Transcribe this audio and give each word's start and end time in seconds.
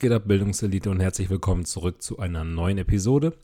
Geht 0.00 0.12
ab, 0.12 0.22
Bildungselite 0.24 0.88
und 0.88 0.98
herzlich 0.98 1.28
willkommen 1.28 1.66
zurück 1.66 2.00
zu 2.00 2.18
einer 2.18 2.42
neuen 2.42 2.78
Episode. 2.78 3.34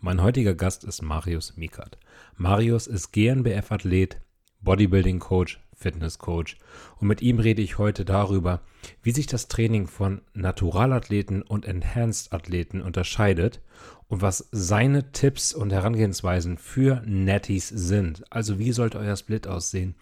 Mein 0.00 0.22
heutiger 0.22 0.54
Gast 0.54 0.82
ist 0.82 1.02
Marius 1.02 1.58
Mikert. 1.58 1.98
Marius 2.38 2.86
ist 2.86 3.12
GNBF-Athlet, 3.12 4.18
Bodybuilding-Coach, 4.62 5.60
Fitness-Coach 5.74 6.56
und 7.00 7.08
mit 7.08 7.20
ihm 7.20 7.38
rede 7.38 7.60
ich 7.60 7.76
heute 7.76 8.06
darüber, 8.06 8.62
wie 9.02 9.10
sich 9.10 9.26
das 9.26 9.48
Training 9.48 9.88
von 9.88 10.22
Naturalathleten 10.32 11.42
und 11.42 11.66
Enhanced-Athleten 11.66 12.80
unterscheidet 12.80 13.60
und 14.08 14.22
was 14.22 14.48
seine 14.52 15.12
Tipps 15.12 15.52
und 15.52 15.70
Herangehensweisen 15.70 16.56
für 16.56 17.02
Netties 17.04 17.68
sind. 17.68 18.24
Also 18.32 18.58
wie 18.58 18.72
sollte 18.72 18.98
euer 18.98 19.16
Split 19.16 19.46
aussehen? 19.46 19.94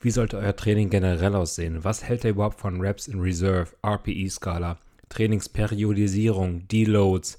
Wie 0.00 0.10
sollte 0.10 0.36
euer 0.38 0.56
Training 0.56 0.90
generell 0.90 1.36
aussehen? 1.36 1.84
Was 1.84 2.02
hält 2.02 2.24
er 2.24 2.32
überhaupt 2.32 2.58
von 2.58 2.80
Reps 2.80 3.06
in 3.06 3.20
Reserve, 3.20 3.68
RPE-Skala, 3.86 4.76
Trainingsperiodisierung, 5.10 6.66
Deloads, 6.66 7.38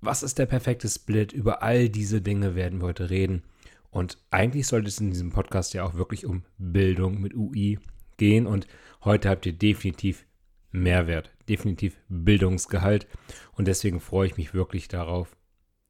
was 0.00 0.22
ist 0.22 0.38
der 0.38 0.46
perfekte 0.46 0.88
Split? 0.88 1.32
Über 1.32 1.62
all 1.62 1.88
diese 1.88 2.20
Dinge 2.20 2.54
werden 2.54 2.80
wir 2.80 2.88
heute 2.88 3.10
reden. 3.10 3.42
Und 3.90 4.18
eigentlich 4.30 4.66
sollte 4.66 4.88
es 4.88 5.00
in 5.00 5.10
diesem 5.10 5.30
Podcast 5.30 5.74
ja 5.74 5.84
auch 5.84 5.94
wirklich 5.94 6.26
um 6.26 6.42
Bildung 6.58 7.20
mit 7.20 7.34
UI 7.34 7.78
gehen. 8.16 8.46
Und 8.46 8.66
heute 9.04 9.30
habt 9.30 9.46
ihr 9.46 9.52
definitiv 9.52 10.26
Mehrwert, 10.70 11.30
definitiv 11.48 11.96
Bildungsgehalt. 12.08 13.06
Und 13.52 13.68
deswegen 13.68 14.00
freue 14.00 14.26
ich 14.26 14.36
mich 14.36 14.54
wirklich 14.54 14.88
darauf, 14.88 15.36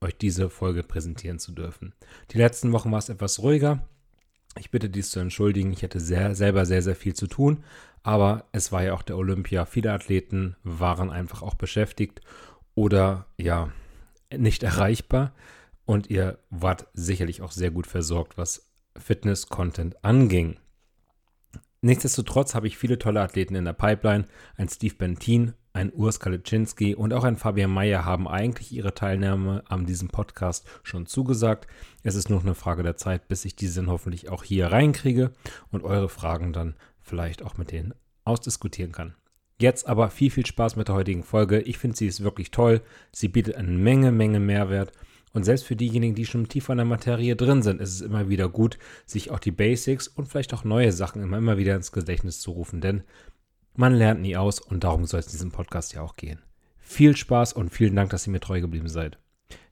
euch 0.01 0.17
diese 0.17 0.51
Folge 0.51 0.83
präsentieren 0.83 1.39
zu 1.39 1.53
dürfen. 1.53 1.95
Die 2.31 2.39
letzten 2.39 2.73
Wochen 2.73 2.93
war 2.93 2.99
es 2.99 3.09
etwas 3.09 3.41
ruhiger. 3.41 3.89
Ich 4.59 4.71
bitte 4.71 4.89
dies 4.89 5.11
zu 5.11 5.21
entschuldigen. 5.21 5.73
Ich 5.73 5.83
hatte 5.83 6.01
sehr, 6.01 6.35
selber 6.35 6.65
sehr, 6.67 6.83
sehr 6.83 6.97
viel 6.97 7.15
zu 7.15 7.27
tun. 7.27 7.65
Aber 8.03 8.45
es 8.53 8.73
war 8.73 8.83
ja 8.83 8.95
auch 8.95 9.03
der 9.03 9.17
Olympia. 9.17 9.65
Viele 9.65 9.93
Athleten 9.93 10.57
waren 10.63 11.11
einfach 11.11 11.43
auch 11.43 11.55
beschäftigt 11.55 12.21
oder 12.75 13.27
ja, 13.37 13.71
nicht 14.37 14.63
erreichbar 14.63 15.33
und 15.85 16.09
ihr 16.11 16.39
wart 16.51 16.87
sicherlich 16.93 17.43
auch 17.43 17.53
sehr 17.53 17.71
gut 17.71 17.87
versorgt, 17.87 18.39
was 18.39 18.71
Fitness-Content 18.97 20.05
anging. 20.05 20.59
Nichtsdestotrotz 21.81 22.55
habe 22.55 22.67
ich 22.67 22.79
viele 22.79 22.99
tolle 22.99 23.21
Athleten 23.21 23.55
in 23.55 23.65
der 23.65 23.73
Pipeline. 23.73 24.27
Ein 24.57 24.69
Steve 24.69 24.95
Bentin, 24.95 25.55
ein 25.77 25.93
Urs 25.93 26.21
Kaliczynski 26.21 26.95
und 26.95 27.13
auch 27.13 27.23
ein 27.23 27.37
Fabian 27.37 27.71
Meyer 27.71 28.05
haben 28.07 28.27
eigentlich 28.27 28.73
ihre 28.73 28.95
Teilnahme 28.95 29.63
an 29.69 29.85
diesem 29.85 30.09
Podcast 30.09 30.67
schon 30.83 31.05
zugesagt. 31.05 31.67
Es 32.03 32.15
ist 32.15 32.31
nur 32.31 32.41
eine 32.41 32.55
Frage 32.55 32.83
der 32.83 32.97
Zeit, 32.97 33.29
bis 33.29 33.45
ich 33.45 33.57
diese 33.57 33.81
dann 33.81 33.91
hoffentlich 33.91 34.31
auch 34.31 34.43
hier 34.43 34.69
reinkriege 34.69 35.33
und 35.71 35.85
eure 35.85 36.09
Fragen 36.09 36.55
dann 36.55 36.77
vielleicht 37.03 37.43
auch 37.43 37.59
mit 37.59 37.73
denen 37.73 37.95
ausdiskutieren 38.25 38.93
kann. 38.93 39.15
Jetzt 39.61 39.87
aber 39.87 40.09
viel, 40.09 40.31
viel 40.31 40.47
Spaß 40.47 40.77
mit 40.77 40.89
der 40.89 40.95
heutigen 40.95 41.23
Folge. 41.23 41.61
Ich 41.61 41.77
finde, 41.77 41.97
sie 41.97 42.07
ist 42.07 42.23
wirklich 42.23 42.51
toll. 42.51 42.81
Sie 43.13 43.29
bietet 43.29 43.57
eine 43.57 43.71
Menge, 43.71 44.13
Menge 44.13 44.41
Mehrwert. 44.41 44.93
Und 45.35 45.45
selbst 45.45 45.67
für 45.67 45.77
diejenigen, 45.77 46.15
die 46.15 46.25
schon 46.25 46.49
tiefer 46.49 46.73
in 46.73 46.79
der 46.79 46.87
Materie 46.87 47.37
drin 47.37 47.63
sind, 47.63 47.83
ist 47.83 47.93
es 47.93 48.01
immer 48.01 48.31
wieder 48.31 48.49
gut, 48.49 48.79
sich 49.05 49.31
auch 49.31 49.39
die 49.39 49.51
Basics 49.51 50.09
und 50.09 50.27
vielleicht 50.27 50.55
auch 50.55 50.65
neue 50.65 50.93
Sachen 50.93 51.23
immer, 51.23 51.37
immer 51.37 51.59
wieder 51.59 51.77
ins 51.77 51.93
Gedächtnis 51.93 52.41
zu 52.41 52.53
rufen. 52.53 52.81
Denn 52.81 53.03
man 53.77 53.95
lernt 53.95 54.21
nie 54.21 54.37
aus 54.37 54.61
und 54.61 54.85
darum 54.85 55.05
soll 55.05 55.21
es 55.21 55.27
in 55.27 55.33
diesem 55.33 55.53
Podcast 55.53 55.95
ja 55.95 56.03
auch 56.03 56.17
gehen. 56.17 56.43
Viel 56.79 57.17
Spaß 57.17 57.53
und 57.53 57.71
vielen 57.71 57.97
Dank, 57.97 58.11
dass 58.11 58.27
ihr 58.27 58.33
mir 58.33 58.41
treu 58.41 58.61
geblieben 58.61 58.89
seid. 58.89 59.19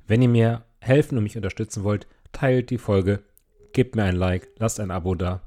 Wenn 0.06 0.22
ihr 0.22 0.28
mir 0.28 0.64
helfen 0.80 1.16
und 1.16 1.24
mich 1.24 1.36
unterstützen 1.36 1.84
wollt, 1.84 2.06
teilt 2.32 2.70
die 2.70 2.78
Folge, 2.78 3.22
gebt 3.72 3.96
mir 3.96 4.04
ein 4.04 4.16
Like, 4.16 4.48
lasst 4.58 4.80
ein 4.80 4.90
Abo 4.90 5.14
da 5.14 5.42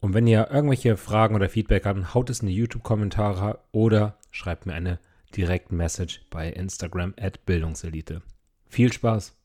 und 0.00 0.14
wenn 0.14 0.26
ihr 0.26 0.50
irgendwelche 0.50 0.96
Fragen 0.96 1.34
oder 1.34 1.48
Feedback 1.48 1.84
habt, 1.84 2.14
haut 2.14 2.30
es 2.30 2.40
in 2.40 2.48
die 2.48 2.54
YouTube-Kommentare 2.54 3.58
oder 3.72 4.18
schreibt 4.30 4.66
mir 4.66 4.74
eine 4.74 5.00
direkte 5.34 5.74
Message 5.74 6.24
bei 6.30 6.48
Instagram 6.50 7.14
at 7.18 7.44
Bildungselite. 7.44 8.22
Viel 8.66 8.92
Spaß! 8.92 9.36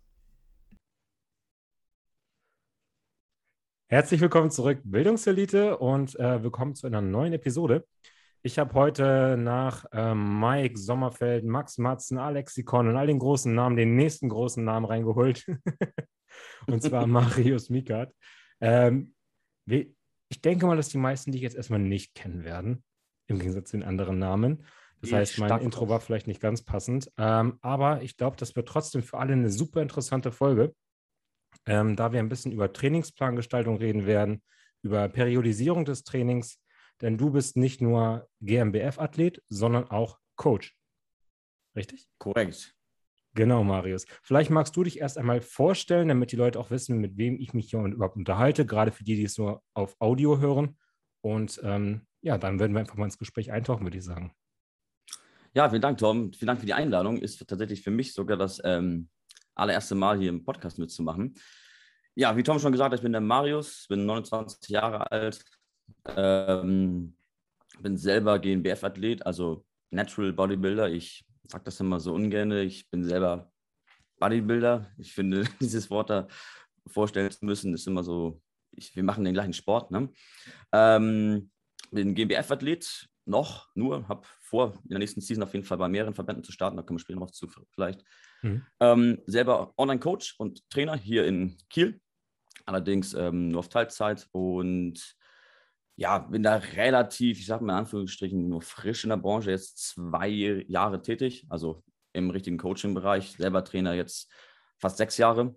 Herzlich 3.88 4.22
willkommen 4.22 4.52
zurück, 4.52 4.82
Bildungselite, 4.84 5.78
und 5.78 6.18
äh, 6.20 6.44
willkommen 6.44 6.76
zu 6.76 6.88
einer 6.88 7.02
neuen 7.02 7.34
Episode. 7.34 7.86
Ich 8.44 8.58
habe 8.58 8.74
heute 8.74 9.38
nach 9.38 9.86
äh, 9.92 10.16
Mike 10.16 10.78
Sommerfeld, 10.78 11.46
Max 11.46 11.78
Matzen, 11.78 12.18
Alexikon 12.18 12.88
und 12.88 12.96
all 12.98 13.06
den 13.06 13.20
großen 13.20 13.54
Namen 13.54 13.76
den 13.76 13.96
nächsten 13.96 14.30
großen 14.30 14.64
Namen 14.64 14.88
reingeholt. 14.88 15.46
und 16.68 16.82
zwar 16.82 17.06
Marius 17.08 17.70
Mikat. 17.70 18.12
Ähm, 18.60 19.14
ich 19.68 20.42
denke 20.42 20.66
mal, 20.66 20.76
dass 20.76 20.90
die 20.90 20.98
meisten 20.98 21.32
dich 21.32 21.42
jetzt 21.42 21.56
erstmal 21.56 21.80
nicht 21.80 22.16
kennen 22.16 22.44
werden, 22.44 22.84
im 23.28 23.38
Gegensatz 23.38 23.70
zu 23.70 23.78
den 23.78 23.86
anderen 23.86 24.18
Namen. 24.18 24.66
Das 25.02 25.10
ich 25.10 25.16
heißt, 25.16 25.38
mein 25.40 25.62
Intro 25.62 25.88
war 25.88 26.00
vielleicht 26.00 26.28
nicht 26.28 26.42
ganz 26.42 26.64
passend. 26.64 27.12
Ähm, 27.18 27.60
aber 27.62 28.02
ich 28.02 28.18
glaube, 28.18 28.38
das 28.38 28.56
wird 28.56 28.68
trotzdem 28.68 29.04
für 29.04 29.20
alle 29.20 29.34
eine 29.34 29.52
super 29.52 29.84
interessante 29.84 30.32
Folge, 30.32 30.74
ähm, 31.68 31.96
da 31.96 32.12
wir 32.12 32.20
ein 32.20 32.30
bisschen 32.30 32.52
über 32.52 32.74
Trainingsplangestaltung 32.74 33.78
reden 33.78 34.08
werden, 34.08 34.42
über 34.82 35.10
Periodisierung 35.10 35.86
des 35.86 36.04
Trainings, 36.04 36.61
denn 37.02 37.18
du 37.18 37.32
bist 37.32 37.58
nicht 37.58 37.82
nur 37.82 38.28
GmbF-Athlet, 38.42 39.42
sondern 39.50 39.90
auch 39.90 40.20
Coach. 40.36 40.78
Richtig? 41.76 42.10
Korrekt. 42.18 42.76
Genau, 43.34 43.64
Marius. 43.64 44.06
Vielleicht 44.24 44.50
magst 44.50 44.76
du 44.76 44.84
dich 44.84 45.00
erst 45.00 45.18
einmal 45.18 45.40
vorstellen, 45.40 46.10
damit 46.10 46.32
die 46.34 46.36
Leute 46.36 46.60
auch 46.60 46.70
wissen, 46.70 47.00
mit 47.00 47.18
wem 47.18 47.40
ich 47.40 47.54
mich 47.54 47.70
hier 47.70 47.80
überhaupt 47.80 48.18
unterhalte, 48.18 48.66
gerade 48.66 48.92
für 48.92 49.06
die, 49.06 49.16
die 49.16 49.24
es 49.24 49.38
nur 49.38 49.64
auf 49.74 49.96
Audio 50.00 50.40
hören. 50.40 50.78
Und 51.22 51.62
ähm, 51.64 52.02
ja, 52.22 52.38
dann 52.38 52.60
werden 52.60 52.74
wir 52.74 52.82
einfach 52.82 52.98
mal 52.98 53.06
ins 53.06 53.18
Gespräch 53.18 53.52
eintauchen, 53.52 53.86
würde 53.86 53.98
ich 53.98 54.04
sagen. 54.04 54.34
Ja, 55.54 55.70
vielen 55.70 55.82
Dank, 55.82 55.98
Tom. 55.98 56.34
Vielen 56.34 56.48
Dank 56.48 56.60
für 56.60 56.66
die 56.66 56.74
Einladung. 56.74 57.18
Ist 57.18 57.46
tatsächlich 57.48 57.82
für 57.82 57.92
mich 57.92 58.14
sogar 58.14 58.38
das 58.38 58.62
ähm, 58.64 59.10
allererste 59.56 59.96
Mal 59.96 60.20
hier 60.20 60.30
im 60.30 60.44
Podcast 60.44 60.78
mitzumachen. 60.78 61.36
Ja, 62.16 62.36
wie 62.36 62.44
Tom 62.44 62.60
schon 62.60 62.74
gesagt 62.74 62.92
hat, 62.92 63.00
ich 63.00 63.04
bin 63.04 63.14
der 63.14 63.22
Marius, 63.22 63.86
bin 63.88 64.06
29 64.06 64.70
Jahre 64.70 65.10
alt, 65.12 65.44
ähm, 66.16 67.16
bin 67.80 67.98
selber 67.98 68.40
GNBF-Athlet, 68.40 69.26
also 69.26 69.66
Natural 69.90 70.34
Bodybuilder. 70.34 70.90
Ich 70.90 71.26
sage 71.44 71.64
das 71.66 71.80
immer 71.80 72.00
so 72.00 72.14
ungern. 72.14 72.52
Ich 72.52 72.90
bin 72.90 73.04
selber 73.04 73.52
Bodybuilder. 74.20 74.92
Ich 74.98 75.14
finde, 75.14 75.44
dieses 75.60 75.90
Wort 75.90 76.10
da 76.10 76.28
vorstellen 76.88 77.32
zu 77.32 77.46
müssen, 77.46 77.74
ist 77.74 77.88
immer 77.88 78.04
so, 78.04 78.42
ich, 78.72 78.96
wir 78.96 79.04
machen 79.04 79.26
den 79.26 79.34
gleichen 79.34 79.54
Sport. 79.54 79.92
Ne? 79.92 80.10
Ähm, 80.72 81.52
bin 81.92 82.16
GmbF-Athlet 82.16 83.10
noch, 83.26 83.68
nur, 83.76 84.08
habe 84.08 84.28
vor, 84.42 84.74
in 84.84 84.90
der 84.90 85.00
nächsten 85.00 85.22
Season 85.22 85.44
auf 85.44 85.54
jeden 85.54 85.66
Fall 85.66 85.78
bei 85.78 85.88
mehreren 85.88 86.16
Verbänden 86.16 86.44
zu 86.44 86.52
starten, 86.52 86.78
da 86.78 86.84
kommen 86.84 86.98
wir 86.98 87.02
später 87.02 87.20
noch 87.20 87.32
zu 87.32 87.48
vielleicht. 87.74 88.04
Mhm. 88.42 88.66
Ähm, 88.80 89.22
selber 89.28 89.74
Online-Coach 89.78 90.36
und 90.40 90.68
Trainer 90.70 90.96
hier 90.96 91.26
in 91.26 91.58
Kiel, 91.70 92.02
allerdings 92.66 93.14
ähm, 93.14 93.50
nur 93.50 93.60
auf 93.60 93.70
Teilzeit 93.70 94.28
und 94.32 95.16
ja, 95.96 96.20
bin 96.20 96.44
da 96.44 96.56
relativ, 96.56 97.40
ich 97.40 97.46
sage 97.46 97.64
mal 97.64 97.74
in 97.74 97.80
Anführungsstrichen, 97.80 98.50
nur 98.50 98.62
frisch 98.62 99.04
in 99.04 99.10
der 99.10 99.18
Branche, 99.18 99.52
jetzt 99.52 99.78
zwei 99.78 100.28
Jahre 100.28 101.02
tätig, 101.02 101.46
also 101.50 101.84
im 102.14 102.30
richtigen 102.30 102.58
Coaching-Bereich, 102.58 103.32
selber 103.32 103.64
Trainer 103.64 103.94
jetzt 103.94 104.32
fast 104.80 104.98
sechs 104.98 105.18
Jahre. 105.18 105.56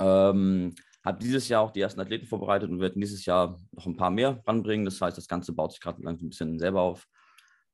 Ähm, 0.00 0.74
habe 1.04 1.18
dieses 1.20 1.48
Jahr 1.48 1.62
auch 1.62 1.70
die 1.70 1.80
ersten 1.80 2.00
Athleten 2.00 2.26
vorbereitet 2.26 2.68
und 2.70 2.80
werde 2.80 2.98
dieses 2.98 3.24
Jahr 3.24 3.60
noch 3.72 3.86
ein 3.86 3.96
paar 3.96 4.10
mehr 4.10 4.42
ranbringen. 4.46 4.84
Das 4.84 5.00
heißt, 5.00 5.16
das 5.16 5.28
Ganze 5.28 5.52
baut 5.52 5.72
sich 5.72 5.80
gerade 5.80 6.02
langsam 6.02 6.26
ein 6.26 6.30
bisschen 6.30 6.58
selber 6.58 6.82
auf 6.82 7.06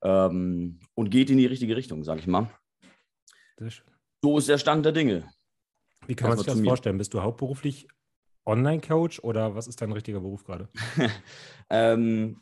ähm, 0.03 0.81
und 0.95 1.11
geht 1.11 1.31
in 1.31 1.39
die 1.39 1.47
richtige 1.47 1.77
Richtung, 1.77 2.05
sage 2.05 2.21
ich 2.21 2.27
mal. 2.27 2.51
So 4.23 4.39
ist 4.39 4.49
der 4.49 4.59
Stand 4.59 4.85
der 4.85 4.93
Dinge. 4.93 5.29
Wie 6.07 6.15
kann 6.15 6.29
man 6.29 6.39
sich 6.39 6.47
das 6.47 6.61
vorstellen? 6.61 6.99
Bist 6.99 7.15
du 7.15 7.23
hauptberuflich 7.23 7.89
Online-Coach 8.45 9.21
oder 9.21 9.55
was 9.55 9.69
ist 9.69 9.81
dein 9.81 9.93
richtiger 9.93 10.21
Beruf 10.21 10.45
gerade? 10.45 10.69
ähm, 11.71 12.41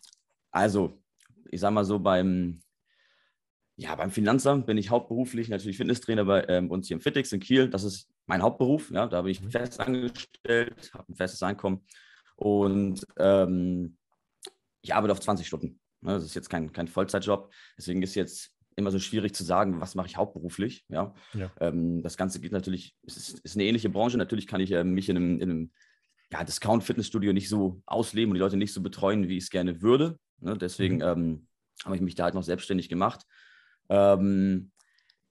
also, 0.51 1.03
ich 1.51 1.61
sag 1.61 1.73
mal 1.73 1.85
so, 1.85 1.99
beim, 1.99 2.61
ja, 3.77 3.95
beim 3.95 4.11
Finanzamt 4.11 4.67
bin 4.67 4.79
ich 4.79 4.91
hauptberuflich 4.91 5.49
natürlich 5.49 5.77
Fitnesstrainer 5.77 6.25
bei 6.25 6.45
ähm, 6.49 6.71
uns 6.71 6.89
hier 6.89 6.97
im 6.97 7.01
Fitix 7.01 7.33
in 7.33 7.41
Kiel. 7.41 7.69
Das 7.69 7.85
ist 7.85 8.09
mein 8.27 8.43
Hauptberuf. 8.43 8.91
Ja, 8.91 9.07
da 9.07 9.23
bin 9.23 9.33
ich 9.33 9.43
mhm. 9.43 9.51
fest 9.51 9.81
angestellt, 9.81 10.91
habe 10.95 11.11
ein 11.11 11.17
festes 11.17 11.43
Einkommen. 11.43 11.85
Und 12.37 13.07
ähm, 13.19 13.97
ich 14.83 14.95
arbeite 14.95 15.13
auf 15.13 15.21
20 15.21 15.47
Stunden. 15.47 15.81
Ne? 16.01 16.13
Das 16.15 16.25
ist 16.25 16.35
jetzt 16.35 16.49
kein, 16.49 16.73
kein 16.73 16.89
Vollzeitjob. 16.89 17.53
Deswegen 17.77 18.03
ist 18.03 18.15
jetzt 18.15 18.55
immer 18.77 18.91
so 18.91 18.99
schwierig 18.99 19.35
zu 19.35 19.45
sagen, 19.45 19.81
was 19.81 19.95
mache 19.95 20.07
ich 20.07 20.17
hauptberuflich. 20.17 20.85
Ja? 20.89 21.15
ja. 21.35 21.51
Ähm, 21.61 22.03
das 22.03 22.17
Ganze 22.17 22.41
geht 22.41 22.53
natürlich, 22.53 22.97
es 23.07 23.17
ist, 23.17 23.41
ist, 23.41 23.57
eine 23.57 23.65
ähnliche 23.65 23.91
Branche. 23.91 24.17
Natürlich 24.17 24.47
kann 24.47 24.61
ich 24.61 24.73
äh, 24.73 24.85
mich 24.85 25.09
in 25.09 25.17
einem, 25.17 25.41
in 25.41 25.51
einem 25.51 25.73
ja, 26.33 26.45
Discount-Fitnessstudio 26.45 27.33
nicht 27.33 27.49
so 27.49 27.83
ausleben 27.87 28.31
und 28.31 28.35
die 28.35 28.41
Leute 28.41 28.57
nicht 28.57 28.73
so 28.73 28.83
betreuen, 28.83 29.29
wie 29.29 29.37
ich 29.37 29.45
es 29.45 29.51
gerne 29.51 29.83
würde. 29.83 30.19
Ne? 30.39 30.57
Deswegen 30.57 30.97
mhm. 30.97 31.03
ähm, 31.03 31.49
habe 31.85 31.97
ich 31.97 32.03
mich 32.03 32.15
da 32.15 32.25
halt 32.25 32.35
noch 32.35 32.43
selbstständig 32.43 32.89
gemacht. 32.89 33.25
Ähm, 33.89 34.71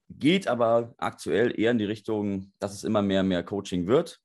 geht 0.10 0.48
aber 0.48 0.96
aktuell 0.98 1.58
eher 1.60 1.72
in 1.72 1.78
die 1.78 1.86
Richtung, 1.86 2.52
dass 2.60 2.74
es 2.74 2.84
immer 2.84 3.02
mehr 3.02 3.24
mehr 3.24 3.44
Coaching 3.44 3.88
wird. 3.88 4.20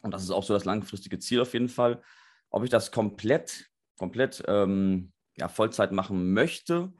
Und 0.00 0.14
das 0.14 0.22
ist 0.22 0.30
auch 0.30 0.44
so 0.44 0.54
das 0.54 0.64
langfristige 0.64 1.18
Ziel 1.18 1.40
auf 1.40 1.52
jeden 1.52 1.68
Fall. 1.68 2.02
Ob 2.50 2.64
ich 2.64 2.70
das 2.70 2.92
komplett, 2.92 3.68
komplett 3.98 4.42
ähm, 4.46 5.12
ja, 5.36 5.48
Vollzeit 5.48 5.92
machen 5.92 6.32
möchte, 6.32 6.92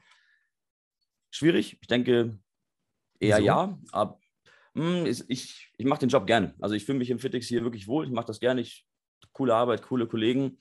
schwierig. 1.31 1.79
Ich 1.81 1.87
denke 1.87 2.39
eher 3.21 3.39
so. 3.39 3.43
ja. 3.43 3.79
Aber 3.93 4.19
mh, 4.75 5.05
hm, 5.05 5.07
ich, 5.29 5.73
ich 5.77 5.87
mache 5.87 6.01
den 6.01 6.09
Job 6.09 6.27
gerne. 6.27 6.55
Also 6.61 6.75
ich 6.75 6.85
fühle 6.85 6.99
mich 6.99 7.11
im 7.11 7.19
Fitix 7.21 7.47
hier 7.47 7.63
wirklich 7.63 7.87
wohl. 7.87 8.05
Ich 8.05 8.13
mache 8.13 8.27
das 8.27 8.41
gerne. 8.41 8.61
Ich, 8.61 8.88
coole 9.33 9.55
Arbeit, 9.55 9.83
coole 9.83 10.07
Kollegen. 10.07 10.59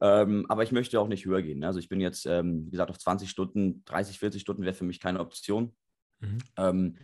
Ähm, 0.00 0.46
aber 0.48 0.62
ich 0.62 0.72
möchte 0.72 0.98
auch 0.98 1.08
nicht 1.08 1.26
höher 1.26 1.42
gehen. 1.42 1.62
Also 1.62 1.78
ich 1.78 1.88
bin 1.88 2.00
jetzt, 2.00 2.24
ähm, 2.26 2.66
wie 2.66 2.70
gesagt, 2.70 2.90
auf 2.90 2.98
20 2.98 3.28
Stunden, 3.28 3.84
30, 3.84 4.18
40 4.18 4.40
Stunden 4.40 4.62
wäre 4.62 4.74
für 4.74 4.84
mich 4.84 4.98
keine 4.98 5.20
Option. 5.20 5.76
Mhm. 6.20 6.38
Ähm, 6.56 6.96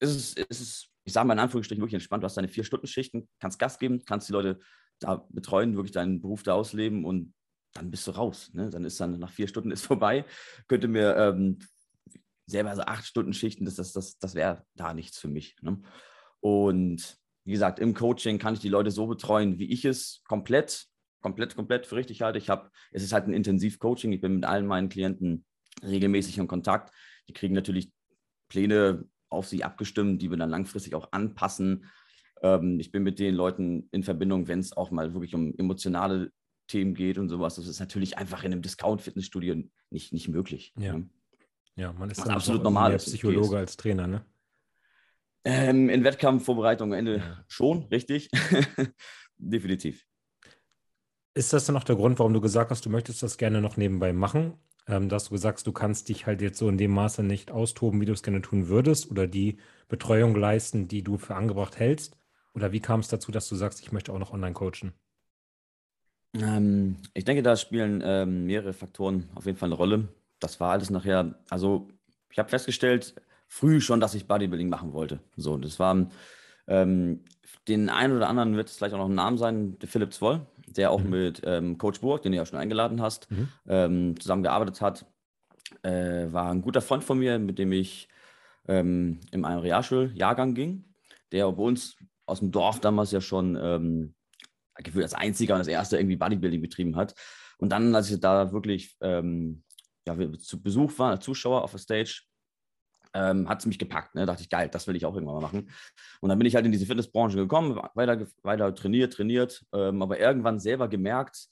es 0.00 0.14
ist, 0.16 0.38
es 0.50 0.60
ist, 0.60 0.88
ich 1.04 1.12
sage 1.12 1.28
mal 1.28 1.34
in 1.34 1.40
Anführungsstrichen, 1.40 1.80
wirklich 1.80 1.94
entspannt. 1.94 2.22
Du 2.22 2.26
hast 2.26 2.36
deine 2.36 2.48
vier 2.48 2.64
Stunden 2.64 2.88
Schichten, 2.88 3.28
kannst 3.38 3.58
Gas 3.58 3.78
geben, 3.78 4.04
kannst 4.04 4.28
die 4.28 4.32
Leute 4.32 4.58
da 4.98 5.26
betreuen, 5.28 5.76
wirklich 5.76 5.92
deinen 5.92 6.20
Beruf 6.20 6.42
da 6.42 6.54
ausleben 6.54 7.04
und 7.04 7.34
dann 7.72 7.90
bist 7.90 8.06
du 8.06 8.12
raus. 8.12 8.52
Ne? 8.52 8.70
Dann 8.70 8.84
ist 8.84 9.00
dann 9.00 9.18
nach 9.18 9.32
vier 9.32 9.46
Stunden 9.46 9.70
ist 9.70 9.86
vorbei. 9.86 10.24
Könnte 10.66 10.88
mir 10.88 11.16
ähm, 11.16 11.58
selber 12.46 12.74
so 12.74 12.82
acht 12.82 13.06
Stunden 13.06 13.32
Schichten, 13.32 13.64
das, 13.64 13.76
das, 13.76 13.92
das, 13.92 14.18
das 14.18 14.34
wäre 14.34 14.64
da 14.74 14.92
nichts 14.92 15.18
für 15.18 15.28
mich. 15.28 15.56
Ne? 15.62 15.80
Und 16.40 17.16
wie 17.44 17.52
gesagt, 17.52 17.78
im 17.78 17.94
Coaching 17.94 18.38
kann 18.38 18.54
ich 18.54 18.60
die 18.60 18.68
Leute 18.68 18.90
so 18.90 19.06
betreuen, 19.06 19.58
wie 19.58 19.70
ich 19.70 19.84
es 19.84 20.22
komplett, 20.26 20.86
komplett, 21.20 21.54
komplett 21.54 21.86
für 21.86 21.96
richtig 21.96 22.22
halte. 22.22 22.38
Ich 22.38 22.48
habe, 22.48 22.70
es 22.90 23.02
ist 23.02 23.12
halt 23.12 23.26
ein 23.26 23.34
Intensiv-Coaching. 23.34 24.12
Ich 24.12 24.20
bin 24.20 24.36
mit 24.36 24.44
allen 24.44 24.66
meinen 24.66 24.88
Klienten 24.88 25.44
regelmäßig 25.82 26.38
in 26.38 26.48
Kontakt. 26.48 26.92
Die 27.28 27.32
kriegen 27.32 27.54
natürlich 27.54 27.92
Pläne 28.48 29.04
auf 29.28 29.46
sie 29.46 29.64
abgestimmt, 29.64 30.22
die 30.22 30.30
wir 30.30 30.36
dann 30.36 30.50
langfristig 30.50 30.94
auch 30.94 31.12
anpassen. 31.12 31.90
Ähm, 32.42 32.80
ich 32.80 32.92
bin 32.92 33.02
mit 33.02 33.18
den 33.18 33.34
Leuten 33.34 33.88
in 33.90 34.02
Verbindung, 34.02 34.48
wenn 34.48 34.60
es 34.60 34.76
auch 34.76 34.90
mal 34.90 35.12
wirklich 35.12 35.34
um 35.34 35.54
emotionale 35.58 36.30
Themen 36.66 36.94
geht 36.94 37.18
und 37.18 37.28
sowas. 37.28 37.56
Das 37.56 37.66
ist 37.66 37.80
natürlich 37.80 38.16
einfach 38.16 38.42
in 38.44 38.52
einem 38.52 38.62
Discount-Fitnessstudio 38.62 39.64
nicht, 39.90 40.12
nicht 40.12 40.28
möglich. 40.28 40.72
Ja. 40.78 40.94
Ne? 40.94 41.10
Ja, 41.76 41.92
man 41.92 42.08
ist 42.08 42.20
dann 42.20 42.30
absolut 42.30 42.62
normal. 42.62 42.96
Psychologe 42.96 43.58
als 43.58 43.76
Trainer, 43.76 44.06
ne? 44.06 44.24
Ähm, 45.44 45.88
in 45.90 46.04
Wettkampfvorbereitung 46.04 46.92
am 46.92 46.98
Ende 46.98 47.18
ja. 47.18 47.44
schon, 47.48 47.84
richtig. 47.84 48.30
Definitiv. 49.36 50.06
Ist 51.34 51.52
das 51.52 51.66
dann 51.66 51.76
auch 51.76 51.84
der 51.84 51.96
Grund, 51.96 52.18
warum 52.18 52.32
du 52.32 52.40
gesagt 52.40 52.70
hast, 52.70 52.86
du 52.86 52.90
möchtest 52.90 53.22
das 53.22 53.36
gerne 53.36 53.60
noch 53.60 53.76
nebenbei 53.76 54.12
machen? 54.12 54.54
Ähm, 54.86 55.08
dass 55.08 55.24
du 55.24 55.30
gesagt 55.30 55.58
hast, 55.58 55.66
du 55.66 55.72
kannst 55.72 56.08
dich 56.08 56.26
halt 56.26 56.40
jetzt 56.42 56.58
so 56.58 56.68
in 56.68 56.78
dem 56.78 56.92
Maße 56.92 57.22
nicht 57.22 57.50
austoben, 57.50 58.00
wie 58.00 58.06
du 58.06 58.12
es 58.12 58.22
gerne 58.22 58.42
tun 58.42 58.68
würdest 58.68 59.10
oder 59.10 59.26
die 59.26 59.58
Betreuung 59.88 60.34
leisten, 60.36 60.88
die 60.88 61.02
du 61.02 61.18
für 61.18 61.34
angebracht 61.34 61.78
hältst? 61.78 62.16
Oder 62.54 62.72
wie 62.72 62.80
kam 62.80 63.00
es 63.00 63.08
dazu, 63.08 63.32
dass 63.32 63.48
du 63.48 63.56
sagst, 63.56 63.80
ich 63.80 63.92
möchte 63.92 64.12
auch 64.12 64.18
noch 64.18 64.32
online 64.32 64.54
coachen? 64.54 64.92
Ähm, 66.34 66.96
ich 67.14 67.24
denke, 67.24 67.42
da 67.42 67.56
spielen 67.56 68.02
ähm, 68.04 68.46
mehrere 68.46 68.72
Faktoren 68.72 69.28
auf 69.34 69.46
jeden 69.46 69.58
Fall 69.58 69.68
eine 69.68 69.76
Rolle. 69.76 70.08
Das 70.38 70.60
war 70.60 70.72
alles 70.72 70.90
nachher, 70.90 71.34
also 71.48 71.88
ich 72.30 72.38
habe 72.38 72.48
festgestellt, 72.48 73.14
früh 73.54 73.80
schon, 73.80 74.00
dass 74.00 74.16
ich 74.16 74.26
Bodybuilding 74.26 74.68
machen 74.68 74.92
wollte. 74.92 75.20
So, 75.36 75.56
das 75.56 75.78
war 75.78 76.08
ähm, 76.66 77.24
den 77.68 77.88
einen 77.88 78.16
oder 78.16 78.28
anderen 78.28 78.56
wird 78.56 78.68
es 78.68 78.76
vielleicht 78.76 78.94
auch 78.94 78.98
noch 78.98 79.08
ein 79.08 79.14
Name 79.14 79.38
sein, 79.38 79.78
der 79.78 79.88
Philipp 79.88 80.12
Zwoll, 80.12 80.44
der 80.66 80.90
auch 80.90 81.00
mhm. 81.00 81.10
mit 81.10 81.42
ähm, 81.44 81.78
Coach 81.78 82.00
Burg, 82.00 82.22
den 82.22 82.32
du 82.32 82.38
ja 82.38 82.46
schon 82.46 82.58
eingeladen 82.58 83.00
hast, 83.00 83.30
mhm. 83.30 83.48
ähm, 83.68 84.20
zusammengearbeitet 84.20 84.80
hat. 84.80 85.06
Äh, 85.82 86.32
war 86.32 86.50
ein 86.50 86.62
guter 86.62 86.80
Freund 86.80 87.04
von 87.04 87.18
mir, 87.18 87.38
mit 87.38 87.58
dem 87.60 87.70
ich 87.70 88.08
ähm, 88.66 89.20
in 89.30 89.44
einem 89.44 89.60
Realschuljahrgang 89.60 90.54
ging, 90.54 90.92
der 91.30 91.50
bei 91.52 91.62
uns 91.62 91.96
aus 92.26 92.40
dem 92.40 92.50
Dorf 92.50 92.80
damals 92.80 93.12
ja 93.12 93.20
schon 93.20 93.56
ähm, 93.60 94.14
gefühlt 94.82 95.04
als 95.04 95.14
einziger 95.14 95.54
und 95.54 95.60
als 95.60 95.68
erster 95.68 95.98
irgendwie 95.98 96.16
Bodybuilding 96.16 96.60
betrieben 96.60 96.96
hat. 96.96 97.14
Und 97.58 97.70
dann, 97.70 97.94
als 97.94 98.10
ich 98.10 98.18
da 98.18 98.52
wirklich 98.52 98.96
ähm, 99.00 99.62
ja, 100.06 100.16
zu 100.38 100.60
Besuch 100.60 100.98
war, 100.98 101.12
als 101.12 101.24
Zuschauer 101.24 101.62
auf 101.62 101.70
der 101.70 101.78
Stage, 101.78 102.22
ähm, 103.14 103.48
hat 103.48 103.60
es 103.60 103.66
mich 103.66 103.78
gepackt. 103.78 104.14
Ne? 104.14 104.22
Da 104.22 104.26
dachte 104.26 104.42
ich, 104.42 104.50
geil, 104.50 104.68
das 104.68 104.86
will 104.86 104.96
ich 104.96 105.06
auch 105.06 105.14
irgendwann 105.14 105.36
mal 105.36 105.40
machen. 105.40 105.70
Und 106.20 106.28
dann 106.28 106.38
bin 106.38 106.46
ich 106.46 106.54
halt 106.54 106.66
in 106.66 106.72
diese 106.72 106.86
Fitnessbranche 106.86 107.36
gekommen, 107.36 107.80
weiter, 107.94 108.26
weiter 108.42 108.74
trainiert, 108.74 109.14
trainiert, 109.14 109.64
ähm, 109.72 110.02
aber 110.02 110.18
irgendwann 110.18 110.58
selber 110.58 110.88
gemerkt, 110.88 111.46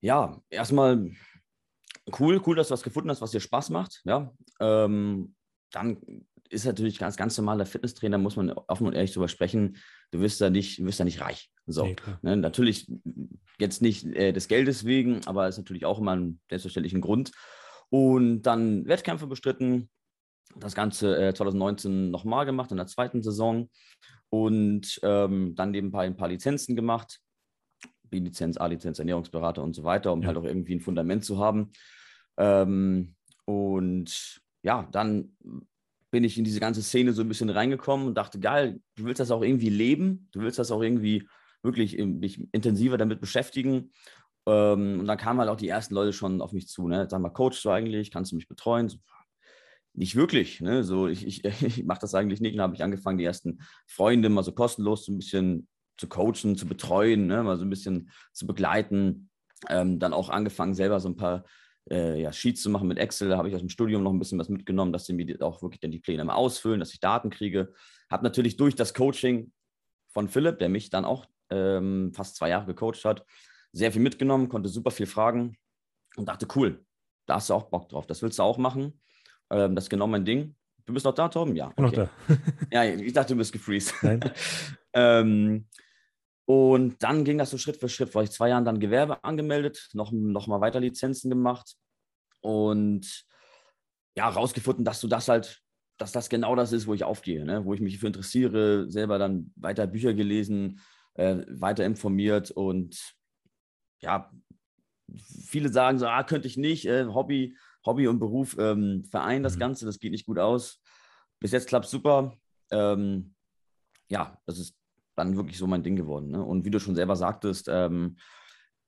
ja, 0.00 0.40
erstmal 0.50 1.10
cool, 2.18 2.40
cool, 2.46 2.56
dass 2.56 2.68
du 2.68 2.74
was 2.74 2.82
gefunden 2.82 3.10
hast, 3.10 3.20
was 3.20 3.30
dir 3.30 3.40
Spaß 3.40 3.70
macht. 3.70 4.02
Ja, 4.04 4.32
ähm, 4.60 5.34
dann 5.72 6.24
ist 6.48 6.64
natürlich 6.64 6.98
ganz, 6.98 7.16
ganz 7.16 7.36
normaler 7.36 7.66
Fitnesstrainer, 7.66 8.18
muss 8.18 8.36
man 8.36 8.50
offen 8.50 8.86
und 8.86 8.94
ehrlich 8.94 9.12
darüber 9.12 9.28
sprechen. 9.28 9.78
Du 10.12 10.20
wirst 10.20 10.40
da 10.40 10.48
nicht, 10.48 10.84
wirst 10.84 11.00
da 11.00 11.04
nicht 11.04 11.20
reich. 11.20 11.50
So, 11.66 11.84
nee, 11.86 11.96
ne, 12.22 12.36
natürlich 12.36 12.90
jetzt 13.58 13.82
nicht 13.82 14.06
äh, 14.06 14.32
des 14.32 14.46
Geldes 14.48 14.84
wegen, 14.84 15.26
aber 15.26 15.48
ist 15.48 15.58
natürlich 15.58 15.84
auch 15.84 15.98
immer 15.98 16.14
ein 16.14 16.40
selbstverständlichen 16.48 17.00
Grund. 17.00 17.32
Und 17.88 18.42
dann 18.42 18.86
Wettkämpfe 18.86 19.26
bestritten, 19.26 19.88
das 20.54 20.74
Ganze 20.74 21.16
äh, 21.16 21.34
2019 21.34 22.10
nochmal 22.10 22.46
gemacht 22.46 22.70
in 22.70 22.76
der 22.76 22.86
zweiten 22.86 23.22
Saison 23.22 23.68
und 24.30 24.98
ähm, 25.02 25.54
dann 25.54 25.70
nebenbei 25.70 26.06
ein 26.06 26.16
paar 26.16 26.28
Lizenzen 26.28 26.76
gemacht. 26.76 27.20
B-Lizenz, 28.04 28.56
A-Lizenz, 28.56 28.98
Ernährungsberater 28.98 29.62
und 29.62 29.74
so 29.74 29.82
weiter, 29.82 30.12
um 30.12 30.22
ja. 30.22 30.28
halt 30.28 30.36
auch 30.36 30.44
irgendwie 30.44 30.76
ein 30.76 30.80
Fundament 30.80 31.24
zu 31.24 31.38
haben. 31.38 31.72
Ähm, 32.36 33.14
und 33.44 34.40
ja, 34.62 34.88
dann 34.92 35.36
bin 36.10 36.24
ich 36.24 36.38
in 36.38 36.44
diese 36.44 36.60
ganze 36.60 36.82
Szene 36.82 37.12
so 37.12 37.22
ein 37.22 37.28
bisschen 37.28 37.50
reingekommen 37.50 38.06
und 38.06 38.14
dachte, 38.14 38.38
geil, 38.38 38.80
du 38.94 39.04
willst 39.04 39.20
das 39.20 39.30
auch 39.30 39.42
irgendwie 39.42 39.68
leben, 39.68 40.28
du 40.32 40.40
willst 40.40 40.58
das 40.58 40.70
auch 40.70 40.82
irgendwie 40.82 41.28
wirklich 41.62 41.98
mich 41.98 42.40
intensiver 42.52 42.96
damit 42.96 43.20
beschäftigen. 43.20 43.92
Ähm, 44.46 45.00
und 45.00 45.06
dann 45.06 45.18
kamen 45.18 45.40
halt 45.40 45.50
auch 45.50 45.56
die 45.56 45.68
ersten 45.68 45.94
Leute 45.94 46.12
schon 46.12 46.40
auf 46.40 46.52
mich 46.52 46.68
zu, 46.68 46.86
ne? 46.86 47.06
Sag 47.10 47.20
mal, 47.20 47.30
Coach 47.30 47.60
du 47.62 47.70
eigentlich, 47.70 48.10
kannst 48.10 48.32
du 48.32 48.36
mich 48.36 48.48
betreuen? 48.48 48.88
So, 48.88 48.98
nicht 49.96 50.16
wirklich. 50.16 50.60
Ne? 50.60 50.84
So, 50.84 51.08
ich, 51.08 51.26
ich, 51.26 51.44
ich 51.62 51.84
mache 51.84 52.00
das 52.00 52.14
eigentlich 52.14 52.40
nicht. 52.40 52.56
Dann 52.56 52.62
habe 52.62 52.74
ich 52.74 52.82
angefangen, 52.82 53.18
die 53.18 53.24
ersten 53.24 53.60
Freunde 53.86 54.28
mal 54.28 54.42
so 54.42 54.52
kostenlos 54.52 55.04
so 55.04 55.12
ein 55.12 55.18
bisschen 55.18 55.68
zu 55.96 56.08
coachen, 56.08 56.56
zu 56.56 56.66
betreuen, 56.66 57.26
ne? 57.26 57.42
mal 57.42 57.56
so 57.56 57.64
ein 57.64 57.70
bisschen 57.70 58.10
zu 58.32 58.46
begleiten. 58.46 59.30
Ähm, 59.68 59.98
dann 59.98 60.12
auch 60.12 60.28
angefangen, 60.28 60.74
selber 60.74 61.00
so 61.00 61.08
ein 61.08 61.16
paar 61.16 61.44
äh, 61.90 62.20
ja, 62.20 62.32
Sheets 62.32 62.62
zu 62.62 62.70
machen 62.70 62.88
mit 62.88 62.98
Excel. 62.98 63.30
Da 63.30 63.38
habe 63.38 63.48
ich 63.48 63.54
aus 63.54 63.62
dem 63.62 63.70
Studium 63.70 64.02
noch 64.02 64.12
ein 64.12 64.18
bisschen 64.18 64.38
was 64.38 64.50
mitgenommen, 64.50 64.92
dass 64.92 65.06
sie 65.06 65.14
mir 65.14 65.40
auch 65.40 65.62
wirklich 65.62 65.80
dann 65.80 65.90
die 65.90 65.98
Pläne 65.98 66.24
mal 66.24 66.34
ausfüllen, 66.34 66.80
dass 66.80 66.92
ich 66.92 67.00
Daten 67.00 67.30
kriege. 67.30 67.72
Habe 68.10 68.24
natürlich 68.24 68.56
durch 68.56 68.74
das 68.74 68.92
Coaching 68.92 69.52
von 70.12 70.28
Philipp, 70.28 70.58
der 70.58 70.68
mich 70.68 70.90
dann 70.90 71.04
auch 71.04 71.26
ähm, 71.50 72.12
fast 72.14 72.36
zwei 72.36 72.50
Jahre 72.50 72.66
gecoacht 72.66 73.04
hat, 73.04 73.24
sehr 73.72 73.92
viel 73.92 74.02
mitgenommen, 74.02 74.48
konnte 74.48 74.68
super 74.68 74.90
viel 74.90 75.06
fragen 75.06 75.56
und 76.16 76.28
dachte, 76.28 76.46
cool, 76.54 76.84
da 77.26 77.36
hast 77.36 77.50
du 77.50 77.54
auch 77.54 77.70
Bock 77.70 77.88
drauf. 77.88 78.06
Das 78.06 78.22
willst 78.22 78.38
du 78.38 78.42
auch 78.42 78.58
machen. 78.58 79.00
Ähm, 79.50 79.74
das 79.74 79.84
ist 79.84 79.90
genau 79.90 80.06
mein 80.06 80.24
Ding. 80.24 80.54
Du 80.84 80.92
bist 80.92 81.04
noch 81.04 81.14
da, 81.14 81.28
Torben? 81.28 81.56
Ja. 81.56 81.68
Okay. 81.76 81.82
Noch 81.82 81.92
da. 81.92 82.10
ja, 82.70 82.84
ich 82.84 83.12
dachte, 83.12 83.34
du 83.34 83.38
bist 83.38 83.52
gefreezed. 83.52 83.94
Nein. 84.02 84.20
ähm, 84.92 85.66
und 86.46 87.02
dann 87.02 87.24
ging 87.24 87.38
das 87.38 87.50
so 87.50 87.58
Schritt 87.58 87.76
für 87.76 87.88
Schritt. 87.88 88.10
Vor 88.10 88.22
ich 88.22 88.30
zwei 88.30 88.48
Jahren 88.50 88.64
dann 88.64 88.78
Gewerbe 88.78 89.22
angemeldet, 89.24 89.88
noch, 89.92 90.12
noch 90.12 90.46
mal 90.46 90.60
weiter 90.60 90.78
Lizenzen 90.78 91.28
gemacht 91.28 91.74
und 92.40 93.26
ja, 94.16 94.28
rausgefunden, 94.28 94.84
dass 94.84 95.00
du 95.00 95.08
das 95.08 95.28
halt, 95.28 95.60
dass 95.98 96.12
das 96.12 96.28
genau 96.28 96.54
das 96.54 96.72
ist, 96.72 96.86
wo 96.86 96.94
ich 96.94 97.04
aufgehe, 97.04 97.44
ne? 97.44 97.64
wo 97.64 97.74
ich 97.74 97.80
mich 97.80 97.98
für 97.98 98.06
interessiere, 98.06 98.88
selber 98.88 99.18
dann 99.18 99.52
weiter 99.56 99.88
Bücher 99.88 100.14
gelesen, 100.14 100.80
äh, 101.14 101.38
weiter 101.48 101.84
informiert 101.84 102.52
und 102.52 103.14
ja, 104.00 104.30
viele 105.44 105.70
sagen 105.70 105.98
so, 105.98 106.06
ah, 106.06 106.22
könnte 106.22 106.46
ich 106.46 106.56
nicht, 106.56 106.86
äh, 106.86 107.06
Hobby, 107.06 107.56
Hobby 107.86 108.08
und 108.08 108.18
Beruf 108.18 108.56
ähm, 108.58 109.04
vereinen 109.10 109.42
das 109.42 109.56
mhm. 109.56 109.60
Ganze, 109.60 109.86
das 109.86 109.98
geht 109.98 110.12
nicht 110.12 110.26
gut 110.26 110.38
aus. 110.38 110.82
Bis 111.40 111.52
jetzt 111.52 111.68
klappt 111.68 111.86
es 111.86 111.90
super. 111.90 112.34
Ähm, 112.70 113.34
ja, 114.08 114.38
das 114.46 114.58
ist 114.58 114.76
dann 115.14 115.36
wirklich 115.36 115.58
so 115.58 115.66
mein 115.66 115.82
Ding 115.82 115.96
geworden. 115.96 116.30
Ne? 116.30 116.44
Und 116.44 116.64
wie 116.64 116.70
du 116.70 116.78
schon 116.78 116.94
selber 116.94 117.16
sagtest, 117.16 117.68
ähm, 117.70 118.16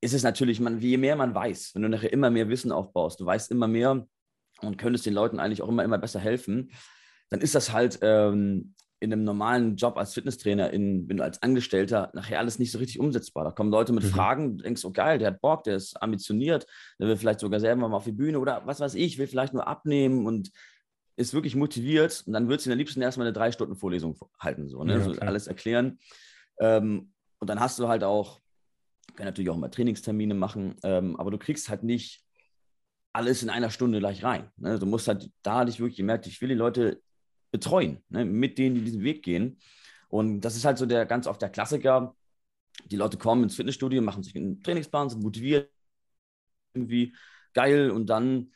ist 0.00 0.14
es 0.14 0.23
natürlich, 0.23 0.61
man, 0.61 0.81
je 0.81 0.97
mehr 0.97 1.17
man 1.17 1.35
weiß, 1.35 1.75
wenn 1.75 1.83
du 1.83 1.88
nachher 1.88 2.12
immer 2.12 2.31
mehr 2.31 2.49
Wissen 2.49 2.71
aufbaust, 2.71 3.21
du 3.21 3.26
weißt 3.26 3.50
immer 3.50 3.67
mehr 3.67 4.07
und 4.61 4.78
könntest 4.78 5.07
den 5.07 5.14
Leuten 5.14 5.40
eigentlich 5.40 5.62
auch 5.62 5.69
immer, 5.69 5.85
immer 5.85 5.99
besser 5.99 6.21
helfen, 6.21 6.71
dann 7.31 7.40
ist 7.40 7.55
das 7.55 7.73
halt 7.73 7.99
ähm, 8.02 8.75
in 9.00 9.12
einem 9.12 9.25
normalen 9.25 9.76
Job 9.76 9.97
als 9.97 10.14
Fitnesstrainer, 10.14 10.71
in, 10.73 11.09
wenn 11.09 11.19
du 11.19 11.25
als 11.25 11.40
Angestellter, 11.43 12.11
nachher 12.14 12.38
alles 12.38 12.59
nicht 12.59 12.73
so 12.73 12.78
richtig 12.78 12.99
umsetzbar. 12.99 13.45
Da 13.45 13.50
kommen 13.52 13.71
Leute 13.71 13.93
mit 13.93 14.05
mhm. 14.05 14.09
Fragen, 14.09 14.57
du 14.59 14.64
denkst, 14.64 14.85
oh 14.85 14.90
geil, 14.90 15.19
der 15.19 15.28
hat 15.28 15.40
Bock, 15.40 15.64
der 15.64 15.76
ist 15.76 16.00
ambitioniert, 16.02 16.67
der 16.99 17.09
will 17.09 17.17
vielleicht 17.17 17.40
sogar 17.40 17.61
selber 17.61 17.88
mal 17.88 17.97
auf 17.97 18.05
die 18.05 18.12
Bühne 18.12 18.40
oder 18.40 18.62
was 18.67 18.81
weiß 18.81 18.95
ich, 18.95 19.19
will 19.19 19.28
vielleicht 19.28 19.55
nur 19.55 19.69
abnehmen 19.69 20.26
und 20.26 20.50
ist 21.17 21.35
wirklich 21.35 21.55
motiviert. 21.55 22.25
Und 22.26 22.33
dann 22.33 22.49
würdest 22.49 22.67
du 22.67 22.73
am 22.73 22.78
liebsten 22.78 23.00
erstmal 23.00 23.26
eine 23.26 23.35
drei 23.35 23.52
Stunden 23.52 23.76
Vorlesung 23.76 24.19
halten, 24.40 24.69
so, 24.69 24.83
ne? 24.83 24.95
Ja, 24.95 25.00
so 25.00 25.12
alles 25.21 25.47
erklären. 25.47 25.99
Ähm, 26.61 27.12
und 27.38 27.49
dann 27.49 27.61
hast 27.61 27.78
du 27.78 27.88
halt 27.88 28.02
auch, 28.02 28.40
kann 29.14 29.26
natürlich 29.26 29.50
auch 29.50 29.57
mal 29.57 29.69
Trainingstermine 29.69 30.35
machen, 30.35 30.76
ähm, 30.83 31.17
aber 31.17 31.31
du 31.31 31.38
kriegst 31.38 31.69
halt 31.69 31.83
nicht 31.83 32.25
alles 33.12 33.43
in 33.43 33.50
einer 33.50 33.71
Stunde 33.71 33.99
gleich 33.99 34.23
rein. 34.23 34.50
Ne? 34.57 34.78
Du 34.78 34.87
musst 34.87 35.09
halt, 35.09 35.31
da 35.43 35.61
hatte 35.61 35.71
ich 35.71 35.81
wirklich 35.81 35.97
gemerkt, 35.97 36.26
ich 36.26 36.40
will 36.40 36.49
die 36.49 36.55
Leute 36.55 37.00
betreuen, 37.50 38.02
ne, 38.09 38.25
mit 38.25 38.59
denen, 38.59 38.75
die 38.75 38.85
diesen 38.85 39.02
Weg 39.02 39.23
gehen. 39.23 39.59
Und 40.09 40.40
das 40.40 40.57
ist 40.57 40.64
halt 40.64 40.78
so 40.78 40.87
der 40.87 41.07
ganz 41.07 41.26
oft 41.26 41.40
der 41.40 41.50
Klassiker. 41.50 42.14
Die 42.87 42.97
Leute 42.97 43.19
kommen 43.19 43.43
ins 43.43 43.57
Fitnessstudio, 43.57 44.00
machen 44.02 44.23
sich 44.23 44.35
einen 44.37 44.62
Trainingsplan, 44.62 45.11
sind 45.11 45.23
motiviert, 45.23 45.71
irgendwie 46.75 47.14
geil 47.55 47.90
und 47.90 48.07
dann, 48.07 48.52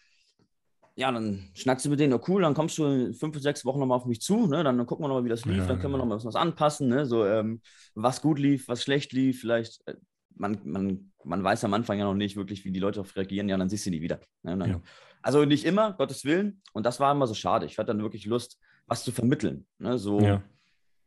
ja, 0.95 1.11
dann 1.11 1.51
schnackst 1.55 1.85
du 1.85 1.91
mit 1.91 2.01
denen, 2.01 2.13
oh 2.13 2.21
cool, 2.29 2.43
dann 2.43 2.55
kommst 2.55 2.79
du 2.79 2.85
in 2.85 3.15
fünf, 3.15 3.39
sechs 3.41 3.65
Wochen 3.65 3.81
nochmal 3.81 3.99
auf 3.99 4.07
mich 4.07 4.21
zu, 4.21 4.47
ne? 4.47 4.63
dann 4.63 4.87
gucken 4.87 5.05
wir 5.05 5.09
nochmal, 5.09 5.25
wie 5.25 5.31
das 5.31 5.45
lief, 5.45 5.59
ja, 5.59 5.67
dann 5.67 5.81
können 5.81 5.95
wir 5.95 5.99
nochmal 5.99 6.23
was 6.23 6.37
anpassen, 6.37 6.89
ne? 6.89 7.07
so 7.07 7.27
ähm, 7.27 7.61
was 7.95 8.23
gut 8.23 8.39
lief, 8.39 8.69
was 8.69 8.83
schlecht 8.83 9.13
lief, 9.13 9.41
vielleicht, 9.41 9.87
äh, 9.89 9.97
man, 10.35 10.61
man, 10.65 11.13
man 11.25 11.43
weiß 11.43 11.65
am 11.65 11.75
Anfang 11.75 11.99
ja 11.99 12.05
noch 12.05 12.15
nicht 12.15 12.37
wirklich, 12.37 12.65
wie 12.65 12.71
die 12.71 12.81
Leute 12.81 12.97
darauf 12.97 13.17
reagieren, 13.17 13.49
ja, 13.49 13.57
dann 13.57 13.69
siehst 13.69 13.87
du 13.87 13.91
die 13.91 14.03
wieder. 14.03 14.21
Ne? 14.43 14.57
Dann, 14.57 14.71
ja. 14.71 14.81
Also 15.23 15.45
nicht 15.45 15.65
immer, 15.65 15.93
Gottes 15.93 16.25
Willen, 16.25 16.61
und 16.73 16.85
das 16.85 17.01
war 17.01 17.13
immer 17.13 17.27
so 17.27 17.35
schade. 17.35 17.65
Ich 17.67 17.79
hatte 17.79 17.89
dann 17.89 18.03
wirklich 18.03 18.27
Lust, 18.27 18.59
was 18.87 19.05
zu 19.05 19.13
vermitteln. 19.13 19.67
Ne? 19.79 19.99
So, 19.99 20.21
ja. 20.21 20.43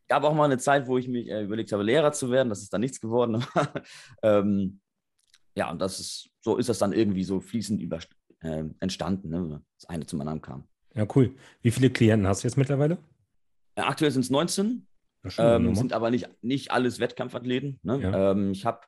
gab 0.08 0.24
auch 0.24 0.34
mal 0.34 0.46
eine 0.46 0.58
Zeit, 0.58 0.88
wo 0.88 0.98
ich 0.98 1.08
mich 1.08 1.29
äh, 1.29 1.44
überlegt 1.44 1.72
habe, 1.72 1.84
Lehrer 1.84 2.12
zu 2.12 2.32
werden. 2.32 2.50
Das 2.50 2.62
ist 2.62 2.74
dann 2.74 2.82
nichts 2.82 3.00
geworden. 3.00 3.44
ähm, 4.24 4.79
ja, 5.55 5.72
und 5.72 5.79
das 5.79 6.00
ist, 6.00 6.29
so 6.41 6.58
ist 6.58 6.70
das 6.70 6.79
dann 6.79 6.94
irgendwie 6.94 7.24
so 7.24 7.39
fließend 7.39 7.82
über, 7.82 8.00
äh, 8.41 8.63
entstanden, 8.79 9.29
ne? 9.29 9.62
das 9.79 9.89
eine 9.89 10.05
zum 10.05 10.22
anderen 10.22 10.41
kam. 10.41 10.67
Ja, 10.94 11.05
cool. 11.15 11.36
Wie 11.62 11.72
viele 11.72 11.89
Klienten 11.89 12.27
hast 12.27 12.44
du 12.44 12.48
jetzt 12.48 12.58
mittlerweile? 12.58 12.98
Ja, 13.77 13.88
aktuell 13.88 14.12
sind 14.12 14.22
es 14.22 14.29
19. 14.29 14.88
Ähm, 15.38 15.75
sind 15.75 15.94
aber 15.94 16.12
nicht, 16.12 16.29
nicht 16.41 16.72
alles 16.72 17.00
Wettkampfathleten. 17.00 17.79
Ne? 17.84 18.00
Ja. 18.00 18.32
Ähm, 18.32 18.51
ich 18.51 18.65
habe 18.65 18.82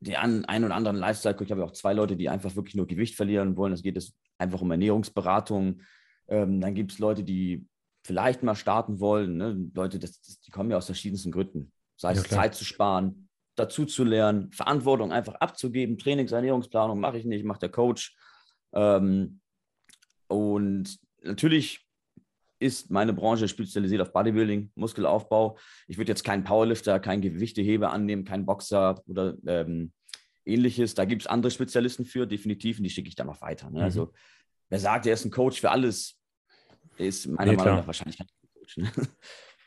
den 0.00 0.44
einen 0.44 0.64
oder 0.64 0.74
anderen 0.74 0.96
Lifestyle, 0.96 1.36
ich 1.40 1.50
habe 1.50 1.64
auch 1.64 1.72
zwei 1.72 1.92
Leute, 1.92 2.16
die 2.16 2.28
einfach 2.28 2.54
wirklich 2.54 2.76
nur 2.76 2.86
Gewicht 2.86 3.16
verlieren 3.16 3.56
wollen. 3.56 3.72
Es 3.72 3.82
geht 3.82 3.96
es 3.96 4.16
einfach 4.38 4.60
um 4.60 4.70
Ernährungsberatung, 4.70 5.82
ähm, 6.28 6.60
dann 6.60 6.74
gibt 6.74 6.92
es 6.92 6.98
Leute, 6.98 7.24
die 7.24 7.66
vielleicht 8.04 8.42
mal 8.42 8.54
starten 8.54 9.00
wollen. 9.00 9.36
Ne? 9.36 9.70
Leute, 9.74 9.98
das, 9.98 10.20
das, 10.20 10.40
die 10.40 10.50
kommen 10.50 10.70
ja 10.70 10.76
aus 10.76 10.86
verschiedensten 10.86 11.30
Gründen. 11.30 11.72
Sei 11.96 12.12
es 12.12 12.22
ja, 12.22 12.36
Zeit 12.36 12.54
zu 12.54 12.64
sparen, 12.64 13.28
dazu 13.56 13.84
zu 13.84 14.04
lernen, 14.04 14.52
Verantwortung 14.52 15.12
einfach 15.12 15.34
abzugeben. 15.34 15.98
Trainings-, 15.98 16.32
Ernährungsplanung 16.32 17.00
mache 17.00 17.18
ich 17.18 17.24
nicht, 17.24 17.44
macht 17.44 17.62
der 17.62 17.70
Coach. 17.70 18.16
Ähm, 18.72 19.40
und 20.28 20.98
natürlich 21.22 21.84
ist 22.60 22.90
meine 22.90 23.12
Branche 23.12 23.48
spezialisiert 23.48 24.02
auf 24.02 24.12
Bodybuilding, 24.12 24.72
Muskelaufbau. 24.74 25.58
Ich 25.86 25.96
würde 25.96 26.10
jetzt 26.10 26.24
keinen 26.24 26.44
Powerlifter, 26.44 26.98
keinen 27.00 27.22
Gewichteheber 27.22 27.92
annehmen, 27.92 28.24
keinen 28.24 28.46
Boxer 28.46 29.00
oder 29.06 29.36
ähm, 29.46 29.92
ähnliches. 30.44 30.94
Da 30.94 31.04
gibt 31.04 31.22
es 31.22 31.28
andere 31.28 31.50
Spezialisten 31.50 32.04
für, 32.04 32.26
definitiv, 32.26 32.78
und 32.78 32.84
die 32.84 32.90
schicke 32.90 33.08
ich 33.08 33.14
dann 33.14 33.28
noch 33.28 33.40
weiter. 33.40 33.70
Ne? 33.70 33.78
Mhm. 33.78 33.84
Also 33.84 34.12
wer 34.68 34.78
sagt, 34.78 35.06
er 35.06 35.14
ist 35.14 35.24
ein 35.24 35.30
Coach 35.30 35.60
für 35.60 35.70
alles, 35.70 36.17
ist 36.98 37.26
meiner 37.26 37.52
nee, 37.52 37.56
Meinung 37.56 37.76
nach 37.76 37.86
wahrscheinlich 37.86 38.18
kein 38.18 38.28
Coach. 38.54 38.76
Ne? 38.78 38.90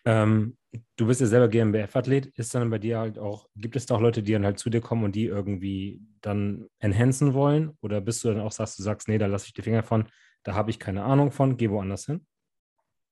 Ähm, 0.04 0.58
du 0.96 1.06
bist 1.06 1.22
ja 1.22 1.28
selber 1.28 1.48
GmbF-Athlet. 1.48 2.28
Ist 2.36 2.56
dann 2.56 2.70
bei 2.70 2.80
dir 2.80 3.00
halt 3.00 3.20
auch, 3.20 3.48
gibt 3.56 3.76
es 3.76 3.86
da 3.86 3.96
auch 3.96 4.02
Leute, 4.02 4.24
die 4.24 4.34
dann 4.34 4.46
halt 4.46 4.60
zu 4.60 4.70
dir 4.70 4.82
kommen 4.82 5.04
und 5.04 5.16
die 5.16 5.26
irgendwie 5.26 6.02
dann 6.22 6.68
enhancen 6.80 7.34
wollen? 7.34 7.78
Oder 7.82 8.02
bist 8.02 8.24
du 8.24 8.30
dann 8.30 8.40
auch, 8.40 8.52
sagst 8.52 8.80
du, 8.80 8.84
sagst, 8.84 9.08
nee, 9.08 9.18
da 9.18 9.28
lasse 9.28 9.48
ich 9.48 9.54
die 9.54 9.62
Finger 9.62 9.84
von, 9.84 10.08
da 10.44 10.56
habe 10.56 10.72
ich 10.72 10.80
keine 10.80 11.04
Ahnung 11.04 11.32
von, 11.32 11.58
geh 11.58 11.70
woanders 11.70 12.06
hin? 12.06 12.26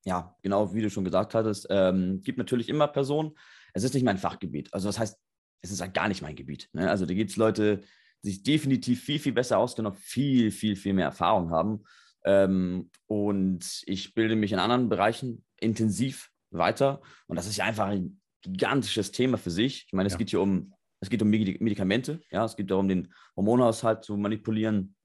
Ja, 0.05 0.35
genau 0.41 0.73
wie 0.73 0.81
du 0.81 0.89
schon 0.89 1.03
gesagt 1.03 1.35
hattest, 1.35 1.67
ähm, 1.69 2.21
gibt 2.23 2.38
natürlich 2.38 2.69
immer 2.69 2.88
Personen. 2.88 3.31
Es 3.73 3.83
ist 3.83 3.93
nicht 3.93 4.03
mein 4.03 4.17
Fachgebiet. 4.17 4.73
Also 4.73 4.88
das 4.88 4.97
heißt, 4.97 5.19
es 5.61 5.71
ist 5.71 5.81
halt 5.81 5.93
gar 5.93 6.07
nicht 6.07 6.21
mein 6.21 6.35
Gebiet. 6.35 6.69
Ne? 6.73 6.89
Also 6.89 7.05
da 7.05 7.13
gibt 7.13 7.31
es 7.31 7.38
Leute, 7.38 7.81
die 8.23 8.29
sich 8.29 8.43
definitiv 8.43 9.03
viel, 9.03 9.19
viel 9.19 9.33
besser 9.33 9.57
auskennen, 9.57 9.93
viel, 9.93 10.51
viel, 10.51 10.75
viel 10.75 10.93
mehr 10.93 11.05
Erfahrung 11.05 11.51
haben. 11.51 11.83
Ähm, 12.25 12.89
und 13.07 13.83
ich 13.85 14.13
bilde 14.13 14.35
mich 14.35 14.51
in 14.51 14.59
anderen 14.59 14.89
Bereichen 14.89 15.45
intensiv 15.57 16.29
weiter. 16.51 17.01
Und 17.27 17.35
das 17.35 17.47
ist 17.47 17.57
ja 17.57 17.65
einfach 17.65 17.88
ein 17.88 18.21
gigantisches 18.41 19.11
Thema 19.11 19.38
für 19.38 19.51
sich. 19.51 19.85
Ich 19.88 19.93
meine, 19.93 20.07
es 20.07 20.13
ja. 20.13 20.17
geht 20.17 20.29
hier 20.29 20.41
um, 20.41 20.73
es 20.99 21.09
geht 21.09 21.21
um 21.21 21.29
Medikamente, 21.29 22.21
ja, 22.31 22.45
es 22.45 22.55
geht 22.55 22.71
darum, 22.71 22.88
den 22.88 23.13
Hormonhaushalt 23.35 24.03
zu 24.03 24.17
manipulieren. 24.17 24.95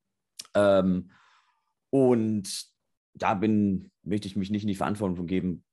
Ähm, 0.54 1.10
und 1.90 2.66
da 3.14 3.34
bin, 3.34 3.90
möchte 4.02 4.26
ich 4.26 4.36
mich 4.36 4.50
nicht 4.50 4.62
in 4.62 4.68
die 4.68 4.74
Verantwortung 4.74 5.26
geben, 5.26 5.64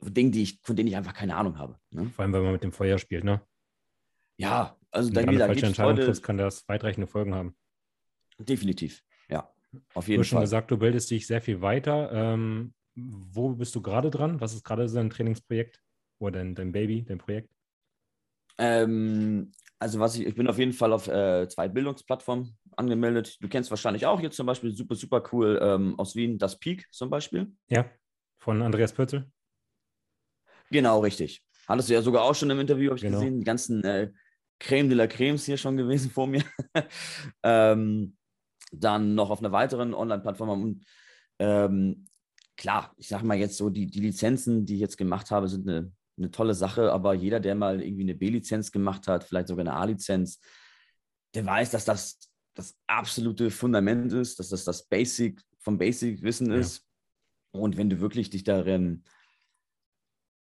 von 0.00 0.14
Dingen, 0.14 0.32
die 0.32 0.42
ich, 0.42 0.60
von 0.62 0.76
denen 0.76 0.88
ich 0.88 0.96
einfach 0.96 1.14
keine 1.14 1.36
Ahnung 1.36 1.58
habe. 1.58 1.78
Ne? 1.90 2.06
Vor 2.10 2.22
allem, 2.22 2.32
weil 2.32 2.42
man 2.42 2.52
mit 2.52 2.62
dem 2.62 2.72
Feuer 2.72 2.98
spielt, 2.98 3.24
ne? 3.24 3.40
Ja, 4.36 4.76
also 4.90 5.10
da, 5.10 5.22
da 5.22 5.46
falsche 5.46 5.66
Entscheidung 5.66 6.06
heute, 6.06 6.20
kann 6.20 6.36
das 6.36 6.68
weitreichende 6.68 7.06
Folgen 7.06 7.34
haben. 7.34 7.56
Definitiv, 8.38 9.02
ja. 9.28 9.53
Auf 9.94 10.08
jeden 10.08 10.18
du 10.18 10.20
hast 10.24 10.28
schon 10.28 10.40
gesagt, 10.40 10.70
du 10.70 10.78
bildest 10.78 11.10
dich 11.10 11.26
sehr 11.26 11.40
viel 11.40 11.60
weiter. 11.60 12.10
Ähm, 12.12 12.74
wo 12.94 13.50
bist 13.50 13.74
du 13.74 13.82
gerade 13.82 14.10
dran? 14.10 14.40
Was 14.40 14.54
ist 14.54 14.64
gerade 14.64 14.88
so 14.88 14.98
ein 14.98 15.10
Trainingsprojekt 15.10 15.80
oder 16.18 16.38
dein, 16.38 16.54
dein 16.54 16.72
Baby, 16.72 17.04
dein 17.04 17.18
Projekt? 17.18 17.50
Ähm, 18.58 19.52
also 19.78 19.98
was 19.98 20.16
ich, 20.16 20.26
ich 20.26 20.34
bin 20.34 20.48
auf 20.48 20.58
jeden 20.58 20.72
Fall 20.72 20.92
auf 20.92 21.08
äh, 21.08 21.48
zwei 21.48 21.68
Bildungsplattformen 21.68 22.56
angemeldet. 22.76 23.36
Du 23.40 23.48
kennst 23.48 23.70
wahrscheinlich 23.70 24.06
auch 24.06 24.20
jetzt 24.20 24.36
zum 24.36 24.46
Beispiel 24.46 24.72
super, 24.72 24.94
super 24.94 25.22
cool 25.32 25.58
ähm, 25.60 25.98
aus 25.98 26.14
Wien, 26.14 26.38
das 26.38 26.58
Peak 26.58 26.86
zum 26.90 27.10
Beispiel. 27.10 27.52
Ja, 27.68 27.90
von 28.38 28.62
Andreas 28.62 28.92
Pürzel. 28.92 29.30
Genau, 30.70 31.00
richtig. 31.00 31.42
Hattest 31.66 31.88
du 31.88 31.94
ja 31.94 32.02
sogar 32.02 32.22
auch 32.22 32.34
schon 32.34 32.50
im 32.50 32.60
Interview, 32.60 32.90
habe 32.90 32.96
ich 32.96 33.02
genau. 33.02 33.18
gesehen, 33.18 33.38
die 33.38 33.44
ganzen 33.44 33.82
äh, 33.84 34.10
Creme 34.58 34.88
de 34.88 34.96
la 34.96 35.06
Cremes 35.06 35.44
hier 35.44 35.56
schon 35.56 35.76
gewesen 35.76 36.10
vor 36.10 36.26
mir. 36.26 36.44
ähm, 37.42 38.16
dann 38.78 39.14
noch 39.14 39.30
auf 39.30 39.40
einer 39.40 39.52
weiteren 39.52 39.94
Online-Plattform. 39.94 40.62
Und 40.62 40.84
ähm, 41.38 42.06
klar, 42.56 42.94
ich 42.96 43.08
sage 43.08 43.26
mal 43.26 43.36
jetzt 43.36 43.56
so, 43.56 43.70
die, 43.70 43.86
die 43.86 44.00
Lizenzen, 44.00 44.66
die 44.66 44.74
ich 44.74 44.80
jetzt 44.80 44.98
gemacht 44.98 45.30
habe, 45.30 45.48
sind 45.48 45.68
eine, 45.68 45.92
eine 46.16 46.30
tolle 46.30 46.54
Sache, 46.54 46.92
aber 46.92 47.14
jeder, 47.14 47.40
der 47.40 47.54
mal 47.54 47.82
irgendwie 47.82 48.04
eine 48.04 48.14
B-Lizenz 48.14 48.72
gemacht 48.72 49.08
hat, 49.08 49.24
vielleicht 49.24 49.48
sogar 49.48 49.62
eine 49.62 49.74
A-Lizenz, 49.74 50.40
der 51.34 51.44
weiß, 51.44 51.70
dass 51.70 51.84
das 51.84 52.18
das 52.54 52.76
absolute 52.86 53.50
Fundament 53.50 54.12
ist, 54.12 54.38
dass 54.38 54.48
das 54.48 54.64
das 54.64 54.86
Basic 54.86 55.42
vom 55.58 55.78
Basic-Wissen 55.78 56.52
ist. 56.52 56.86
Ja. 57.52 57.60
Und 57.60 57.76
wenn 57.76 57.90
du 57.90 58.00
wirklich 58.00 58.30
dich 58.30 58.44
darin, 58.44 59.04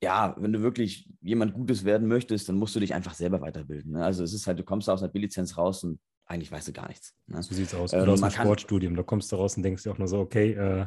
ja, 0.02 0.36
wenn 0.38 0.54
du 0.54 0.62
wirklich 0.62 1.10
jemand 1.22 1.54
Gutes 1.54 1.86
werden 1.86 2.08
möchtest, 2.08 2.50
dann 2.50 2.58
musst 2.58 2.76
du 2.76 2.80
dich 2.80 2.94
einfach 2.94 3.14
selber 3.14 3.42
weiterbilden. 3.42 3.94
Ne? 3.94 4.04
Also 4.04 4.24
es 4.24 4.34
ist 4.34 4.48
halt, 4.48 4.60
du 4.60 4.64
kommst 4.64 4.90
aus 4.90 5.02
einer 5.02 5.12
B-Lizenz 5.12 5.58
raus 5.58 5.84
und 5.84 6.00
eigentlich 6.26 6.52
weißt 6.52 6.68
du 6.68 6.74
gar 6.74 6.88
nichts. 6.88 7.16
Ne? 7.28 7.42
So 7.44 7.54
sieht 7.54 7.68
es 7.68 7.76
aus. 7.76 7.94
Ähm, 7.94 8.10
aus 8.10 8.22
dem 8.22 8.32
Sportstudium. 8.32 8.96
Da 8.96 9.04
kommst 9.04 9.32
du 9.32 9.36
raus 9.36 9.58
und 9.58 9.64
denkst 9.64 9.84
dir 9.84 9.92
auch 9.92 9.98
nur 9.98 10.08
so, 10.08 10.20
okay, 10.20 10.52
äh, 10.54 10.86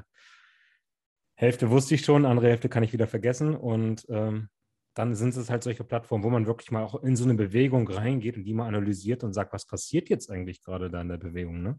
Hälfte 1.34 1.70
wusste 1.70 1.94
ich 1.94 2.04
schon, 2.04 2.24
andere 2.24 2.48
Hälfte 2.48 2.68
kann 2.68 2.82
ich 2.82 2.92
wieder 2.92 3.06
vergessen. 3.06 3.54
Und 3.54 4.06
ähm, 4.08 4.48
dann 4.94 5.14
sind 5.14 5.36
es 5.36 5.50
halt 5.50 5.62
solche 5.62 5.84
Plattformen, 5.84 6.24
wo 6.24 6.30
man 6.30 6.46
wirklich 6.46 6.70
mal 6.70 6.82
auch 6.82 7.02
in 7.02 7.16
so 7.16 7.24
eine 7.24 7.34
Bewegung 7.34 7.86
reingeht 7.88 8.38
und 8.38 8.44
die 8.44 8.54
mal 8.54 8.66
analysiert 8.66 9.22
und 9.24 9.34
sagt, 9.34 9.52
was 9.52 9.66
passiert 9.66 10.08
jetzt 10.08 10.30
eigentlich 10.30 10.62
gerade 10.62 10.90
da 10.90 11.02
in 11.02 11.08
der 11.08 11.18
Bewegung, 11.18 11.62
ne? 11.62 11.78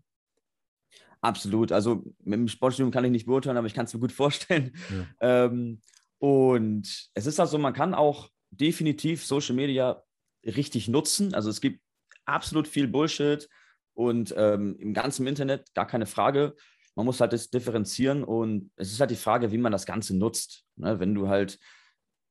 Absolut. 1.22 1.72
Also 1.72 2.04
mit 2.24 2.40
dem 2.40 2.48
Sportstudium 2.48 2.92
kann 2.92 3.04
ich 3.04 3.12
nicht 3.12 3.26
beurteilen, 3.26 3.58
aber 3.58 3.66
ich 3.66 3.74
kann 3.74 3.86
es 3.86 3.94
mir 3.94 4.00
gut 4.00 4.12
vorstellen. 4.12 4.76
Ja. 5.20 5.46
Ähm, 5.46 5.82
und 6.20 7.10
es 7.16 7.26
ist 7.26 7.40
also, 7.40 7.58
man 7.58 7.74
kann 7.74 7.96
auch 7.96 8.30
definitiv 8.52 9.26
Social 9.26 9.56
Media 9.56 10.04
richtig 10.46 10.88
nutzen. 10.88 11.34
Also 11.34 11.50
es 11.50 11.60
gibt 11.60 11.82
absolut 12.27 12.67
viel 12.67 12.88
Bullshit 12.88 13.48
und 13.93 14.34
ähm, 14.38 14.75
im 14.79 14.93
ganzen 14.93 15.25
Internet 15.25 15.74
gar 15.74 15.88
keine 15.88 16.05
Frage. 16.05 16.55
Man 16.96 17.05
muss 17.05 17.22
halt 17.22 17.34
das 17.34 17.50
differenzieren 17.50 18.24
und 18.24 18.72
es 18.75 18.91
ist 18.91 19.00
halt 19.00 19.12
die 19.12 19.15
Frage, 19.15 19.51
wie 19.51 19.57
man 19.57 19.72
das 19.72 19.86
Ganze 19.86 20.15
nutzt. 20.17 20.65
Ne? 20.75 21.00
Wenn 21.00 21.15
du 21.15 21.27
halt 21.27 21.60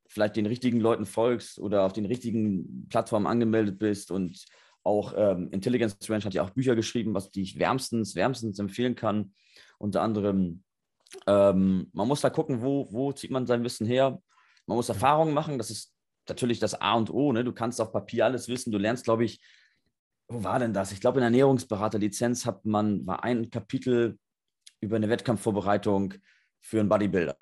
vielleicht 0.09 0.37
den 0.37 0.47
richtigen 0.47 0.81
Leuten 0.81 1.07
folgst 1.07 1.59
oder 1.59 1.85
auf 1.85 1.93
den 1.93 2.07
richtigen 2.07 2.87
Plattformen 2.89 3.27
angemeldet 3.27 3.79
bist 3.79 4.11
und 4.11 4.45
auch 4.83 5.15
ähm, 5.17 5.49
Intelligence 5.51 5.97
Range 6.09 6.25
hat 6.25 6.35
ja 6.35 6.45
auch 6.45 6.51
Bücher 6.51 6.77
geschrieben, 6.77 7.15
was 7.15 7.33
die 7.33 7.43
ich 7.43 7.59
wärmstens, 7.59 8.15
wärmstens 8.15 8.59
empfehlen 8.61 8.95
kann. 8.95 9.35
Unter 9.79 10.03
anderem, 10.03 10.63
ähm, 11.27 11.91
man 11.93 12.07
muss 12.07 12.21
da 12.21 12.31
gucken, 12.31 12.63
wo, 12.63 12.87
wo 12.93 13.13
zieht 13.13 13.33
man 13.33 13.47
sein 13.47 13.65
Wissen 13.65 13.87
her. 13.87 14.23
Man 14.67 14.77
muss 14.77 14.89
Erfahrungen 14.89 15.35
machen, 15.35 15.59
das 15.59 15.71
ist 15.71 15.93
natürlich 16.29 16.61
das 16.61 16.81
A 16.81 16.95
und 16.95 17.11
O. 17.11 17.33
Ne? 17.33 17.43
Du 17.45 17.53
kannst 17.53 17.81
auf 17.81 17.93
Papier 17.93 18.25
alles 18.25 18.49
wissen. 18.49 18.71
Du 18.71 18.79
lernst, 18.79 19.05
glaube 19.05 19.25
ich, 19.25 19.41
wo 20.29 20.43
war 20.43 20.59
denn 20.59 20.73
das? 20.73 20.93
Ich 20.93 21.01
glaube, 21.01 21.19
in 21.19 21.23
der 21.23 21.29
Ernährungsberaterlizenz 21.29 22.47
hat 22.47 22.65
man, 22.65 23.07
war 23.07 23.23
ein 23.25 23.51
Kapitel 23.51 24.19
über 24.81 24.97
eine 24.97 25.09
Wettkampfvorbereitung 25.09 26.15
für 26.61 26.81
einen 26.81 26.89
Bodybuilder. 26.89 27.37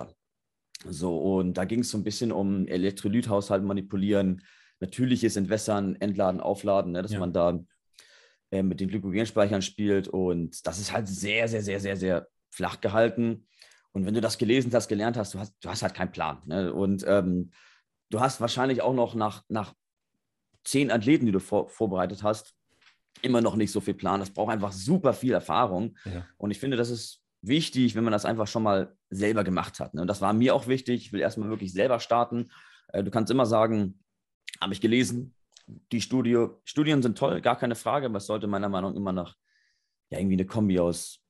So, 0.87 1.19
und 1.19 1.55
da 1.55 1.65
ging 1.65 1.81
es 1.81 1.91
so 1.91 1.99
ein 1.99 2.05
bisschen 2.05 2.31
um 2.31 2.67
Elektrolythaushalt 2.67 3.65
manipulieren, 3.65 4.43
natürliches 4.81 5.37
Entwässern, 5.37 5.97
Entladen, 5.97 6.41
Aufladen, 6.41 6.93
ne, 6.93 7.03
dass 7.03 7.13
ja. 7.13 7.21
man 7.21 7.33
da 7.33 7.59
äh, 8.51 8.63
mit 8.63 8.81
den 8.81 8.89
Glykogenspeichern 8.89 9.63
spielt. 9.63 10.09
Und 10.09 10.67
das 10.67 10.79
ist 10.79 10.93
halt 10.93 11.09
sehr, 11.09 11.49
sehr, 11.49 11.63
sehr, 11.63 11.81
sehr, 11.81 11.97
sehr 11.97 12.29
flach 12.51 12.81
gehalten. 12.81 13.47
Und 13.93 14.05
wenn 14.05 14.15
du 14.15 14.21
das 14.21 14.37
gelesen 14.37 14.73
hast, 14.75 14.89
gelernt 14.89 15.17
hast, 15.17 15.35
du 15.35 15.39
hast, 15.39 15.55
du 15.61 15.69
hast 15.71 15.83
halt 15.83 15.95
keinen 15.95 16.13
Plan. 16.13 16.43
Ne? 16.45 16.73
Und 16.73 17.05
ähm, 17.07 17.51
du 18.11 18.21
hast 18.21 18.41
wahrscheinlich 18.41 18.83
auch 18.83 18.95
noch 18.95 19.15
nach, 19.15 19.43
nach 19.49 19.73
zehn 20.65 20.91
Athleten, 20.91 21.27
die 21.27 21.33
du 21.33 21.41
vor, 21.41 21.69
vorbereitet 21.69 22.23
hast, 22.23 22.55
immer 23.25 23.41
noch 23.41 23.57
nicht 23.57 23.73
so 23.73 23.81
viel 23.81 23.95
Plan. 23.95 24.21
Das 24.21 24.31
braucht 24.31 24.53
einfach 24.53 24.73
super 24.73 25.13
viel 25.13 25.33
Erfahrung. 25.33 25.97
Ja. 26.05 26.27
Und 26.37 26.51
ich 26.51 26.61
finde, 26.61 26.77
das 26.77 26.91
ist 26.91 27.23
wichtig, 27.43 27.95
wenn 27.95 28.05
man 28.05 28.13
das 28.13 28.25
einfach 28.25 28.47
schon 28.47 28.63
mal 28.63 28.97
selber 29.11 29.45
gemacht 29.45 29.81
hat. 29.81 29.95
Ne? 29.95 30.03
Und 30.03 30.09
das 30.09 30.21
war 30.21 30.33
mir 30.33 30.55
auch 30.55 30.67
wichtig. 30.67 31.07
Ich 31.07 31.13
will 31.13 31.21
erstmal 31.21 31.49
wirklich 31.49 31.73
selber 31.73 32.01
starten. 32.01 32.51
Äh, 32.89 33.03
du 33.03 33.11
kannst 33.11 33.31
immer 33.31 33.47
sagen, 33.47 34.01
habe 34.61 34.73
ich 34.73 34.81
gelesen, 34.81 35.35
die 35.93 36.01
Studie, 36.01 36.47
Studien 36.65 37.03
sind 37.03 37.17
toll, 37.17 37.41
gar 37.41 37.57
keine 37.57 37.75
Frage, 37.75 38.07
aber 38.07 38.19
es 38.19 38.27
sollte 38.27 38.47
meiner 38.47 38.69
Meinung 38.69 38.93
nach 38.93 38.97
immer 38.99 39.13
noch 39.13 39.35
ja, 40.11 40.19
irgendwie 40.19 40.37
eine 40.37 40.47
Kombi 40.47 40.79
aus 40.79 41.21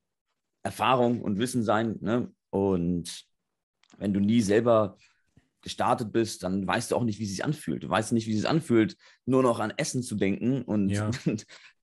Erfahrung 0.63 1.21
und 1.21 1.39
Wissen 1.39 1.63
sein. 1.63 1.97
Ne? 2.01 2.31
Und 2.49 3.25
wenn 3.97 4.13
du 4.13 4.19
nie 4.19 4.41
selber 4.41 4.97
gestartet 5.61 6.11
bist, 6.11 6.43
dann 6.43 6.67
weißt 6.67 6.91
du 6.91 6.95
auch 6.95 7.03
nicht, 7.03 7.19
wie 7.19 7.23
es 7.23 7.31
sich 7.31 7.43
anfühlt. 7.43 7.83
Du 7.83 7.89
weißt 7.89 8.11
nicht, 8.11 8.27
wie 8.27 8.33
es 8.33 8.41
sich 8.41 8.49
anfühlt, 8.49 8.97
nur 9.25 9.41
noch 9.41 9.59
an 9.59 9.73
Essen 9.77 10.03
zu 10.03 10.15
denken 10.15 10.61
und, 10.61 10.89
ja. 10.89 11.09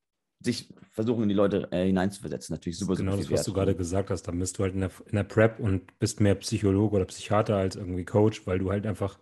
sich 0.43 0.73
versuchen, 0.91 1.23
in 1.25 1.29
die 1.29 1.35
Leute 1.35 1.69
äh, 1.71 1.87
hineinzuversetzen. 1.87 2.55
Natürlich 2.55 2.79
super, 2.79 2.97
genau 2.97 3.13
super 3.13 3.23
das, 3.23 3.33
was 3.33 3.47
du 3.47 3.53
gerade 3.53 3.75
gesagt 3.75 4.11
hast. 4.11 4.23
Dann 4.25 4.39
bist 4.39 4.59
du 4.59 4.63
halt 4.63 4.75
in 4.75 4.81
der, 4.81 4.91
in 5.07 5.17
der 5.17 5.25
Prep 5.25 5.59
und 5.59 5.99
bist 5.99 6.21
mehr 6.21 6.35
Psychologe 6.37 6.97
oder 6.97 7.05
Psychiater 7.07 7.57
als 7.57 7.77
irgendwie 7.77 8.05
Coach, 8.05 8.47
weil 8.47 8.59
du 8.59 8.71
halt 8.71 8.87
einfach 8.87 9.19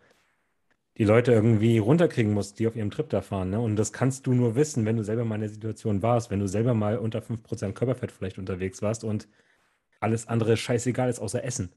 die 0.99 1.05
Leute 1.05 1.33
irgendwie 1.33 1.79
runterkriegen 1.79 2.35
musst, 2.35 2.59
die 2.59 2.67
auf 2.67 2.77
ihrem 2.77 2.91
Trip 2.91 3.09
da 3.09 3.23
fahren. 3.23 3.51
Ne? 3.51 3.61
Und 3.61 3.77
das 3.77 3.93
kannst 3.93 4.27
du 4.27 4.35
nur 4.35 4.55
wissen, 4.55 4.85
wenn 4.85 4.97
du 4.97 5.05
selber 5.05 5.25
mal 5.25 5.37
in 5.37 5.43
der 5.43 5.51
Situation 5.51 6.03
warst, 6.03 6.31
wenn 6.31 6.41
du 6.41 6.49
selber 6.49 6.75
mal 6.75 6.99
unter 6.99 7.21
5% 7.21 7.73
Körperfett 7.73 8.13
vielleicht 8.13 8.39
unterwegs 8.39 8.83
warst 8.83 9.05
und 9.05 9.29
alles 10.01 10.29
andere 10.29 10.57
scheißegal 10.57 11.09
ist 11.09 11.21
außer 11.21 11.45
Essen. 11.45 11.73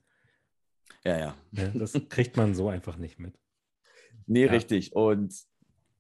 Ja, 1.06 1.18
ja. 1.18 1.36
ja 1.52 1.68
das 1.74 1.94
kriegt 2.10 2.38
man 2.38 2.56
so 2.56 2.70
einfach 2.70 2.98
nicht 2.98 3.20
mit. 3.20 3.40
Nee, 4.26 4.46
ja. 4.46 4.52
richtig. 4.52 4.96
Und 4.96 5.34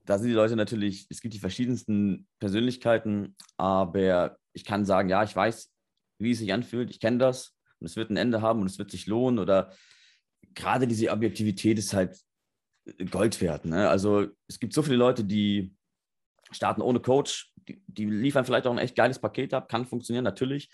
da 0.05 0.17
sind 0.17 0.27
die 0.27 0.33
Leute 0.33 0.55
natürlich, 0.55 1.07
es 1.09 1.21
gibt 1.21 1.33
die 1.33 1.39
verschiedensten 1.39 2.27
Persönlichkeiten, 2.39 3.35
aber 3.57 4.37
ich 4.53 4.65
kann 4.65 4.85
sagen, 4.85 5.09
ja, 5.09 5.23
ich 5.23 5.35
weiß, 5.35 5.71
wie 6.19 6.31
es 6.31 6.39
sich 6.39 6.53
anfühlt, 6.53 6.89
ich 6.89 6.99
kenne 6.99 7.17
das 7.17 7.55
und 7.79 7.87
es 7.87 7.95
wird 7.95 8.09
ein 8.09 8.17
Ende 8.17 8.41
haben 8.41 8.61
und 8.61 8.67
es 8.67 8.77
wird 8.77 8.91
sich 8.91 9.07
lohnen 9.07 9.39
oder 9.39 9.73
gerade 10.53 10.87
diese 10.87 11.09
Objektivität 11.09 11.79
ist 11.79 11.93
halt 11.93 12.17
Gold 13.11 13.39
wert. 13.41 13.65
Ne? 13.65 13.89
Also 13.89 14.27
es 14.47 14.59
gibt 14.59 14.73
so 14.73 14.83
viele 14.83 14.97
Leute, 14.97 15.23
die 15.23 15.73
starten 16.51 16.81
ohne 16.81 16.99
Coach, 16.99 17.51
die, 17.55 17.81
die 17.87 18.05
liefern 18.05 18.45
vielleicht 18.45 18.67
auch 18.67 18.71
ein 18.71 18.77
echt 18.77 18.95
geiles 18.95 19.19
Paket 19.19 19.53
ab, 19.53 19.69
kann 19.69 19.85
funktionieren 19.85 20.25
natürlich, 20.25 20.69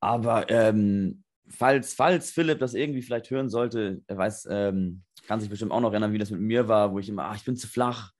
aber 0.00 0.48
ähm, 0.50 1.24
falls, 1.48 1.94
falls 1.94 2.30
Philipp 2.30 2.58
das 2.58 2.74
irgendwie 2.74 3.02
vielleicht 3.02 3.30
hören 3.30 3.50
sollte, 3.50 4.02
er 4.06 4.16
weiß, 4.16 4.48
ähm, 4.50 5.04
kann 5.26 5.40
sich 5.40 5.50
bestimmt 5.50 5.72
auch 5.72 5.80
noch 5.80 5.90
erinnern, 5.92 6.12
wie 6.12 6.18
das 6.18 6.30
mit 6.30 6.40
mir 6.40 6.68
war, 6.68 6.92
wo 6.92 6.98
ich 6.98 7.08
immer, 7.08 7.24
ach, 7.24 7.36
ich 7.36 7.44
bin 7.44 7.56
zu 7.56 7.68
flach, 7.68 8.12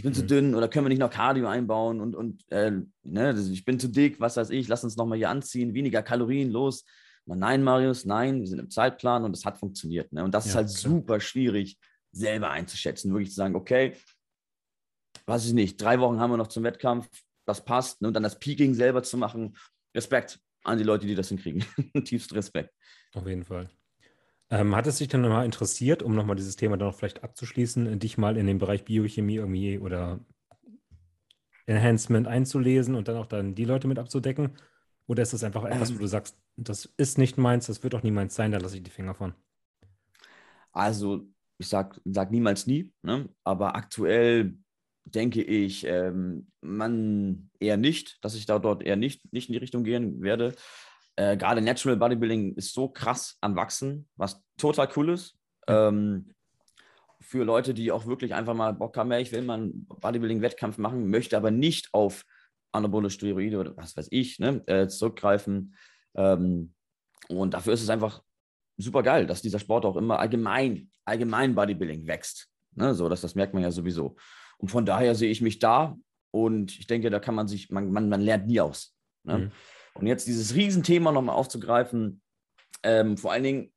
ich 0.00 0.02
bin 0.02 0.12
mhm. 0.12 0.16
zu 0.16 0.24
dünn 0.24 0.54
oder 0.54 0.66
können 0.66 0.86
wir 0.86 0.88
nicht 0.88 0.98
noch 0.98 1.10
Cardio 1.10 1.46
einbauen 1.46 2.00
und, 2.00 2.16
und 2.16 2.50
äh, 2.50 2.72
ne, 3.02 3.38
ich 3.52 3.66
bin 3.66 3.78
zu 3.78 3.88
dick, 3.88 4.18
was 4.18 4.38
weiß 4.38 4.48
ich, 4.48 4.66
lass 4.66 4.82
uns 4.82 4.96
nochmal 4.96 5.18
hier 5.18 5.28
anziehen, 5.28 5.74
weniger 5.74 6.02
Kalorien, 6.02 6.50
los. 6.50 6.86
Nein, 7.26 7.62
Marius, 7.62 8.06
nein, 8.06 8.40
wir 8.40 8.46
sind 8.46 8.60
im 8.60 8.70
Zeitplan 8.70 9.24
und 9.24 9.36
es 9.36 9.44
hat 9.44 9.58
funktioniert. 9.58 10.10
Ne? 10.10 10.24
Und 10.24 10.32
das 10.32 10.46
ja, 10.46 10.48
ist 10.48 10.56
halt 10.56 10.68
klar. 10.68 10.78
super 10.78 11.20
schwierig, 11.20 11.78
selber 12.12 12.48
einzuschätzen, 12.48 13.12
wirklich 13.12 13.28
zu 13.28 13.36
sagen, 13.36 13.54
okay, 13.54 13.94
weiß 15.26 15.44
ich 15.44 15.52
nicht, 15.52 15.80
drei 15.80 16.00
Wochen 16.00 16.18
haben 16.18 16.30
wir 16.30 16.38
noch 16.38 16.48
zum 16.48 16.64
Wettkampf, 16.64 17.06
das 17.44 17.62
passt, 17.62 18.00
ne? 18.00 18.08
und 18.08 18.14
dann 18.14 18.22
das 18.22 18.38
Peaking 18.38 18.72
selber 18.72 19.02
zu 19.02 19.18
machen, 19.18 19.54
Respekt 19.94 20.40
an 20.64 20.78
die 20.78 20.84
Leute, 20.84 21.06
die 21.06 21.14
das 21.14 21.28
hinkriegen. 21.28 21.62
Tiefst 22.04 22.32
Respekt. 22.32 22.74
Auf 23.12 23.26
jeden 23.26 23.44
Fall. 23.44 23.68
Ähm, 24.50 24.74
hat 24.74 24.86
es 24.86 24.98
dich 24.98 25.08
dann 25.08 25.22
mal 25.22 25.44
interessiert, 25.44 26.02
um 26.02 26.14
nochmal 26.14 26.36
dieses 26.36 26.56
Thema 26.56 26.76
dann 26.76 26.88
noch 26.88 26.96
vielleicht 26.96 27.22
abzuschließen, 27.22 27.98
dich 28.00 28.18
mal 28.18 28.36
in 28.36 28.46
den 28.46 28.58
Bereich 28.58 28.84
Biochemie 28.84 29.36
irgendwie 29.36 29.78
oder 29.78 30.20
Enhancement 31.66 32.26
einzulesen 32.26 32.96
und 32.96 33.06
dann 33.06 33.16
auch 33.16 33.26
dann 33.26 33.54
die 33.54 33.64
Leute 33.64 33.86
mit 33.86 33.98
abzudecken? 33.98 34.56
Oder 35.06 35.22
ist 35.22 35.32
das 35.32 35.44
einfach 35.44 35.64
etwas, 35.64 35.94
wo 35.94 35.98
du 35.98 36.06
sagst, 36.06 36.36
das 36.56 36.92
ist 36.96 37.18
nicht 37.18 37.38
meins, 37.38 37.66
das 37.66 37.82
wird 37.82 37.94
auch 37.94 38.02
nie 38.02 38.10
meins 38.10 38.34
sein, 38.34 38.50
da 38.50 38.58
lasse 38.58 38.76
ich 38.76 38.82
die 38.82 38.90
Finger 38.90 39.14
von? 39.14 39.34
Also, 40.72 41.28
ich 41.58 41.68
sag, 41.68 42.00
sag 42.04 42.30
niemals 42.30 42.66
nie, 42.66 42.92
ne? 43.02 43.28
aber 43.44 43.76
aktuell 43.76 44.56
denke 45.04 45.42
ich, 45.42 45.84
ähm, 45.86 46.48
man 46.60 47.50
eher 47.58 47.76
nicht, 47.76 48.24
dass 48.24 48.34
ich 48.34 48.46
da 48.46 48.58
dort 48.58 48.82
eher 48.82 48.96
nicht, 48.96 49.32
nicht 49.32 49.48
in 49.48 49.54
die 49.54 49.58
Richtung 49.58 49.84
gehen 49.84 50.22
werde. 50.22 50.54
Äh, 51.20 51.36
Gerade 51.36 51.60
Natural 51.60 51.98
Bodybuilding 51.98 52.54
ist 52.54 52.72
so 52.72 52.88
krass 52.88 53.36
am 53.42 53.54
Wachsen, 53.54 54.08
was 54.16 54.42
total 54.56 54.88
cool 54.96 55.10
ist. 55.10 55.36
Ähm, 55.66 56.32
für 57.20 57.44
Leute, 57.44 57.74
die 57.74 57.92
auch 57.92 58.06
wirklich 58.06 58.32
einfach 58.32 58.54
mal 58.54 58.72
Bock 58.72 58.96
haben, 58.96 59.12
ich 59.12 59.30
will 59.30 59.42
mal 59.42 59.58
einen 59.58 59.86
Bodybuilding-Wettkampf 59.86 60.78
machen, 60.78 61.10
möchte 61.10 61.36
aber 61.36 61.50
nicht 61.50 61.92
auf 61.92 62.24
anabole 62.72 63.10
Steroide 63.10 63.58
oder 63.58 63.76
was 63.76 63.98
weiß 63.98 64.08
ich 64.10 64.38
ne, 64.38 64.62
äh, 64.66 64.88
zurückgreifen. 64.88 65.74
Ähm, 66.14 66.72
und 67.28 67.52
dafür 67.52 67.74
ist 67.74 67.82
es 67.82 67.90
einfach 67.90 68.22
super 68.78 69.02
geil, 69.02 69.26
dass 69.26 69.42
dieser 69.42 69.58
Sport 69.58 69.84
auch 69.84 69.96
immer 69.96 70.20
allgemein, 70.20 70.90
allgemein 71.04 71.54
Bodybuilding 71.54 72.06
wächst. 72.06 72.48
Ne, 72.76 72.94
so, 72.94 73.10
dass 73.10 73.20
das 73.20 73.34
merkt 73.34 73.52
man 73.52 73.62
ja 73.62 73.70
sowieso. 73.70 74.16
Und 74.56 74.70
von 74.70 74.86
daher 74.86 75.14
sehe 75.14 75.30
ich 75.30 75.42
mich 75.42 75.58
da 75.58 75.98
und 76.30 76.78
ich 76.78 76.86
denke, 76.86 77.10
da 77.10 77.18
kann 77.20 77.34
man 77.34 77.46
sich, 77.46 77.68
man, 77.68 77.92
man, 77.92 78.08
man 78.08 78.22
lernt 78.22 78.46
nie 78.46 78.60
aus. 78.60 78.96
Ne? 79.24 79.38
Mhm. 79.38 79.52
Und 80.00 80.06
jetzt 80.06 80.26
dieses 80.26 80.54
Riesenthema 80.54 81.12
nochmal 81.12 81.36
aufzugreifen, 81.36 82.20
ähm, 82.82 83.16
vor 83.16 83.32
allen 83.32 83.42
Dingen, 83.42 83.72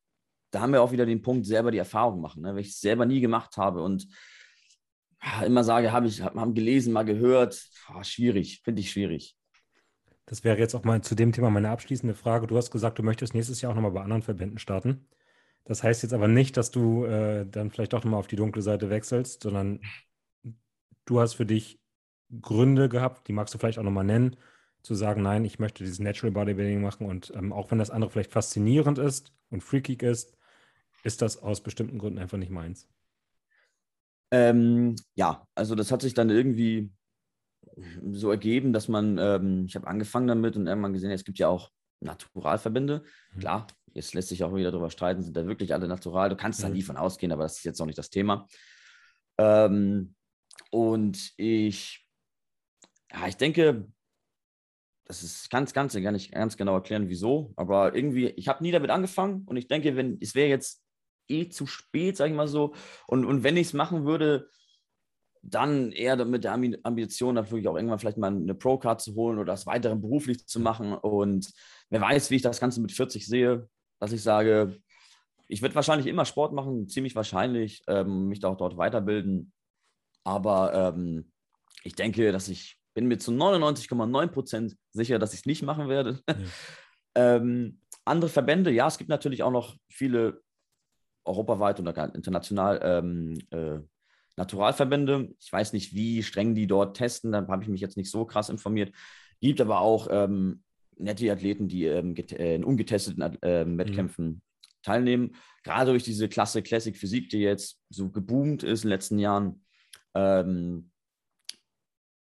da 0.51 0.61
haben 0.61 0.73
wir 0.73 0.81
auch 0.81 0.91
wieder 0.91 1.05
den 1.05 1.21
Punkt, 1.21 1.45
selber 1.45 1.71
die 1.71 1.77
Erfahrung 1.77 2.21
machen, 2.21 2.43
ne? 2.43 2.53
wenn 2.53 2.61
ich 2.61 2.69
es 2.69 2.79
selber 2.79 3.05
nie 3.05 3.21
gemacht 3.21 3.57
habe 3.57 3.81
und 3.81 4.07
immer 5.45 5.63
sage, 5.63 5.91
habe 5.91 6.07
ich 6.07 6.21
haben 6.21 6.53
gelesen, 6.53 6.93
mal 6.93 7.03
gehört, 7.03 7.69
oh, 7.93 8.03
schwierig, 8.03 8.61
finde 8.63 8.81
ich 8.81 8.91
schwierig. 8.91 9.35
Das 10.25 10.43
wäre 10.43 10.57
jetzt 10.57 10.73
auch 10.73 10.83
mal 10.83 11.01
zu 11.01 11.15
dem 11.15 11.31
Thema 11.31 11.49
meine 11.49 11.69
abschließende 11.69 12.15
Frage. 12.15 12.47
Du 12.47 12.57
hast 12.57 12.71
gesagt, 12.71 12.97
du 12.97 13.03
möchtest 13.03 13.33
nächstes 13.33 13.61
Jahr 13.61 13.71
auch 13.71 13.75
nochmal 13.75 13.91
bei 13.91 14.01
anderen 14.01 14.21
Verbänden 14.21 14.57
starten. 14.57 15.07
Das 15.65 15.83
heißt 15.83 16.03
jetzt 16.03 16.13
aber 16.13 16.27
nicht, 16.27 16.57
dass 16.57 16.71
du 16.71 17.05
äh, 17.05 17.45
dann 17.45 17.71
vielleicht 17.71 17.93
auch 17.93 18.03
nochmal 18.03 18.19
auf 18.19 18.27
die 18.27 18.35
dunkle 18.35 18.61
Seite 18.61 18.89
wechselst, 18.89 19.43
sondern 19.43 19.81
du 21.05 21.19
hast 21.19 21.33
für 21.33 21.45
dich 21.45 21.79
Gründe 22.41 22.89
gehabt, 22.89 23.27
die 23.27 23.33
magst 23.33 23.53
du 23.53 23.57
vielleicht 23.57 23.79
auch 23.79 23.83
nochmal 23.83 24.05
nennen, 24.05 24.37
zu 24.83 24.95
sagen, 24.95 25.21
nein, 25.21 25.45
ich 25.45 25.59
möchte 25.59 25.83
dieses 25.83 25.99
Natural 25.99 26.31
Bodybuilding 26.31 26.81
machen 26.81 27.07
und 27.07 27.31
ähm, 27.35 27.53
auch 27.53 27.71
wenn 27.71 27.79
das 27.79 27.89
andere 27.89 28.11
vielleicht 28.11 28.33
faszinierend 28.33 28.99
ist 28.99 29.31
und 29.49 29.63
freakig 29.63 30.03
ist, 30.03 30.37
ist 31.03 31.21
das 31.21 31.41
aus 31.41 31.61
bestimmten 31.61 31.97
Gründen 31.97 32.19
einfach 32.19 32.37
nicht 32.37 32.51
meins. 32.51 32.87
Ähm, 34.31 34.95
ja, 35.15 35.47
also 35.55 35.75
das 35.75 35.91
hat 35.91 36.01
sich 36.01 36.13
dann 36.13 36.29
irgendwie 36.29 36.91
so 38.11 38.29
ergeben, 38.29 38.73
dass 38.73 38.87
man, 38.87 39.17
ähm, 39.17 39.65
ich 39.67 39.75
habe 39.75 39.87
angefangen 39.87 40.27
damit 40.27 40.57
und 40.57 40.67
irgendwann 40.67 40.93
gesehen, 40.93 41.11
es 41.11 41.23
gibt 41.23 41.39
ja 41.39 41.47
auch 41.47 41.71
Naturalverbände. 42.01 43.03
Mhm. 43.33 43.39
Klar, 43.39 43.67
jetzt 43.93 44.13
lässt 44.13 44.29
sich 44.29 44.43
auch 44.43 44.53
wieder 44.53 44.71
darüber 44.71 44.89
streiten, 44.89 45.23
sind 45.23 45.37
da 45.37 45.45
wirklich 45.47 45.73
alle 45.73 45.87
natural. 45.87 46.29
Du 46.29 46.35
kannst 46.35 46.59
mhm. 46.59 46.63
da 46.63 46.69
nie 46.69 46.81
von 46.81 46.97
ausgehen, 46.97 47.31
aber 47.31 47.43
das 47.43 47.57
ist 47.57 47.63
jetzt 47.63 47.81
auch 47.81 47.85
nicht 47.85 47.97
das 47.97 48.09
Thema. 48.09 48.47
Ähm, 49.37 50.15
und 50.71 51.33
ich, 51.37 52.07
ja, 53.11 53.27
ich 53.27 53.37
denke, 53.37 53.87
das 55.05 55.23
ist 55.23 55.49
ganz, 55.49 55.73
ganz, 55.73 55.93
gar 55.95 56.11
nicht 56.11 56.31
ganz 56.31 56.57
genau 56.57 56.75
erklären, 56.75 57.09
wieso, 57.09 57.53
aber 57.55 57.95
irgendwie, 57.95 58.27
ich 58.29 58.47
habe 58.47 58.63
nie 58.63 58.71
damit 58.71 58.89
angefangen 58.89 59.43
und 59.45 59.57
ich 59.57 59.67
denke, 59.67 59.95
wenn 59.95 60.17
es 60.21 60.35
wäre 60.35 60.49
jetzt 60.49 60.81
eh 61.27 61.49
zu 61.49 61.65
spät, 61.67 62.17
sage 62.17 62.31
ich 62.31 62.37
mal 62.37 62.47
so, 62.47 62.73
und, 63.07 63.25
und 63.25 63.43
wenn 63.43 63.57
ich 63.57 63.67
es 63.67 63.73
machen 63.73 64.05
würde, 64.05 64.49
dann 65.41 65.91
eher 65.91 66.23
mit 66.25 66.45
der 66.45 66.53
Ambition, 66.53 67.35
dann 67.35 67.45
wirklich 67.45 67.67
auch 67.67 67.75
irgendwann 67.75 67.99
vielleicht 67.99 68.17
mal 68.17 68.27
eine 68.27 68.55
Pro-Card 68.55 69.01
zu 69.01 69.13
holen 69.15 69.37
oder 69.37 69.51
das 69.51 69.65
weiter 69.65 69.93
beruflich 69.93 70.47
zu 70.47 70.61
machen. 70.61 70.93
Und 70.93 71.51
wer 71.89 71.99
weiß, 71.99 72.29
wie 72.31 72.37
ich 72.37 72.41
das 72.41 72.61
Ganze 72.61 72.79
mit 72.79 72.93
40 72.93 73.27
sehe, 73.27 73.67
dass 73.99 74.13
ich 74.13 74.23
sage, 74.23 74.77
ich 75.49 75.61
werde 75.61 75.75
wahrscheinlich 75.75 76.07
immer 76.07 76.23
Sport 76.23 76.53
machen, 76.53 76.87
ziemlich 76.87 77.13
wahrscheinlich, 77.15 77.83
ähm, 77.87 78.29
mich 78.29 78.39
da 78.39 78.47
auch 78.47 78.57
dort 78.57 78.77
weiterbilden. 78.77 79.51
Aber 80.23 80.73
ähm, 80.73 81.29
ich 81.83 81.95
denke, 81.95 82.31
dass 82.31 82.47
ich 82.47 82.77
bin 82.93 83.07
mir 83.07 83.17
zu 83.17 83.31
99,9 83.31 84.27
Prozent 84.27 84.77
sicher, 84.91 85.19
dass 85.19 85.33
ich 85.33 85.41
es 85.41 85.45
nicht 85.45 85.63
machen 85.63 85.89
werde. 85.89 86.19
Ja. 86.27 86.35
ähm, 87.15 87.79
andere 88.05 88.29
Verbände, 88.29 88.71
ja, 88.71 88.87
es 88.87 88.97
gibt 88.97 89.09
natürlich 89.09 89.43
auch 89.43 89.51
noch 89.51 89.75
viele 89.89 90.41
europaweit 91.25 91.79
oder 91.79 92.13
international 92.15 92.79
ähm, 92.83 93.37
äh, 93.51 93.79
Naturalverbände. 94.35 95.33
Ich 95.39 95.51
weiß 95.51 95.73
nicht, 95.73 95.93
wie 95.93 96.23
streng 96.23 96.55
die 96.55 96.67
dort 96.67 96.97
testen, 96.97 97.31
da 97.31 97.47
habe 97.47 97.63
ich 97.63 97.69
mich 97.69 97.81
jetzt 97.81 97.97
nicht 97.97 98.11
so 98.11 98.25
krass 98.25 98.49
informiert. 98.49 98.93
Gibt 99.39 99.61
aber 99.61 99.79
auch 99.79 100.07
ähm, 100.09 100.63
nette 100.97 101.31
Athleten, 101.31 101.67
die 101.67 101.85
ähm, 101.85 102.15
äh, 102.15 102.55
in 102.55 102.63
ungetesteten 102.63 103.21
äh, 103.41 103.65
Wettkämpfen 103.77 104.41
teilnehmen. 104.81 105.35
Gerade 105.63 105.91
durch 105.91 106.03
diese 106.03 106.27
Klasse 106.27 106.61
Classic 106.61 106.95
Physik, 106.95 107.29
die 107.29 107.39
jetzt 107.39 107.79
so 107.89 108.09
geboomt 108.09 108.63
ist 108.63 108.83
in 108.83 108.89
den 108.89 108.95
letzten 108.95 109.19
Jahren, 109.19 109.63
ähm, 110.13 110.91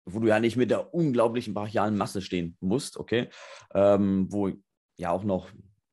wo 0.04 0.20
du 0.20 0.28
ja 0.28 0.40
nicht 0.40 0.56
mit 0.56 0.70
der 0.70 0.94
unglaublichen 0.94 1.54
brachialen 1.54 1.96
Masse 1.96 2.22
stehen 2.22 2.56
musst, 2.60 2.96
okay, 2.96 3.28
ähm, 3.74 4.26
wo 4.30 4.50
ja 4.96 5.10
auch 5.10 5.24
noch 5.24 5.48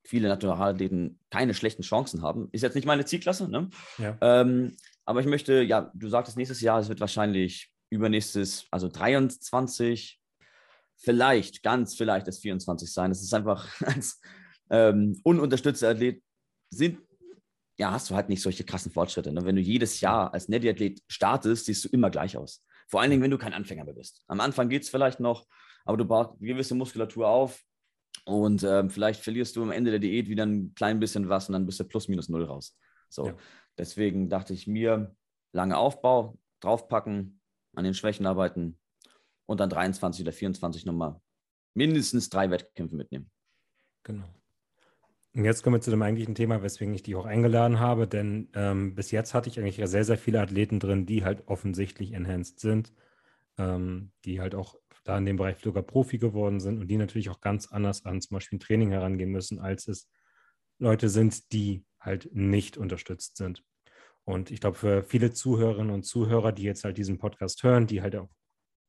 viele 0.05 0.27
Naturalathleten 0.27 1.19
keine 1.29 1.53
schlechten 1.53 1.83
Chancen 1.83 2.21
haben. 2.23 2.49
Ist 2.51 2.63
jetzt 2.63 2.75
nicht 2.75 2.87
meine 2.87 3.05
Zielklasse, 3.05 3.47
ne? 3.49 3.69
Ja. 3.97 4.17
Ähm, 4.21 4.75
aber 5.05 5.19
ich 5.19 5.27
möchte, 5.27 5.61
ja, 5.61 5.91
du 5.93 6.07
sagtest 6.09 6.37
nächstes 6.37 6.61
Jahr, 6.61 6.79
es 6.79 6.89
wird 6.89 6.99
wahrscheinlich 6.99 7.71
übernächstes, 7.91 8.67
also 8.71 8.87
23, 8.87 10.19
vielleicht, 10.97 11.63
ganz 11.63 11.95
vielleicht 11.95 12.27
das 12.27 12.39
24 12.39 12.91
sein. 12.91 13.11
Es 13.11 13.21
ist 13.21 13.33
einfach 13.33 13.69
als 13.85 14.21
ähm, 14.69 15.19
ununterstützter 15.23 15.89
Athlet 15.89 16.23
sind, 16.71 16.99
ja, 17.77 17.91
hast 17.91 18.09
du 18.09 18.15
halt 18.15 18.29
nicht 18.29 18.41
solche 18.41 18.65
krassen 18.65 18.91
Fortschritte. 18.91 19.31
Ne? 19.31 19.45
Wenn 19.45 19.55
du 19.55 19.61
jedes 19.61 20.01
Jahr 20.01 20.33
als 20.33 20.49
Netty-Athlet 20.49 21.01
startest, 21.07 21.65
siehst 21.65 21.85
du 21.85 21.89
immer 21.89 22.09
gleich 22.09 22.35
aus. 22.35 22.63
Vor 22.89 23.01
allen 23.01 23.11
Dingen, 23.11 23.21
wenn 23.21 23.31
du 23.31 23.37
kein 23.37 23.53
Anfänger 23.53 23.85
mehr 23.85 23.93
bist. 23.93 24.23
Am 24.27 24.39
Anfang 24.39 24.67
geht 24.67 24.81
es 24.83 24.89
vielleicht 24.89 25.19
noch, 25.19 25.47
aber 25.85 25.97
du 25.97 26.05
baust 26.05 26.31
eine 26.31 26.47
gewisse 26.47 26.75
Muskulatur 26.75 27.27
auf 27.27 27.63
und 28.25 28.63
ähm, 28.63 28.89
vielleicht 28.89 29.23
verlierst 29.23 29.55
du 29.55 29.63
am 29.63 29.71
Ende 29.71 29.91
der 29.91 29.99
Diät 29.99 30.27
wieder 30.27 30.45
ein 30.45 30.73
klein 30.73 30.99
bisschen 30.99 31.29
was 31.29 31.47
und 31.47 31.53
dann 31.53 31.65
bist 31.65 31.79
du 31.79 31.83
plus 31.83 32.07
minus 32.07 32.29
null 32.29 32.43
raus. 32.43 32.77
So, 33.09 33.27
ja. 33.27 33.37
deswegen 33.77 34.29
dachte 34.29 34.53
ich 34.53 34.67
mir, 34.67 35.15
lange 35.53 35.77
Aufbau, 35.77 36.37
draufpacken, 36.61 37.39
an 37.75 37.83
den 37.83 37.93
Schwächen 37.93 38.25
arbeiten 38.25 38.79
und 39.45 39.59
dann 39.59 39.69
23 39.69 40.23
oder 40.23 40.31
24 40.31 40.85
nochmal 40.85 41.19
mindestens 41.75 42.29
drei 42.29 42.49
Wettkämpfe 42.49 42.95
mitnehmen. 42.95 43.31
Genau. 44.03 44.25
Und 45.35 45.45
jetzt 45.45 45.63
kommen 45.63 45.75
wir 45.75 45.81
zu 45.81 45.91
dem 45.91 46.01
eigentlichen 46.01 46.33
Thema, 46.33 46.63
weswegen 46.63 46.93
ich 46.93 47.03
dich 47.03 47.15
auch 47.15 47.25
eingeladen 47.25 47.79
habe, 47.79 48.07
denn 48.07 48.49
ähm, 48.55 48.95
bis 48.95 49.11
jetzt 49.11 49.33
hatte 49.33 49.47
ich 49.49 49.59
eigentlich 49.59 49.79
sehr, 49.87 50.03
sehr 50.03 50.17
viele 50.17 50.41
Athleten 50.41 50.79
drin, 50.79 51.05
die 51.05 51.23
halt 51.23 51.47
offensichtlich 51.47 52.13
enhanced 52.13 52.59
sind, 52.59 52.93
ähm, 53.57 54.11
die 54.25 54.41
halt 54.41 54.55
auch 54.55 54.75
da 55.03 55.17
in 55.17 55.25
dem 55.25 55.37
Bereich 55.37 55.57
sogar 55.59 55.83
Profi 55.83 56.17
geworden 56.17 56.59
sind 56.59 56.79
und 56.79 56.87
die 56.87 56.97
natürlich 56.97 57.29
auch 57.29 57.41
ganz 57.41 57.71
anders 57.71 58.05
an 58.05 58.21
zum 58.21 58.35
Beispiel 58.35 58.57
ein 58.57 58.59
Training 58.59 58.91
herangehen 58.91 59.29
müssen, 59.31 59.59
als 59.59 59.87
es 59.87 60.09
Leute 60.79 61.09
sind, 61.09 61.51
die 61.53 61.85
halt 61.99 62.29
nicht 62.33 62.77
unterstützt 62.77 63.37
sind. 63.37 63.63
Und 64.23 64.51
ich 64.51 64.61
glaube, 64.61 64.77
für 64.77 65.03
viele 65.03 65.31
Zuhörerinnen 65.31 65.93
und 65.93 66.03
Zuhörer, 66.03 66.51
die 66.51 66.63
jetzt 66.63 66.83
halt 66.83 66.97
diesen 66.97 67.17
Podcast 67.17 67.63
hören, 67.63 67.87
die 67.87 68.01
halt 68.01 68.15
auch 68.15 68.29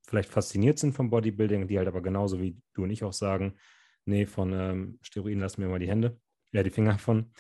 vielleicht 0.07 0.31
fasziniert 0.31 0.79
sind 0.79 0.93
vom 0.93 1.11
Bodybuilding, 1.11 1.69
die 1.69 1.79
halt 1.79 1.89
aber 1.89 2.03
genauso 2.03 2.41
wie 2.41 2.57
du 2.75 2.85
und 2.85 2.91
ich 2.91 3.05
auch 3.05 3.13
sagen, 3.13 3.57
nee, 4.05 4.27
von 4.27 4.53
ähm, 4.53 4.99
Steroiden 5.03 5.41
lassen 5.41 5.63
wir 5.63 5.69
mal 5.69 5.79
die 5.79 5.89
Hände, 5.89 6.19
ja, 6.53 6.63
die 6.63 6.71
Finger 6.71 6.99
von, 6.99 7.33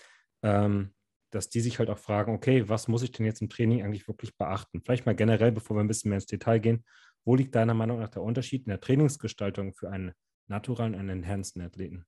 ähm, 0.43 0.95
dass 1.31 1.49
die 1.49 1.61
sich 1.61 1.79
halt 1.79 1.91
auch 1.91 1.99
fragen, 1.99 2.35
okay, 2.35 2.69
was 2.69 2.89
muss 2.89 3.03
ich 3.03 3.13
denn 3.13 3.27
jetzt 3.27 3.41
im 3.41 3.49
Training 3.49 3.83
eigentlich 3.83 4.09
wirklich 4.09 4.37
beachten? 4.37 4.83
Vielleicht 4.85 5.07
mal 5.07 5.15
generell, 5.15 5.53
bevor 5.53 5.77
wir 5.77 5.81
ein 5.81 5.89
bisschen 5.89 6.09
mehr 6.11 6.17
ins 6.17 6.27
Detail 6.27 6.59
gehen, 6.59 6.85
wo 7.25 7.37
liegt 7.37 7.55
deiner 7.55 7.75
Meinung 7.75 8.01
nach 8.01 8.09
der 8.09 8.23
Unterschied 8.23 8.63
in 8.67 8.71
der 8.71 8.81
Trainingsgestaltung 8.81 9.75
für 9.75 9.91
einen 9.91 10.13
naturalen 10.49 10.95
einen 10.95 11.23
enhanced 11.23 11.61
Athleten? 11.61 12.07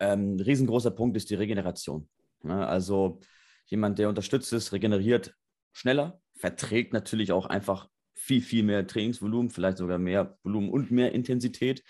Ähm, 0.00 0.36
ein 0.36 0.40
riesengroßer 0.40 0.90
Punkt 0.90 1.16
ist 1.16 1.30
die 1.30 1.36
Regeneration. 1.36 2.08
Ne? 2.42 2.66
also 2.66 3.20
jemand, 3.66 3.98
der 3.98 4.08
unterstützt 4.08 4.52
ist, 4.52 4.72
regeneriert 4.72 5.34
schneller, 5.72 6.20
verträgt 6.36 6.92
natürlich 6.92 7.32
auch 7.32 7.46
einfach 7.46 7.88
viel, 8.14 8.42
viel 8.42 8.62
mehr 8.62 8.86
Trainingsvolumen, 8.86 9.50
vielleicht 9.50 9.78
sogar 9.78 9.98
mehr 9.98 10.38
Volumen 10.42 10.68
und 10.70 10.90
mehr 10.90 11.12
Intensität. 11.12 11.82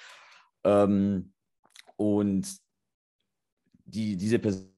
Ähm, 0.65 1.33
und 1.97 2.64
die, 3.85 4.17
diese 4.17 4.39
Person 4.39 4.71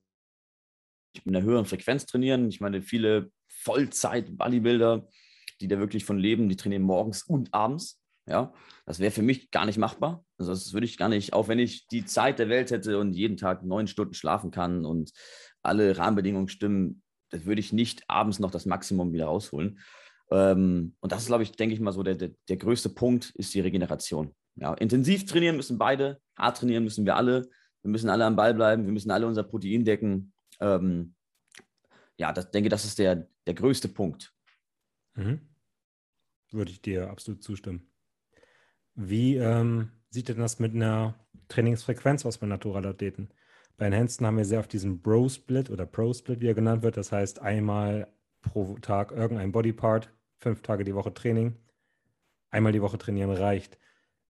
mit 1.24 1.34
einer 1.34 1.44
höheren 1.44 1.64
Frequenz 1.64 2.06
trainieren. 2.06 2.48
Ich 2.48 2.60
meine, 2.60 2.82
viele 2.82 3.30
Vollzeit-Bodybuilder, 3.48 5.08
die 5.60 5.68
da 5.68 5.78
wirklich 5.78 6.04
von 6.04 6.18
leben, 6.18 6.48
die 6.48 6.56
trainieren 6.56 6.82
morgens 6.82 7.22
und 7.22 7.54
abends. 7.54 8.00
Ja, 8.28 8.52
das 8.86 8.98
wäre 8.98 9.12
für 9.12 9.22
mich 9.22 9.52
gar 9.52 9.66
nicht 9.66 9.78
machbar. 9.78 10.24
Also 10.36 10.50
das 10.50 10.72
würde 10.72 10.84
ich 10.84 10.96
gar 10.96 11.08
nicht, 11.08 11.32
auch 11.32 11.46
wenn 11.46 11.60
ich 11.60 11.86
die 11.86 12.04
Zeit 12.04 12.40
der 12.40 12.48
Welt 12.48 12.72
hätte 12.72 12.98
und 12.98 13.12
jeden 13.12 13.36
Tag 13.36 13.62
neun 13.62 13.86
Stunden 13.86 14.14
schlafen 14.14 14.50
kann 14.50 14.84
und 14.84 15.12
alle 15.62 15.96
Rahmenbedingungen 15.96 16.48
stimmen, 16.48 17.02
das 17.30 17.44
würde 17.44 17.60
ich 17.60 17.72
nicht 17.72 18.02
abends 18.08 18.40
noch 18.40 18.50
das 18.50 18.66
Maximum 18.66 19.12
wieder 19.12 19.26
rausholen. 19.26 19.78
Ähm, 20.32 20.96
und 21.00 21.12
das 21.12 21.22
ist, 21.22 21.28
glaube 21.28 21.44
ich, 21.44 21.52
denke 21.52 21.74
ich 21.74 21.80
mal 21.80 21.92
so, 21.92 22.02
der, 22.02 22.16
der, 22.16 22.30
der 22.48 22.56
größte 22.56 22.88
Punkt 22.88 23.30
ist 23.36 23.54
die 23.54 23.60
Regeneration. 23.60 24.34
Ja, 24.56 24.74
intensiv 24.74 25.26
trainieren 25.26 25.56
müssen 25.56 25.78
beide, 25.78 26.20
hart 26.36 26.58
trainieren 26.58 26.82
müssen 26.84 27.04
wir 27.04 27.16
alle. 27.16 27.48
Wir 27.86 27.90
müssen 27.92 28.10
alle 28.10 28.24
am 28.24 28.34
Ball 28.34 28.52
bleiben, 28.52 28.84
wir 28.84 28.92
müssen 28.92 29.12
alle 29.12 29.28
unser 29.28 29.44
Protein 29.44 29.84
decken. 29.84 30.32
Ähm, 30.58 31.14
ja, 32.16 32.32
das 32.32 32.50
denke, 32.50 32.68
das 32.68 32.84
ist 32.84 32.98
der, 32.98 33.28
der 33.46 33.54
größte 33.54 33.86
Punkt. 33.86 34.34
Mhm. 35.14 35.40
Würde 36.50 36.72
ich 36.72 36.82
dir 36.82 37.08
absolut 37.08 37.44
zustimmen. 37.44 37.88
Wie 38.96 39.36
ähm, 39.36 39.92
sieht 40.10 40.28
denn 40.28 40.40
das 40.40 40.58
mit 40.58 40.74
einer 40.74 41.14
Trainingsfrequenz 41.46 42.26
aus 42.26 42.38
bei 42.38 42.48
Naturalathleten? 42.48 43.32
Bei 43.76 43.86
Enhanced 43.86 44.20
haben 44.20 44.36
wir 44.36 44.44
sehr 44.44 44.58
auf 44.58 44.68
diesen 44.68 45.00
Bro-Split 45.00 45.70
oder 45.70 45.86
Pro-Split, 45.86 46.40
wie 46.40 46.48
er 46.48 46.54
genannt 46.54 46.82
wird. 46.82 46.96
Das 46.96 47.12
heißt, 47.12 47.40
einmal 47.40 48.12
pro 48.42 48.76
Tag 48.80 49.12
irgendein 49.12 49.52
Bodypart, 49.52 50.12
fünf 50.38 50.60
Tage 50.62 50.82
die 50.82 50.96
Woche 50.96 51.14
Training. 51.14 51.54
Einmal 52.50 52.72
die 52.72 52.82
Woche 52.82 52.98
trainieren 52.98 53.30
reicht. 53.30 53.78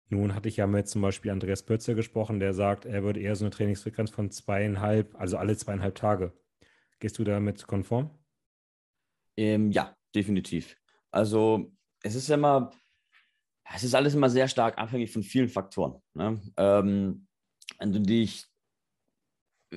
Nun 0.09 0.33
hatte 0.33 0.49
ich 0.49 0.57
ja 0.57 0.65
mit 0.65 0.87
zum 0.87 1.01
Beispiel 1.01 1.31
Andreas 1.31 1.63
Pötzer 1.63 1.93
gesprochen, 1.93 2.39
der 2.39 2.53
sagt, 2.53 2.85
er 2.85 3.03
würde 3.03 3.19
eher 3.19 3.35
so 3.35 3.45
eine 3.45 3.51
Trainingsfrequenz 3.51 4.09
von 4.09 4.31
zweieinhalb, 4.31 5.15
also 5.19 5.37
alle 5.37 5.55
zweieinhalb 5.55 5.95
Tage. 5.95 6.33
Gehst 6.99 7.19
du 7.19 7.23
damit 7.23 7.67
konform? 7.67 8.09
Ähm, 9.37 9.71
ja, 9.71 9.95
definitiv. 10.15 10.75
Also 11.11 11.71
es 12.01 12.15
ist 12.15 12.29
immer, 12.29 12.71
es 13.71 13.83
ist 13.83 13.93
alles 13.93 14.15
immer 14.15 14.29
sehr 14.29 14.47
stark 14.47 14.79
abhängig 14.79 15.11
von 15.11 15.21
vielen 15.21 15.47
Faktoren. 15.47 16.01
Ne? 16.15 16.41
Ähm, 16.57 17.27
wenn 17.77 17.93
du 17.93 18.01
dich, 18.01 18.47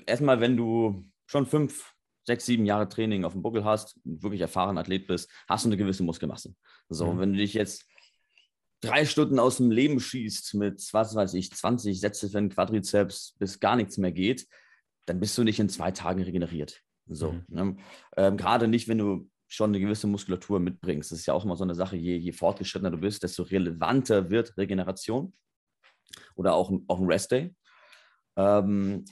erstmal, 0.06 0.40
wenn 0.40 0.56
du 0.56 1.04
schon 1.26 1.46
fünf, 1.46 1.94
sechs, 2.24 2.46
sieben 2.46 2.64
Jahre 2.64 2.88
Training 2.88 3.24
auf 3.24 3.32
dem 3.32 3.42
Buckel 3.42 3.64
hast, 3.64 4.00
wirklich 4.04 4.40
erfahren 4.40 4.78
Athlet 4.78 5.06
bist, 5.06 5.30
hast 5.46 5.64
du 5.64 5.68
eine 5.68 5.76
gewisse 5.76 6.04
Muskelmasse. 6.04 6.54
So, 6.88 7.12
mhm. 7.12 7.18
wenn 7.18 7.32
du 7.32 7.38
dich 7.38 7.52
jetzt 7.52 7.86
drei 8.82 9.06
Stunden 9.06 9.38
aus 9.38 9.56
dem 9.56 9.70
Leben 9.70 10.00
schießt 10.00 10.54
mit, 10.54 10.86
was 10.92 11.14
weiß 11.14 11.34
ich, 11.34 11.50
20 11.50 11.98
Sätze 11.98 12.28
für 12.28 12.38
den 12.38 12.50
Quadrizeps, 12.50 13.34
bis 13.38 13.60
gar 13.60 13.76
nichts 13.76 13.96
mehr 13.96 14.12
geht, 14.12 14.46
dann 15.06 15.20
bist 15.20 15.38
du 15.38 15.44
nicht 15.44 15.58
in 15.58 15.68
zwei 15.68 15.90
Tagen 15.92 16.22
regeneriert. 16.22 16.82
So, 17.06 17.32
mhm. 17.32 17.44
ne? 17.48 17.76
ähm, 18.16 18.36
gerade 18.36 18.68
nicht, 18.68 18.88
wenn 18.88 18.98
du 18.98 19.30
schon 19.48 19.70
eine 19.70 19.80
gewisse 19.80 20.06
Muskulatur 20.06 20.60
mitbringst. 20.60 21.12
Das 21.12 21.20
ist 21.20 21.26
ja 21.26 21.34
auch 21.34 21.44
immer 21.44 21.56
so 21.56 21.64
eine 21.64 21.74
Sache, 21.74 21.96
je, 21.96 22.16
je 22.16 22.32
fortgeschrittener 22.32 22.90
du 22.90 22.98
bist, 22.98 23.22
desto 23.22 23.42
relevanter 23.42 24.30
wird 24.30 24.56
Regeneration 24.56 25.32
oder 26.34 26.54
auch, 26.54 26.72
auch 26.88 27.00
ein 27.00 27.06
Rest-Day. 27.06 27.54
Ähm, 28.36 29.04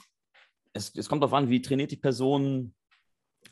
es, 0.73 0.95
es, 0.95 1.07
kommt 1.07 1.21
darauf 1.21 1.33
an, 1.33 1.49
wie 1.49 1.61
trainiert 1.61 1.91
die 1.91 1.97
Person, 1.97 2.73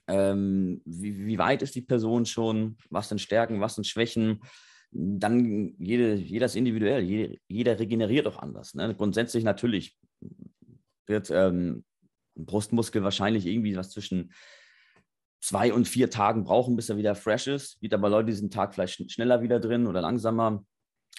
ähm, 0.08 0.82
wie, 0.84 1.28
wie, 1.28 1.38
weit 1.38 1.62
ist 1.62 1.76
die 1.76 1.82
Person 1.82 2.26
schon, 2.26 2.78
was 2.90 3.10
sind 3.10 3.22
Stärken, 3.22 3.62
was 3.62 3.76
sind 3.76 3.86
Schwächen 3.86 4.42
dann 4.92 5.76
jede, 5.78 6.16
jeder 6.16 6.48
ist 6.48 6.56
individuell, 6.56 7.04
jeder, 7.04 7.36
jeder 7.48 7.80
regeneriert 7.80 8.28
auch 8.28 8.40
anders. 8.40 8.74
Ne? 8.74 8.96
Grundsätzlich 8.96 9.44
natürlich 9.44 9.98
wird 11.06 11.30
ähm, 11.32 11.84
Brustmuskel 12.36 13.04
wahrscheinlich 13.04 13.46
irgendwie 13.46 13.76
was 13.76 13.92
zwischen 13.92 14.34
zwei 15.42 15.74
und 15.74 15.88
vier 15.88 16.10
Tagen 16.10 16.44
brauchen, 16.44 16.76
bis 16.76 16.90
er 16.90 16.98
wieder 16.98 17.16
fresh 17.16 17.48
ist. 17.48 17.80
Gibt 17.80 17.94
aber 17.94 18.10
Leute, 18.10 18.28
die 18.28 18.34
sind 18.34 18.54
Tag 18.54 18.74
vielleicht 18.74 19.12
schneller 19.12 19.42
wieder 19.42 19.60
drin 19.60 19.88
oder 19.88 20.02
langsamer. 20.02 20.66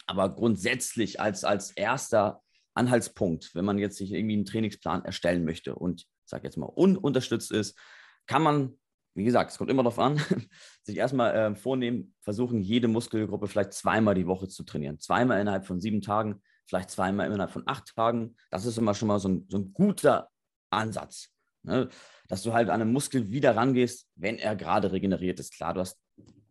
Aber 0.07 0.35
grundsätzlich 0.35 1.21
als, 1.21 1.45
als 1.45 1.71
erster 1.71 2.43
Anhaltspunkt, 2.75 3.55
wenn 3.55 3.65
man 3.65 3.79
jetzt 3.79 3.97
sich 3.97 4.13
irgendwie 4.13 4.35
einen 4.35 4.45
Trainingsplan 4.45 5.05
erstellen 5.05 5.45
möchte 5.45 5.75
und, 5.75 6.07
sag 6.25 6.45
jetzt 6.45 6.57
mal, 6.57 6.67
ununterstützt 6.67 7.51
ist, 7.51 7.79
kann 8.27 8.43
man 8.43 8.79
wie 9.15 9.25
gesagt, 9.25 9.51
es 9.51 9.59
kommt 9.59 9.71
immer 9.71 9.83
darauf 9.83 9.99
an, 9.99 10.19
sich 10.83 10.97
erstmal 10.97 11.35
äh, 11.35 11.55
vornehmen, 11.55 12.15
versuchen, 12.21 12.61
jede 12.61 12.89
Muskelgruppe 12.89 13.47
vielleicht 13.47 13.73
zweimal 13.73 14.15
die 14.15 14.27
Woche 14.27 14.49
zu 14.49 14.65
trainieren. 14.65 14.99
Zweimal 14.99 15.41
innerhalb 15.41 15.67
von 15.67 15.81
sieben 15.81 16.01
Tagen, 16.01 16.43
vielleicht 16.67 16.91
zweimal 16.91 17.27
innerhalb 17.27 17.51
von 17.51 17.65
acht 17.67 17.95
Tagen. 17.95 18.37
Das 18.51 18.67
ist 18.67 18.79
immer 18.79 18.95
schon 18.95 19.09
mal 19.09 19.19
so 19.19 19.29
ein, 19.29 19.47
so 19.49 19.59
ein 19.59 19.73
guter 19.73 20.31
Ansatz. 20.71 21.31
Ne? 21.63 21.89
Dass 22.29 22.43
du 22.43 22.53
halt 22.53 22.71
an 22.71 22.81
einen 22.81 22.93
Muskel 22.93 23.31
wieder 23.31 23.57
rangehst, 23.57 24.09
wenn 24.15 24.39
er 24.39 24.57
gerade 24.57 24.93
regeneriert 24.93 25.41
ist. 25.41 25.53
Klar, 25.53 25.75
du 25.75 25.81
hast 25.81 25.99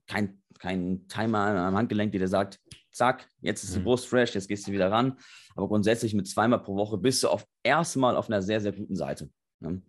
keinen 0.08 0.42
kein 0.60 1.08
Timer 1.08 1.40
am 1.40 1.76
Handgelenk, 1.76 2.12
der 2.12 2.20
dir 2.20 2.28
sagt, 2.28 2.60
zack, 2.92 3.28
jetzt 3.42 3.64
ist 3.64 3.76
die 3.76 3.80
mhm. 3.80 3.86
Brust 3.86 4.08
fresh, 4.08 4.36
jetzt 4.36 4.48
gehst 4.48 4.68
du 4.68 4.72
wieder 4.72 4.92
ran. 4.92 5.18
Aber 5.56 5.68
grundsätzlich 5.68 6.14
mit 6.14 6.28
zweimal 6.28 6.62
pro 6.62 6.76
Woche 6.76 6.98
bist 6.98 7.24
du 7.24 7.30
auf 7.30 7.48
erstmal 7.64 8.16
auf 8.16 8.28
einer 8.30 8.42
sehr, 8.42 8.62
sehr 8.62 8.74
guten 8.74 8.96
Seite. 8.96 9.30
Ne? 9.60 9.82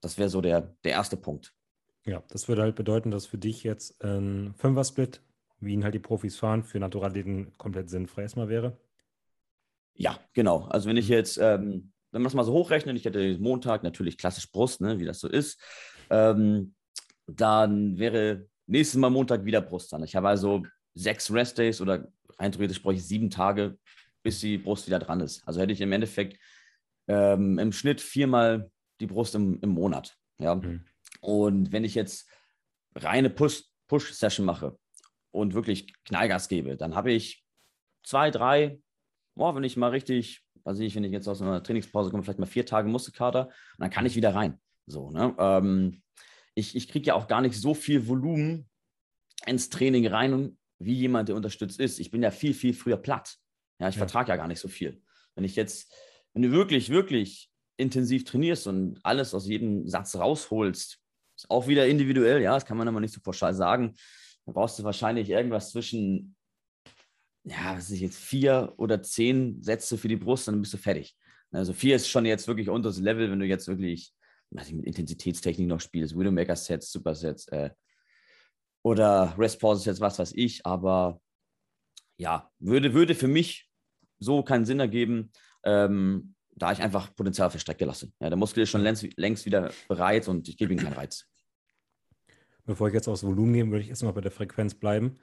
Das 0.00 0.18
wäre 0.18 0.28
so 0.28 0.40
der, 0.40 0.74
der 0.84 0.92
erste 0.92 1.16
Punkt. 1.16 1.52
Ja, 2.08 2.22
das 2.30 2.48
würde 2.48 2.62
halt 2.62 2.74
bedeuten, 2.74 3.10
dass 3.10 3.26
für 3.26 3.38
dich 3.38 3.62
jetzt 3.64 4.02
ein 4.02 4.54
Fünfer-Split, 4.56 5.20
wie 5.60 5.74
ihn 5.74 5.84
halt 5.84 5.94
die 5.94 5.98
Profis 5.98 6.36
fahren, 6.36 6.62
für 6.62 6.80
Naturalisten 6.80 7.56
komplett 7.58 7.90
sinnfrei 7.90 8.22
erstmal 8.22 8.48
wäre. 8.48 8.78
Ja, 9.94 10.18
genau. 10.32 10.64
Also 10.64 10.88
wenn 10.88 10.96
ich 10.96 11.08
mhm. 11.08 11.14
jetzt 11.14 11.38
ähm, 11.38 11.92
wenn 12.10 12.22
man 12.22 12.24
das 12.24 12.34
mal 12.34 12.44
so 12.44 12.52
hochrechnet, 12.52 12.96
ich 12.96 13.04
hätte 13.04 13.38
Montag 13.38 13.82
natürlich 13.82 14.16
klassisch 14.16 14.50
Brust, 14.50 14.80
ne, 14.80 14.98
wie 14.98 15.04
das 15.04 15.20
so 15.20 15.28
ist, 15.28 15.60
ähm, 16.10 16.74
dann 17.26 17.98
wäre 17.98 18.46
nächstes 18.66 18.98
Mal 18.98 19.10
Montag 19.10 19.44
wieder 19.44 19.60
Brust 19.60 19.92
dran. 19.92 20.04
Ich 20.04 20.16
habe 20.16 20.28
also 20.28 20.64
sechs 20.94 21.32
Restdays 21.32 21.80
oder 21.80 22.08
rein 22.38 22.52
theoretisch 22.52 22.82
brauche 22.82 22.94
ich 22.94 23.06
sieben 23.06 23.30
Tage, 23.30 23.78
bis 24.22 24.40
die 24.40 24.58
Brust 24.58 24.86
wieder 24.86 24.98
dran 24.98 25.20
ist. 25.20 25.46
Also 25.46 25.60
hätte 25.60 25.72
ich 25.72 25.80
im 25.80 25.92
Endeffekt 25.92 26.38
ähm, 27.08 27.58
im 27.58 27.72
Schnitt 27.72 28.00
viermal 28.00 28.70
die 29.00 29.06
Brust 29.06 29.34
im, 29.34 29.60
im 29.60 29.70
Monat. 29.70 30.16
Ja. 30.38 30.54
Mhm. 30.54 30.84
Und 31.20 31.72
wenn 31.72 31.84
ich 31.84 31.94
jetzt 31.94 32.30
reine 32.94 33.30
Push-Session 33.30 34.44
mache 34.44 34.78
und 35.30 35.54
wirklich 35.54 35.92
Knallgas 36.04 36.48
gebe, 36.48 36.76
dann 36.76 36.94
habe 36.94 37.12
ich 37.12 37.44
zwei, 38.02 38.30
drei, 38.30 38.80
oh, 39.36 39.54
wenn 39.54 39.64
ich 39.64 39.76
mal 39.76 39.90
richtig, 39.90 40.44
weiß 40.64 40.78
ich, 40.80 40.94
wenn 40.94 41.04
ich 41.04 41.12
jetzt 41.12 41.28
aus 41.28 41.42
einer 41.42 41.62
Trainingspause 41.62 42.10
komme, 42.10 42.22
vielleicht 42.22 42.38
mal 42.38 42.46
vier 42.46 42.66
Tage 42.66 42.88
Muskelkater 42.88 43.46
und 43.46 43.78
dann 43.78 43.90
kann 43.90 44.06
ich 44.06 44.16
wieder 44.16 44.34
rein. 44.34 44.60
So, 44.86 45.10
ne? 45.10 45.34
Ähm, 45.38 46.02
ich 46.54 46.74
ich 46.74 46.88
kriege 46.88 47.06
ja 47.06 47.14
auch 47.14 47.28
gar 47.28 47.40
nicht 47.40 47.54
so 47.54 47.74
viel 47.74 48.08
Volumen 48.08 48.68
ins 49.46 49.68
Training 49.70 50.06
rein, 50.06 50.58
wie 50.78 50.94
jemand, 50.94 51.28
der 51.28 51.36
unterstützt 51.36 51.80
ist. 51.80 51.98
Ich 51.98 52.10
bin 52.10 52.22
ja 52.22 52.30
viel, 52.30 52.54
viel 52.54 52.72
früher 52.72 52.96
platt. 52.96 53.36
Ja, 53.78 53.88
ich 53.88 53.94
ja. 53.94 54.00
vertrage 54.00 54.30
ja 54.30 54.36
gar 54.36 54.48
nicht 54.48 54.60
so 54.60 54.68
viel. 54.68 55.02
Wenn 55.34 55.44
ich 55.44 55.56
jetzt, 55.56 55.92
wenn 56.32 56.42
du 56.42 56.50
wirklich, 56.50 56.90
wirklich 56.90 57.50
intensiv 57.76 58.24
trainierst 58.24 58.66
und 58.66 58.98
alles 59.04 59.34
aus 59.34 59.46
jedem 59.46 59.86
Satz 59.86 60.16
rausholst, 60.16 61.00
ist 61.38 61.50
auch 61.50 61.68
wieder 61.68 61.86
individuell, 61.86 62.42
ja, 62.42 62.54
das 62.54 62.66
kann 62.66 62.76
man 62.76 62.88
aber 62.88 63.00
nicht 63.00 63.14
so 63.14 63.20
pauschal 63.20 63.54
sagen. 63.54 63.94
Da 64.44 64.52
brauchst 64.52 64.78
du 64.78 64.84
wahrscheinlich 64.84 65.30
irgendwas 65.30 65.70
zwischen, 65.70 66.36
ja, 67.44 67.76
was 67.76 67.90
ist 67.90 68.00
jetzt, 68.00 68.18
vier 68.18 68.74
oder 68.76 69.02
zehn 69.02 69.62
Sätze 69.62 69.96
für 69.96 70.08
die 70.08 70.16
Brust, 70.16 70.48
dann 70.48 70.60
bist 70.60 70.74
du 70.74 70.78
fertig. 70.78 71.16
Also 71.52 71.72
vier 71.72 71.96
ist 71.96 72.08
schon 72.08 72.26
jetzt 72.26 72.48
wirklich 72.48 72.68
unteres 72.68 72.98
Level, 72.98 73.30
wenn 73.30 73.38
du 73.38 73.46
jetzt 73.46 73.68
wirklich 73.68 74.12
ich, 74.50 74.72
mit 74.72 74.86
Intensitätstechnik 74.86 75.68
noch 75.68 75.80
spielst, 75.80 76.18
Widowmaker-Sets, 76.18 76.90
Supersets 76.90 77.48
äh, 77.48 77.70
oder 78.82 79.34
Rest-Pause-Sets, 79.38 80.00
was 80.00 80.18
weiß 80.18 80.32
ich, 80.34 80.64
aber 80.66 81.20
ja, 82.16 82.50
würde, 82.58 82.94
würde 82.94 83.14
für 83.14 83.28
mich 83.28 83.70
so 84.18 84.42
keinen 84.42 84.66
Sinn 84.66 84.80
ergeben, 84.80 85.30
ähm, 85.64 86.34
da 86.62 86.72
ich 86.72 86.80
einfach 86.80 87.14
Potenzial 87.14 87.50
für 87.50 87.58
Strecke 87.58 87.84
lasse. 87.84 88.12
Ja, 88.20 88.28
der 88.28 88.36
Muskel 88.36 88.62
ist 88.62 88.70
schon 88.70 88.82
längst, 88.82 89.06
längst 89.16 89.46
wieder 89.46 89.70
bereit 89.88 90.28
und 90.28 90.48
ich 90.48 90.56
gebe 90.56 90.72
ihm 90.72 90.78
keinen 90.78 90.94
Reiz. 90.94 91.26
Bevor 92.64 92.88
ich 92.88 92.94
jetzt 92.94 93.08
aufs 93.08 93.24
Volumen 93.24 93.52
gehe, 93.54 93.66
würde 93.66 93.80
ich 93.80 93.88
erstmal 93.88 94.12
bei 94.12 94.20
der 94.20 94.30
Frequenz 94.30 94.74
bleiben. 94.74 95.18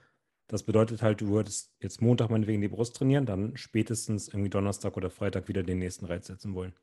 Das 0.47 0.63
bedeutet 0.63 1.01
halt, 1.01 1.21
du 1.21 1.27
würdest 1.27 1.73
jetzt 1.79 2.01
Montag 2.01 2.29
meinetwegen 2.29 2.61
die 2.61 2.67
Brust 2.67 2.95
trainieren, 2.95 3.25
dann 3.25 3.57
spätestens 3.57 4.27
irgendwie 4.27 4.49
Donnerstag 4.49 4.95
oder 4.97 5.09
Freitag 5.09 5.47
wieder 5.47 5.63
den 5.63 5.79
nächsten 5.79 6.05
Reiz 6.05 6.27
setzen 6.27 6.53
wollen. 6.53 6.73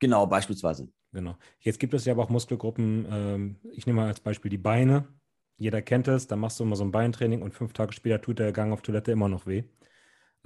Genau, 0.00 0.26
beispielsweise. 0.26 0.88
Genau. 1.12 1.36
Jetzt 1.60 1.78
gibt 1.78 1.94
es 1.94 2.04
ja 2.04 2.12
aber 2.12 2.24
auch 2.24 2.28
Muskelgruppen, 2.28 3.06
ähm, 3.10 3.56
ich 3.72 3.86
nehme 3.86 4.00
mal 4.00 4.08
als 4.08 4.20
Beispiel 4.20 4.50
die 4.50 4.58
Beine. 4.58 5.08
Jeder 5.56 5.80
kennt 5.80 6.08
es, 6.08 6.26
da 6.26 6.36
machst 6.36 6.60
du 6.60 6.64
immer 6.64 6.76
so 6.76 6.84
ein 6.84 6.92
Beintraining 6.92 7.40
und 7.40 7.54
fünf 7.54 7.72
Tage 7.72 7.94
später 7.94 8.20
tut 8.20 8.38
der 8.38 8.52
Gang 8.52 8.72
auf 8.72 8.82
Toilette 8.82 9.12
immer 9.12 9.28
noch 9.28 9.46
weh. 9.46 9.64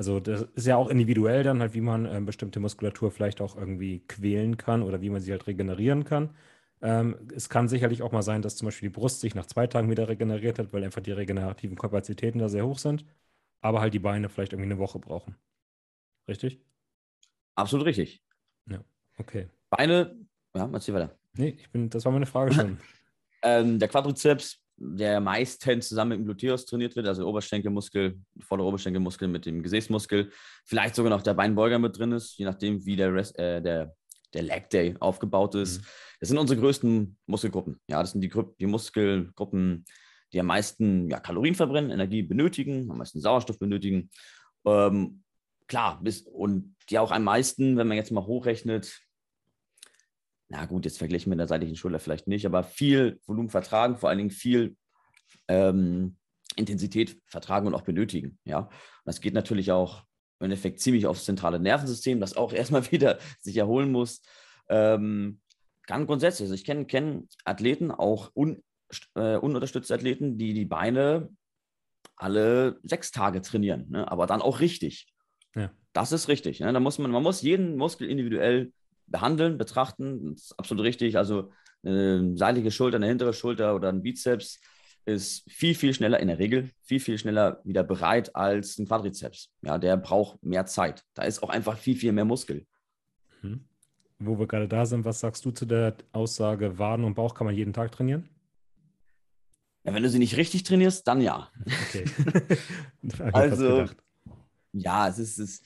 Also 0.00 0.18
das 0.18 0.46
ist 0.54 0.66
ja 0.66 0.76
auch 0.76 0.88
individuell 0.88 1.42
dann 1.42 1.60
halt, 1.60 1.74
wie 1.74 1.82
man 1.82 2.06
ähm, 2.06 2.24
bestimmte 2.24 2.58
Muskulatur 2.58 3.10
vielleicht 3.10 3.42
auch 3.42 3.54
irgendwie 3.54 3.98
quälen 4.08 4.56
kann 4.56 4.82
oder 4.82 5.02
wie 5.02 5.10
man 5.10 5.20
sie 5.20 5.30
halt 5.30 5.46
regenerieren 5.46 6.04
kann. 6.04 6.34
Ähm, 6.80 7.28
es 7.36 7.50
kann 7.50 7.68
sicherlich 7.68 8.00
auch 8.00 8.10
mal 8.10 8.22
sein, 8.22 8.40
dass 8.40 8.56
zum 8.56 8.64
Beispiel 8.64 8.88
die 8.88 8.98
Brust 8.98 9.20
sich 9.20 9.34
nach 9.34 9.44
zwei 9.44 9.66
Tagen 9.66 9.90
wieder 9.90 10.08
regeneriert 10.08 10.58
hat, 10.58 10.72
weil 10.72 10.84
einfach 10.84 11.02
die 11.02 11.12
regenerativen 11.12 11.76
Kapazitäten 11.76 12.38
da 12.38 12.48
sehr 12.48 12.64
hoch 12.64 12.78
sind, 12.78 13.04
aber 13.60 13.82
halt 13.82 13.92
die 13.92 13.98
Beine 13.98 14.30
vielleicht 14.30 14.54
irgendwie 14.54 14.70
eine 14.70 14.78
Woche 14.78 14.98
brauchen. 14.98 15.36
Richtig? 16.26 16.62
Absolut 17.54 17.84
richtig. 17.84 18.22
Ja, 18.70 18.82
okay. 19.18 19.50
Beine, 19.68 20.16
ja, 20.56 20.66
erzähl 20.72 20.94
weiter. 20.94 21.14
Nee, 21.34 21.58
ich 21.58 21.70
bin, 21.70 21.90
das 21.90 22.06
war 22.06 22.12
meine 22.12 22.24
Frage 22.24 22.54
schon. 22.54 22.80
ähm, 23.42 23.78
der 23.78 23.88
Quadrizeps 23.88 24.64
der 24.82 25.20
meistens 25.20 25.88
zusammen 25.88 26.10
mit 26.10 26.18
dem 26.20 26.24
Gluteus 26.24 26.64
trainiert 26.64 26.96
wird, 26.96 27.06
also 27.06 27.26
Oberschenkelmuskel, 27.26 28.18
vordere 28.40 28.66
Oberschenkelmuskel 28.66 29.28
mit 29.28 29.44
dem 29.44 29.62
Gesäßmuskel, 29.62 30.30
vielleicht 30.64 30.94
sogar 30.94 31.10
noch 31.10 31.22
der 31.22 31.34
Beinbeuger 31.34 31.78
mit 31.78 31.98
drin 31.98 32.12
ist, 32.12 32.38
je 32.38 32.46
nachdem, 32.46 32.84
wie 32.86 32.96
der, 32.96 33.12
Rest, 33.14 33.38
äh, 33.38 33.60
der, 33.60 33.94
der 34.32 34.42
Leg 34.42 34.70
Day 34.70 34.96
aufgebaut 34.98 35.54
ist. 35.54 35.80
Mhm. 35.80 35.86
Das 36.20 36.28
sind 36.30 36.38
unsere 36.38 36.58
größten 36.58 37.18
Muskelgruppen. 37.26 37.78
Ja, 37.88 38.00
das 38.00 38.12
sind 38.12 38.22
die, 38.22 38.32
die 38.58 38.66
Muskelgruppen, 38.66 39.84
die 40.32 40.40
am 40.40 40.46
meisten 40.46 41.10
ja, 41.10 41.20
Kalorien 41.20 41.54
verbrennen, 41.54 41.90
Energie 41.90 42.22
benötigen, 42.22 42.90
am 42.90 42.98
meisten 42.98 43.20
Sauerstoff 43.20 43.58
benötigen. 43.58 44.10
Ähm, 44.64 45.22
klar, 45.66 46.00
bis, 46.02 46.22
und 46.22 46.74
die 46.88 46.98
auch 46.98 47.10
am 47.10 47.24
meisten, 47.24 47.76
wenn 47.76 47.86
man 47.86 47.98
jetzt 47.98 48.12
mal 48.12 48.24
hochrechnet, 48.24 48.98
na 50.50 50.66
gut, 50.66 50.84
jetzt 50.84 50.98
verglichen 50.98 51.30
mit 51.30 51.38
der 51.38 51.46
seitlichen 51.46 51.76
Schulter 51.76 52.00
vielleicht 52.00 52.26
nicht, 52.26 52.44
aber 52.44 52.64
viel 52.64 53.20
Volumen 53.24 53.50
vertragen, 53.50 53.96
vor 53.96 54.08
allen 54.08 54.18
Dingen 54.18 54.30
viel 54.30 54.76
ähm, 55.46 56.16
Intensität 56.56 57.20
vertragen 57.26 57.68
und 57.68 57.74
auch 57.74 57.82
benötigen. 57.82 58.38
Ja, 58.44 58.58
und 58.58 58.70
das 59.04 59.20
geht 59.20 59.32
natürlich 59.32 59.70
auch 59.70 60.02
im 60.40 60.46
Endeffekt 60.46 60.80
ziemlich 60.80 61.06
aufs 61.06 61.24
zentrale 61.24 61.60
Nervensystem, 61.60 62.18
das 62.18 62.36
auch 62.36 62.52
erstmal 62.52 62.90
wieder 62.90 63.18
sich 63.40 63.56
erholen 63.56 63.92
muss. 63.92 64.22
Ähm, 64.68 65.40
ganz 65.86 66.06
grundsätzlich, 66.06 66.46
also 66.46 66.54
ich 66.54 66.64
kenne 66.64 66.84
kenn 66.84 67.28
Athleten, 67.44 67.92
auch 67.92 68.32
un, 68.34 68.60
äh, 69.14 69.36
ununterstützte 69.36 69.94
Athleten, 69.94 70.36
die 70.36 70.52
die 70.52 70.64
Beine 70.64 71.30
alle 72.16 72.80
sechs 72.82 73.12
Tage 73.12 73.40
trainieren, 73.40 73.88
ne? 73.88 74.10
aber 74.10 74.26
dann 74.26 74.42
auch 74.42 74.58
richtig. 74.58 75.06
Ja. 75.54 75.70
Das 75.92 76.10
ist 76.10 76.26
richtig. 76.26 76.58
Ne? 76.58 76.72
Da 76.72 76.80
muss 76.80 76.98
man, 76.98 77.12
man 77.12 77.22
muss 77.22 77.42
jeden 77.42 77.76
Muskel 77.76 78.10
individuell 78.10 78.72
behandeln, 79.10 79.58
betrachten. 79.58 80.34
Das 80.34 80.44
ist 80.44 80.58
absolut 80.58 80.84
richtig. 80.84 81.18
Also 81.18 81.52
eine 81.82 82.36
seitliche 82.36 82.70
Schulter, 82.70 82.96
eine 82.96 83.06
hintere 83.06 83.32
Schulter 83.32 83.74
oder 83.74 83.88
ein 83.88 84.02
Bizeps 84.02 84.60
ist 85.06 85.50
viel, 85.50 85.74
viel 85.74 85.94
schneller 85.94 86.20
in 86.20 86.28
der 86.28 86.38
Regel, 86.38 86.70
viel, 86.82 87.00
viel 87.00 87.18
schneller 87.18 87.60
wieder 87.64 87.82
bereit 87.82 88.34
als 88.36 88.78
ein 88.78 88.86
Quadrizeps. 88.86 89.50
Ja, 89.62 89.78
der 89.78 89.96
braucht 89.96 90.42
mehr 90.44 90.66
Zeit. 90.66 91.04
Da 91.14 91.22
ist 91.22 91.42
auch 91.42 91.48
einfach 91.48 91.78
viel, 91.78 91.96
viel 91.96 92.12
mehr 92.12 92.24
Muskel. 92.24 92.66
Mhm. 93.42 93.64
Wo 94.18 94.38
wir 94.38 94.46
gerade 94.46 94.68
da 94.68 94.84
sind, 94.84 95.04
was 95.04 95.20
sagst 95.20 95.44
du 95.44 95.50
zu 95.50 95.64
der 95.64 95.96
Aussage, 96.12 96.78
Waden 96.78 97.04
und 97.04 97.14
Bauch 97.14 97.34
kann 97.34 97.46
man 97.46 97.54
jeden 97.54 97.72
Tag 97.72 97.92
trainieren? 97.92 98.28
Ja, 99.84 99.94
wenn 99.94 100.02
du 100.02 100.10
sie 100.10 100.18
nicht 100.18 100.36
richtig 100.36 100.62
trainierst, 100.62 101.08
dann 101.08 101.22
ja. 101.22 101.50
Okay. 101.88 102.04
also, 103.32 103.86
ja, 104.72 105.08
es 105.08 105.18
ist, 105.18 105.38
es, 105.38 105.62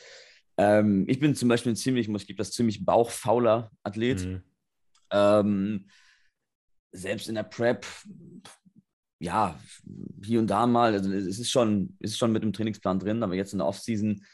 ähm, 0.56 1.04
ich 1.08 1.18
bin 1.18 1.34
zum 1.34 1.48
Beispiel 1.48 1.72
ein 1.72 1.76
ziemlich, 1.76 2.08
ich 2.08 2.26
gebe 2.26 2.38
das 2.38 2.52
ziemlich 2.52 2.84
bauchfauler 2.84 3.70
Athlet. 3.82 4.24
Mhm. 4.24 4.42
Ähm, 5.10 5.88
selbst 6.92 7.28
in 7.28 7.34
der 7.34 7.42
Prep, 7.42 7.86
ja, 9.18 9.58
hier 10.22 10.38
und 10.38 10.48
da 10.48 10.66
mal, 10.66 10.92
also 10.92 11.12
es 11.12 11.38
ist 11.38 11.50
schon, 11.50 11.96
ist 11.98 12.18
schon 12.18 12.32
mit 12.32 12.42
dem 12.42 12.52
Trainingsplan 12.52 12.98
drin, 12.98 13.22
aber 13.22 13.34
jetzt 13.34 13.52
in 13.52 13.58
der 13.58 13.66
Offseason, 13.66 14.24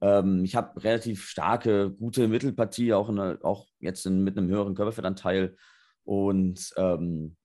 ähm, 0.00 0.44
ich 0.44 0.56
habe 0.56 0.82
relativ 0.82 1.26
starke, 1.26 1.90
gute 1.90 2.28
Mittelpartie, 2.28 2.92
auch, 2.92 3.12
der, 3.14 3.38
auch 3.42 3.66
jetzt 3.78 4.06
in, 4.06 4.24
mit 4.24 4.36
einem 4.36 4.48
höheren 4.48 4.74
Körperfettanteil. 4.74 5.56
Und 6.04 6.72
ähm, 6.76 7.36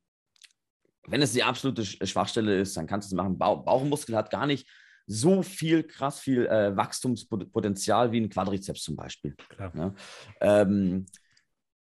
wenn 1.08 1.22
es 1.22 1.34
die 1.34 1.43
absolute 1.43 1.86
Schwachstelle 1.86 2.60
ist, 2.60 2.78
dann 2.78 2.88
kannst 2.88 3.12
du 3.12 3.15
es 3.15 3.17
machen. 3.17 3.38
Bauchmuskel 3.38 4.15
hat 4.15 4.30
gar 4.30 4.48
nicht 4.48 4.67
so 5.05 5.41
viel, 5.41 5.83
krass 5.83 6.19
viel 6.19 6.45
äh, 6.47 6.75
Wachstumspotenzial 6.75 8.11
wie 8.11 8.21
ein 8.21 8.29
Quadrizeps 8.29 8.83
zum 8.83 8.95
Beispiel. 8.95 9.35
Ja? 9.59 9.93
Ähm, 10.39 11.05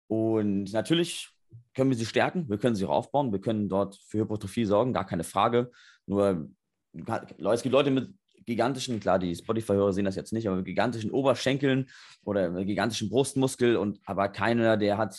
und 0.07 0.73
natürlich 0.73 1.29
können 1.73 1.89
wir 1.89 1.97
sie 1.97 2.05
stärken, 2.05 2.49
wir 2.49 2.57
können 2.57 2.75
sie 2.75 2.85
auch 2.85 2.91
aufbauen, 2.91 3.31
wir 3.31 3.39
können 3.39 3.69
dort 3.69 3.97
für 4.07 4.19
Hypertrophie 4.19 4.65
sorgen, 4.65 4.93
gar 4.93 5.05
keine 5.05 5.23
Frage. 5.23 5.71
Nur 6.05 6.49
es 6.93 7.61
gibt 7.61 7.73
Leute 7.73 7.91
mit 7.91 8.13
gigantischen, 8.45 8.99
klar, 8.99 9.19
die 9.19 9.35
Spotify-Hörer 9.35 9.93
sehen 9.93 10.05
das 10.05 10.15
jetzt 10.15 10.33
nicht, 10.33 10.47
aber 10.47 10.57
mit 10.57 10.65
gigantischen 10.65 11.11
Oberschenkeln 11.11 11.89
oder 12.23 12.65
gigantischen 12.65 13.09
Brustmuskel 13.09 13.77
und 13.77 13.99
aber 14.05 14.29
keiner, 14.29 14.77
der 14.77 14.97
hat 14.97 15.17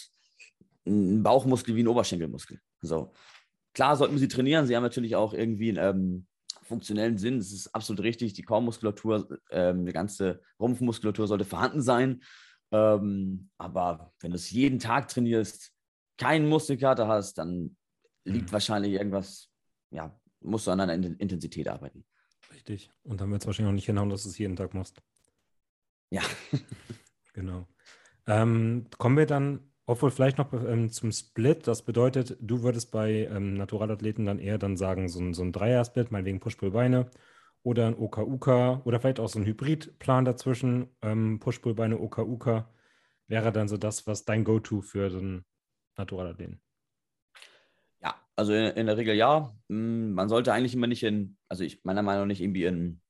einen 0.85 1.23
Bauchmuskel 1.23 1.75
wie 1.77 1.81
einen 1.81 1.89
Oberschenkelmuskel. 1.89 2.61
So. 2.81 3.13
Klar 3.75 3.97
sollten 3.97 4.15
wir 4.15 4.19
sie 4.19 4.29
trainieren. 4.29 4.67
Sie 4.67 4.77
haben 4.77 4.83
natürlich 4.83 5.17
auch 5.17 5.33
irgendwie 5.33 5.71
ähm, 5.71 6.27
funktionellen 6.63 7.19
Sinn. 7.19 7.39
Es 7.39 7.53
ist 7.53 7.75
absolut 7.75 8.03
richtig. 8.03 8.33
Die 8.35 8.43
Kaumuskulatur, 8.43 9.39
ähm, 9.51 9.87
die 9.87 9.93
ganze 9.93 10.43
Rumpfmuskulatur 10.61 11.27
sollte 11.27 11.45
vorhanden 11.45 11.83
sein. 11.83 12.23
Ähm, 12.71 13.51
aber 13.59 14.13
wenn 14.21 14.31
du 14.31 14.37
es 14.37 14.51
jeden 14.51 14.79
Tag 14.79 15.09
trainierst, 15.09 15.73
keinen 16.17 16.49
Muskelkater 16.49 17.09
hast, 17.09 17.35
dann 17.35 17.77
liegt 18.25 18.49
mhm. 18.49 18.53
wahrscheinlich 18.53 18.93
irgendwas, 18.93 19.51
ja, 19.91 20.19
musst 20.41 20.67
du 20.67 20.71
an 20.71 20.81
einer 20.81 20.95
Intensität 20.95 21.69
arbeiten. 21.69 22.05
Richtig. 22.53 22.91
Und 23.03 23.21
dann 23.21 23.31
wird 23.31 23.43
es 23.43 23.47
wahrscheinlich 23.47 23.71
auch 23.71 23.75
nicht 23.75 23.87
hinhauen, 23.87 24.11
dass 24.11 24.25
du 24.25 24.29
es 24.29 24.39
jeden 24.39 24.57
Tag 24.57 24.75
machst. 24.75 25.03
Ja. 26.11 26.23
genau. 27.33 27.67
Ähm, 28.27 28.87
kommen 28.99 29.17
wir 29.17 29.27
dann 29.27 29.72
obwohl 29.87 30.11
vielleicht 30.11 30.39
noch 30.39 30.53
ähm, 30.53 30.91
zum 30.91 31.11
Split, 31.11 31.67
das 31.67 31.83
bedeutet, 31.83 32.37
du 32.41 32.63
würdest 32.63 32.93
bei 32.93 33.27
ähm, 33.27 33.55
Naturalathleten 33.55 34.25
dann 34.25 34.39
eher 34.39 34.59
dann 34.59 34.77
sagen, 34.77 35.09
so 35.09 35.21
ein, 35.21 35.35
so 35.35 35.43
ein 35.43 35.53
Dreier-Split, 35.53 36.13
meinetwegen 36.13 36.41
Push-Pull-Beine 36.41 37.11
oder 37.65 37.89
ein 37.89 37.97
OKUK 37.97 38.87
oder 38.87 39.01
vielleicht 39.01 39.19
auch 39.21 39.29
so 39.29 39.41
ein 39.41 39.45
Hybridplan 39.45 40.25
dazwischen, 40.25 40.89
ähm, 41.03 41.41
Push-Pull-Beine, 41.41 41.99
OKUK. 41.99 42.65
wäre 43.27 43.53
dann 43.53 43.69
so 43.69 43.77
das, 43.77 44.07
was 44.07 44.25
dein 44.25 44.45
Go-To 44.45 44.83
für 44.83 45.11
so 45.11 45.19
einen 45.19 45.45
Naturalathleten? 45.97 46.61
Ja, 48.01 48.15
also 48.37 48.53
in, 48.53 48.65
in, 48.77 48.87
der 48.87 48.97
Regel 48.97 49.15
ja. 49.17 49.53
Hm, 49.69 50.13
man 50.13 50.29
sollte 50.29 50.53
eigentlich 50.53 50.75
immer 50.75 50.87
nicht 50.87 51.03
in, 51.03 51.37
also 51.49 51.65
ich 51.65 51.85
meiner 51.85 52.03
Meinung 52.03 52.23
nach 52.23 52.29
nicht 52.29 52.41
irgendwie 52.41 52.65
in 52.65 53.01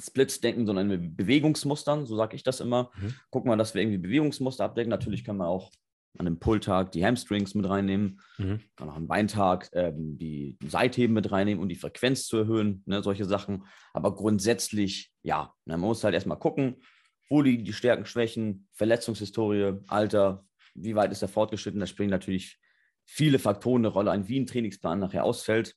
Splits 0.00 0.40
denken, 0.40 0.66
sondern 0.66 0.90
in 0.90 1.16
Bewegungsmustern, 1.16 2.06
so 2.06 2.16
sage 2.16 2.34
ich 2.34 2.42
das 2.42 2.60
immer. 2.60 2.90
Mhm. 2.96 3.14
Gucken 3.30 3.50
wir, 3.50 3.56
dass 3.56 3.74
wir 3.74 3.82
irgendwie 3.82 3.98
Bewegungsmuster 3.98 4.64
abdecken. 4.64 4.90
Natürlich 4.90 5.22
kann 5.24 5.36
man 5.36 5.48
auch 5.48 5.70
an 6.16 6.26
einem 6.26 6.38
Pulltag 6.38 6.92
die 6.92 7.04
Hamstrings 7.04 7.54
mit 7.54 7.68
reinnehmen, 7.68 8.20
mhm. 8.38 8.60
kann 8.76 8.88
auch 8.88 8.96
am 8.96 9.08
Beintag 9.08 9.68
ähm, 9.72 10.16
die 10.16 10.56
Seitheben 10.64 11.14
mit 11.14 11.30
reinnehmen, 11.32 11.62
um 11.62 11.68
die 11.68 11.74
Frequenz 11.74 12.26
zu 12.26 12.38
erhöhen, 12.38 12.82
ne, 12.86 13.02
solche 13.02 13.24
Sachen. 13.24 13.64
Aber 13.92 14.14
grundsätzlich, 14.14 15.12
ja, 15.22 15.52
man 15.64 15.80
muss 15.80 16.04
halt 16.04 16.14
erstmal 16.14 16.38
gucken, 16.38 16.76
wo 17.28 17.42
liegen 17.42 17.64
die 17.64 17.72
Stärken, 17.72 18.06
Schwächen, 18.06 18.68
Verletzungshistorie, 18.72 19.80
Alter, 19.88 20.46
wie 20.74 20.94
weit 20.94 21.10
ist 21.10 21.22
er 21.22 21.28
fortgeschritten. 21.28 21.80
Da 21.80 21.86
spielen 21.86 22.10
natürlich 22.10 22.60
viele 23.06 23.38
Faktoren 23.38 23.84
eine 23.84 23.88
Rolle 23.88 24.10
ein, 24.10 24.28
wie 24.28 24.38
ein 24.38 24.46
Trainingsplan 24.46 25.00
nachher 25.00 25.24
ausfällt. 25.24 25.74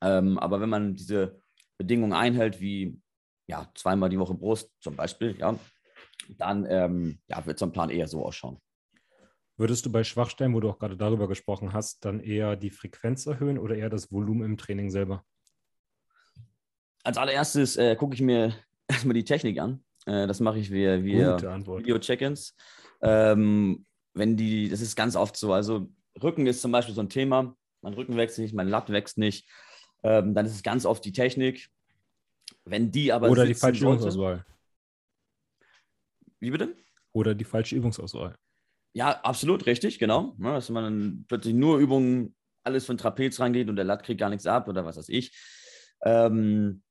Ähm, 0.00 0.38
aber 0.38 0.60
wenn 0.60 0.68
man 0.68 0.94
diese 0.94 1.42
Bedingungen 1.76 2.12
einhält, 2.12 2.60
wie 2.60 3.00
ja, 3.46 3.70
zweimal 3.74 4.08
die 4.08 4.18
Woche 4.18 4.34
Brust 4.34 4.70
zum 4.80 4.96
Beispiel, 4.96 5.36
ja, 5.38 5.58
dann 6.36 6.66
ähm, 6.68 7.18
ja, 7.28 7.44
wird 7.46 7.58
so 7.58 7.66
ein 7.66 7.72
Plan 7.72 7.90
eher 7.90 8.06
so 8.06 8.24
ausschauen. 8.24 8.58
Würdest 9.58 9.84
du 9.84 9.90
bei 9.90 10.04
Schwachstellen, 10.04 10.54
wo 10.54 10.60
du 10.60 10.70
auch 10.70 10.78
gerade 10.78 10.96
darüber 10.96 11.26
gesprochen 11.26 11.72
hast, 11.72 12.04
dann 12.04 12.20
eher 12.20 12.54
die 12.54 12.70
Frequenz 12.70 13.26
erhöhen 13.26 13.58
oder 13.58 13.74
eher 13.74 13.90
das 13.90 14.12
Volumen 14.12 14.44
im 14.44 14.56
Training 14.56 14.88
selber? 14.88 15.24
Als 17.02 17.18
allererstes 17.18 17.76
äh, 17.76 17.96
gucke 17.96 18.14
ich 18.14 18.20
mir 18.20 18.54
erstmal 18.88 19.14
die 19.14 19.24
Technik 19.24 19.58
an. 19.58 19.84
Äh, 20.06 20.28
das 20.28 20.38
mache 20.38 20.60
ich 20.60 20.70
via, 20.70 21.02
via 21.02 21.36
Video-Check-ins. 21.40 22.54
Ähm, 23.02 23.84
wenn 24.14 24.36
die, 24.36 24.68
das 24.68 24.80
ist 24.80 24.94
ganz 24.94 25.16
oft 25.16 25.36
so. 25.36 25.52
Also 25.52 25.88
Rücken 26.22 26.46
ist 26.46 26.62
zum 26.62 26.70
Beispiel 26.70 26.94
so 26.94 27.00
ein 27.00 27.08
Thema. 27.08 27.56
Mein 27.82 27.94
Rücken 27.94 28.16
wächst 28.16 28.38
nicht, 28.38 28.54
mein 28.54 28.68
Latt 28.68 28.90
wächst 28.90 29.18
nicht. 29.18 29.48
Ähm, 30.04 30.34
dann 30.34 30.46
ist 30.46 30.54
es 30.54 30.62
ganz 30.62 30.86
oft 30.86 31.04
die 31.04 31.12
Technik. 31.12 31.68
Wenn 32.64 32.92
die 32.92 33.12
aber. 33.12 33.28
Oder 33.28 33.44
die 33.44 33.54
falsche 33.54 33.80
sollte, 33.80 34.02
Übungsauswahl. 34.02 34.46
Wie 36.38 36.52
bitte? 36.52 36.76
Oder 37.12 37.34
die 37.34 37.44
falsche 37.44 37.74
Übungsauswahl. 37.74 38.36
Ja, 38.98 39.20
absolut 39.22 39.64
richtig, 39.66 40.00
genau. 40.00 40.34
Ja, 40.40 40.54
dass 40.54 40.70
man 40.70 40.82
dann 40.82 41.24
plötzlich 41.28 41.54
nur 41.54 41.78
Übungen, 41.78 42.34
alles 42.64 42.84
von 42.84 42.98
Trapez 42.98 43.38
reingeht 43.38 43.68
und 43.68 43.76
der 43.76 43.84
Latt 43.84 44.02
kriegt 44.02 44.18
gar 44.18 44.28
nichts 44.28 44.44
ab 44.44 44.66
oder 44.66 44.84
was 44.84 44.96
weiß 44.96 45.08
ich. 45.10 45.38
Ähm, 46.02 46.82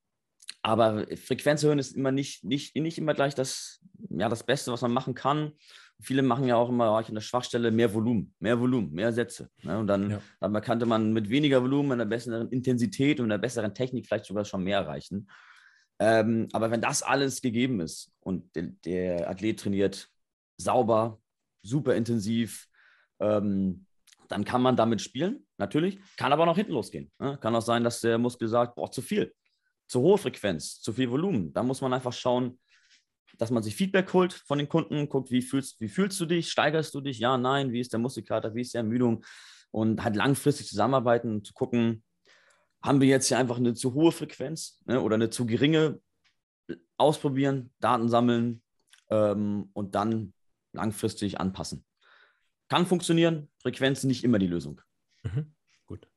aber 0.61 1.05
Frequenz 1.17 1.63
erhöhen 1.63 1.79
ist 1.79 1.97
immer 1.97 2.13
nicht, 2.13 2.45
nicht, 2.45 2.77
nicht 2.77 2.97
immer 2.97 3.13
gleich 3.13 3.35
das, 3.35 3.81
ja, 4.09 4.29
das 4.29 4.43
Beste, 4.45 4.71
was 4.71 4.81
man 4.83 4.93
machen 4.93 5.15
kann. 5.15 5.51
Viele 5.99 6.21
machen 6.21 6.47
ja 6.47 6.55
auch 6.55 6.69
immer 6.69 6.97
an 6.97 7.13
der 7.13 7.19
Schwachstelle 7.19 7.71
mehr 7.71 7.93
Volumen, 7.93 8.33
mehr 8.39 8.57
Volumen, 8.57 8.93
mehr 8.93 9.11
Sätze. 9.11 9.49
Ne? 9.63 9.77
Und 9.77 9.87
dann, 9.87 10.09
ja. 10.09 10.21
dann 10.39 10.53
kannte 10.61 10.85
man 10.85 11.11
mit 11.11 11.29
weniger 11.29 11.61
Volumen, 11.61 11.91
einer 11.91 12.05
besseren 12.05 12.49
Intensität 12.51 13.19
und 13.19 13.25
einer 13.25 13.37
besseren 13.37 13.73
Technik 13.73 14.07
vielleicht 14.07 14.27
sogar 14.27 14.45
schon 14.45 14.63
mehr 14.63 14.77
erreichen. 14.77 15.29
Ähm, 15.99 16.47
aber 16.53 16.71
wenn 16.71 16.79
das 16.79 17.03
alles 17.03 17.41
gegeben 17.41 17.81
ist 17.81 18.13
und 18.21 18.55
der, 18.55 18.63
der 18.85 19.29
Athlet 19.29 19.59
trainiert 19.59 20.09
sauber, 20.55 21.19
super 21.67 21.95
intensiv, 21.95 22.67
ähm, 23.19 23.85
dann 24.29 24.43
kann 24.43 24.61
man 24.61 24.75
damit 24.75 25.01
spielen, 25.01 25.45
natürlich. 25.57 25.99
Kann 26.17 26.33
aber 26.33 26.45
noch 26.45 26.57
hinten 26.57 26.73
losgehen. 26.73 27.11
Ne? 27.19 27.37
Kann 27.41 27.55
auch 27.55 27.61
sein, 27.61 27.83
dass 27.83 28.01
der 28.01 28.17
Muskel 28.17 28.47
sagt, 28.47 28.75
boah, 28.75 28.91
zu 28.91 29.01
viel, 29.01 29.33
zu 29.87 30.01
hohe 30.01 30.17
Frequenz, 30.17 30.81
zu 30.81 30.93
viel 30.93 31.09
Volumen. 31.09 31.53
Da 31.53 31.63
muss 31.63 31.81
man 31.81 31.93
einfach 31.93 32.13
schauen, 32.13 32.59
dass 33.37 33.51
man 33.51 33.63
sich 33.63 33.75
Feedback 33.75 34.11
holt 34.13 34.33
von 34.33 34.57
den 34.57 34.67
Kunden, 34.67 35.09
guckt, 35.09 35.31
wie 35.31 35.41
fühlst, 35.41 35.79
wie 35.79 35.89
fühlst 35.89 36.19
du 36.19 36.25
dich, 36.25 36.49
steigerst 36.49 36.93
du 36.93 37.01
dich, 37.01 37.19
ja, 37.19 37.37
nein, 37.37 37.71
wie 37.71 37.79
ist 37.79 37.93
der 37.93 37.99
Muskelkater, 37.99 38.55
wie 38.55 38.61
ist 38.61 38.73
die 38.73 38.77
Ermüdung 38.77 39.23
und 39.71 40.03
halt 40.03 40.15
langfristig 40.15 40.67
zusammenarbeiten 40.67 41.31
und 41.31 41.47
zu 41.47 41.53
gucken, 41.53 42.03
haben 42.81 43.01
wir 43.01 43.07
jetzt 43.07 43.27
hier 43.27 43.37
einfach 43.37 43.57
eine 43.57 43.73
zu 43.73 43.93
hohe 43.93 44.11
Frequenz 44.11 44.81
ne, 44.85 45.01
oder 45.01 45.15
eine 45.15 45.29
zu 45.29 45.45
geringe, 45.45 45.99
ausprobieren, 46.97 47.71
Daten 47.79 48.09
sammeln 48.09 48.61
ähm, 49.09 49.69
und 49.73 49.95
dann 49.95 50.33
langfristig 50.73 51.39
anpassen. 51.39 51.85
Kann 52.69 52.85
funktionieren, 52.85 53.49
Frequenz 53.57 54.03
nicht 54.03 54.23
immer 54.23 54.39
die 54.39 54.47
Lösung. 54.47 54.81
Mhm, 55.23 55.53
gut. 55.85 56.07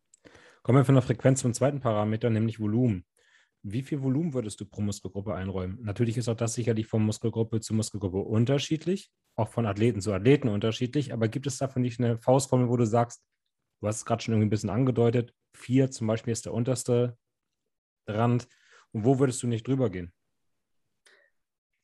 Kommen 0.62 0.78
wir 0.78 0.84
von 0.84 0.96
der 0.96 1.02
Frequenz 1.02 1.40
zum 1.40 1.54
zweiten 1.54 1.80
Parameter, 1.80 2.28
nämlich 2.30 2.60
Volumen. 2.60 3.04
Wie 3.62 3.82
viel 3.82 4.02
Volumen 4.02 4.32
würdest 4.32 4.60
du 4.60 4.64
pro 4.64 4.80
Muskelgruppe 4.80 5.34
einräumen? 5.34 5.78
Natürlich 5.82 6.16
ist 6.16 6.28
auch 6.28 6.36
das 6.36 6.54
sicherlich 6.54 6.86
von 6.86 7.02
Muskelgruppe 7.02 7.60
zu 7.60 7.74
Muskelgruppe 7.74 8.18
unterschiedlich, 8.18 9.12
auch 9.36 9.48
von 9.48 9.66
Athleten 9.66 10.00
zu 10.00 10.12
Athleten 10.12 10.48
unterschiedlich, 10.48 11.12
aber 11.12 11.28
gibt 11.28 11.46
es 11.46 11.58
davon 11.58 11.82
nicht 11.82 12.00
eine 12.00 12.18
Faustformel, 12.18 12.68
wo 12.68 12.76
du 12.76 12.86
sagst, 12.86 13.22
du 13.80 13.86
hast 13.86 13.96
es 13.96 14.04
gerade 14.04 14.22
schon 14.22 14.32
irgendwie 14.32 14.46
ein 14.46 14.50
bisschen 14.50 14.70
angedeutet, 14.70 15.34
vier 15.54 15.90
zum 15.90 16.06
Beispiel 16.06 16.32
ist 16.32 16.46
der 16.46 16.54
unterste 16.54 17.16
Rand 18.06 18.48
und 18.92 19.04
wo 19.04 19.18
würdest 19.18 19.42
du 19.42 19.46
nicht 19.46 19.66
drüber 19.66 19.90
gehen? 19.90 20.12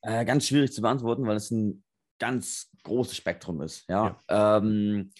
Äh, 0.01 0.25
ganz 0.25 0.47
schwierig 0.47 0.71
zu 0.73 0.81
beantworten, 0.81 1.25
weil 1.27 1.37
es 1.37 1.51
ein 1.51 1.83
ganz 2.19 2.69
großes 2.83 3.15
Spektrum 3.15 3.61
ist. 3.61 3.87
Ja? 3.87 4.19
ja. 4.29 4.57
Ähm, 4.57 5.11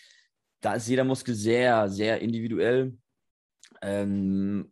da 0.61 0.73
ist 0.73 0.87
jeder 0.87 1.03
Muskel 1.03 1.35
sehr, 1.35 1.89
sehr 1.89 2.21
individuell. 2.21 2.97
Ähm, 3.81 4.71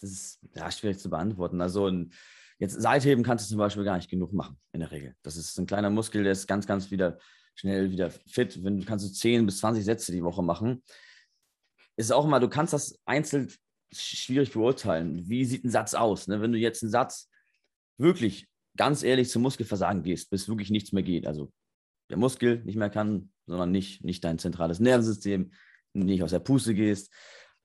das 0.00 0.10
ist 0.10 0.40
ja, 0.54 0.70
schwierig 0.70 0.98
zu 0.98 1.10
beantworten. 1.10 1.60
Also 1.60 1.88
ein, 1.88 2.12
jetzt 2.58 2.80
Seitheben 2.80 3.22
kannst 3.22 3.46
du 3.46 3.50
zum 3.50 3.58
Beispiel 3.58 3.84
gar 3.84 3.96
nicht 3.96 4.10
genug 4.10 4.32
machen, 4.32 4.58
in 4.72 4.80
der 4.80 4.90
Regel. 4.90 5.14
Das 5.22 5.36
ist 5.36 5.58
ein 5.58 5.66
kleiner 5.66 5.90
Muskel, 5.90 6.22
der 6.22 6.32
ist 6.32 6.46
ganz, 6.46 6.66
ganz 6.66 6.90
wieder 6.90 7.18
schnell 7.54 7.90
wieder 7.90 8.10
fit. 8.10 8.62
Wenn 8.64 8.80
du 8.80 8.86
kannst 8.86 9.06
du 9.06 9.12
10 9.12 9.46
bis 9.46 9.58
20 9.58 9.84
Sätze 9.84 10.12
die 10.12 10.24
Woche 10.24 10.42
machen. 10.42 10.82
Ist 11.96 12.12
auch 12.12 12.24
immer, 12.24 12.40
du 12.40 12.48
kannst 12.48 12.72
das 12.72 12.98
einzeln 13.04 13.52
schwierig 13.92 14.52
beurteilen. 14.52 15.28
Wie 15.28 15.44
sieht 15.44 15.64
ein 15.64 15.70
Satz 15.70 15.94
aus? 15.94 16.28
Ne? 16.28 16.40
Wenn 16.40 16.52
du 16.52 16.58
jetzt 16.58 16.82
einen 16.82 16.92
Satz 16.92 17.28
wirklich 17.98 18.48
ganz 18.76 19.02
ehrlich 19.02 19.28
zum 19.30 19.42
Muskelversagen 19.42 20.02
gehst, 20.02 20.30
bis 20.30 20.48
wirklich 20.48 20.70
nichts 20.70 20.92
mehr 20.92 21.02
geht, 21.02 21.26
also 21.26 21.52
der 22.08 22.16
Muskel 22.16 22.62
nicht 22.64 22.76
mehr 22.76 22.90
kann, 22.90 23.30
sondern 23.46 23.70
nicht, 23.70 24.04
nicht 24.04 24.24
dein 24.24 24.38
zentrales 24.38 24.80
Nervensystem, 24.80 25.52
nicht 25.92 26.22
aus 26.22 26.30
der 26.30 26.40
Puste 26.40 26.74
gehst, 26.74 27.12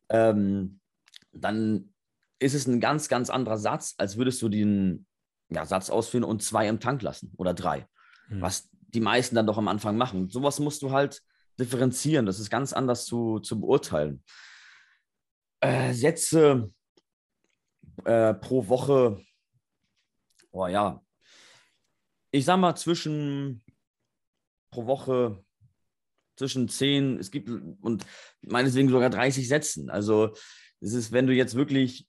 ähm, 0.10 0.80
dann 1.32 1.94
ist 2.40 2.54
es 2.54 2.68
ein 2.68 2.80
ganz, 2.80 3.08
ganz 3.08 3.30
anderer 3.30 3.58
Satz, 3.58 3.96
als 3.98 4.18
würdest 4.18 4.42
du 4.42 4.50
den 4.50 5.06
ja, 5.50 5.66
Satz 5.66 5.90
ausführen 5.90 6.24
und 6.24 6.44
zwei 6.44 6.68
im 6.68 6.80
Tank 6.80 7.02
lassen 7.02 7.32
oder 7.38 7.54
drei. 7.54 7.88
Mhm. 8.30 8.42
Was 8.42 8.70
die 8.72 9.02
meisten 9.02 9.36
dann 9.36 9.48
doch 9.48 9.58
am 9.58 9.68
Anfang 9.68 9.98
machen. 9.98 10.30
Sowas 10.30 10.60
musst 10.60 10.82
du 10.82 10.92
halt 10.92 11.22
differenzieren. 11.60 12.26
Das 12.26 12.40
ist 12.40 12.50
ganz 12.50 12.74
anders 12.74 13.06
zu, 13.06 13.40
zu 13.40 13.60
beurteilen. 13.60 14.24
Äh, 15.60 15.94
Sätze 15.94 16.72
äh, 18.04 18.34
pro 18.34 18.68
Woche, 18.68 19.22
oh 20.56 20.68
ja, 20.68 21.02
ich 22.32 22.46
sag 22.46 22.58
mal 22.58 22.76
zwischen 22.76 23.62
pro 24.72 24.88
Woche 24.88 25.44
zwischen 26.38 26.68
zehn, 26.68 27.18
es 27.18 27.32
gibt 27.32 27.50
und 27.50 28.06
meinetwegen 28.42 28.90
sogar 28.90 29.10
30 29.10 29.48
Sätzen. 29.48 29.90
Also 29.90 30.34
es 30.82 30.94
ist, 30.94 31.12
wenn 31.12 31.28
du 31.28 31.34
jetzt 31.34 31.56
wirklich 31.56 32.08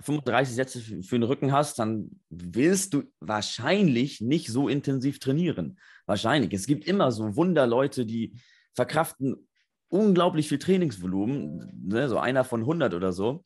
35 0.00 0.54
Sätze 0.54 0.80
für 0.80 1.18
den 1.18 1.22
Rücken 1.22 1.52
hast, 1.52 1.78
dann 1.78 2.20
willst 2.28 2.94
du 2.94 3.04
wahrscheinlich 3.20 4.20
nicht 4.20 4.48
so 4.48 4.68
intensiv 4.68 5.18
trainieren. 5.18 5.78
Wahrscheinlich. 6.06 6.52
Es 6.52 6.66
gibt 6.66 6.86
immer 6.86 7.10
so 7.10 7.36
Wunderleute, 7.36 8.06
die 8.06 8.34
verkraften 8.74 9.48
unglaublich 9.88 10.48
viel 10.48 10.58
Trainingsvolumen, 10.58 11.86
ne? 11.86 12.08
so 12.08 12.18
einer 12.18 12.44
von 12.44 12.60
100 12.60 12.94
oder 12.94 13.12
so. 13.12 13.44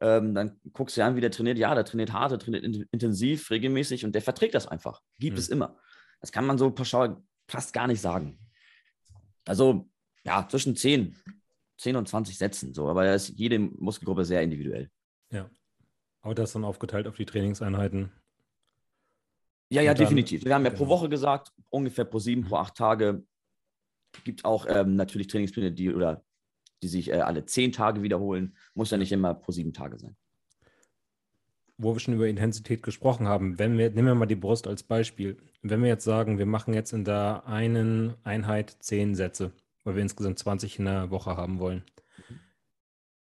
Ähm, 0.00 0.34
dann 0.34 0.60
guckst 0.72 0.96
du 0.96 1.00
dir 1.00 1.06
an, 1.06 1.16
wie 1.16 1.20
der 1.20 1.30
trainiert. 1.30 1.58
Ja, 1.58 1.74
der 1.74 1.84
trainiert 1.84 2.12
hart, 2.12 2.32
der 2.32 2.38
trainiert 2.38 2.64
in 2.64 2.86
intensiv, 2.92 3.50
regelmäßig 3.50 4.04
und 4.04 4.14
der 4.14 4.22
verträgt 4.22 4.54
das 4.54 4.66
einfach. 4.66 5.00
Gibt 5.18 5.36
mhm. 5.36 5.40
es 5.40 5.48
immer. 5.48 5.78
Das 6.20 6.32
kann 6.32 6.46
man 6.46 6.58
so 6.58 6.70
pauschal 6.70 7.16
fast 7.48 7.72
gar 7.72 7.86
nicht 7.86 8.00
sagen. 8.00 8.38
Also, 9.46 9.88
ja, 10.24 10.46
zwischen 10.48 10.76
10, 10.76 11.16
10 11.78 11.96
und 11.96 12.08
20 12.08 12.36
Sätzen, 12.36 12.74
so. 12.74 12.88
Aber 12.88 13.04
da 13.04 13.14
ist 13.14 13.28
jede 13.28 13.58
Muskelgruppe 13.58 14.24
sehr 14.24 14.42
individuell. 14.42 14.90
Ja. 15.30 15.48
Aber 16.20 16.34
das 16.34 16.52
dann 16.52 16.64
aufgeteilt 16.64 17.06
auf 17.06 17.16
die 17.16 17.26
Trainingseinheiten. 17.26 18.12
Ja, 19.68 19.82
ja, 19.82 19.94
dann, 19.94 20.04
definitiv. 20.04 20.44
Wir 20.44 20.54
haben 20.54 20.64
ja 20.64 20.70
genau. 20.70 20.84
pro 20.84 20.88
Woche 20.88 21.08
gesagt, 21.08 21.52
ungefähr 21.70 22.04
pro 22.04 22.18
sieben, 22.18 22.44
pro 22.44 22.56
acht 22.56 22.76
Tage. 22.76 23.24
Gibt 24.24 24.44
auch 24.44 24.66
ähm, 24.68 24.96
natürlich 24.96 25.26
Trainingspläne, 25.26 25.72
die 25.72 25.92
oder 25.92 26.24
die 26.82 26.88
sich 26.88 27.10
äh, 27.10 27.20
alle 27.20 27.44
zehn 27.46 27.72
Tage 27.72 28.02
wiederholen. 28.02 28.56
Muss 28.74 28.90
ja 28.90 28.98
nicht 28.98 29.12
immer 29.12 29.34
pro 29.34 29.52
sieben 29.52 29.72
Tage 29.72 29.98
sein. 29.98 30.16
Wo 31.78 31.94
wir 31.94 32.00
schon 32.00 32.14
über 32.14 32.26
Intensität 32.26 32.82
gesprochen 32.82 33.28
haben, 33.28 33.58
wenn 33.58 33.76
wir, 33.76 33.90
nehmen 33.90 34.08
wir 34.08 34.14
mal 34.14 34.26
die 34.26 34.34
Brust 34.34 34.66
als 34.66 34.82
Beispiel. 34.82 35.36
Wenn 35.62 35.82
wir 35.82 35.88
jetzt 35.88 36.04
sagen, 36.04 36.38
wir 36.38 36.46
machen 36.46 36.74
jetzt 36.74 36.92
in 36.92 37.04
der 37.04 37.46
einen 37.46 38.14
Einheit 38.24 38.76
zehn 38.80 39.14
Sätze, 39.14 39.52
weil 39.84 39.96
wir 39.96 40.02
insgesamt 40.02 40.38
20 40.38 40.78
in 40.78 40.86
der 40.86 41.10
Woche 41.10 41.36
haben 41.36 41.58
wollen. 41.58 41.84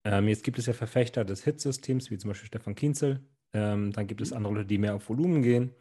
Ähm, 0.04 0.28
jetzt 0.28 0.44
gibt 0.44 0.58
es 0.58 0.66
ja 0.66 0.72
Verfechter 0.72 1.24
des 1.24 1.42
Hit-Systems, 1.44 2.10
wie 2.10 2.18
zum 2.18 2.28
Beispiel 2.28 2.46
Stefan 2.46 2.74
Kienzel. 2.74 3.26
Ähm, 3.52 3.92
dann 3.92 4.06
gibt 4.06 4.20
es 4.20 4.32
andere 4.32 4.54
Leute, 4.54 4.66
die 4.66 4.78
mehr 4.78 4.94
auf 4.94 5.08
Volumen 5.08 5.42
gehen. 5.42 5.74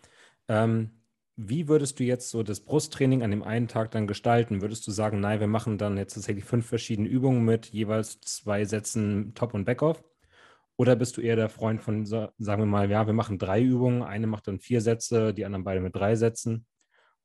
Ähm, 0.47 0.91
wie 1.37 1.67
würdest 1.67 1.99
du 1.99 2.03
jetzt 2.03 2.29
so 2.29 2.43
das 2.43 2.61
Brusttraining 2.61 3.21
an 3.21 3.31
dem 3.31 3.43
einen 3.43 3.67
Tag 3.67 3.91
dann 3.91 4.07
gestalten? 4.07 4.61
Würdest 4.61 4.87
du 4.87 4.91
sagen, 4.91 5.19
nein, 5.19 5.39
wir 5.39 5.47
machen 5.47 5.77
dann 5.77 5.97
jetzt 5.97 6.13
tatsächlich 6.13 6.45
fünf 6.45 6.65
verschiedene 6.65 7.09
Übungen 7.09 7.43
mit 7.43 7.67
jeweils 7.67 8.21
zwei 8.21 8.63
Sätzen 8.65 9.33
Top- 9.33 9.53
und 9.53 9.65
Backoff? 9.65 10.03
Oder 10.77 10.95
bist 10.95 11.17
du 11.17 11.21
eher 11.21 11.35
der 11.35 11.49
Freund 11.49 11.81
von, 11.81 12.05
sagen 12.05 12.33
wir 12.37 12.65
mal, 12.65 12.89
ja, 12.89 13.05
wir 13.05 13.13
machen 13.13 13.37
drei 13.37 13.61
Übungen, 13.61 14.03
eine 14.03 14.27
macht 14.27 14.47
dann 14.47 14.59
vier 14.59 14.81
Sätze, 14.81 15.33
die 15.33 15.45
anderen 15.45 15.63
beide 15.63 15.81
mit 15.81 15.95
drei 15.95 16.15
Sätzen? 16.15 16.65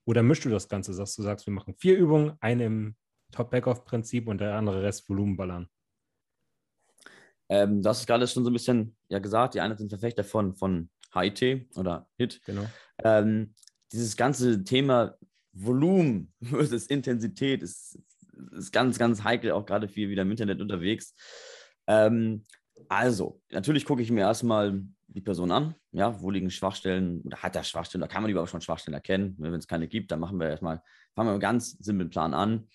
Oder 0.05 0.23
mischst 0.23 0.45
du 0.45 0.51
das 0.51 0.69
Ganze, 0.69 0.97
dass 0.97 1.15
du 1.15 1.23
sagst, 1.23 1.47
wir 1.47 1.53
machen 1.55 1.75
vier 1.75 1.97
Übungen, 1.97 2.33
eine 2.41 2.65
im 2.65 2.97
Top-Backoff-Prinzip 3.33 4.27
und 4.29 4.41
der 4.41 4.55
andere 4.55 4.83
Rest 4.83 5.09
Volumenballern? 5.09 5.69
Ähm, 7.49 7.83
das 7.83 8.01
ist 8.01 8.07
gerade 8.07 8.27
schon 8.27 8.45
so 8.45 8.51
ein 8.51 8.53
bisschen 8.53 8.97
ja 9.09 9.19
gesagt. 9.19 9.55
Die 9.55 9.61
einen 9.61 9.77
sind 9.77 9.89
Verfechter 9.89 10.25
von, 10.25 10.55
von 10.55 10.89
HIT 11.13 11.69
oder 11.77 12.09
HIT. 12.17 12.41
Genau. 12.45 12.67
Ähm, 13.03 13.55
dieses 13.93 14.17
ganze 14.17 14.65
Thema 14.65 15.17
Volumen 15.53 16.33
versus 16.43 16.87
Intensität 16.87 17.63
ist, 17.63 17.99
ist 18.53 18.73
ganz, 18.73 18.99
ganz 18.99 19.25
heikel, 19.25 19.53
auch 19.53 19.67
gerade 19.67 19.89
viel 19.89 20.09
wieder 20.09 20.23
im 20.23 20.31
Internet 20.31 20.61
unterwegs. 20.61 21.15
Ähm, 21.87 22.45
also, 22.89 23.41
natürlich 23.51 23.85
gucke 23.85 24.03
ich 24.03 24.11
mir 24.11 24.21
erstmal 24.21 24.83
die 25.09 25.21
Person 25.21 25.51
an, 25.51 25.75
ja, 25.93 26.21
wo 26.21 26.31
liegen 26.31 26.51
Schwachstellen 26.51 27.21
oder 27.23 27.39
hat 27.39 27.57
er 27.57 27.65
Schwachstellen, 27.65 28.01
da 28.01 28.07
kann 28.07 28.23
man 28.23 28.31
überhaupt 28.31 28.51
schon 28.51 28.61
Schwachstellen 28.61 28.95
erkennen. 28.95 29.35
Wenn 29.39 29.53
es 29.55 29.67
keine 29.67 29.89
gibt, 29.89 30.11
dann 30.11 30.21
machen 30.21 30.39
wir 30.39 30.49
erstmal, 30.49 30.83
fangen 31.15 31.29
wir 31.29 31.33
einen 31.33 31.41
ganz 31.41 31.73
simplen 31.73 32.11
Plan 32.11 32.33
an. 32.33 32.69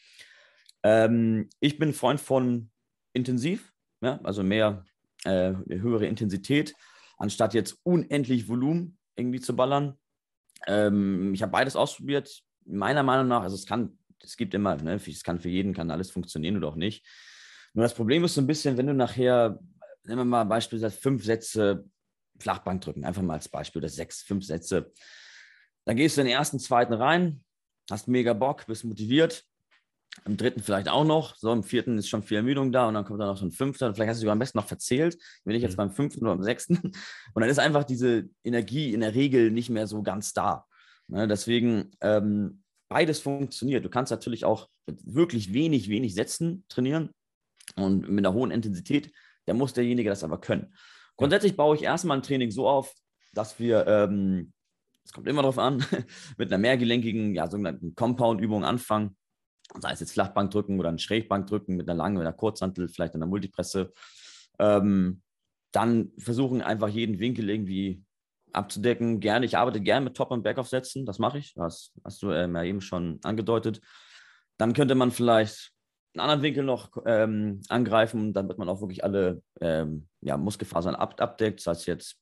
Ähm, 0.83 1.49
ich 1.59 1.79
bin 1.79 1.93
Freund 1.93 2.19
von 2.19 2.69
intensiv, 3.13 3.73
ja, 4.01 4.19
also 4.23 4.43
mehr 4.43 4.85
äh, 5.23 5.53
höhere 5.67 6.05
Intensität, 6.05 6.75
anstatt 7.17 7.53
jetzt 7.53 7.79
unendlich 7.83 8.47
Volumen 8.47 8.97
irgendwie 9.15 9.39
zu 9.39 9.55
ballern. 9.55 9.97
Ähm, 10.67 11.33
ich 11.33 11.41
habe 11.41 11.51
beides 11.51 11.75
ausprobiert. 11.75 12.41
Meiner 12.65 13.03
Meinung 13.03 13.27
nach, 13.27 13.43
also 13.43 13.55
es 13.55 13.65
kann, 13.65 13.97
es 14.21 14.37
gibt 14.37 14.53
immer, 14.53 14.75
ne, 14.77 14.95
es 14.95 15.23
kann 15.23 15.39
für 15.39 15.49
jeden, 15.49 15.73
kann 15.73 15.91
alles 15.91 16.11
funktionieren 16.11 16.57
oder 16.57 16.69
auch 16.69 16.75
nicht. 16.75 17.05
Nur 17.73 17.83
das 17.83 17.93
Problem 17.93 18.23
ist 18.23 18.35
so 18.35 18.41
ein 18.41 18.47
bisschen, 18.47 18.77
wenn 18.77 18.87
du 18.87 18.93
nachher, 18.93 19.59
nehmen 20.03 20.19
wir 20.19 20.25
mal 20.25 20.43
beispielsweise 20.45 20.97
fünf 20.97 21.23
Sätze 21.23 21.85
Flachbank 22.39 22.81
drücken, 22.81 23.05
einfach 23.05 23.21
mal 23.21 23.33
als 23.33 23.49
Beispiel, 23.49 23.81
oder 23.81 23.89
sechs, 23.89 24.21
fünf 24.21 24.45
Sätze. 24.45 24.91
Dann 25.85 25.95
gehst 25.95 26.17
du 26.17 26.21
in 26.21 26.27
den 26.27 26.35
ersten, 26.35 26.59
zweiten 26.59 26.93
rein, 26.93 27.43
hast 27.89 28.07
mega 28.07 28.33
Bock, 28.33 28.65
bist 28.65 28.83
motiviert. 28.83 29.43
Im 30.23 30.37
dritten 30.37 30.61
vielleicht 30.61 30.87
auch 30.87 31.03
noch. 31.03 31.35
So, 31.35 31.51
im 31.51 31.63
vierten 31.63 31.97
ist 31.97 32.07
schon 32.07 32.23
viel 32.23 32.37
Ermüdung 32.37 32.71
da 32.71 32.87
und 32.87 32.93
dann 32.93 33.05
kommt 33.05 33.19
dann 33.19 33.27
noch 33.27 33.37
so 33.37 33.45
ein 33.45 33.51
fünfter. 33.51 33.93
Vielleicht 33.93 34.09
hast 34.09 34.17
du 34.17 34.21
sogar 34.21 34.33
am 34.33 34.39
besten 34.39 34.57
noch 34.57 34.67
verzählt. 34.67 35.17
Bin 35.43 35.55
ich 35.55 35.61
jetzt 35.61 35.73
mhm. 35.73 35.77
beim 35.77 35.91
fünften 35.91 36.23
oder 36.25 36.35
beim 36.35 36.43
sechsten. 36.43 36.77
Und 37.33 37.41
dann 37.41 37.49
ist 37.49 37.59
einfach 37.59 37.83
diese 37.83 38.29
Energie 38.43 38.93
in 38.93 39.01
der 39.01 39.13
Regel 39.13 39.51
nicht 39.51 39.69
mehr 39.69 39.87
so 39.87 40.01
ganz 40.01 40.33
da. 40.33 40.65
Ne, 41.07 41.27
deswegen, 41.27 41.91
ähm, 42.01 42.63
beides 42.89 43.19
funktioniert. 43.19 43.85
Du 43.85 43.89
kannst 43.89 44.11
natürlich 44.11 44.45
auch 44.45 44.69
mit 44.87 44.99
wirklich 45.05 45.53
wenig, 45.53 45.89
wenig 45.89 46.15
Sätzen 46.15 46.65
trainieren 46.69 47.11
und 47.75 48.09
mit 48.09 48.25
einer 48.25 48.33
hohen 48.33 48.51
Intensität. 48.51 49.11
Da 49.45 49.53
muss 49.53 49.73
derjenige 49.73 50.09
das 50.09 50.23
aber 50.23 50.39
können. 50.39 50.73
Grundsätzlich 51.17 51.55
baue 51.55 51.75
ich 51.75 51.83
erstmal 51.83 52.17
ein 52.17 52.23
Training 52.23 52.51
so 52.51 52.67
auf, 52.67 52.93
dass 53.33 53.59
wir, 53.59 53.85
ähm, 53.87 54.51
es 55.03 55.13
kommt 55.13 55.27
immer 55.27 55.43
darauf 55.43 55.59
an, 55.59 55.85
mit 56.37 56.51
einer 56.51 56.57
mehrgelenkigen, 56.57 57.35
ja, 57.35 57.49
sogenannten 57.49 57.95
Compound-Übung 57.95 58.65
anfangen. 58.65 59.15
Sei 59.79 59.91
es 59.91 59.99
jetzt 59.99 60.13
Flachbankdrücken 60.13 60.79
oder 60.79 60.89
ein 60.89 60.99
Schrägbankdrücken 60.99 61.75
mit 61.75 61.89
einer 61.89 61.97
langen, 61.97 62.17
mit 62.17 62.25
einer 62.25 62.35
Kurzhantel, 62.35 62.87
vielleicht 62.87 63.15
einer 63.15 63.25
Multipresse. 63.25 63.91
Ähm, 64.59 65.21
dann 65.71 66.11
versuchen 66.17 66.61
einfach 66.61 66.87
jeden 66.87 67.19
Winkel 67.19 67.49
irgendwie 67.49 68.03
abzudecken. 68.53 69.19
Gerne, 69.19 69.45
ich 69.45 69.57
arbeite 69.57 69.81
gerne 69.81 70.05
mit 70.05 70.15
Top- 70.15 70.31
und 70.31 70.43
Backoff-Sätzen, 70.43 71.05
das 71.05 71.19
mache 71.19 71.39
ich. 71.39 71.53
Das 71.55 71.91
hast 72.03 72.21
du 72.21 72.31
ähm, 72.31 72.55
ja 72.55 72.63
eben 72.63 72.81
schon 72.81 73.19
angedeutet. 73.23 73.81
Dann 74.57 74.73
könnte 74.73 74.95
man 74.95 75.11
vielleicht 75.11 75.73
einen 76.13 76.21
anderen 76.21 76.41
Winkel 76.43 76.63
noch 76.63 76.91
ähm, 77.05 77.61
angreifen, 77.67 78.33
damit 78.33 78.57
man 78.57 78.69
auch 78.69 78.79
wirklich 78.79 79.03
alle 79.03 79.41
ähm, 79.59 80.07
ja, 80.21 80.37
Muskelfasern 80.37 80.95
ab 80.95 81.19
abdeckt, 81.19 81.59
das 81.59 81.67
heißt 81.67 81.87
jetzt 81.87 82.17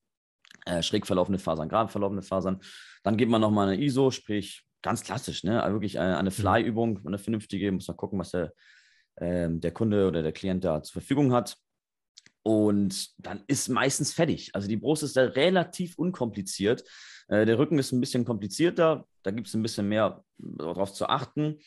äh, 0.65 0.81
schräg 0.81 1.05
verlaufende 1.05 1.39
Fasern, 1.39 1.69
gerade 1.69 1.91
verlaufende 1.91 2.23
Fasern. 2.23 2.59
Dann 3.03 3.17
geht 3.17 3.29
man 3.29 3.41
nochmal 3.41 3.69
eine 3.69 3.81
ISO, 3.81 4.09
sprich 4.09 4.65
ganz 4.83 5.03
klassisch, 5.03 5.43
ne? 5.43 5.63
Also 5.63 5.75
wirklich 5.75 5.99
eine, 5.99 6.17
eine 6.17 6.29
mhm. 6.29 6.33
Fly-Übung, 6.33 6.99
eine 7.05 7.17
vernünftige, 7.17 7.71
muss 7.71 7.87
man 7.87 7.97
gucken, 7.97 8.19
was 8.19 8.31
der, 8.31 8.53
äh, 9.15 9.49
der 9.49 9.71
Kunde 9.71 10.07
oder 10.07 10.21
der 10.21 10.31
Klient 10.31 10.63
da 10.63 10.83
zur 10.83 11.01
Verfügung 11.01 11.33
hat. 11.33 11.57
Und 12.43 13.11
dann 13.17 13.43
ist 13.47 13.69
meistens 13.69 14.13
fertig. 14.13 14.53
Also 14.53 14.67
die 14.67 14.77
Brust 14.77 15.01
ist 15.01 15.15
da 15.15 15.23
relativ 15.23 15.97
unkompliziert. 15.97 16.83
Äh, 17.29 17.45
der 17.45 17.57
Rücken 17.57 17.79
ist 17.79 17.93
ein 17.93 18.01
bisschen 18.01 18.25
komplizierter, 18.25 19.07
da 19.23 19.31
gibt 19.31 19.47
es 19.47 19.53
ein 19.53 19.63
bisschen 19.63 19.87
mehr 19.87 20.23
darauf 20.37 20.93
zu 20.93 21.07
achten. 21.07 21.59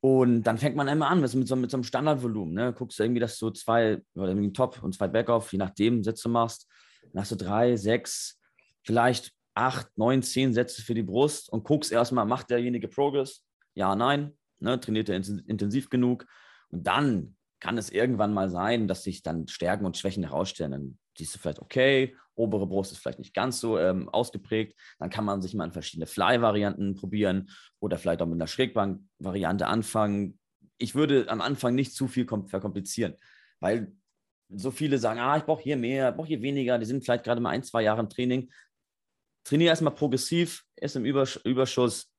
Und 0.00 0.42
dann 0.44 0.58
fängt 0.58 0.76
man 0.76 0.88
einmal 0.88 1.10
an 1.10 1.20
mit 1.20 1.30
so, 1.30 1.56
mit 1.56 1.70
so 1.70 1.76
einem 1.76 1.84
Standardvolumen. 1.84 2.54
Ne? 2.54 2.72
Guckst 2.74 2.98
du 2.98 3.02
irgendwie, 3.02 3.20
dass 3.20 3.38
du 3.38 3.50
zwei 3.50 4.02
oder 4.14 4.28
irgendwie 4.28 4.52
Top 4.52 4.82
und 4.82 4.94
zwei 4.94 5.08
Backoff, 5.08 5.50
je 5.52 5.58
nachdem, 5.58 6.04
Sätze 6.04 6.28
machst. 6.28 6.68
Dann 7.12 7.22
hast 7.22 7.32
du 7.32 7.36
drei, 7.36 7.76
sechs, 7.76 8.38
vielleicht 8.82 9.32
acht, 9.54 9.88
neun, 9.96 10.22
zehn 10.22 10.52
Sätze 10.52 10.82
für 10.82 10.94
die 10.94 11.02
Brust 11.02 11.50
und 11.50 11.64
guckst 11.64 11.92
erstmal, 11.92 12.26
macht 12.26 12.50
derjenige 12.50 12.88
Progress? 12.88 13.44
Ja, 13.74 13.94
nein. 13.94 14.32
Ne? 14.60 14.78
Trainiert 14.80 15.08
er 15.08 15.16
intensiv 15.16 15.90
genug? 15.90 16.26
Und 16.68 16.86
dann 16.86 17.36
kann 17.60 17.78
es 17.78 17.90
irgendwann 17.90 18.34
mal 18.34 18.50
sein, 18.50 18.88
dass 18.88 19.04
sich 19.04 19.22
dann 19.22 19.48
Stärken 19.48 19.86
und 19.86 19.96
Schwächen 19.96 20.24
herausstellen. 20.24 20.72
Dann 20.72 20.98
siehst 21.16 21.34
du 21.34 21.38
vielleicht, 21.38 21.60
okay, 21.60 22.16
obere 22.34 22.66
Brust 22.66 22.92
ist 22.92 22.98
vielleicht 22.98 23.20
nicht 23.20 23.34
ganz 23.34 23.60
so 23.60 23.78
ähm, 23.78 24.08
ausgeprägt. 24.08 24.78
Dann 24.98 25.10
kann 25.10 25.24
man 25.24 25.40
sich 25.40 25.54
mal 25.54 25.64
in 25.64 25.72
verschiedene 25.72 26.06
Fly-Varianten 26.06 26.94
probieren 26.94 27.48
oder 27.80 27.96
vielleicht 27.96 28.20
auch 28.22 28.26
mit 28.26 28.34
einer 28.34 28.48
Schrägbank-Variante 28.48 29.66
anfangen. 29.66 30.38
Ich 30.78 30.94
würde 30.94 31.26
am 31.28 31.40
Anfang 31.40 31.74
nicht 31.74 31.94
zu 31.94 32.08
viel 32.08 32.26
verkomplizieren, 32.26 33.14
weil 33.60 33.92
so 34.48 34.70
viele 34.70 34.98
sagen, 34.98 35.20
ah, 35.20 35.36
ich 35.36 35.44
brauche 35.44 35.62
hier 35.62 35.76
mehr, 35.76 36.10
ich 36.10 36.16
brauche 36.16 36.28
hier 36.28 36.42
weniger. 36.42 36.78
Die 36.78 36.86
sind 36.86 37.04
vielleicht 37.04 37.24
gerade 37.24 37.40
mal 37.40 37.50
ein, 37.50 37.62
zwei 37.62 37.82
Jahre 37.82 38.00
im 38.00 38.10
Training. 38.10 38.50
Trainiere 39.44 39.70
erstmal 39.70 39.94
progressiv, 39.94 40.64
erst 40.74 40.96
im 40.96 41.04
Überschuss, 41.04 42.10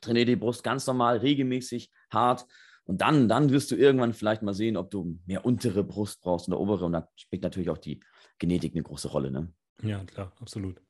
trainiere 0.00 0.26
die 0.26 0.36
Brust 0.36 0.64
ganz 0.64 0.86
normal, 0.86 1.18
regelmäßig, 1.18 1.90
hart 2.10 2.46
und 2.90 3.02
dann, 3.02 3.28
dann 3.28 3.50
wirst 3.50 3.70
du 3.70 3.76
irgendwann 3.76 4.12
vielleicht 4.12 4.42
mal 4.42 4.52
sehen, 4.52 4.76
ob 4.76 4.90
du 4.90 5.16
mehr 5.24 5.44
untere 5.44 5.84
Brust 5.84 6.20
brauchst 6.22 6.48
oder 6.48 6.58
obere. 6.58 6.86
Und 6.86 6.92
da 6.92 7.08
spielt 7.14 7.44
natürlich 7.44 7.70
auch 7.70 7.78
die 7.78 8.00
Genetik 8.40 8.74
eine 8.74 8.82
große 8.82 9.06
Rolle. 9.06 9.30
Ne? 9.30 9.52
Ja, 9.82 10.02
klar, 10.04 10.32
absolut. 10.40 10.82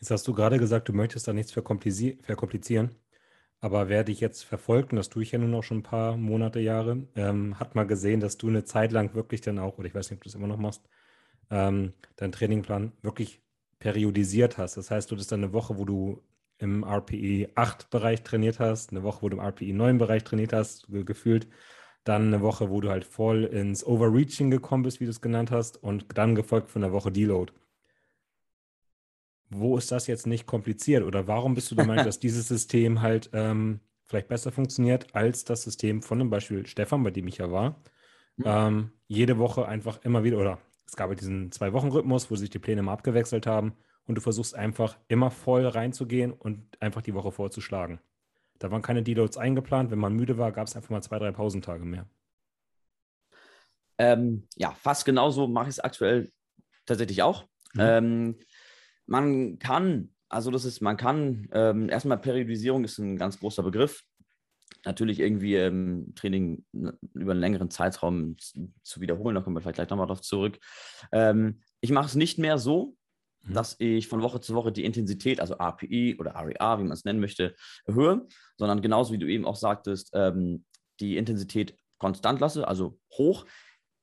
Jetzt 0.00 0.10
hast 0.10 0.26
du 0.26 0.32
gerade 0.32 0.58
gesagt, 0.58 0.88
du 0.88 0.92
möchtest 0.92 1.28
da 1.28 1.32
nichts 1.32 1.52
verkomplizieren. 1.52 2.96
Aber 3.60 3.88
wer 3.88 4.02
dich 4.02 4.18
jetzt 4.18 4.42
verfolgt, 4.44 4.92
und 4.92 4.96
das 4.96 5.10
tue 5.10 5.22
ich 5.22 5.30
ja 5.30 5.38
nun 5.38 5.54
auch 5.54 5.62
schon 5.62 5.78
ein 5.78 5.82
paar 5.84 6.16
Monate, 6.16 6.58
Jahre, 6.58 7.06
ähm, 7.14 7.58
hat 7.60 7.76
mal 7.76 7.86
gesehen, 7.86 8.18
dass 8.18 8.36
du 8.36 8.48
eine 8.48 8.64
Zeit 8.64 8.90
lang 8.90 9.14
wirklich 9.14 9.40
dann 9.40 9.60
auch, 9.60 9.78
oder 9.78 9.86
ich 9.86 9.94
weiß 9.94 10.10
nicht, 10.10 10.18
ob 10.18 10.24
du 10.24 10.28
das 10.28 10.34
immer 10.34 10.48
noch 10.48 10.58
machst, 10.58 10.88
ähm, 11.50 11.92
deinen 12.16 12.32
Trainingplan 12.32 12.92
wirklich 13.02 13.42
periodisiert 13.78 14.58
hast. 14.58 14.76
Das 14.76 14.90
heißt, 14.90 15.10
du 15.10 15.14
hattest 15.14 15.32
dann 15.32 15.44
eine 15.44 15.52
Woche, 15.52 15.78
wo 15.78 15.84
du 15.84 16.22
im 16.58 16.84
RPE 16.84 17.50
8 17.54 17.90
Bereich 17.90 18.22
trainiert 18.22 18.58
hast, 18.58 18.90
eine 18.90 19.02
Woche, 19.02 19.22
wo 19.22 19.28
du 19.28 19.36
im 19.36 19.42
RPE 19.42 19.72
9 19.72 19.98
Bereich 19.98 20.24
trainiert 20.24 20.52
hast, 20.52 20.86
gefühlt. 20.88 21.48
Dann 22.04 22.28
eine 22.28 22.40
Woche, 22.40 22.70
wo 22.70 22.80
du 22.80 22.90
halt 22.90 23.04
voll 23.04 23.44
ins 23.44 23.84
Overreaching 23.84 24.50
gekommen 24.50 24.82
bist, 24.82 25.00
wie 25.00 25.04
du 25.04 25.10
es 25.10 25.20
genannt 25.20 25.50
hast, 25.50 25.82
und 25.82 26.16
dann 26.16 26.34
gefolgt 26.34 26.70
von 26.70 26.82
einer 26.82 26.92
Woche 26.92 27.12
Deload. 27.12 27.52
Wo 29.50 29.78
ist 29.78 29.92
das 29.92 30.06
jetzt 30.06 30.26
nicht 30.26 30.46
kompliziert? 30.46 31.04
Oder 31.04 31.26
warum 31.26 31.54
bist 31.54 31.70
du 31.70 31.74
der 31.74 31.86
Meinung, 31.86 32.04
dass 32.06 32.18
dieses 32.18 32.48
System 32.48 33.02
halt 33.02 33.30
ähm, 33.32 33.80
vielleicht 34.06 34.28
besser 34.28 34.52
funktioniert 34.52 35.14
als 35.14 35.44
das 35.44 35.62
System 35.62 36.02
von 36.02 36.18
dem 36.18 36.30
Beispiel 36.30 36.66
Stefan, 36.66 37.02
bei 37.02 37.10
dem 37.10 37.28
ich 37.28 37.38
ja 37.38 37.50
war? 37.50 37.82
Mhm. 38.36 38.44
Ähm, 38.46 38.92
jede 39.06 39.38
Woche 39.38 39.66
einfach 39.66 40.02
immer 40.02 40.24
wieder, 40.24 40.38
oder 40.38 40.58
es 40.88 40.96
gab 40.96 41.10
halt 41.10 41.20
diesen 41.20 41.52
Zwei-Wochen-Rhythmus, 41.52 42.30
wo 42.30 42.36
sich 42.36 42.48
die 42.48 42.58
Pläne 42.58 42.82
mal 42.82 42.94
abgewechselt 42.94 43.46
haben 43.46 43.76
und 44.06 44.14
du 44.14 44.22
versuchst 44.22 44.54
einfach 44.54 44.96
immer 45.06 45.30
voll 45.30 45.66
reinzugehen 45.66 46.32
und 46.32 46.64
einfach 46.80 47.02
die 47.02 47.14
Woche 47.14 47.30
vorzuschlagen. 47.30 48.00
Da 48.58 48.70
waren 48.70 48.82
keine 48.82 49.02
Deloads 49.02 49.36
eingeplant. 49.36 49.90
Wenn 49.90 49.98
man 49.98 50.14
müde 50.14 50.38
war, 50.38 50.50
gab 50.50 50.66
es 50.66 50.74
einfach 50.74 50.90
mal 50.90 51.02
zwei, 51.02 51.18
drei 51.18 51.30
Pausentage 51.30 51.84
mehr. 51.84 52.08
Ähm, 53.98 54.48
ja, 54.56 54.72
fast 54.72 55.04
genauso 55.04 55.46
mache 55.46 55.68
ich 55.68 55.74
es 55.74 55.80
aktuell 55.80 56.32
tatsächlich 56.86 57.22
auch. 57.22 57.44
Mhm. 57.74 57.80
Ähm, 57.80 58.38
man 59.06 59.58
kann, 59.58 60.14
also 60.30 60.50
das 60.50 60.64
ist, 60.64 60.80
man 60.80 60.96
kann, 60.96 61.48
ähm, 61.52 61.90
erstmal 61.90 62.18
Periodisierung 62.18 62.84
ist 62.84 62.98
ein 62.98 63.18
ganz 63.18 63.38
großer 63.38 63.62
Begriff. 63.62 64.04
Natürlich 64.84 65.20
irgendwie 65.20 65.56
ähm, 65.56 66.12
Training 66.14 66.64
über 66.72 67.32
einen 67.32 67.40
längeren 67.40 67.70
Zeitraum 67.70 68.36
zu 68.38 69.00
wiederholen, 69.00 69.34
da 69.34 69.40
kommen 69.40 69.56
wir 69.56 69.60
vielleicht 69.60 69.76
gleich 69.76 69.90
nochmal 69.90 70.06
drauf 70.06 70.22
zurück. 70.22 70.58
Ähm, 71.12 71.60
ich 71.80 71.90
mache 71.90 72.06
es 72.06 72.14
nicht 72.14 72.38
mehr 72.38 72.58
so, 72.58 72.96
Mhm. 73.44 73.54
dass 73.54 73.76
ich 73.78 74.08
von 74.08 74.22
Woche 74.22 74.40
zu 74.40 74.54
Woche 74.54 74.72
die 74.72 74.84
Intensität, 74.84 75.40
also 75.40 75.58
API 75.58 76.16
oder 76.18 76.34
REA, 76.34 76.78
wie 76.78 76.84
man 76.84 76.92
es 76.92 77.04
nennen 77.04 77.20
möchte, 77.20 77.54
erhöhe, 77.84 78.26
sondern 78.56 78.82
genauso 78.82 79.12
wie 79.12 79.18
du 79.18 79.26
eben 79.26 79.44
auch 79.44 79.56
sagtest, 79.56 80.10
ähm, 80.14 80.64
die 81.00 81.16
Intensität 81.16 81.76
konstant 81.98 82.40
lasse, 82.40 82.66
also 82.66 82.98
hoch. 83.12 83.46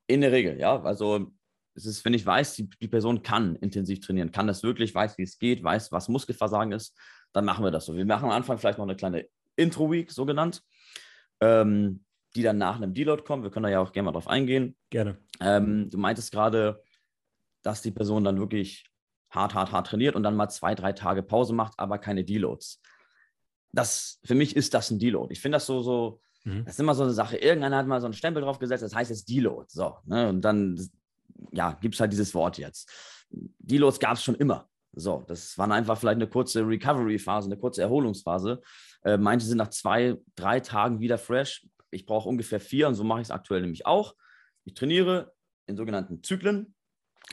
In 0.07 0.21
der 0.21 0.31
Regel, 0.31 0.59
ja. 0.59 0.81
Also 0.83 1.31
es 1.73 1.85
ist, 1.85 2.05
wenn 2.05 2.13
ich 2.13 2.25
weiß, 2.25 2.55
die, 2.55 2.69
die 2.81 2.87
Person 2.87 3.23
kann 3.23 3.55
intensiv 3.57 3.99
trainieren, 3.99 4.31
kann 4.31 4.47
das 4.47 4.63
wirklich, 4.63 4.93
weiß, 4.93 5.17
wie 5.17 5.23
es 5.23 5.39
geht, 5.39 5.63
weiß, 5.63 5.91
was 5.91 6.09
Muskelversagen 6.09 6.71
ist, 6.71 6.97
dann 7.33 7.43
machen 7.45 7.63
wir 7.63 7.71
das 7.71 7.85
so. 7.85 7.95
Wir 7.95 8.05
machen 8.05 8.25
am 8.25 8.31
Anfang 8.31 8.57
vielleicht 8.57 8.77
noch 8.77 8.85
eine 8.85 8.95
kleine 8.95 9.27
Intro-Week, 9.55 10.11
so 10.11 10.25
genannt, 10.25 10.63
ähm, 11.41 12.03
die 12.35 12.43
dann 12.43 12.57
nach 12.57 12.75
einem 12.75 12.93
Deload 12.93 13.23
kommt. 13.23 13.43
Wir 13.43 13.51
können 13.51 13.63
da 13.63 13.69
ja 13.69 13.79
auch 13.79 13.91
gerne 13.91 14.05
mal 14.05 14.11
drauf 14.11 14.27
eingehen. 14.27 14.75
Gerne. 14.89 15.17
Ähm, 15.39 15.89
du 15.89 15.97
meintest 15.97 16.31
gerade, 16.31 16.83
dass 17.61 17.81
die 17.81 17.91
Person 17.91 18.23
dann 18.23 18.39
wirklich 18.39 18.85
hart, 19.29 19.53
hart, 19.53 19.71
hart 19.71 19.87
trainiert 19.87 20.15
und 20.15 20.23
dann 20.23 20.35
mal 20.35 20.49
zwei, 20.49 20.75
drei 20.75 20.93
Tage 20.93 21.23
Pause 21.23 21.53
macht, 21.53 21.73
aber 21.77 21.97
keine 21.97 22.23
Deloads. 22.23 22.81
Das, 23.71 24.19
für 24.23 24.35
mich 24.35 24.55
ist 24.55 24.73
das 24.73 24.91
ein 24.91 24.99
Deload. 24.99 25.33
Ich 25.33 25.41
finde 25.41 25.57
das 25.57 25.65
so, 25.65 25.81
so, 25.81 26.21
mhm. 26.43 26.63
das 26.65 26.75
ist 26.75 26.79
immer 26.79 26.95
so 26.95 27.03
eine 27.03 27.13
Sache. 27.13 27.37
Irgendeiner 27.37 27.77
hat 27.77 27.87
mal 27.87 27.99
so 27.99 28.07
einen 28.07 28.13
Stempel 28.13 28.41
drauf 28.41 28.59
gesetzt, 28.59 28.83
das 28.83 28.95
heißt 28.95 29.09
jetzt 29.09 29.29
Deload. 29.29 29.65
So, 29.69 29.97
ne? 30.05 30.29
Und 30.29 30.41
dann, 30.41 30.79
ja, 31.51 31.73
gibt 31.73 31.95
es 31.95 31.99
halt 31.99 32.13
dieses 32.13 32.33
Wort 32.33 32.57
jetzt. 32.57 32.89
Deloads 33.29 33.99
gab 33.99 34.13
es 34.13 34.23
schon 34.23 34.35
immer. 34.35 34.69
So, 34.95 35.23
das 35.27 35.57
war 35.57 35.69
einfach 35.69 35.97
vielleicht 35.97 36.17
eine 36.17 36.27
kurze 36.27 36.65
Recovery-Phase, 36.65 37.47
eine 37.47 37.57
kurze 37.57 37.81
Erholungsphase. 37.81 38.61
Äh, 39.03 39.17
manche 39.17 39.45
sind 39.45 39.57
nach 39.57 39.69
zwei, 39.69 40.17
drei 40.35 40.59
Tagen 40.59 40.99
wieder 40.99 41.17
fresh. 41.17 41.67
Ich 41.91 42.05
brauche 42.05 42.29
ungefähr 42.29 42.59
vier 42.59 42.87
und 42.87 42.95
so 42.95 43.03
mache 43.03 43.21
ich 43.21 43.27
es 43.27 43.31
aktuell 43.31 43.61
nämlich 43.61 43.85
auch. 43.85 44.15
Ich 44.63 44.73
trainiere 44.73 45.33
in 45.67 45.77
sogenannten 45.77 46.23
Zyklen, 46.23 46.75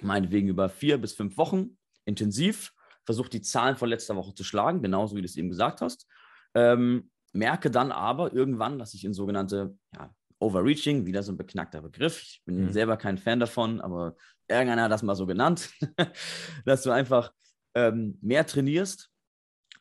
meinetwegen 0.03 0.49
über 0.49 0.69
vier 0.69 0.99
bis 0.99 1.13
fünf 1.13 1.37
Wochen 1.37 1.79
intensiv, 2.05 2.73
versuche 3.05 3.31
die 3.31 3.43
Zahlen 3.43 3.77
von 3.77 3.89
letzter 3.89 4.17
Woche 4.17 4.35
zu 4.35 4.45
schlagen, 4.45 4.83
genauso 4.83 5.17
wie 5.17 5.21
du 5.21 5.27
es 5.27 5.37
eben 5.37 5.49
gesagt 5.49 5.81
hast. 5.81 6.07
Ähm, 6.55 7.11
merke 7.33 7.71
dann 7.71 7.93
aber 7.93 8.33
irgendwann, 8.33 8.79
dass 8.79 8.95
ich 8.95 9.05
in 9.05 9.15
sogenannte 9.15 9.77
ja, 9.95 10.15
Overreaching, 10.39 11.07
wieder 11.07 11.23
so 11.23 11.33
ein 11.33 11.37
beknackter 11.37 11.81
Begriff. 11.81 12.21
Ich 12.23 12.43
bin 12.45 12.65
mhm. 12.65 12.73
selber 12.73 12.97
kein 12.97 13.17
Fan 13.17 13.41
davon, 13.41 13.81
aber 13.81 14.17
irgendeiner 14.49 14.83
hat 14.83 14.91
das 14.91 15.03
mal 15.03 15.15
so 15.15 15.27
genannt, 15.27 15.71
dass 16.65 16.83
du 16.83 16.91
einfach 16.91 17.33
ähm, 17.75 18.19
mehr 18.21 18.47
trainierst, 18.47 19.11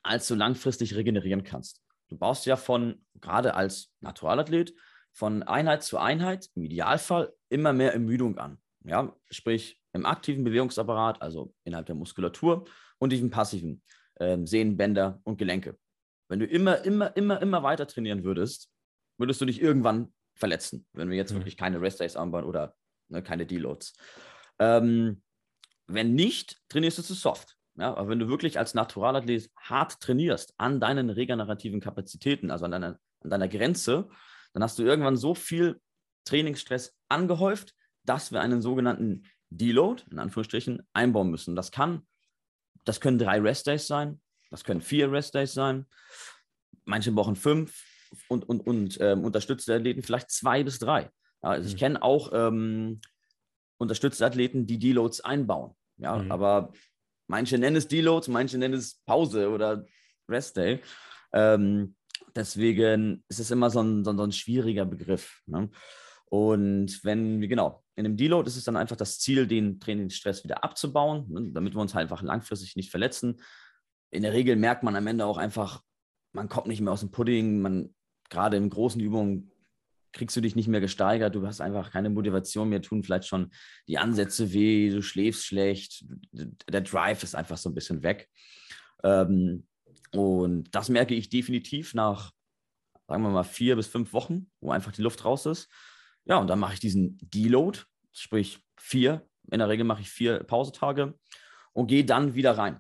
als 0.04 0.28
du 0.28 0.36
langfristig 0.36 0.96
regenerieren 0.96 1.44
kannst. 1.44 1.82
Du 2.10 2.18
baust 2.18 2.46
ja 2.46 2.56
von, 2.56 3.06
gerade 3.22 3.54
als 3.54 3.92
Naturalathlet, 4.02 4.74
von 5.14 5.44
Einheit 5.44 5.84
zu 5.84 5.98
Einheit, 5.98 6.50
im 6.56 6.64
Idealfall, 6.64 7.34
immer 7.50 7.74
mehr 7.74 7.94
Ermüdung 7.94 8.38
an. 8.38 8.58
Ja, 8.84 9.16
sprich 9.30 9.80
im 9.94 10.06
aktiven 10.06 10.44
Bewegungsapparat, 10.44 11.22
also 11.22 11.54
innerhalb 11.64 11.86
der 11.86 11.96
Muskulatur 11.96 12.66
und 12.98 13.12
diesem 13.12 13.30
passiven 13.30 13.84
ähm, 14.20 14.48
Sehnen, 14.48 14.78
Bänder 14.78 15.22
und 15.24 15.38
Gelenke. 15.38 15.78
Wenn 16.30 16.40
du 16.40 16.46
immer, 16.46 16.84
immer, 16.84 17.16
immer, 17.16 17.42
immer 17.42 17.64
weiter 17.64 17.88
trainieren 17.88 18.24
würdest, 18.24 18.72
würdest 19.18 19.42
du 19.42 19.46
dich 19.46 19.62
irgendwann 19.62 20.14
verletzen, 20.36 20.88
wenn 20.94 21.10
wir 21.10 21.18
jetzt 21.18 21.32
mhm. 21.32 21.38
wirklich 21.38 21.58
keine 21.58 21.82
Rest 21.82 22.00
Days 22.00 22.16
anbauen 22.16 22.46
oder 22.46 22.76
ne, 23.10 23.22
keine 23.22 23.46
Deloads. 23.46 23.94
Ähm, 24.60 25.22
wenn 25.88 26.14
nicht, 26.14 26.58
trainierst 26.70 26.98
du 27.00 27.04
zu 27.04 27.14
soft. 27.14 27.58
Ja, 27.82 27.96
aber 27.96 28.10
wenn 28.10 28.20
du 28.20 28.28
wirklich 28.28 28.60
als 28.60 28.76
Naturalathlet 28.76 29.50
hart 29.58 30.00
trainierst 30.02 30.54
an 30.60 30.80
deinen 30.80 31.10
regenerativen 31.10 31.80
Kapazitäten, 31.80 32.52
also 32.52 32.66
an 32.66 32.72
deiner, 32.72 33.00
an 33.22 33.30
deiner 33.32 33.48
Grenze, 33.48 34.08
dann 34.54 34.62
hast 34.62 34.78
du 34.78 34.84
irgendwann 34.84 35.18
so 35.18 35.34
viel 35.34 35.82
Trainingsstress 36.26 36.96
angehäuft, 37.10 37.74
dass 38.04 38.32
wir 38.32 38.40
einen 38.40 38.62
sogenannten 38.62 39.24
Deload, 39.50 40.04
in 40.12 40.20
Anführungsstrichen, 40.20 40.88
einbauen 40.94 41.32
müssen. 41.32 41.56
Das 41.56 41.72
kann, 41.72 42.06
das 42.86 43.02
können 43.02 43.18
drei 43.18 43.40
Rest-Days 43.40 43.88
sein, 43.88 44.22
das 44.52 44.64
können 44.64 44.82
vier 44.82 45.12
Rest-Days 45.12 45.52
sein, 45.52 45.88
manche 46.86 47.12
brauchen 47.12 47.36
fünf 47.36 47.84
und, 48.28 48.48
und, 48.48 48.60
und 48.60 49.00
ähm, 49.02 49.24
unterstützte 49.24 49.74
Athleten 49.74 50.04
vielleicht 50.04 50.30
zwei 50.30 50.64
bis 50.64 50.78
drei. 50.78 51.10
Ja, 51.42 51.50
also 51.50 51.68
ich 51.68 51.74
mhm. 51.74 51.80
kenne 51.80 52.04
auch 52.04 52.30
ähm, 52.32 53.02
unterstützte 53.80 54.24
Athleten, 54.24 54.68
die 54.68 54.78
Deloads 54.78 55.22
einbauen. 55.22 55.74
Ja, 55.98 56.18
mhm. 56.18 56.32
aber 56.32 56.74
Manche 57.32 57.58
nennen 57.58 57.78
es 57.78 57.88
Deloads, 57.88 58.28
manche 58.28 58.58
nennen 58.58 58.74
es 58.74 59.02
Pause 59.06 59.50
oder 59.50 59.86
Rest 60.28 60.58
Day. 60.58 60.82
Ähm, 61.32 61.96
deswegen 62.36 63.24
ist 63.30 63.40
es 63.40 63.52
immer 63.52 63.70
so 63.70 63.82
ein, 63.82 64.04
so, 64.04 64.14
so 64.18 64.24
ein 64.24 64.34
schwieriger 64.34 64.86
Begriff. 64.86 65.42
Ne? 65.46 65.70
Und 66.26 67.02
wenn 67.06 67.40
wir, 67.40 67.48
genau, 67.48 67.86
in 67.96 68.06
einem 68.06 68.18
Deload 68.18 68.50
ist 68.50 68.58
es 68.58 68.66
dann 68.66 68.76
einfach 68.76 68.98
das 68.98 69.18
Ziel, 69.20 69.48
den 69.48 69.80
Trainingsstress 69.80 70.44
wieder 70.44 70.62
abzubauen, 70.66 71.26
ne? 71.30 71.52
damit 71.54 71.74
wir 71.74 71.80
uns 71.80 71.96
halt 71.96 72.04
einfach 72.04 72.22
langfristig 72.22 72.76
nicht 72.76 72.92
verletzen. 72.92 73.42
In 74.10 74.24
der 74.24 74.34
Regel 74.34 74.58
merkt 74.58 74.84
man 74.84 74.98
am 74.98 75.08
Ende 75.08 75.26
auch 75.26 75.38
einfach, 75.38 75.82
man 76.34 76.50
kommt 76.50 76.68
nicht 76.68 76.82
mehr 76.82 76.92
aus 76.92 77.00
dem 77.00 77.12
Pudding, 77.12 77.62
man 77.62 77.96
gerade 78.30 78.58
in 78.58 78.70
großen 78.70 79.00
Übungen 79.00 79.54
kriegst 80.14 80.36
du 80.36 80.42
dich 80.42 80.56
nicht 80.56 80.68
mehr 80.68 80.82
gesteigert, 80.82 81.36
du 81.36 81.46
hast 81.46 81.62
einfach 81.62 81.92
keine 81.92 82.10
Motivation 82.10 82.70
mehr, 82.70 82.82
tun 82.82 83.04
vielleicht 83.04 83.28
schon 83.28 83.52
die 83.88 83.98
Ansätze 83.98 84.54
weh, 84.54 84.90
du 84.90 85.02
schläfst 85.02 85.46
schlecht, 85.46 86.06
der 86.32 86.82
Drive 86.82 87.24
ist 87.24 87.36
einfach 87.36 87.58
so 87.58 87.70
ein 87.70 87.76
bisschen 87.76 88.04
weg. 88.04 88.30
Ähm, 89.04 89.66
und 90.14 90.74
das 90.76 90.90
merke 90.90 91.16
ich 91.16 91.30
definitiv 91.30 91.94
nach, 91.94 92.32
sagen 93.08 93.24
wir 93.24 93.30
mal, 93.30 93.44
vier 93.44 93.76
bis 93.76 93.88
fünf 93.88 94.14
Wochen, 94.14 94.50
wo 94.60 94.72
einfach 94.72 94.92
die 94.92 95.02
Luft 95.02 95.24
raus 95.26 95.46
ist. 95.46 95.70
Ja, 96.26 96.38
und 96.38 96.48
dann 96.48 96.60
mache 96.60 96.74
ich 96.74 96.80
diesen 96.80 97.18
Deload, 97.22 97.80
sprich 98.12 98.60
vier, 98.78 99.26
in 99.52 99.60
der 99.60 99.70
Regel 99.70 99.86
mache 99.86 100.02
ich 100.02 100.10
vier 100.10 100.44
Pausetage 100.44 101.18
und 101.74 101.88
gehe 101.88 102.06
dann 102.06 102.36
wieder 102.36 102.58
rein. 102.58 102.80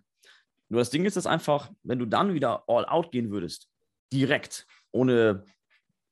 Nur 0.69 0.79
das 0.79 0.89
Ding 0.89 1.05
ist 1.05 1.17
es 1.17 1.25
einfach, 1.25 1.71
wenn 1.84 1.99
du 1.99 2.05
dann 2.05 2.34
wieder 2.34 2.63
all 2.67 2.86
out 2.86 3.11
gehen 3.11 3.32
würdest, 3.32 3.69
direkt, 4.13 4.67
ohne 4.91 5.43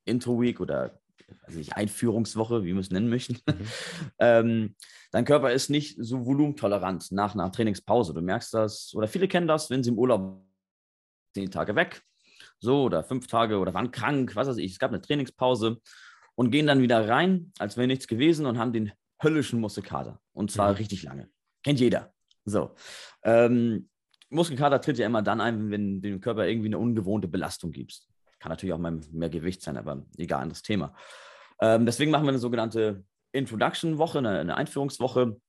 Intro 0.04 0.40
Week 0.40 0.60
oder 0.60 0.99
also 1.42 1.58
nicht 1.58 1.76
Einführungswoche, 1.76 2.64
wie 2.64 2.72
wir 2.72 2.80
es 2.80 2.90
nennen 2.90 3.08
möchten, 3.08 3.34
mhm. 3.46 3.66
ähm, 4.18 4.76
dein 5.10 5.24
Körper 5.24 5.52
ist 5.52 5.70
nicht 5.70 5.96
so 5.98 6.24
volumentolerant 6.26 7.10
nach 7.12 7.34
einer 7.34 7.50
Trainingspause. 7.50 8.14
Du 8.14 8.20
merkst 8.20 8.54
das, 8.54 8.92
oder 8.94 9.08
viele 9.08 9.28
kennen 9.28 9.48
das, 9.48 9.70
wenn 9.70 9.82
sie 9.82 9.90
im 9.90 9.98
Urlaub 9.98 10.44
zehn 11.34 11.50
Tage 11.50 11.74
weg, 11.76 12.02
so 12.58 12.84
oder 12.84 13.02
fünf 13.04 13.26
Tage 13.26 13.58
oder 13.58 13.74
waren 13.74 13.90
krank, 13.90 14.36
was 14.36 14.48
weiß 14.48 14.56
ich, 14.58 14.72
es 14.72 14.78
gab 14.78 14.90
eine 14.90 15.00
Trainingspause 15.00 15.80
und 16.34 16.50
gehen 16.50 16.66
dann 16.66 16.82
wieder 16.82 17.08
rein, 17.08 17.52
als 17.58 17.76
wäre 17.76 17.86
nichts 17.86 18.06
gewesen 18.06 18.46
und 18.46 18.58
haben 18.58 18.72
den 18.72 18.92
höllischen 19.22 19.60
Muskelkater. 19.60 20.20
Und 20.32 20.50
zwar 20.50 20.70
mhm. 20.70 20.76
richtig 20.76 21.02
lange. 21.02 21.28
Kennt 21.62 21.80
jeder. 21.80 22.12
So. 22.44 22.74
Ähm, 23.22 23.88
Muskelkater 24.30 24.80
tritt 24.80 24.98
ja 24.98 25.06
immer 25.06 25.22
dann 25.22 25.40
ein, 25.40 25.70
wenn 25.70 26.00
du 26.00 26.08
dem 26.08 26.20
Körper 26.20 26.46
irgendwie 26.46 26.68
eine 26.68 26.78
ungewohnte 26.78 27.28
Belastung 27.28 27.72
gibst. 27.72 28.09
Kann 28.40 28.50
natürlich 28.50 28.72
auch 28.72 28.78
mal 28.78 28.98
mehr 29.12 29.30
Gewicht 29.30 29.62
sein, 29.62 29.76
aber 29.76 30.02
egal, 30.16 30.42
anderes 30.42 30.62
Thema. 30.62 30.94
Ähm, 31.60 31.86
deswegen 31.86 32.10
machen 32.10 32.24
wir 32.24 32.30
eine 32.30 32.38
sogenannte 32.38 33.04
Introduction-Woche, 33.32 34.18
eine, 34.18 34.40
eine, 34.40 34.56
Einführungswoche, 34.56 35.40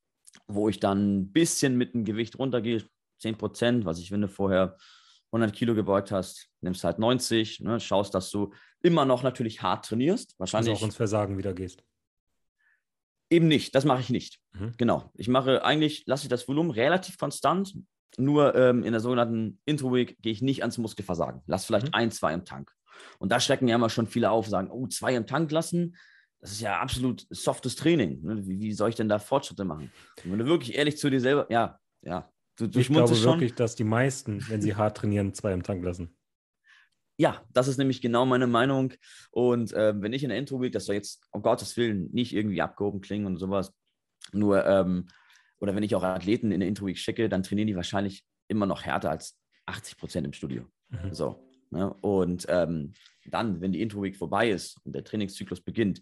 wo 0.48 0.70
ich 0.70 0.80
dann 0.80 1.22
ein 1.22 1.32
bisschen 1.32 1.78
mit 1.78 1.94
dem 1.94 2.04
Gewicht 2.04 2.38
runtergehe, 2.38 2.84
10 3.20 3.38
Prozent, 3.38 3.86
was 3.86 4.00
ich, 4.00 4.12
wenn 4.12 4.22
du 4.22 4.28
vorher 4.28 4.78
100 5.32 5.56
Kilo 5.56 5.74
gebeugt 5.74 6.12
hast, 6.12 6.50
nimmst 6.60 6.84
halt 6.84 7.00
90, 7.00 7.62
ne, 7.62 7.80
schaust, 7.80 8.14
dass 8.14 8.30
du 8.30 8.54
immer 8.82 9.06
noch 9.06 9.24
natürlich 9.24 9.62
hart 9.62 9.86
trainierst. 9.86 10.38
Wahrscheinlich 10.38 10.72
also 10.72 10.82
auch 10.82 10.86
ins 10.88 10.96
Versagen 10.96 11.38
wieder 11.38 11.54
gehst. 11.54 11.84
Eben 13.30 13.48
nicht, 13.48 13.74
das 13.74 13.86
mache 13.86 14.02
ich 14.02 14.10
nicht. 14.10 14.40
Mhm. 14.52 14.74
Genau. 14.78 15.10
Ich 15.16 15.30
mache 15.30 15.64
eigentlich, 15.64 16.04
lasse 16.06 16.24
ich 16.24 16.30
das 16.30 16.48
Volumen 16.50 16.72
relativ 16.72 17.18
konstant, 17.18 17.74
nur 18.18 18.56
ähm, 18.56 18.84
in 18.84 18.92
der 18.92 19.00
sogenannten 19.00 19.62
Intro-Week 19.64 20.22
gehe 20.22 20.34
ich 20.34 20.42
nicht 20.42 20.64
ans 20.64 20.78
Muskelversagen. 20.78 21.42
Lass 21.46 21.66
vielleicht 21.66 21.88
mhm. 21.88 21.94
ein, 21.94 22.12
zwei 22.12 22.34
im 22.34 22.44
Tank. 22.44 22.74
Und 23.20 23.32
da 23.32 23.40
schrecken 23.40 23.68
ja 23.68 23.76
immer 23.76 23.90
schon 23.90 24.08
viele 24.08 24.32
auf, 24.32 24.48
sagen, 24.48 24.70
oh, 24.72 24.88
zwei 24.88 25.16
im 25.16 25.28
Tank 25.28 25.52
lassen, 25.52 25.96
das 26.40 26.54
ist 26.54 26.62
ja 26.62 26.80
absolut 26.80 27.28
softes 27.30 27.76
Training. 27.76 28.22
Ne? 28.24 28.48
Wie, 28.48 28.60
wie 28.60 28.74
soll 28.74 28.90
ich 28.90 28.96
denn 28.96 29.10
da 29.10 29.20
Fortschritte 29.20 29.64
machen? 29.64 29.92
Und 30.24 30.32
wenn 30.32 30.40
du 30.40 30.46
wirklich 30.46 30.76
ehrlich 30.76 30.98
zu 30.98 31.10
dir 31.10 31.20
selber, 31.20 31.48
ja, 31.50 31.80
ja. 32.02 32.32
Du, 32.58 32.68
du 32.68 32.80
ich 32.80 32.88
glaube 32.88 33.16
schon. 33.16 33.34
wirklich, 33.34 33.56
dass 33.56 33.76
die 33.76 33.84
meisten, 33.84 34.48
wenn 34.50 34.62
sie 34.62 34.76
hart 34.76 34.98
trainieren, 34.98 35.34
zwei 35.34 35.54
im 35.54 35.64
Tank 35.64 35.84
lassen. 35.84 36.16
Ja, 37.18 37.44
das 37.54 37.68
ist 37.68 37.78
nämlich 37.78 38.02
genau 38.02 38.26
meine 38.26 38.48
Meinung. 38.48 38.94
Und 39.30 39.72
äh, 39.74 39.94
wenn 40.02 40.14
ich 40.14 40.24
in 40.24 40.30
der 40.30 40.38
Intro 40.38 40.60
week 40.62 40.72
das 40.72 40.86
soll 40.86 40.96
jetzt, 40.96 41.24
um 41.32 41.42
Gottes 41.42 41.78
Willen, 41.78 42.10
nicht 42.12 42.34
irgendwie 42.34 42.62
abgehoben 42.62 43.02
klingen 43.02 43.26
und 43.28 43.38
sowas, 43.38 43.74
nur, 44.34 44.66
ähm, 44.66 45.08
oder 45.60 45.76
wenn 45.76 45.84
ich 45.84 45.96
auch 45.96 46.04
Athleten 46.04 46.52
in 46.52 46.60
der 46.60 46.70
Intro-Week 46.70 46.98
schicke, 46.98 47.30
dann 47.30 47.44
trainieren 47.44 47.68
die 47.68 47.76
wahrscheinlich 47.76 48.26
immer 48.48 48.66
noch 48.66 48.84
härter 48.84 49.12
als 49.12 49.38
80 49.66 49.98
Prozent 49.98 50.26
im 50.26 50.34
Studio. 50.34 50.66
Mhm. 50.90 51.14
So. 51.14 51.48
Ne? 51.72 51.92
Und 52.02 52.46
ähm, 52.50 52.94
dann, 53.26 53.62
wenn 53.62 53.72
die 53.72 53.82
Intro-Week 53.82 54.16
vorbei 54.16 54.50
ist 54.50 54.78
und 54.86 54.94
der 54.94 55.04
Trainingszyklus 55.04 55.62
beginnt, 55.62 56.02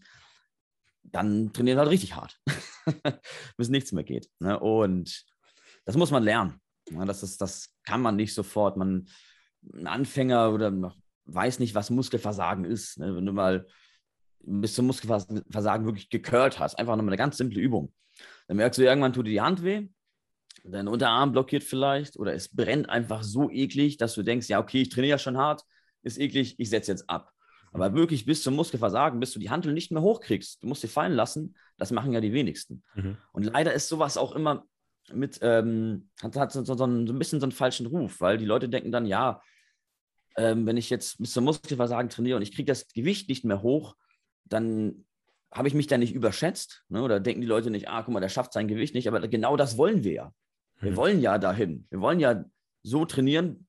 dann 1.03 1.53
trainieren 1.53 1.77
wir 1.77 1.81
halt 1.81 1.91
richtig 1.91 2.15
hart, 2.15 2.39
bis 3.57 3.69
nichts 3.69 3.91
mehr 3.91 4.03
geht. 4.03 4.29
Ne? 4.39 4.59
Und 4.59 5.25
das 5.85 5.95
muss 5.95 6.11
man 6.11 6.23
lernen. 6.23 6.59
Ne? 6.89 7.05
Das, 7.05 7.23
ist, 7.23 7.39
das 7.41 7.73
kann 7.83 8.01
man 8.01 8.15
nicht 8.15 8.33
sofort. 8.33 8.77
Man, 8.77 9.07
ein 9.73 9.87
Anfänger 9.87 10.51
oder 10.51 10.93
weiß 11.25 11.59
nicht, 11.59 11.75
was 11.75 11.89
Muskelversagen 11.89 12.65
ist. 12.65 12.97
Ne? 12.97 13.15
Wenn 13.15 13.25
du 13.25 13.33
mal 13.33 13.67
bis 14.41 14.73
zum 14.73 14.87
Muskelversagen 14.87 15.85
wirklich 15.85 16.09
gekörlt 16.09 16.59
hast, 16.59 16.75
einfach 16.75 16.95
nochmal 16.95 17.13
eine 17.13 17.17
ganz 17.17 17.37
simple 17.37 17.59
Übung. 17.59 17.93
Dann 18.47 18.57
merkst 18.57 18.79
du, 18.79 18.83
irgendwann 18.83 19.13
tut 19.13 19.27
dir 19.27 19.31
die 19.31 19.41
Hand 19.41 19.63
weh 19.63 19.87
dein 20.63 20.87
Unterarm 20.87 21.31
blockiert 21.31 21.63
vielleicht 21.63 22.17
oder 22.17 22.33
es 22.33 22.49
brennt 22.49 22.89
einfach 22.89 23.23
so 23.23 23.49
eklig, 23.49 23.97
dass 23.97 24.13
du 24.13 24.23
denkst, 24.23 24.49
ja, 24.49 24.59
okay, 24.59 24.81
ich 24.81 24.89
trainiere 24.89 25.11
ja 25.11 25.17
schon 25.17 25.37
hart, 25.37 25.63
ist 26.03 26.19
eklig, 26.19 26.55
ich 26.57 26.69
setze 26.69 26.91
jetzt 26.91 27.09
ab. 27.09 27.31
Aber 27.71 27.93
wirklich 27.93 28.25
bis 28.25 28.41
zum 28.41 28.55
Muskelversagen, 28.55 29.19
bis 29.19 29.31
du 29.31 29.39
die 29.39 29.49
Handel 29.49 29.73
nicht 29.73 29.91
mehr 29.91 30.01
hochkriegst, 30.01 30.63
du 30.63 30.67
musst 30.67 30.81
sie 30.81 30.87
fallen 30.87 31.13
lassen, 31.13 31.55
das 31.77 31.91
machen 31.91 32.11
ja 32.13 32.21
die 32.21 32.33
wenigsten. 32.33 32.83
Mhm. 32.95 33.17
Und 33.31 33.43
leider 33.43 33.73
ist 33.73 33.89
sowas 33.89 34.17
auch 34.17 34.35
immer 34.35 34.65
mit, 35.13 35.39
ähm, 35.41 36.09
hat, 36.21 36.35
hat 36.35 36.51
so, 36.51 36.63
so, 36.63 36.75
so, 36.75 36.85
ein 36.85 37.19
bisschen 37.19 37.39
so 37.39 37.45
einen 37.45 37.51
falschen 37.51 37.85
Ruf, 37.85 38.21
weil 38.21 38.37
die 38.37 38.45
Leute 38.45 38.69
denken 38.69 38.91
dann, 38.91 39.05
ja, 39.05 39.41
ähm, 40.37 40.65
wenn 40.65 40.77
ich 40.77 40.89
jetzt 40.89 41.17
bis 41.19 41.33
zum 41.33 41.43
Muskelversagen 41.43 42.09
trainiere 42.09 42.37
und 42.37 42.43
ich 42.43 42.53
kriege 42.53 42.71
das 42.71 42.87
Gewicht 42.87 43.29
nicht 43.29 43.45
mehr 43.45 43.61
hoch, 43.61 43.95
dann 44.45 45.05
habe 45.51 45.67
ich 45.67 45.73
mich 45.73 45.87
da 45.87 45.97
nicht 45.97 46.13
überschätzt. 46.13 46.83
Ne? 46.89 47.01
Oder 47.01 47.19
denken 47.19 47.41
die 47.41 47.47
Leute 47.47 47.71
nicht, 47.71 47.89
ah, 47.89 48.03
guck 48.03 48.13
mal, 48.13 48.19
der 48.19 48.29
schafft 48.29 48.53
sein 48.53 48.67
Gewicht 48.67 48.93
nicht. 48.93 49.07
Aber 49.07 49.27
genau 49.27 49.57
das 49.57 49.77
wollen 49.77 50.03
wir 50.03 50.13
ja. 50.13 50.33
Wir 50.79 50.91
hm. 50.91 50.97
wollen 50.97 51.21
ja 51.21 51.37
dahin. 51.37 51.85
Wir 51.89 52.01
wollen 52.01 52.19
ja 52.19 52.45
so 52.83 53.05
trainieren, 53.05 53.67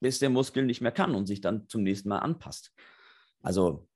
bis 0.00 0.18
der 0.18 0.30
Muskel 0.30 0.64
nicht 0.64 0.80
mehr 0.80 0.92
kann 0.92 1.14
und 1.14 1.26
sich 1.26 1.40
dann 1.40 1.68
zum 1.68 1.82
nächsten 1.82 2.08
Mal 2.08 2.18
anpasst. 2.18 2.72
Also, 3.42 3.88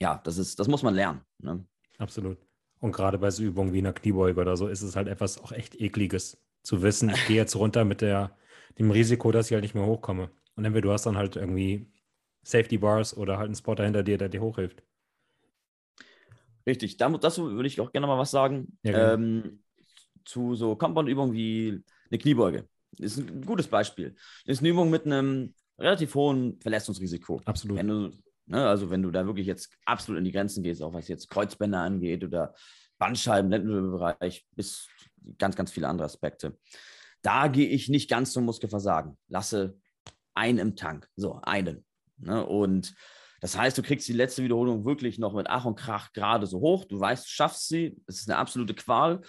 ja, 0.00 0.20
das, 0.24 0.38
ist, 0.38 0.58
das 0.58 0.68
muss 0.68 0.82
man 0.82 0.94
lernen. 0.94 1.20
Ne? 1.38 1.64
Absolut. 1.98 2.38
Und 2.80 2.92
gerade 2.92 3.18
bei 3.18 3.30
so 3.30 3.42
Übungen 3.42 3.72
wie 3.72 3.78
einer 3.78 3.92
Kniebeuge 3.92 4.40
oder 4.40 4.56
so 4.56 4.68
ist 4.68 4.82
es 4.82 4.96
halt 4.96 5.08
etwas 5.08 5.42
auch 5.42 5.52
echt 5.52 5.80
ekliges 5.80 6.42
zu 6.62 6.82
wissen, 6.82 7.10
ich 7.10 7.26
gehe 7.26 7.36
jetzt 7.36 7.56
runter 7.56 7.84
mit 7.84 8.00
der, 8.00 8.36
dem 8.78 8.90
Risiko, 8.90 9.30
dass 9.32 9.46
ich 9.46 9.52
halt 9.52 9.62
nicht 9.62 9.74
mehr 9.74 9.86
hochkomme. 9.86 10.30
Und 10.56 10.64
entweder 10.64 10.88
du 10.88 10.92
hast 10.92 11.06
dann 11.06 11.16
halt 11.16 11.36
irgendwie 11.36 11.86
Safety 12.42 12.78
Bars 12.78 13.16
oder 13.16 13.38
halt 13.38 13.46
einen 13.46 13.54
Spotter 13.54 13.84
hinter 13.84 14.02
dir, 14.02 14.18
der 14.18 14.28
dir 14.28 14.40
hochhilft. 14.40 14.82
Richtig, 16.66 16.96
dazu 16.96 17.50
würde 17.50 17.66
ich 17.66 17.80
auch 17.80 17.92
gerne 17.92 18.06
mal 18.06 18.18
was 18.18 18.30
sagen. 18.30 18.78
Ja, 18.82 18.92
genau. 18.92 19.12
ähm, 19.14 19.63
zu 20.24 20.54
so 20.54 20.76
Compound-Übungen 20.76 21.32
wie 21.32 21.82
eine 22.10 22.18
Kniebeuge. 22.18 22.68
Das 22.92 23.16
ist 23.16 23.28
ein 23.28 23.44
gutes 23.44 23.66
Beispiel. 23.66 24.14
Das 24.46 24.56
ist 24.56 24.60
eine 24.60 24.68
Übung 24.68 24.90
mit 24.90 25.06
einem 25.06 25.54
relativ 25.78 26.14
hohen 26.14 26.60
Verletzungsrisiko. 26.60 27.40
Absolut. 27.44 27.78
Wenn 27.78 27.88
du, 27.88 28.10
ne, 28.46 28.66
also 28.68 28.90
wenn 28.90 29.02
du 29.02 29.10
da 29.10 29.26
wirklich 29.26 29.46
jetzt 29.46 29.76
absolut 29.84 30.18
in 30.18 30.24
die 30.24 30.32
Grenzen 30.32 30.62
gehst, 30.62 30.82
auch 30.82 30.92
was 30.92 31.08
jetzt 31.08 31.28
Kreuzbänder 31.30 31.80
angeht 31.80 32.24
oder 32.24 32.54
Bandscheiben, 32.98 33.50
Lendenwirbelbereich, 33.50 34.46
bis 34.52 34.88
ganz, 35.38 35.56
ganz 35.56 35.70
viele 35.70 35.88
andere 35.88 36.06
Aspekte. 36.06 36.56
Da 37.22 37.48
gehe 37.48 37.68
ich 37.68 37.88
nicht 37.88 38.08
ganz 38.08 38.32
zum 38.32 38.44
Muskelversagen. 38.44 39.16
Lasse 39.28 39.78
einen 40.34 40.58
im 40.58 40.76
Tank. 40.76 41.08
So, 41.16 41.40
einen. 41.42 41.84
Ne? 42.18 42.44
Und 42.46 42.94
das 43.40 43.58
heißt, 43.58 43.76
du 43.76 43.82
kriegst 43.82 44.08
die 44.08 44.12
letzte 44.12 44.42
Wiederholung 44.42 44.84
wirklich 44.84 45.18
noch 45.18 45.34
mit 45.34 45.48
Ach 45.48 45.64
und 45.64 45.76
Krach 45.76 46.12
gerade 46.12 46.46
so 46.46 46.60
hoch. 46.60 46.84
Du 46.84 46.98
weißt, 46.98 47.24
du 47.24 47.28
schaffst 47.28 47.68
sie. 47.68 47.96
Es 48.06 48.20
ist 48.20 48.30
eine 48.30 48.38
absolute 48.38 48.74
Qual. 48.74 49.22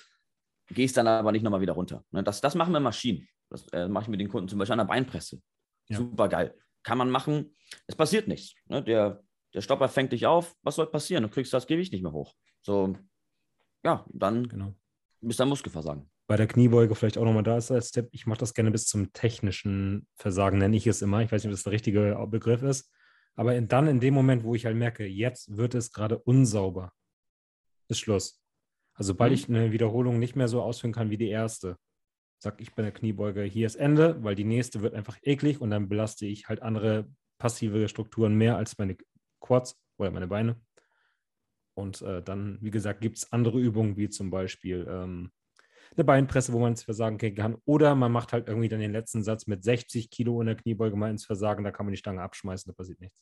Gehst 0.68 0.98
dann 0.98 1.08
aber 1.08 1.32
nicht 1.32 1.44
nochmal 1.44 1.62
wieder 1.62 1.74
runter. 1.74 2.04
Ne? 2.12 2.24
Das, 2.24 2.42
das 2.42 2.56
machen 2.56 2.74
wir 2.74 2.80
Maschinen. 2.80 3.28
Das 3.50 3.68
äh, 3.72 3.88
mache 3.88 4.04
ich 4.04 4.10
mit 4.10 4.20
den 4.20 4.30
Kunden 4.30 4.50
zum 4.50 4.60
Beispiel 4.60 4.74
an 4.74 4.80
der 4.80 4.86
Beinpresse. 4.86 5.42
Ja. 5.88 5.98
Super 5.98 6.28
geil. 6.28 6.56
Kann 6.84 6.98
man 6.98 7.10
machen. 7.10 7.54
Es 7.88 7.96
passiert 7.96 8.28
nichts. 8.28 8.56
Ne? 8.68 8.84
Der, 8.84 9.22
der 9.54 9.62
Stopper 9.62 9.88
fängt 9.90 10.12
dich 10.12 10.26
auf. 10.26 10.56
Was 10.64 10.76
soll 10.76 10.88
passieren? 10.88 11.24
Du 11.24 11.30
kriegst 11.30 11.54
das 11.54 11.68
Gewicht 11.68 11.94
nicht 11.94 12.02
mehr 12.02 12.12
hoch. 12.12 12.34
So, 12.62 12.96
ja, 13.84 14.04
dann 14.12 14.48
genau. 14.48 14.74
bist 15.22 15.40
du 15.40 15.46
Muskelversagen. 15.46 16.10
Bei 16.28 16.38
der 16.38 16.48
Kniebeuge 16.48 16.96
vielleicht 16.96 17.20
auch 17.20 17.26
nochmal 17.26 17.44
da 17.44 17.58
ist 17.58 17.70
als 17.70 17.92
Tipp. 17.92 18.10
Ich 18.12 18.26
mache 18.26 18.40
das 18.40 18.56
gerne 18.56 18.72
bis 18.72 18.88
zum 18.88 19.14
technischen 19.14 20.08
Versagen, 20.16 20.58
nenne 20.58 20.76
ich 20.76 20.88
es 20.88 21.04
immer. 21.04 21.22
Ich 21.22 21.32
weiß 21.32 21.44
nicht, 21.44 21.52
ob 21.52 21.56
das 21.56 21.64
der 21.64 21.74
richtige 21.74 22.18
Begriff 22.28 22.64
ist. 22.64 22.92
Aber 23.36 23.56
in, 23.56 23.68
dann 23.68 23.88
in 23.88 24.00
dem 24.00 24.16
Moment, 24.16 24.44
wo 24.44 24.56
ich 24.56 24.66
halt 24.66 24.76
merke, 24.76 25.06
jetzt 25.06 25.56
wird 25.56 25.76
es 25.76 25.92
gerade 25.92 26.18
unsauber, 26.18 26.94
ist 27.88 28.00
Schluss. 28.00 28.42
Also 28.96 29.10
sobald 29.10 29.32
mhm. 29.32 29.36
ich 29.36 29.50
eine 29.50 29.72
Wiederholung 29.72 30.20
nicht 30.20 30.36
mehr 30.36 30.48
so 30.48 30.62
ausführen 30.62 30.94
kann 30.94 31.10
wie 31.10 31.18
die 31.18 31.30
erste, 31.30 31.78
sage 32.40 32.64
ich 32.64 32.74
bei 32.74 32.82
der 32.82 32.92
Kniebeuge, 32.92 33.44
hier 33.44 33.68
ist 33.68 33.76
Ende, 33.76 34.24
weil 34.24 34.36
die 34.36 34.44
nächste 34.44 34.82
wird 34.82 34.94
einfach 34.94 35.18
eklig 35.22 35.62
und 35.62 35.70
dann 35.70 35.90
belaste 35.90 36.26
ich 36.26 36.48
halt 36.48 36.62
andere 36.62 37.08
passive 37.38 37.88
Strukturen 37.90 38.36
mehr 38.36 38.58
als 38.58 38.78
meine 38.78 38.98
Quads 39.42 39.80
oder 39.98 40.12
meine 40.12 40.28
Beine. 40.28 40.60
Und 41.78 42.02
äh, 42.02 42.22
dann, 42.22 42.58
wie 42.62 42.72
gesagt, 42.72 43.02
gibt 43.02 43.18
es 43.18 43.32
andere 43.34 43.60
Übungen, 43.60 43.98
wie 43.98 44.10
zum 44.10 44.30
Beispiel 44.30 44.88
ähm, 44.90 45.32
eine 45.96 46.04
Beinpresse, 46.06 46.54
wo 46.54 46.60
man 46.60 46.72
ins 46.72 46.84
Versagen 46.84 47.18
gehen 47.18 47.36
kann. 47.36 47.58
Oder 47.66 47.96
man 47.96 48.12
macht 48.12 48.32
halt 48.32 48.48
irgendwie 48.48 48.70
dann 48.70 48.80
den 48.80 48.94
letzten 48.94 49.24
Satz 49.24 49.46
mit 49.46 49.64
60 49.64 50.10
Kilo 50.10 50.40
in 50.40 50.48
der 50.48 50.56
Kniebeuge 50.56 50.96
mal 50.96 51.12
ins 51.12 51.26
Versagen, 51.26 51.64
da 51.64 51.72
kann 51.72 51.86
man 51.86 51.92
die 51.92 51.98
Stange 51.98 52.22
abschmeißen, 52.22 52.72
da 52.72 52.76
passiert 52.76 53.02
nichts. 53.02 53.18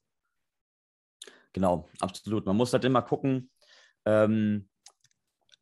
Genau, 1.51 1.87
absolut. 1.99 2.45
Man 2.45 2.55
muss 2.55 2.73
halt 2.73 2.85
immer 2.85 3.01
gucken, 3.01 3.49
ähm, 4.05 4.69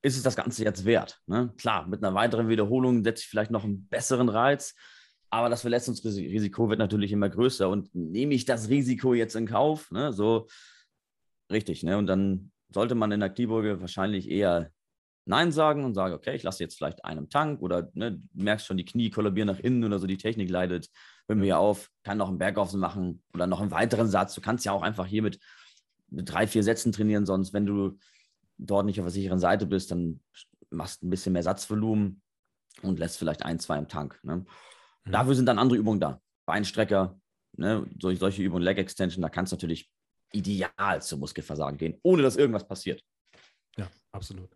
ist 0.01 0.17
es 0.17 0.23
das 0.23 0.35
Ganze 0.35 0.63
jetzt 0.63 0.85
wert? 0.85 1.19
Ne? 1.27 1.53
Klar, 1.57 1.87
mit 1.87 2.03
einer 2.03 2.13
weiteren 2.13 2.49
Wiederholung 2.49 3.03
setze 3.03 3.23
ich 3.23 3.29
vielleicht 3.29 3.51
noch 3.51 3.63
einen 3.63 3.87
besseren 3.87 4.29
Reiz, 4.29 4.75
aber 5.29 5.49
das 5.49 5.61
Verletzungsrisiko 5.61 6.69
wird 6.69 6.79
natürlich 6.79 7.11
immer 7.11 7.29
größer. 7.29 7.69
Und 7.69 7.93
nehme 7.95 8.33
ich 8.33 8.45
das 8.45 8.69
Risiko 8.69 9.13
jetzt 9.13 9.35
in 9.35 9.47
Kauf? 9.47 9.91
Ne? 9.91 10.11
So 10.11 10.47
richtig. 11.51 11.83
Ne? 11.83 11.97
Und 11.97 12.07
dann 12.07 12.51
sollte 12.73 12.95
man 12.95 13.11
in 13.11 13.19
der 13.19 13.29
Kniebeuge 13.29 13.79
wahrscheinlich 13.79 14.29
eher 14.29 14.71
Nein 15.25 15.51
sagen 15.51 15.85
und 15.85 15.93
sagen, 15.93 16.15
okay, 16.15 16.35
ich 16.35 16.43
lasse 16.43 16.63
jetzt 16.63 16.77
vielleicht 16.77 17.05
einen 17.05 17.29
Tank 17.29 17.61
oder 17.61 17.91
ne, 17.93 18.13
du 18.13 18.43
merkst 18.43 18.65
schon, 18.65 18.77
die 18.77 18.85
Knie 18.85 19.11
kollabieren 19.11 19.47
nach 19.47 19.59
innen 19.59 19.83
oder 19.83 19.99
so, 19.99 20.07
die 20.07 20.17
Technik 20.17 20.49
leidet, 20.49 20.89
hör 21.27 21.35
mir 21.35 21.59
auf, 21.59 21.91
kann 22.03 22.17
noch 22.17 22.27
einen 22.27 22.39
Bergauf 22.39 22.73
machen 22.73 23.21
oder 23.33 23.45
noch 23.45 23.61
einen 23.61 23.71
weiteren 23.71 24.07
Satz. 24.07 24.33
Du 24.33 24.41
kannst 24.41 24.65
ja 24.65 24.71
auch 24.71 24.81
einfach 24.81 25.05
hier 25.05 25.21
mit, 25.21 25.39
mit 26.09 26.31
drei, 26.31 26.47
vier 26.47 26.63
Sätzen 26.63 26.91
trainieren, 26.91 27.27
sonst, 27.27 27.53
wenn 27.53 27.67
du 27.67 27.99
dort 28.61 28.85
nicht 28.85 28.99
auf 28.99 29.05
der 29.05 29.11
sicheren 29.11 29.39
Seite 29.39 29.65
bist, 29.65 29.91
dann 29.91 30.21
machst 30.69 31.01
du 31.01 31.07
ein 31.07 31.09
bisschen 31.09 31.33
mehr 31.33 31.43
Satzvolumen 31.43 32.21
und 32.81 32.99
lässt 32.99 33.17
vielleicht 33.17 33.43
ein, 33.43 33.59
zwei 33.59 33.77
im 33.77 33.87
Tank. 33.87 34.19
Ne? 34.23 34.45
Mhm. 35.05 35.11
Dafür 35.11 35.35
sind 35.35 35.45
dann 35.45 35.59
andere 35.59 35.77
Übungen 35.77 35.99
da. 35.99 36.21
Beinstrecker, 36.45 37.19
ne? 37.57 37.85
solche, 37.99 38.19
solche 38.19 38.43
Übungen, 38.43 38.63
Leg 38.63 38.77
Extension, 38.77 39.21
da 39.21 39.29
kannst 39.29 39.51
du 39.51 39.55
natürlich 39.55 39.89
ideal 40.31 41.01
zum 41.01 41.19
Muskelversagen 41.19 41.77
gehen, 41.77 41.99
ohne 42.03 42.23
dass 42.23 42.37
irgendwas 42.37 42.67
passiert. 42.67 43.03
Ja, 43.77 43.89
absolut. 44.11 44.49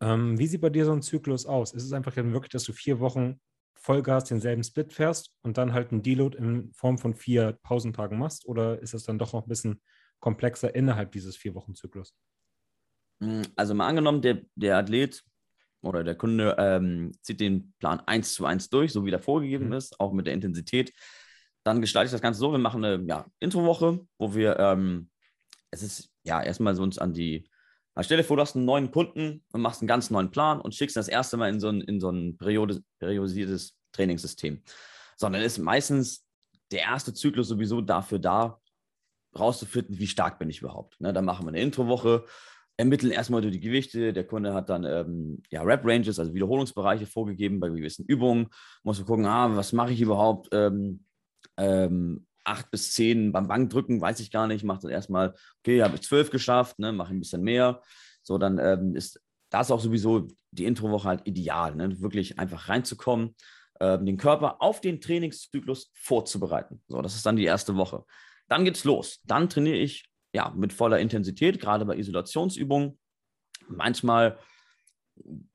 Ähm, 0.00 0.38
wie 0.38 0.46
sieht 0.46 0.60
bei 0.60 0.70
dir 0.70 0.84
so 0.84 0.92
ein 0.92 1.02
Zyklus 1.02 1.46
aus? 1.46 1.72
Ist 1.72 1.84
es 1.84 1.92
einfach 1.92 2.14
dann 2.14 2.32
wirklich, 2.32 2.50
dass 2.50 2.64
du 2.64 2.72
vier 2.72 3.00
Wochen 3.00 3.40
Vollgas 3.74 4.24
denselben 4.24 4.62
Split 4.62 4.92
fährst 4.92 5.36
und 5.42 5.58
dann 5.58 5.72
halt 5.72 5.92
einen 5.92 6.02
Deload 6.02 6.36
in 6.38 6.72
Form 6.72 6.98
von 6.98 7.14
vier 7.14 7.58
Pausentagen 7.62 8.18
machst? 8.18 8.46
Oder 8.46 8.80
ist 8.80 8.94
es 8.94 9.04
dann 9.04 9.18
doch 9.18 9.32
noch 9.32 9.44
ein 9.44 9.48
bisschen 9.48 9.82
komplexer 10.20 10.74
innerhalb 10.74 11.12
dieses 11.12 11.36
vier 11.36 11.54
Wochen 11.54 11.74
Zyklus? 11.74 12.14
Hm, 13.24 13.42
also 13.56 13.74
mal 13.74 13.86
angenommen, 13.86 14.22
der, 14.22 14.42
der 14.54 14.78
Athlet 14.78 15.22
oder 15.82 16.04
der 16.04 16.14
Kunde 16.14 16.56
ähm, 16.58 17.12
zieht 17.22 17.40
den 17.40 17.74
Plan 17.78 18.00
eins 18.00 18.34
zu 18.34 18.46
eins 18.46 18.70
durch, 18.70 18.92
so 18.92 19.04
wie 19.04 19.10
der 19.10 19.20
vorgegeben 19.20 19.66
mhm. 19.66 19.74
ist, 19.74 20.00
auch 20.00 20.12
mit 20.12 20.26
der 20.26 20.34
Intensität. 20.34 20.92
Dann 21.64 21.80
gestalte 21.80 22.06
ich 22.06 22.12
das 22.12 22.22
Ganze 22.22 22.40
so, 22.40 22.52
wir 22.52 22.58
machen 22.58 22.84
eine 22.84 23.04
ja, 23.06 23.26
Introwoche, 23.40 24.00
wo 24.18 24.34
wir, 24.34 24.58
ähm, 24.58 25.10
es 25.70 25.82
ist 25.82 26.10
ja 26.24 26.42
erstmal 26.42 26.74
so 26.74 26.82
uns 26.82 26.98
an 26.98 27.14
die 27.14 27.48
stell 28.02 28.16
dir 28.16 28.24
vor, 28.24 28.36
du 28.36 28.42
hast 28.42 28.56
einen 28.56 28.64
neuen 28.64 28.90
Kunden 28.90 29.44
und 29.52 29.60
machst 29.60 29.80
einen 29.80 29.88
ganz 29.88 30.10
neuen 30.10 30.30
Plan 30.30 30.60
und 30.60 30.74
schickst 30.74 30.96
das 30.96 31.08
erste 31.08 31.36
Mal 31.36 31.50
in 31.50 31.60
so 31.60 31.68
ein, 31.68 31.80
in 31.80 32.00
so 32.00 32.10
ein 32.10 32.36
Periode, 32.36 32.82
periodisiertes 32.98 33.76
Trainingssystem. 33.92 34.62
Sondern 35.16 35.42
ist 35.42 35.58
meistens 35.58 36.26
der 36.72 36.80
erste 36.80 37.14
Zyklus 37.14 37.48
sowieso 37.48 37.80
dafür 37.80 38.18
da, 38.18 38.60
rauszufinden, 39.38 39.98
wie 39.98 40.06
stark 40.06 40.38
bin 40.38 40.50
ich 40.50 40.60
überhaupt. 40.60 41.00
Ne, 41.00 41.12
dann 41.12 41.24
machen 41.24 41.44
wir 41.44 41.48
eine 41.48 41.60
Introwoche, 41.60 42.24
ermitteln 42.76 43.12
erstmal 43.12 43.40
die 43.40 43.60
Gewichte. 43.60 44.12
Der 44.12 44.26
Kunde 44.26 44.54
hat 44.54 44.68
dann 44.68 44.84
ähm, 44.84 45.42
ja, 45.50 45.62
Rep-Ranges, 45.62 46.18
also 46.18 46.34
Wiederholungsbereiche 46.34 47.06
vorgegeben 47.06 47.60
bei 47.60 47.68
gewissen 47.68 48.04
Übungen. 48.06 48.48
Muss 48.82 48.98
man 48.98 49.06
gucken, 49.06 49.26
ah, 49.26 49.56
was 49.56 49.72
mache 49.72 49.92
ich 49.92 50.00
überhaupt? 50.00 50.48
Ähm, 50.52 51.04
ähm, 51.56 52.26
acht 52.44 52.70
bis 52.70 52.92
zehn 52.92 53.32
beim 53.32 53.48
Bankdrücken, 53.48 54.00
weiß 54.00 54.20
ich 54.20 54.30
gar 54.30 54.46
nicht, 54.46 54.64
mache 54.64 54.82
dann 54.82 54.90
erstmal, 54.90 55.34
okay, 55.60 55.82
habe 55.82 55.96
ich 55.96 56.02
zwölf 56.02 56.30
geschafft, 56.30 56.78
ne, 56.78 56.92
mache 56.92 57.14
ein 57.14 57.20
bisschen 57.20 57.42
mehr. 57.42 57.80
So, 58.22 58.38
dann 58.38 58.58
ähm, 58.58 58.94
ist 58.94 59.20
das 59.50 59.70
auch 59.70 59.80
sowieso 59.80 60.28
die 60.50 60.66
Introwoche 60.66 61.08
halt 61.08 61.26
ideal, 61.26 61.74
ne, 61.74 62.00
wirklich 62.00 62.38
einfach 62.38 62.68
reinzukommen, 62.68 63.34
ähm, 63.80 64.04
den 64.04 64.16
Körper 64.16 64.60
auf 64.60 64.80
den 64.80 65.00
Trainingszyklus 65.00 65.90
vorzubereiten. 65.94 66.82
So, 66.86 67.00
das 67.02 67.14
ist 67.14 67.24
dann 67.24 67.36
die 67.36 67.44
erste 67.44 67.76
Woche. 67.76 68.04
Dann 68.48 68.64
geht's 68.64 68.84
los. 68.84 69.20
Dann 69.24 69.48
trainiere 69.48 69.76
ich 69.76 70.04
ja 70.34 70.52
mit 70.54 70.72
voller 70.72 70.98
Intensität, 70.98 71.60
gerade 71.60 71.84
bei 71.84 71.96
Isolationsübungen. 71.96 72.98
Manchmal 73.68 74.38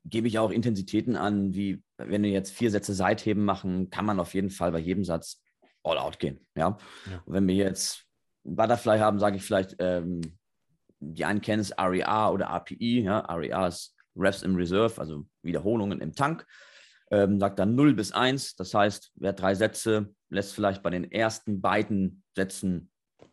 gebe 0.04 0.26
ich 0.26 0.38
auch 0.38 0.50
Intensitäten 0.50 1.16
an, 1.16 1.54
wie 1.54 1.82
wenn 1.98 2.22
wir 2.22 2.30
jetzt 2.30 2.52
vier 2.52 2.70
Sätze 2.70 2.94
Seitheben 2.94 3.44
machen, 3.44 3.90
kann 3.90 4.06
man 4.06 4.18
auf 4.18 4.34
jeden 4.34 4.50
Fall 4.50 4.72
bei 4.72 4.78
jedem 4.78 5.04
Satz 5.04 5.42
all 5.82 5.98
out 5.98 6.18
gehen. 6.18 6.46
Ja? 6.56 6.78
ja. 7.10 7.22
Wenn 7.26 7.46
wir 7.46 7.54
jetzt 7.54 8.06
Butterfly 8.42 8.98
haben, 8.98 9.18
sage 9.18 9.36
ich 9.36 9.42
vielleicht, 9.42 9.76
ähm, 9.78 10.22
die 10.98 11.24
einen 11.24 11.42
kennen 11.42 11.60
es 11.60 11.72
RER 11.78 12.32
oder 12.32 12.46
RPE. 12.46 13.02
Ja? 13.02 13.20
RER 13.20 13.68
ist 13.68 13.94
Reps 14.16 14.42
in 14.42 14.56
Reserve, 14.56 14.98
also 14.98 15.26
Wiederholungen 15.42 16.00
im 16.00 16.14
Tank. 16.14 16.46
Ähm, 17.10 17.38
sagt 17.38 17.58
dann 17.58 17.74
0 17.74 17.94
bis 17.94 18.12
1. 18.12 18.56
Das 18.56 18.72
heißt, 18.72 19.12
wer 19.16 19.32
drei 19.32 19.54
Sätze, 19.54 20.14
lässt 20.30 20.54
vielleicht 20.54 20.82
bei 20.82 20.90
den 20.90 21.10
ersten 21.10 21.60
beiden 21.60 22.22
Sätzen 22.34 22.89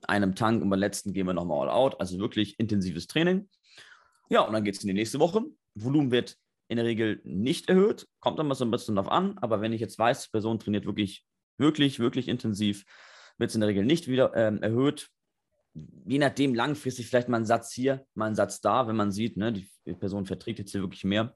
einem 0.08 0.36
Tank 0.36 0.62
und 0.62 0.70
beim 0.70 0.80
letzten 0.80 1.14
gehen 1.14 1.28
wir 1.28 1.34
nochmal 1.34 1.68
all 1.68 1.74
out. 1.74 2.00
Also 2.00 2.20
wirklich 2.20 2.60
intensives 2.60 3.08
Training. 3.08 3.50
Ja, 4.30 4.42
und 4.42 4.54
dann 4.54 4.64
geht 4.64 4.76
es 4.76 4.84
in 4.84 4.88
die 4.88 4.94
nächste 4.94 5.20
Woche. 5.20 5.44
Volumen 5.76 6.12
wird 6.12 6.38
in 6.68 6.78
der 6.78 6.86
Regel 6.86 7.22
nicht 7.24 7.70
erhöht, 7.70 8.08
kommt 8.20 8.40
dann 8.40 8.48
mal 8.48 8.56
so 8.56 8.66
ein 8.66 8.72
bisschen 8.72 8.96
drauf 8.96 9.10
an, 9.10 9.38
aber 9.38 9.62
wenn 9.62 9.72
ich 9.72 9.80
jetzt 9.80 9.98
weiß, 9.98 10.26
die 10.26 10.32
Person 10.32 10.60
trainiert 10.60 10.86
wirklich 10.86 11.24
wirklich, 11.58 12.00
wirklich 12.00 12.28
intensiv, 12.28 12.86
wird 13.38 13.50
es 13.50 13.56
in 13.56 13.62
der 13.62 13.70
Regel 13.70 13.86
nicht 13.86 14.08
wieder 14.08 14.34
ähm, 14.36 14.62
erhöht. 14.62 15.10
Je 15.74 16.18
nachdem, 16.18 16.56
langfristig 16.56 17.08
vielleicht 17.08 17.30
mal 17.30 17.38
ein 17.38 17.46
Satz 17.46 17.72
hier, 17.74 18.06
mal 18.16 18.26
ein 18.26 18.36
Satz 18.36 18.62
da, 18.62 18.88
wenn 18.88 18.96
man 18.96 19.12
sieht, 19.12 19.38
ne, 19.38 19.54
die 19.54 19.68
Person 19.94 20.26
verträgt 20.26 20.60
jetzt 20.60 20.72
hier 20.72 20.82
wirklich 20.82 21.04
mehr. 21.04 21.36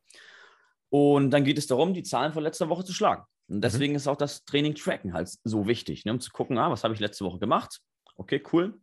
Und 0.89 1.31
dann 1.31 1.43
geht 1.43 1.57
es 1.57 1.67
darum, 1.67 1.93
die 1.93 2.03
Zahlen 2.03 2.33
von 2.33 2.43
letzter 2.43 2.69
Woche 2.69 2.83
zu 2.83 2.93
schlagen. 2.93 3.23
Und 3.47 3.57
mhm. 3.57 3.61
deswegen 3.61 3.93
mhm. 3.93 3.97
ist 3.97 4.07
auch 4.07 4.17
das 4.17 4.43
Training 4.45 4.75
tracken 4.75 5.13
halt 5.13 5.29
so 5.43 5.67
wichtig, 5.67 6.05
ne? 6.05 6.13
um 6.13 6.19
zu 6.19 6.31
gucken, 6.31 6.57
ah, 6.57 6.71
was 6.71 6.83
habe 6.83 6.93
ich 6.93 6.99
letzte 6.99 7.23
Woche 7.23 7.39
gemacht? 7.39 7.79
Okay, 8.21 8.43
cool. 8.53 8.79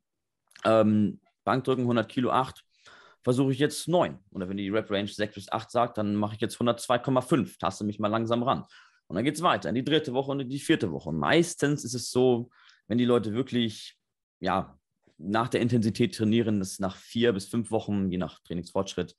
Ähm, 0.65 1.21
Bankdrücken 1.45 1.85
100 1.85 2.09
Kilo 2.09 2.31
8, 2.31 2.65
versuche 3.23 3.53
ich 3.53 3.61
jetzt 3.61 3.87
9. 3.87 4.19
Oder 4.33 4.49
wenn 4.49 4.57
die 4.57 4.69
Rep 4.69 4.91
Range 4.91 5.07
6 5.07 5.35
bis 5.35 5.53
8 5.53 5.71
sagt, 5.71 5.97
dann 5.97 6.17
mache 6.17 6.35
ich 6.35 6.41
jetzt 6.41 6.57
102,5, 6.57 7.57
taste 7.57 7.85
mich 7.85 8.01
mal 8.01 8.09
langsam 8.09 8.43
ran. 8.43 8.65
Und 9.07 9.15
dann 9.15 9.25
geht 9.25 9.37
es 9.37 9.43
weiter 9.43 9.69
in 9.69 9.77
die 9.77 9.85
dritte 9.85 10.13
Woche 10.13 10.33
und 10.33 10.41
in 10.41 10.49
die 10.49 10.59
vierte 10.59 10.91
Woche. 10.91 11.13
Meistens 11.13 11.85
ist 11.85 11.95
es 11.95 12.11
so, 12.11 12.51
wenn 12.89 12.99
die 12.99 13.05
Leute 13.05 13.33
wirklich, 13.33 13.97
ja, 14.41 14.77
nach 15.19 15.49
der 15.49 15.61
Intensität 15.61 16.17
trainieren, 16.17 16.59
dass 16.59 16.81
nach 16.81 16.97
vier 16.97 17.33
bis 17.33 17.47
fünf 17.47 17.71
Wochen, 17.71 18.11
je 18.11 18.19
nach 18.19 18.41
Trainingsfortschritt, 18.41 19.15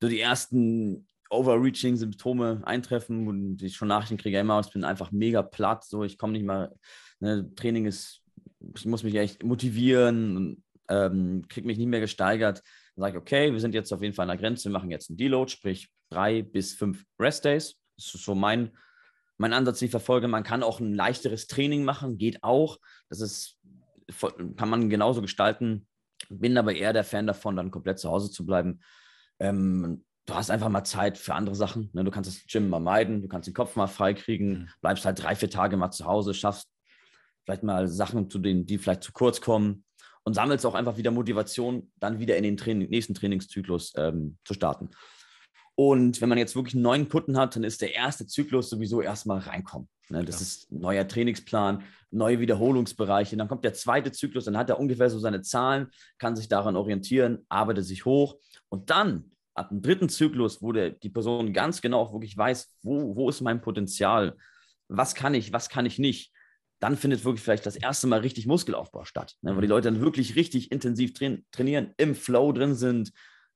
so 0.00 0.08
die 0.08 0.20
ersten 0.20 1.06
Overreaching-Symptome 1.30 2.62
eintreffen 2.64 3.28
und 3.28 3.62
ich 3.62 3.76
schon 3.76 3.88
Nachrichten 3.88 4.16
kriege, 4.16 4.40
immer, 4.40 4.58
ich 4.58 4.72
bin 4.72 4.82
einfach 4.82 5.12
mega 5.12 5.42
platt, 5.42 5.84
so 5.84 6.02
ich 6.02 6.18
komme 6.18 6.32
nicht 6.32 6.44
mal, 6.44 6.74
ne, 7.20 7.48
Training 7.54 7.86
ist, 7.86 8.21
ich 8.76 8.86
muss 8.86 9.02
mich 9.02 9.14
echt 9.14 9.42
motivieren 9.42 10.62
ähm, 10.88 11.46
kriege 11.48 11.66
mich 11.66 11.78
nicht 11.78 11.88
mehr 11.88 12.00
gesteigert. 12.00 12.62
Dann 12.94 13.02
sage 13.02 13.16
ich, 13.16 13.22
okay, 13.22 13.52
wir 13.52 13.60
sind 13.60 13.74
jetzt 13.74 13.92
auf 13.92 14.02
jeden 14.02 14.14
Fall 14.14 14.24
an 14.24 14.36
der 14.36 14.48
Grenze, 14.48 14.64
wir 14.64 14.72
machen 14.72 14.90
jetzt 14.90 15.10
einen 15.10 15.16
Deload, 15.16 15.50
sprich 15.50 15.90
drei 16.10 16.42
bis 16.42 16.74
fünf 16.74 17.04
Rest-Days. 17.18 17.78
Das 17.96 18.14
ist 18.14 18.24
so 18.24 18.34
mein, 18.34 18.70
mein 19.38 19.52
Ansatz, 19.52 19.78
den 19.78 19.86
ich 19.86 19.90
verfolge. 19.90 20.28
Man 20.28 20.44
kann 20.44 20.62
auch 20.62 20.80
ein 20.80 20.94
leichteres 20.94 21.46
Training 21.46 21.84
machen, 21.84 22.18
geht 22.18 22.42
auch. 22.42 22.78
Das 23.08 23.20
ist, 23.20 23.58
kann 24.56 24.68
man 24.68 24.90
genauso 24.90 25.22
gestalten. 25.22 25.86
Bin 26.28 26.58
aber 26.58 26.74
eher 26.74 26.92
der 26.92 27.04
Fan 27.04 27.26
davon, 27.26 27.56
dann 27.56 27.70
komplett 27.70 27.98
zu 27.98 28.10
Hause 28.10 28.30
zu 28.30 28.44
bleiben. 28.44 28.80
Ähm, 29.38 30.04
du 30.26 30.34
hast 30.34 30.50
einfach 30.50 30.68
mal 30.68 30.84
Zeit 30.84 31.18
für 31.18 31.34
andere 31.34 31.54
Sachen. 31.54 31.90
Ne? 31.94 32.04
Du 32.04 32.10
kannst 32.10 32.30
das 32.30 32.46
Gym 32.46 32.68
mal 32.68 32.80
meiden, 32.80 33.22
du 33.22 33.28
kannst 33.28 33.46
den 33.46 33.54
Kopf 33.54 33.74
mal 33.76 33.86
frei 33.86 34.14
kriegen, 34.14 34.50
mhm. 34.50 34.68
bleibst 34.80 35.04
halt 35.04 35.22
drei, 35.22 35.34
vier 35.34 35.50
Tage 35.50 35.76
mal 35.76 35.90
zu 35.90 36.04
Hause, 36.04 36.34
schaffst 36.34 36.68
vielleicht 37.44 37.62
mal 37.62 37.88
Sachen, 37.88 38.30
zu 38.30 38.38
denen, 38.38 38.66
die 38.66 38.78
vielleicht 38.78 39.02
zu 39.02 39.12
kurz 39.12 39.40
kommen 39.40 39.84
und 40.24 40.34
sammelst 40.34 40.64
auch 40.66 40.74
einfach 40.74 40.96
wieder 40.96 41.10
Motivation, 41.10 41.90
dann 41.96 42.18
wieder 42.18 42.36
in 42.36 42.44
den 42.44 42.56
Training, 42.56 42.88
nächsten 42.88 43.14
Trainingszyklus 43.14 43.92
ähm, 43.96 44.38
zu 44.44 44.54
starten. 44.54 44.90
Und 45.74 46.20
wenn 46.20 46.28
man 46.28 46.38
jetzt 46.38 46.54
wirklich 46.54 46.74
einen 46.74 46.82
neuen 46.82 47.08
Kunden 47.08 47.38
hat, 47.38 47.56
dann 47.56 47.64
ist 47.64 47.80
der 47.80 47.94
erste 47.94 48.26
Zyklus 48.26 48.68
sowieso 48.68 49.00
erstmal 49.00 49.38
reinkommen. 49.38 49.88
Ne? 50.10 50.24
Das 50.24 50.36
ja. 50.36 50.42
ist 50.42 50.70
ein 50.70 50.80
neuer 50.80 51.08
Trainingsplan, 51.08 51.82
neue 52.10 52.40
Wiederholungsbereiche. 52.40 53.36
Dann 53.36 53.48
kommt 53.48 53.64
der 53.64 53.72
zweite 53.72 54.12
Zyklus, 54.12 54.44
dann 54.44 54.56
hat 54.56 54.68
er 54.68 54.78
ungefähr 54.78 55.08
so 55.08 55.18
seine 55.18 55.40
Zahlen, 55.42 55.88
kann 56.18 56.36
sich 56.36 56.48
daran 56.48 56.76
orientieren, 56.76 57.44
arbeitet 57.48 57.86
sich 57.86 58.04
hoch. 58.04 58.36
Und 58.68 58.90
dann, 58.90 59.32
ab 59.54 59.70
dem 59.70 59.82
dritten 59.82 60.08
Zyklus, 60.08 60.62
wo 60.62 60.72
der, 60.72 60.90
die 60.90 61.10
Person 61.10 61.52
ganz 61.52 61.80
genau 61.80 62.00
auch 62.00 62.12
wirklich 62.12 62.36
weiß, 62.36 62.76
wo, 62.82 63.16
wo 63.16 63.28
ist 63.28 63.40
mein 63.40 63.60
Potenzial, 63.60 64.36
was 64.88 65.14
kann 65.14 65.34
ich, 65.34 65.52
was 65.52 65.70
kann 65.70 65.86
ich 65.86 65.98
nicht, 65.98 66.32
dann 66.82 66.96
findet 66.96 67.24
wirklich 67.24 67.44
vielleicht 67.44 67.64
das 67.64 67.76
erste 67.76 68.08
Mal 68.08 68.20
richtig 68.20 68.48
Muskelaufbau 68.48 69.04
statt, 69.04 69.36
ne? 69.40 69.54
weil 69.54 69.60
die 69.60 69.68
mhm. 69.68 69.70
Leute 69.70 69.92
dann 69.92 70.00
wirklich 70.00 70.34
richtig 70.34 70.72
intensiv 70.72 71.14
train 71.14 71.46
trainieren, 71.52 71.94
im 71.96 72.16
Flow 72.16 72.50
drin 72.50 72.74
sind, 72.74 73.12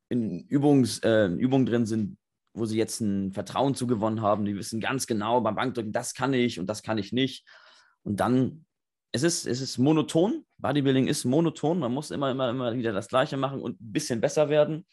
in 0.09 0.47
Übungs, 0.47 1.01
äh, 1.01 1.27
Übungen 1.27 1.66
drin 1.66 1.87
sind, 1.87 2.18
wo 2.55 2.66
sie 2.66 2.79
jetzt 2.79 3.01
ein 3.01 3.33
Vertrauen 3.33 3.74
zugewonnen 3.74 4.22
haben. 4.22 4.45
Die 4.45 4.55
wissen 4.55 4.79
ganz 4.79 5.09
genau 5.09 5.41
beim 5.41 5.57
Bankdrücken, 5.57 5.93
das 5.93 6.14
kann 6.14 6.33
ich 6.35 6.61
und 6.61 6.68
das 6.68 6.85
kann 6.85 6.99
ich 6.99 7.12
nicht. 7.12 7.45
Und 8.05 8.20
dann, 8.20 8.64
es 9.11 9.24
ist, 9.24 9.45
es 9.45 9.61
ist 9.61 9.77
monoton. 9.77 10.45
Bodybuilding 10.59 11.09
ist 11.09 11.24
monoton. 11.24 11.81
Man 11.81 11.93
muss 11.93 12.12
immer, 12.12 12.31
immer, 12.31 12.51
immer 12.51 12.74
wieder 12.77 12.93
das 12.93 13.09
Gleiche 13.09 13.37
machen 13.37 13.61
und 13.61 13.81
ein 13.81 13.93
bisschen 13.93 14.20
besser 14.20 14.49
werden. 14.51 14.87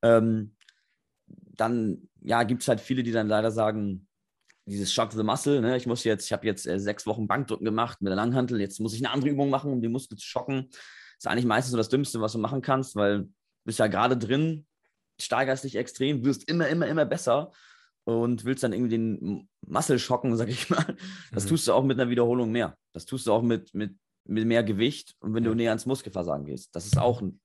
Ähm, 0.00 0.56
dann, 1.26 2.08
ja, 2.22 2.44
gibt 2.44 2.62
es 2.62 2.68
halt 2.68 2.80
viele, 2.80 3.02
die 3.02 3.12
dann 3.12 3.28
leider 3.28 3.50
sagen, 3.50 4.07
dieses 4.68 4.92
Shock 4.92 5.12
the 5.12 5.22
Muscle, 5.22 5.60
ne? 5.60 5.76
ich 5.76 5.86
muss 5.86 6.04
jetzt, 6.04 6.26
ich 6.26 6.32
habe 6.32 6.46
jetzt 6.46 6.66
äh, 6.66 6.78
sechs 6.78 7.06
Wochen 7.06 7.26
Bankdrücken 7.26 7.64
gemacht 7.64 8.00
mit 8.00 8.10
der 8.10 8.16
Langhantel, 8.16 8.60
jetzt 8.60 8.80
muss 8.80 8.94
ich 8.94 9.04
eine 9.04 9.12
andere 9.12 9.30
Übung 9.30 9.50
machen, 9.50 9.72
um 9.72 9.80
die 9.80 9.88
Muskeln 9.88 10.18
zu 10.18 10.26
schocken. 10.26 10.68
Das 10.70 11.24
ist 11.24 11.26
eigentlich 11.26 11.46
meistens 11.46 11.72
so 11.72 11.76
das 11.76 11.88
Dümmste, 11.88 12.20
was 12.20 12.32
du 12.32 12.38
machen 12.38 12.62
kannst, 12.62 12.94
weil 12.94 13.28
bist 13.64 13.78
ja 13.78 13.86
gerade 13.86 14.16
drin, 14.16 14.66
steigerst 15.20 15.64
dich 15.64 15.76
extrem, 15.76 16.24
wirst 16.24 16.48
immer, 16.48 16.68
immer, 16.68 16.86
immer 16.86 17.04
besser 17.04 17.52
und 18.04 18.44
willst 18.44 18.62
dann 18.62 18.72
irgendwie 18.72 18.96
den 18.96 19.48
Muscle 19.66 19.98
schocken, 19.98 20.36
sag 20.38 20.48
ich 20.48 20.70
mal. 20.70 20.96
Das 21.32 21.44
mhm. 21.44 21.48
tust 21.48 21.68
du 21.68 21.72
auch 21.72 21.84
mit 21.84 22.00
einer 22.00 22.10
Wiederholung 22.10 22.50
mehr. 22.50 22.76
Das 22.92 23.04
tust 23.04 23.26
du 23.26 23.32
auch 23.32 23.42
mit, 23.42 23.74
mit, 23.74 23.96
mit 24.24 24.46
mehr 24.46 24.64
Gewicht 24.64 25.14
und 25.20 25.34
wenn 25.34 25.44
du 25.44 25.54
näher 25.54 25.70
ans 25.70 25.86
Muskelversagen 25.86 26.46
gehst. 26.46 26.74
Das 26.74 26.86
ist 26.86 26.98
auch 26.98 27.20
ein 27.20 27.40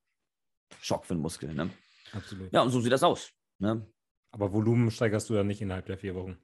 Schock 0.82 1.06
für 1.06 1.16
den 1.16 1.22
Muskel. 1.22 1.54
Ne? 1.54 1.70
Absolut. 2.14 2.52
Ja, 2.54 2.62
und 2.62 2.70
so 2.70 2.80
sieht 2.80 2.92
das 2.92 3.04
aus. 3.04 3.32
Ne? 3.60 3.86
Aber 4.32 4.54
Volumen 4.54 4.90
steigerst 4.92 5.30
du 5.30 5.36
ja 5.36 5.44
nicht 5.44 5.62
innerhalb 5.62 5.86
der 5.86 5.98
vier 5.98 6.16
Wochen. 6.16 6.38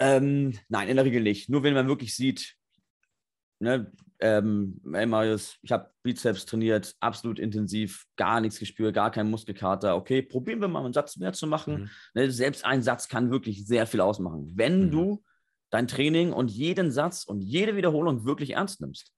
Ähm, 0.00 0.58
nein, 0.68 0.88
in 0.88 0.96
der 0.96 1.04
Regel 1.04 1.22
nicht. 1.22 1.48
Nur 1.48 1.62
wenn 1.62 1.74
man 1.74 1.88
wirklich 1.88 2.14
sieht, 2.14 2.56
ne, 3.58 3.90
ähm, 4.20 4.80
hey 4.92 5.06
Marius, 5.06 5.58
ich 5.62 5.70
habe 5.70 5.90
Bizeps 6.02 6.46
trainiert, 6.46 6.94
absolut 7.00 7.38
intensiv, 7.38 8.06
gar 8.16 8.40
nichts 8.40 8.58
gespürt, 8.58 8.94
gar 8.94 9.10
kein 9.10 9.30
Muskelkater. 9.30 9.96
Okay, 9.96 10.22
probieren 10.22 10.60
wir 10.60 10.68
mal 10.68 10.84
einen 10.84 10.92
Satz 10.92 11.16
mehr 11.16 11.32
zu 11.32 11.46
machen. 11.46 11.82
Mhm. 11.82 11.90
Ne, 12.14 12.30
selbst 12.30 12.64
ein 12.64 12.82
Satz 12.82 13.08
kann 13.08 13.30
wirklich 13.30 13.66
sehr 13.66 13.86
viel 13.86 14.00
ausmachen. 14.00 14.52
Wenn 14.54 14.86
mhm. 14.86 14.90
du 14.90 15.24
dein 15.70 15.88
Training 15.88 16.32
und 16.32 16.50
jeden 16.50 16.90
Satz 16.90 17.24
und 17.24 17.42
jede 17.42 17.76
Wiederholung 17.76 18.24
wirklich 18.24 18.50
ernst 18.50 18.80
nimmst, 18.80 19.12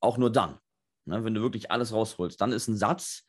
auch 0.00 0.18
nur 0.18 0.30
dann, 0.30 0.58
ne, 1.04 1.24
wenn 1.24 1.34
du 1.34 1.42
wirklich 1.42 1.70
alles 1.70 1.92
rausholst, 1.92 2.40
dann 2.40 2.52
ist 2.52 2.68
ein 2.68 2.76
Satz 2.76 3.24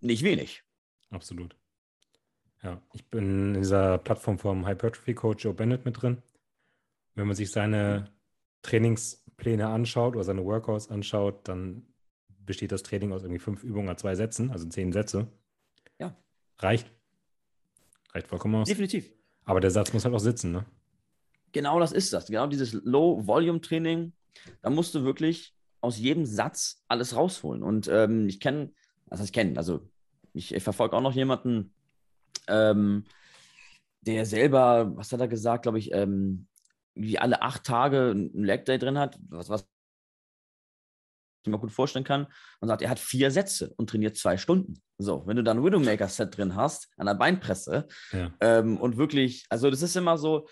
nicht 0.00 0.22
wenig. 0.22 0.62
Absolut. 1.10 1.56
Ja, 2.62 2.80
ich 2.92 3.08
bin 3.08 3.54
in 3.54 3.62
dieser 3.62 3.98
Plattform 3.98 4.38
vom 4.38 4.66
Hypertrophy 4.66 5.14
Coach 5.14 5.44
Joe 5.44 5.54
Bennett 5.54 5.84
mit 5.84 6.00
drin. 6.00 6.22
Wenn 7.14 7.26
man 7.26 7.36
sich 7.36 7.50
seine 7.50 8.00
mhm. 8.00 8.14
Trainings 8.62 9.24
Pläne 9.36 9.68
anschaut 9.68 10.14
oder 10.14 10.24
seine 10.24 10.44
Workouts 10.44 10.90
anschaut, 10.90 11.48
dann 11.48 11.86
besteht 12.44 12.72
das 12.72 12.82
Training 12.82 13.12
aus 13.12 13.22
irgendwie 13.22 13.40
fünf 13.40 13.64
Übungen 13.64 13.88
an 13.88 13.96
zwei 13.96 14.14
Sätzen, 14.14 14.50
also 14.50 14.68
zehn 14.68 14.92
Sätze. 14.92 15.28
Ja. 15.98 16.14
Reicht. 16.58 16.92
Reicht 18.12 18.26
vollkommen 18.26 18.56
aus. 18.56 18.68
Definitiv. 18.68 19.10
Aber 19.44 19.60
der 19.60 19.70
Satz 19.70 19.92
muss 19.92 20.04
halt 20.04 20.14
auch 20.14 20.20
sitzen, 20.20 20.52
ne? 20.52 20.66
Genau 21.52 21.80
das 21.80 21.92
ist 21.92 22.12
das. 22.12 22.26
Genau 22.26 22.46
dieses 22.46 22.72
Low-Volume-Training. 22.72 24.12
Da 24.62 24.70
musst 24.70 24.94
du 24.94 25.02
wirklich 25.02 25.54
aus 25.80 25.98
jedem 25.98 26.26
Satz 26.26 26.84
alles 26.86 27.16
rausholen. 27.16 27.62
Und 27.62 27.88
ähm, 27.88 28.28
ich 28.28 28.38
kenne, 28.40 28.72
was 29.06 29.20
heißt 29.20 29.32
kennen, 29.32 29.56
also 29.56 29.80
ich, 30.32 30.54
ich 30.54 30.62
verfolge 30.62 30.96
auch 30.96 31.00
noch 31.00 31.14
jemanden, 31.14 31.72
ähm, 32.50 33.04
der 34.02 34.26
selber, 34.26 34.96
was 34.96 35.12
hat 35.12 35.20
er 35.20 35.28
gesagt, 35.28 35.62
glaube 35.62 35.78
ich, 35.78 35.92
ähm, 35.92 36.46
wie 36.94 37.18
alle 37.18 37.42
acht 37.42 37.64
Tage 37.64 38.10
ein 38.10 38.44
Leg 38.44 38.64
Day 38.64 38.78
drin 38.78 38.98
hat, 38.98 39.18
was, 39.28 39.48
was 39.48 39.66
ich 41.42 41.50
mir 41.50 41.58
gut 41.58 41.70
vorstellen 41.72 42.04
kann, 42.04 42.26
und 42.60 42.68
sagt, 42.68 42.82
er 42.82 42.90
hat 42.90 42.98
vier 42.98 43.30
Sätze 43.30 43.72
und 43.76 43.88
trainiert 43.88 44.16
zwei 44.16 44.36
Stunden. 44.36 44.82
So, 44.98 45.26
wenn 45.26 45.36
du 45.36 45.42
dann 45.42 45.58
ein 45.58 45.64
Widowmaker-Set 45.64 46.36
drin 46.36 46.54
hast, 46.54 46.90
an 46.96 47.06
der 47.06 47.14
Beinpresse, 47.14 47.88
ja. 48.12 48.32
ähm, 48.40 48.76
und 48.76 48.96
wirklich, 48.98 49.46
also 49.48 49.70
das 49.70 49.82
ist 49.82 49.96
immer 49.96 50.18
so, 50.18 50.46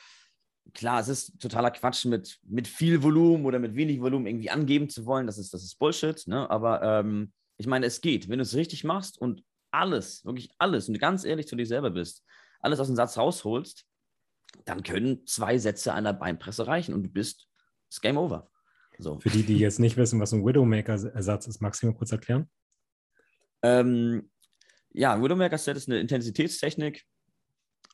klar, 0.73 1.01
es 1.01 1.09
ist 1.09 1.41
totaler 1.41 1.71
Quatsch, 1.71 2.07
mit, 2.07 2.39
mit 2.45 2.69
viel 2.69 3.03
Volumen 3.03 3.45
oder 3.45 3.59
mit 3.59 3.75
wenig 3.75 4.01
Volumen 4.01 4.27
irgendwie 4.27 4.51
angeben 4.51 4.89
zu 4.89 5.05
wollen, 5.05 5.27
das 5.27 5.39
ist, 5.39 5.53
das 5.53 5.63
ist 5.63 5.79
Bullshit, 5.79 6.27
ne? 6.27 6.49
aber 6.51 6.83
ähm, 6.83 7.33
ich 7.59 7.67
meine, 7.67 7.87
es 7.87 8.01
geht, 8.01 8.29
wenn 8.29 8.39
du 8.39 8.43
es 8.43 8.55
richtig 8.55 8.85
machst 8.85 9.19
und 9.19 9.43
alles, 9.71 10.25
wirklich 10.25 10.51
alles, 10.59 10.89
und 10.89 10.95
du 10.95 11.01
ganz 11.01 11.25
ehrlich 11.25 11.47
zu 11.47 11.57
dir 11.57 11.67
selber 11.67 11.91
bist, 11.91 12.25
alles 12.61 12.81
aus 12.81 12.87
dem 12.87 12.97
Satz 12.97 13.17
rausholst, 13.17 13.87
dann 14.65 14.83
können 14.83 15.27
zwei 15.27 15.59
Sätze 15.59 15.95
der 16.03 16.13
Beinpresse 16.13 16.67
reichen 16.67 16.95
und 16.95 17.03
du 17.03 17.09
bist 17.11 17.49
das 17.91 18.01
Game 18.01 18.17
Over. 18.17 18.51
So. 18.99 19.21
Für 19.21 19.31
die, 19.31 19.45
die 19.45 19.59
jetzt 19.59 19.79
nicht 19.79 19.97
wissen, 19.97 20.21
was 20.21 20.33
ein 20.33 20.45
Widowmaker-Ersatz 20.45 21.47
ist, 21.47 21.61
magst 21.61 21.83
du 21.83 21.87
mir 21.87 21.95
kurz 21.95 22.11
erklären? 22.11 22.51
Ähm, 23.63 24.31
ja, 24.93 25.23
Widowmaker-Set 25.23 25.77
ist 25.77 25.89
eine 25.89 26.01
Intensitätstechnik, 26.01 27.05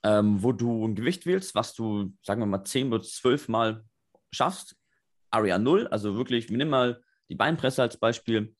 ähm, 0.02 0.42
wo 0.42 0.52
du 0.52 0.86
ein 0.86 0.94
Gewicht 0.94 1.26
wählst, 1.26 1.54
was 1.54 1.74
du, 1.74 2.14
sagen 2.22 2.40
wir 2.40 2.46
mal, 2.46 2.64
10 2.64 2.90
bis 2.90 3.16
12 3.16 3.48
Mal 3.48 3.84
schaffst. 4.32 4.76
Area 5.30 5.58
0, 5.58 5.88
also 5.88 6.16
wirklich, 6.16 6.48
wir 6.48 6.56
nehmen 6.56 6.70
mal 6.70 7.02
die 7.28 7.34
Beinpresse 7.34 7.82
als 7.82 7.96
Beispiel. 7.98 8.54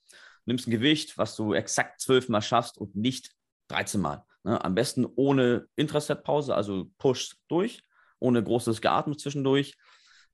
Nimmst 0.47 0.67
ein 0.67 0.73
Gewicht, 0.73 1.17
was 1.19 1.37
du 1.37 1.55
exakt 1.55 2.01
12 2.01 2.29
Mal 2.29 2.43
schaffst 2.43 2.79
und 2.79 2.95
nicht 2.97 3.31
13 3.69 4.01
Mal. 4.01 4.25
Ne? 4.45 4.63
Am 4.63 4.75
besten 4.75 5.07
ohne 5.17 5.67
Intraset-Pause, 5.77 6.55
also 6.55 6.91
push 6.99 7.37
durch, 7.49 7.83
ohne 8.19 8.43
großes 8.43 8.81
Geatmet 8.81 9.21
zwischendurch. 9.21 9.75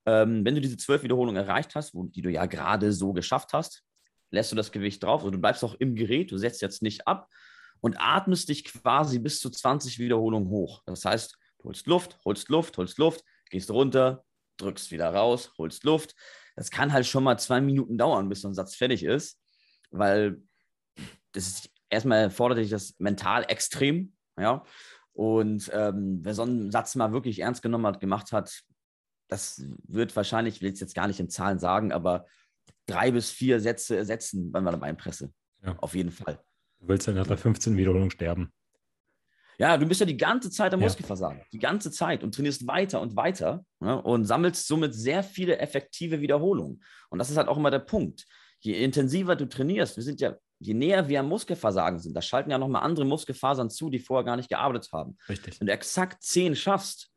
Ähm, 0.07 0.45
wenn 0.45 0.55
du 0.55 0.61
diese 0.61 0.77
zwölf 0.77 1.03
Wiederholungen 1.03 1.43
erreicht 1.43 1.75
hast, 1.75 1.95
wo, 1.95 2.05
die 2.05 2.23
du 2.23 2.31
ja 2.31 2.47
gerade 2.47 2.93
so 2.93 3.13
geschafft 3.13 3.53
hast, 3.53 3.83
lässt 4.31 4.53
du 4.53 4.57
das 4.57 4.73
Gewicht 4.73 5.03
drauf. 5.03 5.21
Also 5.21 5.31
du 5.31 5.39
bleibst 5.39 5.65
auch 5.65 5.75
im 5.75 5.95
Gerät, 5.95 6.31
du 6.31 6.39
setzt 6.39 6.63
jetzt 6.63 6.83
nicht 6.83 7.07
ab 7.07 7.29
und 7.81 7.97
atmest 7.99 8.49
dich 8.49 8.65
quasi 8.65 9.19
bis 9.19 9.41
zu 9.41 9.51
20 9.51 9.99
Wiederholungen 9.99 10.49
hoch. 10.49 10.83
Das 10.87 11.05
heißt, 11.05 11.37
du 11.59 11.69
holst 11.69 11.87
Luft, 11.87 12.19
holst 12.25 12.49
Luft, 12.49 12.79
holst 12.79 12.99
Luft, 12.99 13.25
gehst 13.51 13.71
runter, 13.71 14.25
drückst 14.59 14.91
wieder 14.91 15.13
raus, 15.13 15.53
holst 15.59 15.85
Luft. 15.85 16.15
Das 16.57 16.71
kann 16.71 16.93
halt 16.93 17.07
schon 17.07 17.25
mal 17.25 17.39
zwei 17.39 17.61
Minuten 17.61 17.97
dauern, 17.97 18.29
bis 18.29 18.43
so 18.43 18.49
ein 18.49 18.55
Satz 18.55 18.77
fertig 18.77 19.03
ist, 19.03 19.40
weil 19.91 20.43
das 21.33 21.47
ist 21.47 21.71
erstmal 21.89 22.31
fordert 22.31 22.59
dich 22.59 22.71
das 22.71 22.95
mental 22.99 23.45
extrem, 23.49 24.13
ja. 24.39 24.63
Und 25.13 25.71
ähm, 25.75 26.21
wer 26.23 26.35
so 26.35 26.43
einen 26.43 26.71
Satz 26.71 26.95
mal 26.95 27.13
wirklich 27.13 27.41
ernst 27.41 27.63
genommen 27.63 27.87
hat, 27.87 28.01
gemacht 28.01 28.33
hat, 28.33 28.63
das 29.29 29.63
wird 29.87 30.15
wahrscheinlich, 30.17 30.57
ich 30.57 30.63
will 30.63 30.73
es 30.73 30.81
jetzt 30.81 30.95
gar 30.95 31.07
nicht 31.07 31.21
in 31.21 31.29
Zahlen 31.29 31.59
sagen, 31.59 31.93
aber 31.93 32.27
drei 32.87 33.11
bis 33.11 33.31
vier 33.31 33.61
Sätze 33.61 33.97
ersetzen 33.97 34.51
beim 34.51 34.65
Beinpresse. 34.65 35.33
Ja. 35.63 35.77
Auf 35.79 35.95
jeden 35.95 36.11
Fall. 36.11 36.43
Du 36.79 36.89
willst 36.89 37.07
ja 37.07 37.13
nach 37.13 37.27
der 37.27 37.37
15 37.37 37.77
Wiederholung 37.77 38.11
sterben. 38.11 38.53
Ja, 39.59 39.77
du 39.77 39.87
bist 39.87 40.01
ja 40.01 40.07
die 40.07 40.17
ganze 40.17 40.51
Zeit 40.51 40.73
am 40.73 40.81
ja. 40.81 40.87
Muskelversagen, 40.87 41.43
die 41.53 41.59
ganze 41.59 41.91
Zeit 41.91 42.25
und 42.25 42.35
trainierst 42.35 42.67
weiter 42.67 42.99
und 43.03 43.15
weiter 43.15 43.63
ne, 43.81 44.01
und 44.01 44.25
sammelst 44.25 44.67
somit 44.67 44.95
sehr 44.95 45.23
viele 45.23 45.59
effektive 45.59 46.23
Wiederholungen. 46.23 46.83
Und 47.11 47.19
das 47.19 47.29
ist 47.29 47.37
halt 47.37 47.49
auch 47.49 47.59
immer 47.59 47.71
der 47.71 47.81
Punkt. 47.81 48.25
Je 48.61 48.83
intensiver 48.85 49.37
du 49.37 49.49
trainierst, 49.49 49.97
wir 49.97 50.05
sind 50.05 50.21
ja, 50.21 50.37
je 50.59 50.75
näher 50.75 51.09
wir 51.09 51.21
am 51.21 51.29
Muskelversagen 51.29 51.99
sind, 51.99 52.15
da 52.15 52.23
schalten 52.23 52.51
ja 52.51 52.59
nochmal 52.59 52.83
andere 52.83 53.05
Muskelfasern 53.05 53.71
zu, 53.71 53.91
die 53.91 53.99
vorher 53.99 54.25
gar 54.25 54.37
nicht 54.37 54.49
gearbeitet 54.49 54.91
haben. 54.93 55.17
Richtig. 55.29 55.61
Wenn 55.61 55.67
du 55.67 55.73
exakt 55.73 56.23
zehn 56.23 56.55
schaffst 56.55 57.11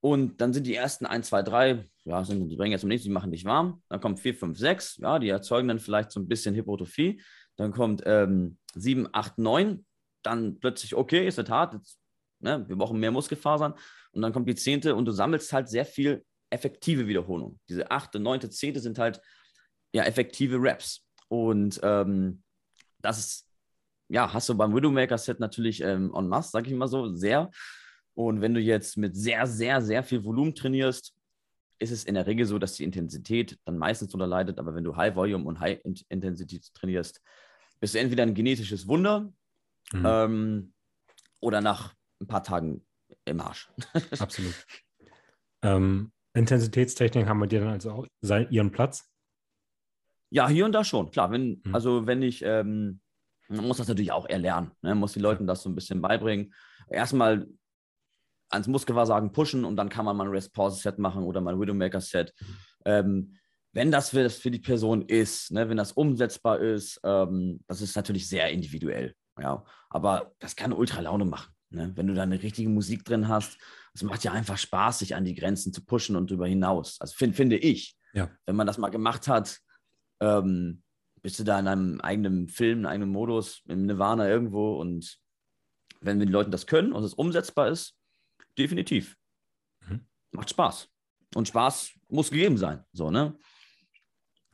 und 0.00 0.40
dann 0.40 0.52
sind 0.52 0.66
die 0.66 0.74
ersten 0.74 1.06
1, 1.06 1.28
2, 1.28 1.42
3, 1.42 1.84
ja, 2.04 2.24
sind, 2.24 2.48
die 2.48 2.56
bringen 2.56 2.72
jetzt 2.72 2.80
zum 2.80 2.88
nächsten, 2.88 3.08
die 3.08 3.14
machen 3.14 3.30
dich 3.30 3.44
warm, 3.44 3.82
dann 3.88 4.00
kommt 4.00 4.20
4, 4.20 4.34
5, 4.34 4.58
6, 4.58 4.96
ja, 4.98 5.18
die 5.18 5.28
erzeugen 5.28 5.68
dann 5.68 5.78
vielleicht 5.78 6.10
so 6.10 6.20
ein 6.20 6.28
bisschen 6.28 6.54
Hypertrophie, 6.54 7.22
dann 7.56 7.72
kommt 7.72 8.02
ähm, 8.06 8.58
7, 8.74 9.08
8, 9.12 9.38
9, 9.38 9.84
dann 10.22 10.58
plötzlich, 10.58 10.94
okay, 10.94 11.26
ist 11.26 11.38
es 11.38 11.48
hart, 11.50 11.74
jetzt, 11.74 11.98
ne, 12.40 12.66
wir 12.68 12.76
brauchen 12.76 12.98
mehr 12.98 13.10
Muskelfasern. 13.10 13.74
Und 14.12 14.22
dann 14.22 14.32
kommt 14.32 14.48
die 14.48 14.54
zehnte 14.54 14.94
und 14.94 15.04
du 15.04 15.12
sammelst 15.12 15.52
halt 15.52 15.68
sehr 15.68 15.84
viel 15.84 16.24
effektive 16.50 17.06
Wiederholung. 17.06 17.60
Diese 17.68 17.90
achte, 17.90 18.18
neunte, 18.18 18.50
zehnte 18.50 18.80
sind 18.80 18.98
halt 18.98 19.20
ja 19.92 20.04
effektive 20.04 20.58
Raps. 20.60 21.04
Und 21.28 21.80
ähm, 21.82 22.42
das 22.98 23.18
ist, 23.18 23.48
ja, 24.08 24.32
hast 24.32 24.48
du 24.48 24.56
beim 24.56 24.74
Widowmaker-Set 24.74 25.40
natürlich 25.40 25.80
ähm, 25.82 26.12
en 26.14 26.28
masse, 26.28 26.50
sag 26.50 26.66
ich 26.66 26.74
mal 26.74 26.88
so, 26.88 27.14
sehr. 27.14 27.50
Und 28.14 28.40
wenn 28.40 28.54
du 28.54 28.60
jetzt 28.60 28.96
mit 28.96 29.16
sehr, 29.16 29.46
sehr, 29.46 29.80
sehr 29.80 30.02
viel 30.02 30.24
Volumen 30.24 30.54
trainierst, 30.54 31.14
ist 31.78 31.92
es 31.92 32.04
in 32.04 32.14
der 32.14 32.26
Regel 32.26 32.44
so, 32.44 32.58
dass 32.58 32.74
die 32.74 32.84
Intensität 32.84 33.58
dann 33.64 33.78
meistens 33.78 34.10
darunter 34.10 34.26
leidet. 34.26 34.58
Aber 34.58 34.74
wenn 34.74 34.84
du 34.84 34.96
High 34.96 35.14
Volume 35.14 35.44
und 35.44 35.60
High 35.60 35.80
Intensity 36.08 36.60
trainierst, 36.74 37.22
bist 37.78 37.94
du 37.94 37.98
entweder 37.98 38.24
ein 38.24 38.34
genetisches 38.34 38.86
Wunder 38.86 39.32
Mhm. 39.92 40.06
Ähm, 40.06 40.72
oder 41.40 41.60
nach 41.60 41.94
ein 42.20 42.26
paar 42.26 42.42
Tagen 42.42 42.84
im 43.24 43.40
Arsch. 43.40 43.70
Absolut. 44.18 44.54
Ähm, 45.62 46.12
Intensitätstechnik 46.34 47.26
haben 47.26 47.40
wir 47.40 47.46
dir 47.46 47.60
dann 47.60 47.70
also 47.70 47.90
auch 47.90 48.06
ihren 48.22 48.70
Platz? 48.70 49.09
Ja, 50.30 50.48
hier 50.48 50.64
und 50.64 50.72
da 50.72 50.84
schon, 50.84 51.10
klar. 51.10 51.30
Wenn, 51.30 51.60
mhm. 51.64 51.74
Also 51.74 52.06
wenn 52.06 52.22
ich, 52.22 52.42
ähm, 52.44 53.00
man 53.48 53.66
muss 53.66 53.78
das 53.78 53.88
natürlich 53.88 54.12
auch 54.12 54.28
erlernen, 54.28 54.70
ne? 54.82 54.90
man 54.90 54.98
muss 54.98 55.12
den 55.12 55.22
Leuten 55.22 55.46
das 55.46 55.62
so 55.62 55.68
ein 55.68 55.74
bisschen 55.74 56.00
beibringen. 56.00 56.54
Erstmal 56.88 57.46
ans 58.48 58.68
Muskelversagen 58.68 59.32
pushen 59.32 59.64
und 59.64 59.76
dann 59.76 59.88
kann 59.88 60.04
man 60.04 60.16
mal 60.16 60.24
ein 60.24 60.30
Rest-Pause-Set 60.30 60.98
machen 60.98 61.24
oder 61.24 61.40
mal 61.40 61.54
ein 61.54 61.60
Widowmaker-Set. 61.60 62.32
Mhm. 62.38 62.56
Ähm, 62.84 63.36
wenn 63.72 63.92
das 63.92 64.10
für, 64.10 64.22
das 64.22 64.36
für 64.36 64.50
die 64.50 64.58
Person 64.58 65.02
ist, 65.02 65.52
ne, 65.52 65.68
wenn 65.68 65.76
das 65.76 65.92
umsetzbar 65.92 66.58
ist, 66.58 67.00
ähm, 67.04 67.60
das 67.68 67.80
ist 67.80 67.94
natürlich 67.94 68.28
sehr 68.28 68.50
individuell. 68.50 69.14
Ja, 69.40 69.64
aber 69.88 70.32
das 70.38 70.56
kann 70.56 70.72
ultra 70.72 71.00
Laune 71.00 71.24
machen. 71.24 71.52
Ne? 71.70 71.92
Wenn 71.94 72.08
du 72.08 72.14
da 72.14 72.22
eine 72.24 72.42
richtige 72.42 72.68
Musik 72.68 73.04
drin 73.04 73.28
hast, 73.28 73.58
es 73.94 74.02
macht 74.02 74.24
ja 74.24 74.32
einfach 74.32 74.58
Spaß, 74.58 75.00
sich 75.00 75.14
an 75.14 75.24
die 75.24 75.34
Grenzen 75.34 75.72
zu 75.72 75.84
pushen 75.84 76.16
und 76.16 76.30
darüber 76.30 76.46
hinaus. 76.46 77.00
Also 77.00 77.14
find, 77.14 77.36
finde 77.36 77.56
ich, 77.56 77.96
ja. 78.12 78.28
wenn 78.46 78.56
man 78.56 78.66
das 78.66 78.78
mal 78.78 78.90
gemacht 78.90 79.28
hat, 79.28 79.60
ähm, 80.20 80.82
bist 81.22 81.38
du 81.38 81.44
da 81.44 81.58
in 81.58 81.66
einem 81.66 82.00
eigenen 82.00 82.48
Film, 82.48 82.80
in 82.80 82.86
einem 82.86 83.10
Modus, 83.10 83.62
im 83.66 83.86
Nirvana 83.86 84.28
irgendwo 84.28 84.80
und 84.80 85.18
wenn 86.00 86.18
die 86.18 86.26
Leute 86.26 86.50
das 86.50 86.66
können 86.66 86.92
und 86.92 87.04
es 87.04 87.14
umsetzbar 87.14 87.68
ist, 87.68 87.96
definitiv. 88.58 89.16
Mhm. 89.86 90.06
Macht 90.32 90.50
Spaß. 90.50 90.88
Und 91.34 91.48
Spaß 91.48 91.92
muss 92.08 92.30
gegeben 92.30 92.56
sein. 92.56 92.84
So, 92.92 93.10
ne? 93.10 93.36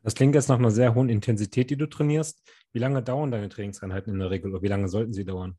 Das 0.02 0.14
klingt 0.14 0.34
jetzt 0.34 0.48
nach 0.48 0.58
einer 0.58 0.70
sehr 0.70 0.94
hohen 0.94 1.08
Intensität, 1.08 1.70
die 1.70 1.76
du 1.76 1.88
trainierst. 1.88 2.48
Wie 2.72 2.78
lange 2.78 3.02
dauern 3.02 3.30
deine 3.30 3.48
Trainingseinheiten 3.48 4.12
in 4.12 4.18
der 4.18 4.30
Regel 4.30 4.52
oder 4.52 4.62
wie 4.62 4.68
lange 4.68 4.88
sollten 4.88 5.12
sie 5.12 5.24
dauern? 5.24 5.58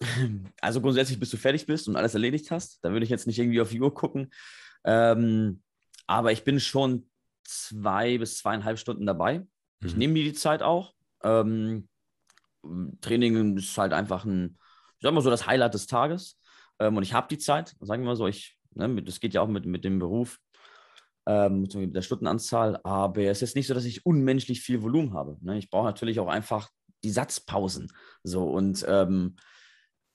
Also 0.60 0.80
grundsätzlich, 0.80 1.18
bis 1.18 1.30
du 1.30 1.36
fertig 1.36 1.66
bist 1.66 1.88
und 1.88 1.96
alles 1.96 2.14
erledigt 2.14 2.50
hast. 2.50 2.84
Da 2.84 2.92
würde 2.92 3.04
ich 3.04 3.10
jetzt 3.10 3.26
nicht 3.26 3.38
irgendwie 3.38 3.60
auf 3.60 3.70
die 3.70 3.80
Uhr 3.80 3.94
gucken. 3.94 4.30
Ähm, 4.84 5.62
aber 6.06 6.32
ich 6.32 6.44
bin 6.44 6.60
schon 6.60 7.08
zwei 7.48 8.18
bis 8.18 8.38
zweieinhalb 8.38 8.78
Stunden 8.78 9.06
dabei. 9.06 9.40
Mhm. 9.40 9.46
Ich 9.86 9.96
nehme 9.96 10.12
mir 10.14 10.24
die 10.24 10.34
Zeit 10.34 10.62
auch. 10.62 10.94
Ähm, 11.22 11.88
Training 13.00 13.56
ist 13.56 13.76
halt 13.78 13.92
einfach 13.92 14.24
ein, 14.24 14.58
ich 14.98 15.02
sag 15.02 15.14
mal 15.14 15.20
so, 15.20 15.30
das 15.30 15.46
Highlight 15.46 15.74
des 15.74 15.86
Tages. 15.86 16.38
Ähm, 16.78 16.96
und 16.96 17.02
ich 17.02 17.14
habe 17.14 17.28
die 17.28 17.38
Zeit, 17.38 17.74
sagen 17.80 18.02
wir 18.02 18.08
mal 18.08 18.16
so, 18.16 18.26
ich, 18.26 18.58
ne, 18.74 19.02
das 19.02 19.20
geht 19.20 19.34
ja 19.34 19.40
auch 19.40 19.48
mit, 19.48 19.66
mit 19.66 19.84
dem 19.84 19.98
Beruf 19.98 20.38
ähm, 21.28 21.60
mit 21.60 21.94
der 21.94 22.02
Stundenanzahl, 22.02 22.80
aber 22.84 23.22
es 23.24 23.42
ist 23.42 23.54
nicht 23.54 23.66
so, 23.66 23.74
dass 23.74 23.84
ich 23.84 24.06
unmenschlich 24.06 24.62
viel 24.62 24.82
Volumen 24.82 25.12
habe. 25.12 25.36
Ne? 25.42 25.58
Ich 25.58 25.68
brauche 25.68 25.84
natürlich 25.84 26.20
auch 26.20 26.28
einfach 26.28 26.70
die 27.04 27.10
Satzpausen. 27.10 27.92
So 28.24 28.44
und 28.44 28.84
ähm, 28.88 29.36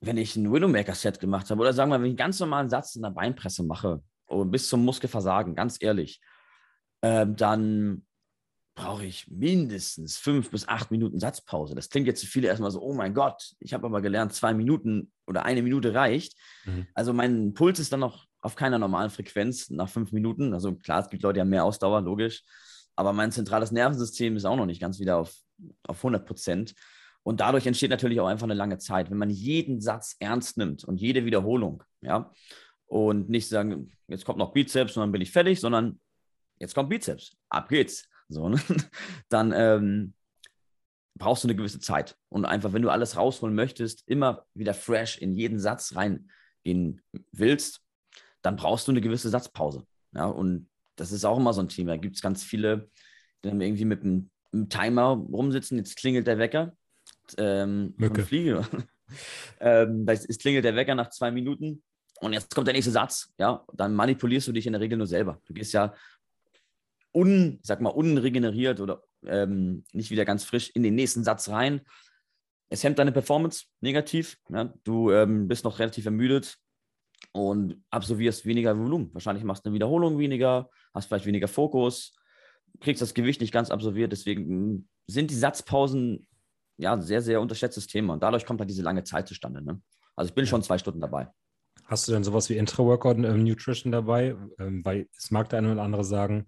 wenn 0.02 0.18
ich 0.18 0.36
ein 0.36 0.52
Widowmaker-Set 0.52 1.20
gemacht 1.20 1.50
habe, 1.50 1.62
oder 1.62 1.72
sagen 1.72 1.92
wir, 1.92 2.00
wenn 2.00 2.06
ich 2.06 2.12
einen 2.12 2.18
ganz 2.18 2.40
normalen 2.40 2.70
Satz 2.70 2.96
in 2.96 3.04
der 3.04 3.12
Beinpresse 3.12 3.64
mache, 3.64 4.02
und 4.26 4.50
bis 4.50 4.68
zum 4.68 4.84
Muskelversagen, 4.84 5.54
ganz 5.54 5.78
ehrlich, 5.80 6.20
ähm, 7.04 7.36
dann 7.36 8.06
brauche 8.76 9.06
ich 9.06 9.28
mindestens 9.30 10.18
fünf 10.18 10.50
bis 10.50 10.68
acht 10.68 10.90
Minuten 10.90 11.20
Satzpause. 11.20 11.76
Das 11.76 11.90
klingt 11.90 12.08
jetzt 12.08 12.22
für 12.22 12.32
viele 12.32 12.48
erstmal 12.48 12.72
so, 12.72 12.82
oh 12.82 12.94
mein 12.94 13.14
Gott, 13.14 13.54
ich 13.60 13.74
habe 13.74 13.86
aber 13.86 14.02
gelernt, 14.02 14.34
zwei 14.34 14.54
Minuten 14.54 15.12
oder 15.28 15.46
eine 15.46 15.62
Minute 15.62 15.94
reicht. 15.94 16.36
Mhm. 16.66 16.88
Also 16.96 17.14
mein 17.14 17.54
Puls 17.54 17.78
ist 17.78 17.94
dann 17.94 18.00
noch 18.00 18.26
auf 18.42 18.56
keiner 18.56 18.80
normalen 18.80 19.12
Frequenz 19.12 19.70
nach 19.70 19.90
fünf 19.90 20.12
Minuten. 20.12 20.54
Also 20.54 20.76
klar, 20.76 21.02
es 21.02 21.10
gibt 21.10 21.22
Leute, 21.22 21.36
die 21.36 21.42
haben 21.42 21.50
mehr 21.50 21.66
Ausdauer, 21.66 22.02
logisch. 22.02 22.42
Aber 22.96 23.14
mein 23.14 23.32
zentrales 23.32 23.72
Nervensystem 23.72 24.36
ist 24.36 24.46
auch 24.46 24.56
noch 24.56 24.66
nicht 24.66 24.82
ganz 24.82 25.00
wieder 25.00 25.18
auf, 25.18 25.36
auf 25.88 25.98
100 25.98 26.26
Prozent. 26.26 26.74
Und 27.22 27.40
dadurch 27.40 27.66
entsteht 27.68 27.92
natürlich 27.92 28.20
auch 28.20 28.28
einfach 28.28 28.46
eine 28.46 28.54
lange 28.54 28.80
Zeit, 28.80 29.12
wenn 29.12 29.18
man 29.18 29.30
jeden 29.30 29.82
Satz 29.82 30.16
ernst 30.20 30.58
nimmt 30.58 30.84
und 30.84 31.00
jede 31.00 31.26
Wiederholung, 31.26 31.84
ja. 32.02 32.32
Und 32.86 33.30
nicht 33.30 33.48
sagen, 33.48 33.92
jetzt 34.08 34.26
kommt 34.26 34.38
noch 34.38 34.52
Bizeps 34.52 34.98
und 34.98 35.02
dann 35.02 35.12
bin 35.12 35.22
ich 35.22 35.32
fertig, 35.32 35.60
sondern 35.60 36.00
jetzt 36.64 36.74
kommt 36.74 36.90
Bizeps, 36.90 37.36
ab 37.50 37.70
geht's. 37.70 38.08
So, 38.30 38.50
ne? 38.50 38.60
Dann 39.30 39.54
ähm, 39.56 40.14
brauchst 41.16 41.44
du 41.44 41.48
eine 41.48 41.56
gewisse 41.56 41.80
Zeit. 41.80 42.18
Und 42.30 42.46
einfach, 42.46 42.74
wenn 42.74 42.82
du 42.82 42.90
alles 42.90 43.18
rausholen 43.18 43.54
möchtest, 43.54 44.08
immer 44.08 44.46
wieder 44.54 44.74
fresh 44.74 45.18
in 45.18 45.36
jeden 45.36 45.60
Satz 45.60 45.96
reingehen 45.96 47.02
willst, 47.32 47.82
dann 48.42 48.56
brauchst 48.56 48.88
du 48.88 48.92
eine 48.92 49.02
gewisse 49.02 49.30
Satzpause. 49.30 49.86
Ja, 50.14 50.26
und 50.26 50.70
das 50.96 51.12
ist 51.12 51.26
auch 51.26 51.38
immer 51.38 51.54
so 51.54 51.62
ein 51.62 51.70
Thema. 51.70 51.92
Da 51.92 51.98
gibt 51.98 52.16
es 52.16 52.22
ganz 52.22 52.44
viele, 52.44 52.90
die 53.44 53.50
dann 53.50 53.62
irgendwie 53.62 53.86
mit 53.86 54.02
einem, 54.02 54.30
einem, 54.52 54.70
Timer 54.70 55.10
rumsitzen, 55.10 55.78
jetzt 55.78 55.98
klingelt 55.98 56.28
der 56.28 56.40
Wecker. 56.40 56.76
Ähm, 57.38 57.94
Mücke. 57.98 58.24
Fliege. 58.24 58.68
ähm, 59.60 60.06
es 60.08 60.38
klingelt 60.40 60.66
der 60.66 60.76
Wecker 60.76 60.96
nach 60.96 61.10
zwei 61.10 61.32
Minuten 61.32 61.84
und 62.20 62.34
jetzt 62.34 62.54
kommt 62.54 62.68
der 62.68 62.74
nächste 62.74 62.92
Satz. 62.92 63.34
Ja, 63.38 63.66
dann 63.74 63.94
manipulierst 63.94 64.48
du 64.48 64.52
dich 64.52 64.66
in 64.66 64.74
der 64.74 64.82
Regel 64.82 64.98
nur 64.98 65.08
selber. 65.08 65.42
Du 65.46 65.54
gehst 65.54 65.74
ja 65.74 65.94
un, 67.14 67.60
sag 67.62 67.82
mal, 67.82 67.90
unregeneriert 67.90 68.80
oder 68.80 69.04
ähm, 69.26 69.84
nicht 69.94 70.12
wieder 70.12 70.26
ganz 70.26 70.44
frisch 70.44 70.70
in 70.74 70.84
den 70.84 70.96
nächsten 70.96 71.24
Satz 71.24 71.50
rein. 71.50 71.82
Es 72.70 72.84
hemmt 72.84 73.00
deine 73.00 73.12
Performance 73.12 73.66
negativ. 73.82 74.38
Ja? 74.50 74.74
Du 74.84 75.12
ähm, 75.12 75.48
bist 75.48 75.64
noch 75.64 75.80
relativ 75.80 76.06
ermüdet, 76.06 76.58
und 77.32 77.82
absolvierst 77.90 78.46
weniger 78.46 78.78
Volumen. 78.78 79.10
Wahrscheinlich 79.14 79.44
machst 79.44 79.66
du 79.66 79.70
eine 79.70 79.76
Wiederholung 79.76 80.20
weniger, 80.20 80.70
hast 80.94 81.08
vielleicht 81.08 81.26
weniger 81.26 81.48
Fokus, 81.48 82.16
kriegst 82.80 83.02
das 83.02 83.14
Gewicht 83.14 83.42
nicht 83.42 83.54
ganz 83.54 83.72
absolviert. 83.72 84.12
Deswegen 84.12 84.90
sind 85.08 85.32
die 85.32 85.36
Satzpausen 85.36 86.28
ja 86.78 86.94
ein 86.94 87.02
sehr, 87.02 87.22
sehr 87.22 87.42
unterschätztes 87.42 87.88
Thema. 87.88 88.14
Und 88.14 88.24
dadurch 88.24 88.46
kommt 88.46 88.60
halt 88.60 88.70
diese 88.70 88.84
lange 88.84 89.04
Zeit 89.04 89.28
zustande. 89.28 89.64
Ne? 89.64 89.82
Also 90.16 90.30
ich 90.30 90.36
bin 90.36 90.46
schon 90.46 90.64
zwei 90.64 90.78
Stunden 90.78 91.02
dabei. 91.02 91.30
Hast 91.86 92.08
du 92.08 92.12
denn 92.12 92.24
sowas 92.24 92.50
wie 92.50 92.58
Intra-Workout 92.58 93.18
ähm, 93.18 93.44
Nutrition 93.44 93.92
dabei? 93.92 94.36
Ähm, 94.60 94.84
weil 94.86 95.08
es 95.18 95.32
mag 95.32 95.50
der 95.50 95.60
eine 95.60 95.74
oder 95.74 95.84
andere 95.84 96.04
sagen, 96.04 96.48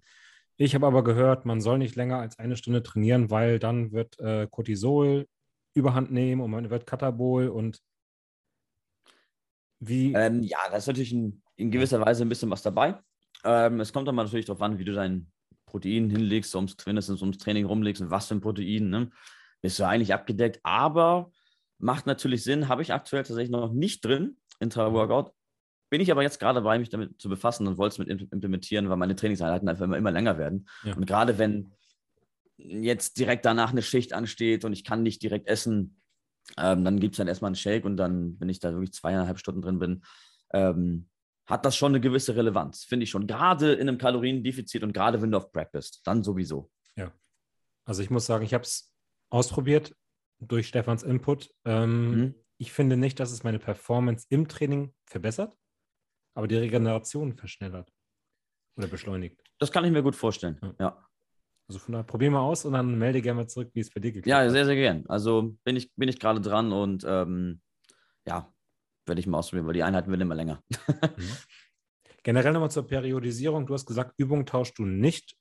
ich 0.56 0.74
habe 0.74 0.86
aber 0.86 1.04
gehört, 1.04 1.44
man 1.44 1.60
soll 1.60 1.78
nicht 1.78 1.96
länger 1.96 2.18
als 2.18 2.38
eine 2.38 2.56
Stunde 2.56 2.82
trainieren, 2.82 3.30
weil 3.30 3.58
dann 3.58 3.92
wird 3.92 4.18
äh, 4.18 4.46
Cortisol 4.50 5.26
überhand 5.74 6.10
nehmen 6.10 6.40
und 6.40 6.50
man 6.50 6.70
wird 6.70 6.86
Katabol 6.86 7.48
und 7.48 7.80
wie? 9.78 10.14
Ähm, 10.14 10.42
ja, 10.42 10.58
da 10.70 10.76
ist 10.76 10.86
natürlich 10.86 11.12
in, 11.12 11.42
in, 11.56 11.70
gewisser 11.70 12.00
Weise 12.00 12.24
ein 12.24 12.30
bisschen 12.30 12.50
was 12.50 12.62
dabei. 12.62 12.98
Ähm, 13.44 13.80
es 13.80 13.92
kommt 13.92 14.08
dann 14.08 14.14
natürlich 14.14 14.46
darauf 14.46 14.62
an, 14.62 14.78
wie 14.78 14.84
du 14.84 14.94
dein 14.94 15.30
Protein 15.66 16.08
hinlegst, 16.08 16.54
ums, 16.54 16.76
mindestens 16.86 17.20
ums 17.20 17.38
Training 17.38 17.66
rumlegst 17.66 18.00
und 18.00 18.10
was 18.10 18.28
für 18.28 18.34
ein 18.34 18.40
Protein. 18.40 18.88
Ne? 18.88 19.10
Bist 19.60 19.78
du 19.78 19.84
eigentlich 19.84 20.14
abgedeckt, 20.14 20.60
aber 20.62 21.30
macht 21.78 22.06
natürlich 22.06 22.42
Sinn, 22.42 22.68
habe 22.68 22.82
ich 22.82 22.92
aktuell 22.92 23.22
tatsächlich 23.22 23.50
noch 23.50 23.72
nicht 23.72 24.02
drin, 24.04 24.38
Intra-Workout. 24.60 25.32
Bin 25.88 26.00
ich 26.00 26.10
aber 26.10 26.22
jetzt 26.22 26.40
gerade 26.40 26.60
dabei, 26.60 26.78
mich 26.78 26.90
damit 26.90 27.20
zu 27.20 27.28
befassen 27.28 27.66
und 27.66 27.78
wollte 27.78 27.94
es 27.94 27.98
mit 27.98 28.08
implementieren, 28.08 28.88
weil 28.88 28.96
meine 28.96 29.14
Trainingseinheiten 29.14 29.68
einfach 29.68 29.84
immer, 29.84 29.96
immer 29.96 30.10
länger 30.10 30.38
werden. 30.38 30.68
Ja. 30.82 30.94
Und 30.94 31.06
gerade 31.06 31.38
wenn 31.38 31.72
jetzt 32.56 33.18
direkt 33.18 33.44
danach 33.44 33.70
eine 33.70 33.82
Schicht 33.82 34.12
ansteht 34.12 34.64
und 34.64 34.72
ich 34.72 34.84
kann 34.84 35.02
nicht 35.02 35.22
direkt 35.22 35.46
essen, 35.46 36.00
ähm, 36.56 36.84
dann 36.84 37.00
gibt 37.00 37.14
es 37.14 37.18
dann 37.18 37.28
erstmal 37.28 37.50
einen 37.50 37.56
Shake 37.56 37.84
und 37.84 37.96
dann, 37.96 38.38
wenn 38.40 38.48
ich 38.48 38.60
da 38.60 38.72
wirklich 38.72 38.92
zweieinhalb 38.92 39.38
Stunden 39.38 39.62
drin 39.62 39.78
bin, 39.78 40.02
ähm, 40.52 41.08
hat 41.46 41.64
das 41.64 41.76
schon 41.76 41.92
eine 41.92 42.00
gewisse 42.00 42.34
Relevanz, 42.34 42.84
finde 42.84 43.04
ich 43.04 43.10
schon. 43.10 43.26
Gerade 43.26 43.72
in 43.74 43.88
einem 43.88 43.98
Kaloriendefizit 43.98 44.82
und 44.82 44.92
gerade 44.92 45.22
wenn 45.22 45.30
du 45.30 45.36
auf 45.36 45.52
Prep 45.52 45.72
bist, 45.72 46.00
dann 46.04 46.24
sowieso. 46.24 46.70
Ja. 46.96 47.12
Also 47.84 48.02
ich 48.02 48.10
muss 48.10 48.26
sagen, 48.26 48.44
ich 48.44 48.54
habe 48.54 48.64
es 48.64 48.92
ausprobiert 49.30 49.94
durch 50.40 50.68
Stefans 50.68 51.02
Input. 51.02 51.50
Ähm, 51.64 52.10
mhm. 52.10 52.34
Ich 52.58 52.72
finde 52.72 52.96
nicht, 52.96 53.20
dass 53.20 53.30
es 53.30 53.44
meine 53.44 53.58
Performance 53.58 54.26
im 54.28 54.48
Training 54.48 54.92
verbessert, 55.04 55.56
aber 56.36 56.46
die 56.46 56.56
Regeneration 56.56 57.32
verschnellert 57.32 57.90
oder 58.76 58.86
beschleunigt. 58.86 59.42
Das 59.58 59.72
kann 59.72 59.84
ich 59.84 59.90
mir 59.90 60.02
gut 60.02 60.14
vorstellen, 60.14 60.58
ja. 60.62 60.74
ja. 60.78 61.08
Also 61.68 61.80
von 61.80 61.92
daher, 61.92 62.04
probier 62.04 62.30
mal 62.30 62.42
aus 62.42 62.64
und 62.64 62.74
dann 62.74 62.96
melde 62.96 63.20
gerne 63.20 63.40
mal 63.40 63.48
zurück, 63.48 63.70
wie 63.72 63.80
es 63.80 63.90
bei 63.90 64.00
dir 64.00 64.12
geklappt 64.12 64.32
hat. 64.32 64.44
Ja, 64.44 64.50
sehr, 64.50 64.66
sehr 64.66 64.76
gern. 64.76 65.04
Also 65.08 65.56
bin 65.64 65.74
ich, 65.74 65.92
bin 65.96 66.08
ich 66.08 66.20
gerade 66.20 66.40
dran 66.40 66.72
und 66.72 67.04
ähm, 67.08 67.60
ja, 68.24 68.54
werde 69.06 69.18
ich 69.18 69.26
mal 69.26 69.38
ausprobieren, 69.38 69.66
weil 69.66 69.74
die 69.74 69.82
Einheiten 69.82 70.10
werden 70.10 70.20
immer 70.20 70.36
länger. 70.36 70.62
Mhm. 71.16 71.36
Generell 72.22 72.52
nochmal 72.52 72.72
zur 72.72 72.88
Periodisierung. 72.88 73.66
Du 73.66 73.74
hast 73.74 73.86
gesagt, 73.86 74.14
Übungen 74.16 74.46
tauschst 74.46 74.76
du 74.78 74.84
nicht 74.84 75.36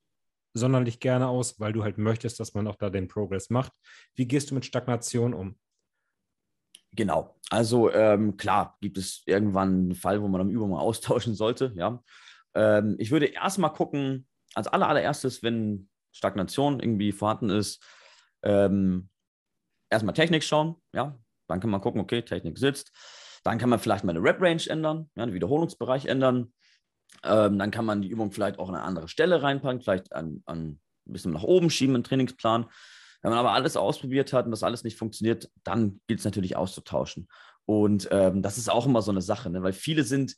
sonderlich 0.54 1.00
gerne 1.00 1.28
aus, 1.28 1.60
weil 1.60 1.74
du 1.74 1.84
halt 1.84 1.98
möchtest, 1.98 2.40
dass 2.40 2.54
man 2.54 2.68
auch 2.68 2.76
da 2.76 2.92
den 2.92 3.08
Progress 3.08 3.50
macht. 3.50 3.72
Wie 4.14 4.28
gehst 4.28 4.52
du 4.52 4.56
mit 4.56 4.66
Stagnation 4.66 5.34
um? 5.34 5.58
Genau. 6.96 7.36
Also 7.50 7.92
ähm, 7.92 8.38
klar, 8.38 8.78
gibt 8.82 8.98
es 8.98 9.24
irgendwann 9.26 9.70
einen 9.70 9.96
Fall, 9.96 10.22
wo 10.22 10.28
man 10.28 10.40
dann 10.40 10.50
Übungen 10.50 10.76
austauschen 10.80 11.36
sollte. 11.36 11.74
Ja. 11.76 12.02
Ähm, 12.56 12.96
ich 13.00 13.12
würde 13.12 13.28
erstmal 13.28 13.74
gucken, 13.74 14.28
als 14.54 14.68
allererstes, 14.68 15.44
wenn 15.44 15.90
Stagnation 16.12 16.80
irgendwie 16.80 17.12
vorhanden 17.12 17.50
ist, 17.50 17.84
ähm, 18.44 19.10
erstmal 19.90 20.14
Technik 20.14 20.44
schauen. 20.44 20.76
Ja. 20.94 21.20
Dann 21.48 21.60
kann 21.60 21.70
man 21.70 21.82
gucken, 21.82 22.02
okay, 22.02 22.22
Technik 22.22 22.58
sitzt. 22.58 22.92
Dann 23.44 23.60
kann 23.60 23.70
man 23.70 23.80
vielleicht 23.80 24.04
mal 24.04 24.16
eine 24.16 24.24
Rep-Range 24.24 24.64
ändern, 24.68 25.10
ja, 25.16 25.26
den 25.26 25.36
Wiederholungsbereich 25.36 26.06
ändern. 26.06 26.54
Ähm, 27.24 27.60
dann 27.60 27.70
kann 27.70 27.86
man 27.86 28.02
die 28.02 28.08
Übung 28.08 28.32
vielleicht 28.32 28.58
auch 28.58 28.70
an 28.70 28.76
eine 28.76 28.84
andere 28.84 29.08
Stelle 29.08 29.44
reinpacken, 29.44 29.82
vielleicht 29.82 30.14
an 30.14 30.44
ein 30.48 30.80
bisschen 31.06 31.34
nach 31.34 31.44
oben 31.44 31.70
schieben 31.70 31.96
im 31.96 32.04
Trainingsplan. 32.04 32.66
Wenn 33.26 33.32
man 33.32 33.40
aber 33.40 33.54
alles 33.54 33.76
ausprobiert 33.76 34.34
hat 34.34 34.46
und 34.46 34.52
das 34.52 34.62
alles 34.62 34.84
nicht 34.84 35.00
funktioniert, 35.00 35.50
dann 35.64 36.00
gilt 36.06 36.20
es 36.20 36.26
natürlich 36.26 36.56
auszutauschen. 36.56 37.28
Und 37.66 38.08
ähm, 38.12 38.44
das 38.44 38.60
ist 38.60 38.70
auch 38.70 38.86
immer 38.86 39.02
so 39.02 39.10
eine 39.10 39.24
Sache, 39.24 39.50
ne? 39.50 39.64
weil 39.64 39.74
viele 39.74 40.04
sind 40.04 40.36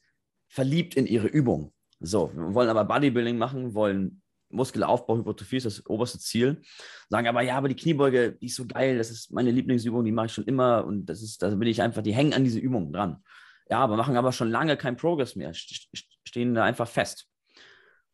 verliebt 0.48 0.96
in 0.96 1.06
ihre 1.06 1.28
Übung. 1.28 1.74
So, 2.00 2.32
wollen 2.34 2.70
aber 2.70 2.86
Bodybuilding 2.86 3.38
machen, 3.38 3.74
wollen 3.74 4.22
Muskelaufbau, 4.52 5.18
Hypertrophie 5.18 5.58
ist 5.58 5.66
das 5.66 5.86
oberste 5.86 6.18
Ziel. 6.20 6.62
Sagen 7.10 7.28
aber, 7.28 7.42
ja, 7.42 7.58
aber 7.58 7.68
die 7.68 7.76
Kniebeuge, 7.76 8.38
die 8.40 8.46
ist 8.46 8.56
so 8.56 8.66
geil, 8.66 8.98
das 8.98 9.12
ist 9.12 9.34
meine 9.34 9.52
Lieblingsübung, 9.52 10.06
die 10.06 10.14
mache 10.14 10.28
ich 10.28 10.32
schon 10.32 10.46
immer 10.46 10.86
und 10.86 11.08
das 11.08 11.22
ist, 11.22 11.44
da 11.44 11.50
bin 11.50 11.68
ich 11.68 11.82
einfach, 11.82 12.02
die 12.02 12.16
hängen 12.16 12.34
an 12.34 12.46
diese 12.46 12.60
Übung 12.60 12.94
dran. 12.94 13.22
Ja, 13.70 13.80
aber 13.80 13.98
machen 13.98 14.16
aber 14.16 14.32
schon 14.32 14.50
lange 14.50 14.78
keinen 14.78 14.96
Progress 14.96 15.36
mehr, 15.36 15.52
stehen 15.54 16.54
da 16.54 16.64
einfach 16.64 16.88
fest. 16.88 17.28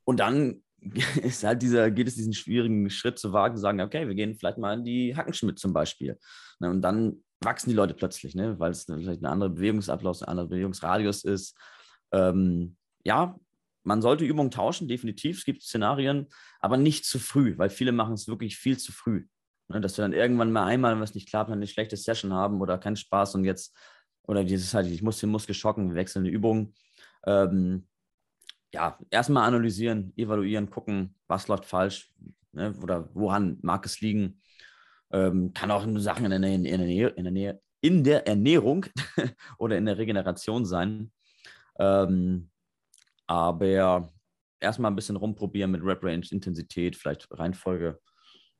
Und 0.03 0.19
dann 0.19 0.62
ist 1.23 1.43
halt 1.43 1.61
dieser, 1.61 1.91
geht 1.91 2.07
es 2.07 2.15
diesen 2.15 2.33
schwierigen 2.33 2.89
Schritt 2.89 3.19
zu 3.19 3.33
wagen, 3.33 3.57
sagen, 3.57 3.81
okay, 3.81 4.07
wir 4.07 4.15
gehen 4.15 4.35
vielleicht 4.35 4.57
mal 4.57 4.77
in 4.77 4.83
die 4.83 5.15
Hackenschmidt 5.15 5.59
zum 5.59 5.73
Beispiel. 5.73 6.17
Ne, 6.59 6.69
und 6.69 6.81
dann 6.81 7.23
wachsen 7.41 7.69
die 7.69 7.75
Leute 7.75 7.93
plötzlich, 7.93 8.35
ne, 8.35 8.59
weil 8.59 8.71
es 8.71 8.85
vielleicht 8.85 9.21
ein 9.21 9.25
anderer 9.27 9.49
Bewegungsablauf, 9.49 10.21
ein 10.21 10.27
anderer 10.27 10.47
Bewegungsradius 10.47 11.23
ist. 11.23 11.57
Ähm, 12.11 12.77
ja, 13.03 13.37
man 13.83 14.01
sollte 14.01 14.25
Übungen 14.25 14.51
tauschen, 14.51 14.87
definitiv. 14.87 15.39
Es 15.39 15.45
gibt 15.45 15.61
Szenarien, 15.61 16.27
aber 16.59 16.77
nicht 16.77 17.05
zu 17.05 17.19
früh, 17.19 17.57
weil 17.57 17.69
viele 17.69 17.91
machen 17.91 18.13
es 18.13 18.27
wirklich 18.27 18.57
viel 18.57 18.77
zu 18.77 18.91
früh. 18.91 19.25
Ne, 19.69 19.81
dass 19.81 19.97
wir 19.97 20.03
dann 20.03 20.13
irgendwann 20.13 20.51
mal 20.51 20.65
einmal, 20.65 20.95
wenn 20.95 21.03
es 21.03 21.15
nicht 21.15 21.29
klappt, 21.29 21.51
eine 21.51 21.67
schlechte 21.67 21.97
Session 21.97 22.33
haben 22.33 22.61
oder 22.61 22.77
keinen 22.77 22.97
Spaß 22.97 23.35
und 23.35 23.45
jetzt, 23.45 23.75
oder 24.23 24.43
dieses 24.43 24.73
halt, 24.73 24.87
ich 24.87 25.01
muss 25.01 25.19
den 25.19 25.29
Muskel 25.29 25.55
schocken, 25.55 25.89
wir 25.89 25.95
wechseln 25.95 26.23
die 26.23 26.31
Übung. 26.31 26.73
Ähm, 27.25 27.87
ja, 28.73 28.97
erstmal 29.11 29.47
analysieren, 29.47 30.13
evaluieren, 30.17 30.69
gucken, 30.69 31.15
was 31.27 31.47
läuft 31.47 31.65
falsch 31.65 32.11
ne, 32.51 32.73
oder 32.81 33.09
woran 33.13 33.59
mag 33.61 33.85
es 33.85 34.01
liegen. 34.01 34.41
Ähm, 35.11 35.53
kann 35.53 35.69
auch 35.69 35.85
Sachen 35.97 36.25
in 36.25 36.31
der, 36.31 36.39
Nähe, 36.39 36.55
in, 36.55 36.63
der 36.63 36.77
Nähe, 36.77 37.07
in, 37.09 37.23
der 37.23 37.33
Nähe, 37.33 37.61
in 37.81 38.03
der 38.03 38.27
Ernährung 38.27 38.87
oder 39.59 39.77
in 39.77 39.85
der 39.85 39.97
Regeneration 39.99 40.65
sein. 40.65 41.11
Ähm, 41.77 42.49
aber 43.27 44.11
erstmal 44.59 44.91
ein 44.91 44.95
bisschen 44.95 45.17
rumprobieren 45.17 45.71
mit 45.71 45.83
Rep 45.83 46.03
Range, 46.03 46.25
Intensität, 46.31 46.95
vielleicht 46.95 47.27
Reihenfolge 47.31 47.99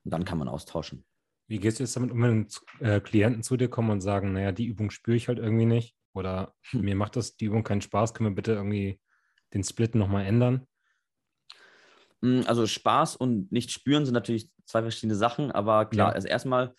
und 0.04 0.12
dann 0.12 0.26
kann 0.26 0.38
man 0.38 0.48
austauschen. 0.48 1.06
Wie 1.48 1.60
gehst 1.60 1.80
du 1.80 1.84
jetzt 1.84 1.96
damit 1.96 2.12
um, 2.12 2.22
wenn 2.22 2.48
äh, 2.80 3.00
Klienten 3.00 3.42
zu 3.42 3.58
dir 3.58 3.68
kommen 3.68 3.90
und 3.90 4.02
sagen, 4.02 4.34
naja, 4.34 4.52
die 4.52 4.66
Übung 4.66 4.92
spüre 4.92 5.18
ich 5.18 5.28
halt 5.28 5.40
irgendwie 5.40 5.66
nicht 5.66 5.96
oder 6.14 6.54
hm. 6.70 6.82
mir 6.82 6.96
macht 6.96 7.16
das 7.16 7.36
die 7.36 7.46
Übung 7.46 7.64
keinen 7.64 7.82
Spaß, 7.82 8.14
können 8.14 8.30
wir 8.30 8.36
bitte 8.36 8.54
irgendwie 8.54 9.00
den 9.54 9.64
Split 9.64 9.96
nochmal 9.96 10.26
ändern? 10.26 10.68
Hm, 12.22 12.44
also 12.48 12.66
Spaß 12.66 13.16
und 13.16 13.52
nicht 13.52 13.72
spüren 13.72 14.06
sind 14.06 14.14
natürlich 14.14 14.50
zwei 14.66 14.82
verschiedene 14.82 15.16
Sachen, 15.16 15.52
aber 15.52 15.86
klar, 15.86 16.10
ja. 16.10 16.16
also 16.16 16.28
erstmal, 16.28 16.74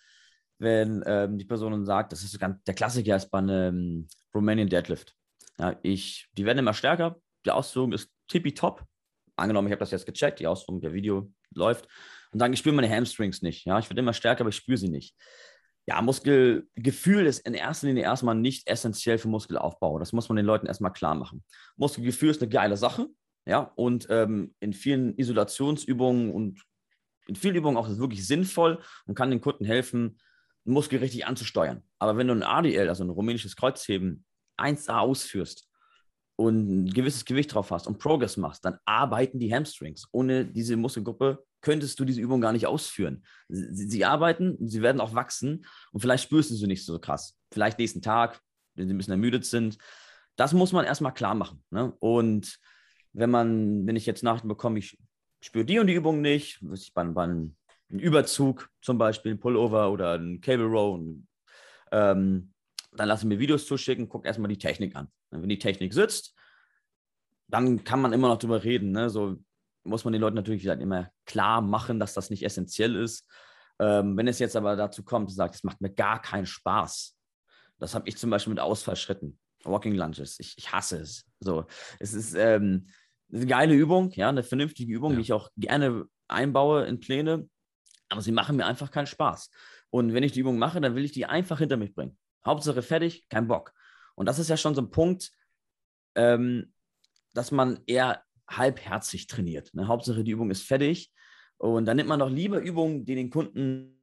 wenn 0.57 1.03
ähm, 1.05 1.37
die 1.37 1.45
Person 1.45 1.85
sagt, 1.85 2.11
das 2.11 2.23
ist 2.23 2.39
ganz, 2.39 2.63
der 2.63 2.73
Klassiker 2.73 3.15
ist 3.15 3.29
bei 3.29 3.39
einem 3.39 4.07
Romanian 4.33 4.69
Deadlift. 4.69 5.15
Ja, 5.57 5.77
ich, 5.83 6.27
die 6.33 6.45
werden 6.45 6.59
immer 6.59 6.73
stärker, 6.73 7.17
die 7.45 7.51
Ausführung 7.51 7.93
ist 7.93 8.09
tippitopp. 8.27 8.83
Angenommen, 9.37 9.67
ich 9.67 9.71
habe 9.71 9.79
das 9.79 9.91
jetzt 9.91 10.05
gecheckt, 10.05 10.39
die 10.39 10.47
Ausführung 10.47 10.81
der 10.81 10.93
Video 10.93 11.31
läuft. 11.51 11.87
Und 12.31 12.39
dann, 12.39 12.53
ich 12.53 12.59
spüre 12.59 12.75
meine 12.75 12.89
Hamstrings 12.89 13.41
nicht. 13.41 13.65
Ja, 13.65 13.79
ich 13.79 13.89
werde 13.89 13.99
immer 13.99 14.13
stärker, 14.13 14.41
aber 14.41 14.49
ich 14.49 14.55
spüre 14.55 14.77
sie 14.77 14.89
nicht. 14.89 15.15
Ja, 15.87 16.01
Muskelgefühl 16.01 17.27
ist 17.27 17.45
in 17.45 17.53
erster 17.53 17.87
Linie 17.87 18.03
erstmal 18.03 18.35
nicht 18.35 18.67
essentiell 18.67 19.19
für 19.19 19.27
Muskelaufbau. 19.27 19.99
Das 19.99 20.13
muss 20.13 20.29
man 20.29 20.35
den 20.35 20.45
Leuten 20.45 20.65
erstmal 20.65 20.93
klar 20.93 21.13
machen. 21.13 21.43
Muskelgefühl 21.75 22.29
ist 22.29 22.41
eine 22.41 22.49
geile 22.49 22.75
Sache. 22.75 23.07
Ja, 23.47 23.71
und 23.75 24.07
ähm, 24.09 24.55
in 24.59 24.73
vielen 24.73 25.15
Isolationsübungen 25.17 26.31
und 26.31 26.63
in 27.27 27.35
vielen 27.35 27.55
Übungen 27.55 27.77
auch 27.77 27.87
wirklich 27.87 28.25
sinnvoll 28.25 28.81
und 29.05 29.15
kann 29.15 29.29
den 29.29 29.41
Kunden 29.41 29.65
helfen, 29.65 30.17
Muskel 30.63 30.99
richtig 30.99 31.27
anzusteuern. 31.27 31.83
Aber 31.99 32.17
wenn 32.17 32.27
du 32.27 32.33
ein 32.33 32.43
ADL, 32.43 32.89
also 32.89 33.03
ein 33.03 33.11
rumänisches 33.11 33.55
Kreuzheben, 33.55 34.25
1A 34.57 34.99
ausführst, 34.99 35.69
und 36.35 36.85
ein 36.85 36.89
gewisses 36.89 37.25
Gewicht 37.25 37.53
drauf 37.53 37.71
hast 37.71 37.87
und 37.87 37.99
Progress 37.99 38.37
machst, 38.37 38.65
dann 38.65 38.77
arbeiten 38.85 39.39
die 39.39 39.53
Hamstrings. 39.53 40.07
Ohne 40.11 40.45
diese 40.45 40.75
Muskelgruppe 40.75 41.43
könntest 41.61 41.99
du 41.99 42.05
diese 42.05 42.21
Übung 42.21 42.41
gar 42.41 42.51
nicht 42.51 42.67
ausführen. 42.67 43.23
Sie, 43.47 43.87
sie, 43.87 44.05
arbeiten, 44.05 44.57
sie 44.67 44.81
werden 44.81 45.01
auch 45.01 45.15
wachsen 45.15 45.65
und 45.91 46.01
vielleicht 46.01 46.25
spürst 46.25 46.51
du 46.51 46.55
sie 46.55 46.67
nicht 46.67 46.85
so 46.85 46.99
krass. 46.99 47.37
Vielleicht 47.51 47.79
nächsten 47.79 48.01
Tag, 48.01 48.39
wenn 48.75 48.87
sie 48.87 48.93
ein 48.93 48.97
bisschen 48.97 49.13
ermüdet 49.13 49.45
sind. 49.45 49.77
Das 50.35 50.53
muss 50.53 50.73
man 50.73 50.85
erstmal 50.85 51.13
klar 51.13 51.35
machen. 51.35 51.63
Ne? 51.71 51.93
Und 51.99 52.59
wenn 53.13 53.29
man, 53.29 53.87
wenn 53.87 53.95
ich 53.95 54.05
jetzt 54.05 54.23
Nachrichten 54.23 54.49
bekomme, 54.49 54.79
ich 54.79 54.97
spüre 55.41 55.65
die 55.65 55.79
und 55.79 55.87
die 55.87 55.93
Übung 55.93 56.21
nicht, 56.21 56.61
ich 56.73 56.93
bei, 56.93 57.03
bei 57.05 57.23
einem 57.23 57.55
Überzug 57.89 58.69
zum 58.81 58.97
Beispiel, 58.97 59.33
ein 59.33 59.39
Pullover 59.39 59.91
oder 59.91 60.17
ein 60.17 60.41
Cable 60.41 60.65
Row, 60.65 60.99
ähm, 61.91 62.53
dann 62.95 63.07
lasse 63.07 63.23
ich 63.23 63.29
mir 63.29 63.39
Videos 63.39 63.65
zuschicken, 63.65 64.09
gucke 64.09 64.27
erstmal 64.27 64.49
die 64.49 64.57
Technik 64.57 64.95
an. 64.95 65.07
Wenn 65.29 65.49
die 65.49 65.59
Technik 65.59 65.93
sitzt, 65.93 66.33
dann 67.47 67.83
kann 67.83 68.01
man 68.01 68.13
immer 68.13 68.27
noch 68.27 68.37
drüber 68.37 68.63
reden. 68.63 68.91
Ne? 68.91 69.09
So 69.09 69.37
muss 69.83 70.03
man 70.03 70.13
den 70.13 70.21
Leuten 70.21 70.35
natürlich 70.35 70.67
halt 70.67 70.81
immer 70.81 71.11
klar 71.25 71.61
machen, 71.61 71.99
dass 71.99 72.13
das 72.13 72.29
nicht 72.29 72.43
essentiell 72.43 72.95
ist. 72.95 73.27
Ähm, 73.79 74.17
wenn 74.17 74.27
es 74.27 74.39
jetzt 74.39 74.55
aber 74.55 74.75
dazu 74.75 75.03
kommt, 75.03 75.31
sagt, 75.31 75.55
es 75.55 75.63
macht 75.63 75.81
mir 75.81 75.91
gar 75.91 76.21
keinen 76.21 76.45
Spaß. 76.45 77.15
Das 77.77 77.93
habe 77.93 78.07
ich 78.07 78.17
zum 78.17 78.29
Beispiel 78.29 78.51
mit 78.51 78.59
Ausfallschritten, 78.59 79.37
Walking 79.63 79.95
Lunges. 79.95 80.39
Ich, 80.39 80.55
ich 80.57 80.71
hasse 80.71 80.99
es. 80.99 81.25
So, 81.39 81.65
es 81.99 82.13
ist 82.13 82.33
ähm, 82.35 82.87
eine 83.31 83.45
geile 83.45 83.73
Übung, 83.73 84.11
ja, 84.11 84.29
eine 84.29 84.43
vernünftige 84.43 84.93
Übung, 84.93 85.11
ja. 85.11 85.15
die 85.17 85.21
ich 85.23 85.33
auch 85.33 85.49
gerne 85.57 86.05
einbaue 86.27 86.85
in 86.85 86.99
Pläne, 86.99 87.49
aber 88.09 88.21
sie 88.21 88.31
machen 88.31 88.55
mir 88.55 88.65
einfach 88.65 88.91
keinen 88.91 89.07
Spaß. 89.07 89.49
Und 89.89 90.13
wenn 90.13 90.23
ich 90.23 90.31
die 90.31 90.39
Übung 90.39 90.57
mache, 90.57 90.81
dann 90.81 90.95
will 90.95 91.05
ich 91.05 91.11
die 91.11 91.25
einfach 91.25 91.59
hinter 91.59 91.77
mich 91.77 91.93
bringen. 91.93 92.17
Hauptsache 92.45 92.81
fertig, 92.81 93.27
kein 93.29 93.47
Bock. 93.47 93.73
Und 94.15 94.27
das 94.27 94.39
ist 94.39 94.49
ja 94.49 94.57
schon 94.57 94.75
so 94.75 94.81
ein 94.81 94.91
Punkt, 94.91 95.31
ähm, 96.15 96.73
dass 97.33 97.51
man 97.51 97.79
eher 97.85 98.23
halbherzig 98.47 99.27
trainiert. 99.27 99.73
Ne? 99.73 99.87
Hauptsache 99.87 100.23
die 100.23 100.31
Übung 100.31 100.51
ist 100.51 100.63
fertig. 100.63 101.11
Und 101.57 101.85
dann 101.85 101.97
nimmt 101.97 102.09
man 102.09 102.19
doch 102.19 102.29
lieber 102.29 102.59
Übungen, 102.59 103.05
die 103.05 103.15
den 103.15 103.29
Kunden, 103.29 104.01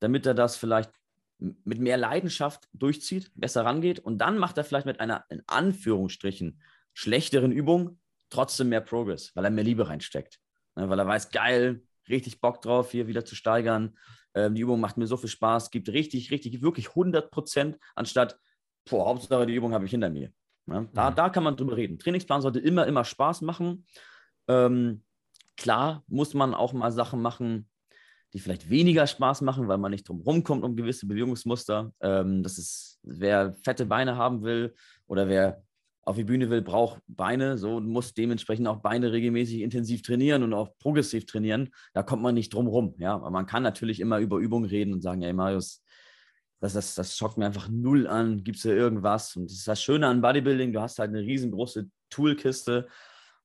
damit 0.00 0.26
er 0.26 0.34
das 0.34 0.56
vielleicht 0.56 0.90
mit 1.38 1.78
mehr 1.78 1.96
Leidenschaft 1.96 2.68
durchzieht, 2.72 3.30
besser 3.34 3.64
rangeht. 3.64 4.00
Und 4.00 4.18
dann 4.18 4.38
macht 4.38 4.58
er 4.58 4.64
vielleicht 4.64 4.86
mit 4.86 5.00
einer, 5.00 5.24
in 5.28 5.42
Anführungsstrichen, 5.46 6.60
schlechteren 6.94 7.52
Übung 7.52 8.00
trotzdem 8.30 8.70
mehr 8.70 8.80
Progress, 8.80 9.34
weil 9.34 9.44
er 9.44 9.50
mehr 9.50 9.64
Liebe 9.64 9.88
reinsteckt. 9.88 10.40
Ne? 10.74 10.88
Weil 10.88 10.98
er 10.98 11.06
weiß, 11.06 11.30
geil, 11.30 11.82
richtig 12.08 12.40
Bock 12.40 12.60
drauf, 12.60 12.90
hier 12.90 13.06
wieder 13.06 13.24
zu 13.24 13.36
steigern. 13.36 13.96
Ähm, 14.38 14.54
die 14.54 14.62
Übung 14.62 14.80
macht 14.80 14.96
mir 14.96 15.06
so 15.06 15.16
viel 15.16 15.28
Spaß, 15.28 15.70
gibt 15.70 15.88
richtig, 15.88 16.30
richtig, 16.30 16.62
wirklich 16.62 16.90
100 16.90 17.30
Prozent, 17.30 17.76
anstatt, 17.96 18.38
boah, 18.88 19.06
Hauptsache 19.06 19.46
die 19.46 19.54
Übung 19.54 19.72
habe 19.74 19.84
ich 19.84 19.90
hinter 19.90 20.10
mir. 20.10 20.32
Ja, 20.66 20.86
da, 20.92 21.10
mhm. 21.10 21.14
da 21.16 21.28
kann 21.30 21.44
man 21.44 21.56
drüber 21.56 21.76
reden. 21.76 21.98
Trainingsplan 21.98 22.42
sollte 22.42 22.60
immer, 22.60 22.86
immer 22.86 23.04
Spaß 23.04 23.40
machen. 23.40 23.84
Ähm, 24.46 25.02
klar 25.56 26.04
muss 26.06 26.34
man 26.34 26.54
auch 26.54 26.72
mal 26.72 26.92
Sachen 26.92 27.20
machen, 27.20 27.68
die 28.32 28.38
vielleicht 28.38 28.70
weniger 28.70 29.06
Spaß 29.06 29.40
machen, 29.40 29.66
weil 29.68 29.78
man 29.78 29.90
nicht 29.90 30.08
drum 30.08 30.20
rumkommt 30.20 30.62
um 30.62 30.76
gewisse 30.76 31.06
Bewegungsmuster. 31.06 31.92
Ähm, 32.00 32.42
das 32.42 32.58
ist, 32.58 33.00
wer 33.02 33.54
fette 33.64 33.86
Beine 33.86 34.16
haben 34.16 34.42
will 34.42 34.74
oder 35.06 35.28
wer 35.28 35.62
auf 36.08 36.16
die 36.16 36.24
Bühne 36.24 36.48
will, 36.48 36.62
braucht 36.62 37.02
Beine, 37.06 37.58
so 37.58 37.80
muss 37.80 38.14
dementsprechend 38.14 38.66
auch 38.66 38.78
Beine 38.78 39.12
regelmäßig 39.12 39.60
intensiv 39.60 40.00
trainieren 40.00 40.42
und 40.42 40.54
auch 40.54 40.70
progressiv 40.78 41.26
trainieren. 41.26 41.68
Da 41.92 42.02
kommt 42.02 42.22
man 42.22 42.34
nicht 42.34 42.54
drum 42.54 42.66
rum. 42.66 42.94
Ja, 42.98 43.18
man 43.18 43.44
kann 43.44 43.62
natürlich 43.62 44.00
immer 44.00 44.18
über 44.18 44.38
Übungen 44.38 44.64
reden 44.64 44.94
und 44.94 45.02
sagen, 45.02 45.20
ey 45.20 45.34
Marius, 45.34 45.84
das, 46.60 46.72
das, 46.72 46.94
das 46.94 47.14
schockt 47.14 47.36
mir 47.36 47.44
einfach 47.44 47.68
null 47.68 48.06
an. 48.06 48.42
Gibt 48.42 48.56
es 48.56 48.62
da 48.62 48.70
irgendwas? 48.70 49.36
Und 49.36 49.50
das 49.50 49.58
ist 49.58 49.68
das 49.68 49.82
Schöne 49.82 50.06
an 50.06 50.22
Bodybuilding. 50.22 50.72
Du 50.72 50.80
hast 50.80 50.98
halt 50.98 51.10
eine 51.10 51.20
riesengroße 51.20 51.90
Toolkiste 52.08 52.88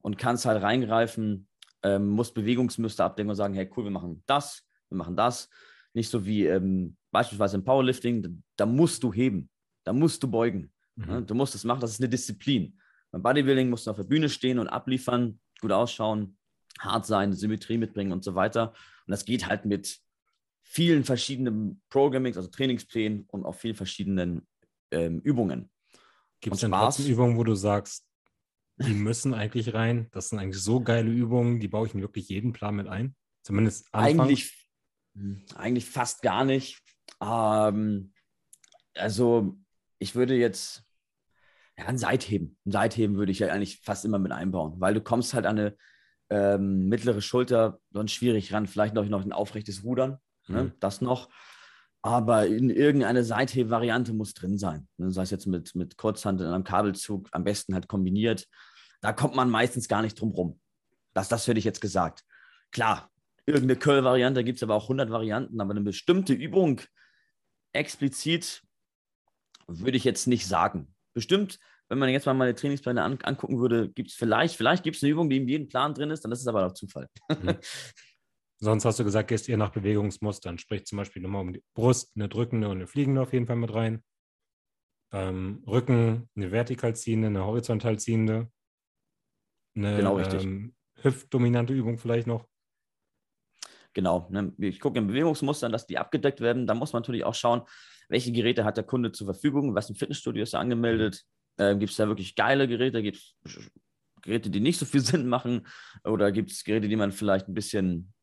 und 0.01 0.18
kannst 0.18 0.45
halt 0.45 0.64
reingreifen, 0.64 1.49
ähm, 1.84 2.07
musst 2.07 2.34
Bewegungsmuster 2.34 3.03
abdenken 3.03 3.32
und 3.32 3.36
sagen, 3.36 3.55
hey, 3.55 3.70
cool, 3.76 3.84
wir 3.84 3.91
machen 3.91 4.24
das, 4.26 4.64
wir 4.88 4.97
machen 4.97 5.18
das. 5.18 5.49
Nicht 5.93 6.09
so 6.09 6.26
wie 6.26 6.45
ähm, 6.45 6.95
beispielsweise 7.11 7.57
im 7.57 7.66
Powerlifting, 7.66 8.22
da, 8.22 8.30
da, 8.55 8.66
musst 8.66 9.03
du 9.03 9.11
heben, 9.11 9.49
da 9.84 9.91
musst 9.91 10.24
du 10.24 10.32
beugen. 10.32 10.72
Mhm. 10.95 11.09
Ja, 11.09 11.21
du 11.21 11.35
musst 11.35 11.55
es 11.55 11.63
machen, 11.63 11.81
das 11.81 11.91
ist 11.91 12.01
eine 12.01 12.09
Disziplin. 12.09 12.79
Beim 13.11 13.21
Bodybuilding 13.21 13.69
musst 13.69 13.87
du 13.87 13.91
auf 13.91 13.97
der 13.97 14.03
Bühne 14.03 14.29
stehen 14.29 14.59
und 14.59 14.67
abliefern, 14.67 15.39
gut 15.61 15.71
ausschauen, 15.71 16.37
hart 16.79 17.05
sein, 17.05 17.33
Symmetrie 17.33 17.77
mitbringen 17.77 18.11
und 18.11 18.23
so 18.23 18.35
weiter. 18.35 18.69
Und 19.05 19.11
das 19.11 19.25
geht 19.25 19.47
halt 19.47 19.65
mit 19.65 19.99
vielen 20.63 21.03
verschiedenen 21.03 21.81
Programmings, 21.89 22.37
also 22.37 22.49
Trainingsplänen 22.49 23.25
und 23.27 23.45
auch 23.45 23.55
vielen 23.55 23.75
verschiedenen 23.75 24.47
ähm, 24.91 25.19
Übungen. 25.19 25.69
Gibt 26.41 26.55
es 26.55 26.61
denn 26.61 26.71
trotzdem 26.71 27.05
Übungen, 27.05 27.37
wo 27.37 27.43
du 27.43 27.55
sagst, 27.55 28.05
die 28.77 28.93
müssen 28.93 29.33
eigentlich 29.33 29.73
rein? 29.73 30.07
Das 30.11 30.29
sind 30.29 30.39
eigentlich 30.39 30.61
so 30.61 30.81
geile 30.81 31.09
Übungen, 31.09 31.59
die 31.59 31.67
baue 31.67 31.87
ich 31.87 31.93
in 31.93 32.01
wirklich 32.01 32.29
jeden 32.29 32.53
Plan 32.53 32.75
mit 32.75 32.87
ein? 32.87 33.15
Zumindest 33.43 33.87
Anfang. 33.93 34.21
Eigentlich, 34.21 34.69
hm, 35.13 35.45
eigentlich 35.55 35.85
fast 35.85 36.21
gar 36.21 36.43
nicht. 36.43 36.81
Ähm, 37.21 38.13
also 38.95 39.57
ich 40.03 40.15
würde 40.15 40.35
jetzt 40.35 40.83
ja, 41.77 41.85
ein 41.85 41.97
Seitheben. 41.97 42.57
Ein 42.65 42.71
Seitheben 42.71 43.15
würde 43.15 43.31
ich 43.31 43.39
ja 43.39 43.47
eigentlich 43.47 43.79
fast 43.79 44.03
immer 44.03 44.19
mit 44.19 44.33
einbauen, 44.33 44.75
weil 44.79 44.93
du 44.93 45.01
kommst 45.01 45.33
halt 45.33 45.45
an 45.45 45.57
eine 45.57 45.77
ähm, 46.29 46.87
mittlere 46.89 47.21
Schulter 47.21 47.79
sonst 47.91 48.11
schwierig 48.11 48.51
ran. 48.53 48.67
Vielleicht 48.67 48.93
noch, 48.93 49.07
noch 49.07 49.23
ein 49.23 49.31
aufrechtes 49.31 49.83
Rudern, 49.83 50.17
ne? 50.47 50.65
mhm. 50.65 50.71
das 50.79 51.01
noch. 51.01 51.29
Aber 52.01 52.45
in 52.47 52.69
irgendeine 52.69 53.23
Seitheb-Variante 53.23 54.13
muss 54.13 54.33
drin 54.33 54.57
sein. 54.57 54.89
Ne? 54.97 55.09
Sei 55.11 55.23
es 55.23 55.31
jetzt 55.31 55.47
mit, 55.47 55.73
mit 55.73 55.95
Kurzhand 55.95 56.41
in 56.41 56.47
einem 56.47 56.65
Kabelzug, 56.65 57.29
am 57.31 57.45
besten 57.45 57.73
halt 57.73 57.87
kombiniert. 57.87 58.45
Da 58.99 59.13
kommt 59.13 59.35
man 59.35 59.49
meistens 59.49 59.87
gar 59.87 60.01
nicht 60.01 60.19
drum 60.19 60.31
rum. 60.31 60.59
Das, 61.13 61.29
das 61.29 61.47
hätte 61.47 61.59
ich 61.59 61.65
jetzt 61.65 61.79
gesagt. 61.79 62.25
Klar, 62.71 63.09
irgendeine 63.45 63.79
Curl-Variante, 63.79 64.43
gibt 64.43 64.57
es 64.57 64.63
aber 64.63 64.75
auch 64.75 64.83
100 64.83 65.11
Varianten, 65.11 65.61
aber 65.61 65.71
eine 65.71 65.81
bestimmte 65.81 66.33
Übung 66.33 66.81
explizit 67.71 68.63
würde 69.68 69.97
ich 69.97 70.03
jetzt 70.03 70.28
nicht 70.28 70.47
sagen. 70.47 70.93
Bestimmt, 71.14 71.59
wenn 71.89 71.99
man 71.99 72.09
jetzt 72.09 72.26
mal 72.26 72.34
meine 72.34 72.55
Trainingspläne 72.55 73.03
an, 73.03 73.20
angucken 73.22 73.59
würde, 73.59 73.89
gibt 73.89 74.09
es 74.09 74.16
vielleicht, 74.16 74.55
vielleicht 74.55 74.84
gibt 74.84 74.95
es 74.95 75.03
eine 75.03 75.11
Übung, 75.11 75.30
die 75.30 75.38
in 75.38 75.47
jedem 75.47 75.68
Plan 75.68 75.93
drin 75.93 76.09
ist, 76.09 76.24
dann 76.24 76.32
ist 76.32 76.41
es 76.41 76.47
aber 76.47 76.66
auch 76.66 76.74
Zufall. 76.74 77.07
Mhm. 77.30 77.57
Sonst 78.59 78.86
hast 78.86 78.97
du 78.97 79.03
gesagt, 79.03 79.28
gehst 79.28 79.49
eher 79.49 79.57
nach 79.57 79.72
Bewegungsmustern, 79.72 80.57
sprich 80.57 80.86
zum 80.86 80.97
Beispiel 80.97 81.22
nochmal 81.22 81.41
um 81.41 81.51
die 81.51 81.61
Brust, 81.76 82.14
eine 82.16 82.30
drückende 82.30 82.70
und 82.70 82.78
eine 82.78 82.88
fliegende 82.88 83.22
auf 83.22 83.34
jeden 83.34 83.45
Fall 83.45 83.57
mit 83.57 83.74
rein. 83.74 84.01
Ähm, 85.11 85.64
Rücken, 85.68 86.30
eine 86.36 86.51
vertikal 86.51 86.95
ziehende, 86.95 87.28
eine 87.28 87.45
horizontal 87.45 87.99
ziehende. 87.99 88.49
Eine 89.76 89.97
genau, 89.97 90.18
ähm, 90.18 90.74
hüftdominante 91.01 91.74
Übung 91.74 91.97
vielleicht 91.97 92.26
noch. 92.26 92.47
Genau. 93.93 94.27
Ne? 94.31 94.53
Ich 94.57 94.79
gucke 94.79 94.99
in 94.99 95.07
Bewegungsmustern, 95.07 95.71
dass 95.71 95.85
die 95.85 95.97
abgedeckt 95.97 96.41
werden. 96.41 96.67
Da 96.67 96.73
muss 96.73 96.93
man 96.93 97.01
natürlich 97.01 97.23
auch 97.23 97.35
schauen, 97.35 97.61
welche 98.09 98.31
Geräte 98.31 98.65
hat 98.65 98.77
der 98.77 98.83
Kunde 98.83 99.11
zur 99.11 99.25
Verfügung, 99.25 99.75
was 99.75 99.89
im 99.89 99.95
Fitnessstudio 99.95 100.43
ist 100.43 100.53
er 100.53 100.59
angemeldet. 100.59 101.23
Ähm, 101.57 101.79
gibt 101.79 101.91
es 101.91 101.97
da 101.97 102.07
wirklich 102.07 102.35
geile 102.35 102.67
Geräte? 102.67 103.01
Gibt 103.01 103.17
es 103.17 103.71
Geräte, 104.21 104.49
die 104.49 104.59
nicht 104.59 104.79
so 104.79 104.85
viel 104.85 104.99
Sinn 105.01 105.27
machen? 105.27 105.67
Oder 106.03 106.31
gibt 106.31 106.51
es 106.51 106.63
Geräte, 106.63 106.87
die 106.87 106.95
man 106.95 107.11
vielleicht 107.11 107.47
ein 107.47 107.53
bisschen, 107.53 108.13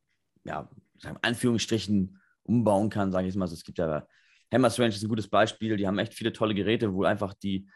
ja, 0.44 0.68
in 1.02 1.16
Anführungsstrichen 1.22 2.18
umbauen 2.42 2.90
kann, 2.90 3.12
sage 3.12 3.28
ich 3.28 3.34
mal. 3.36 3.44
Also 3.44 3.54
es 3.54 3.64
gibt 3.64 3.78
ja, 3.78 4.06
Hammers 4.52 4.78
Range 4.78 4.88
ist 4.88 5.02
ein 5.02 5.08
gutes 5.08 5.28
Beispiel. 5.28 5.76
Die 5.76 5.86
haben 5.86 5.98
echt 5.98 6.14
viele 6.14 6.32
tolle 6.32 6.54
Geräte, 6.54 6.92
wo 6.92 7.04
einfach 7.04 7.34
die, 7.34 7.68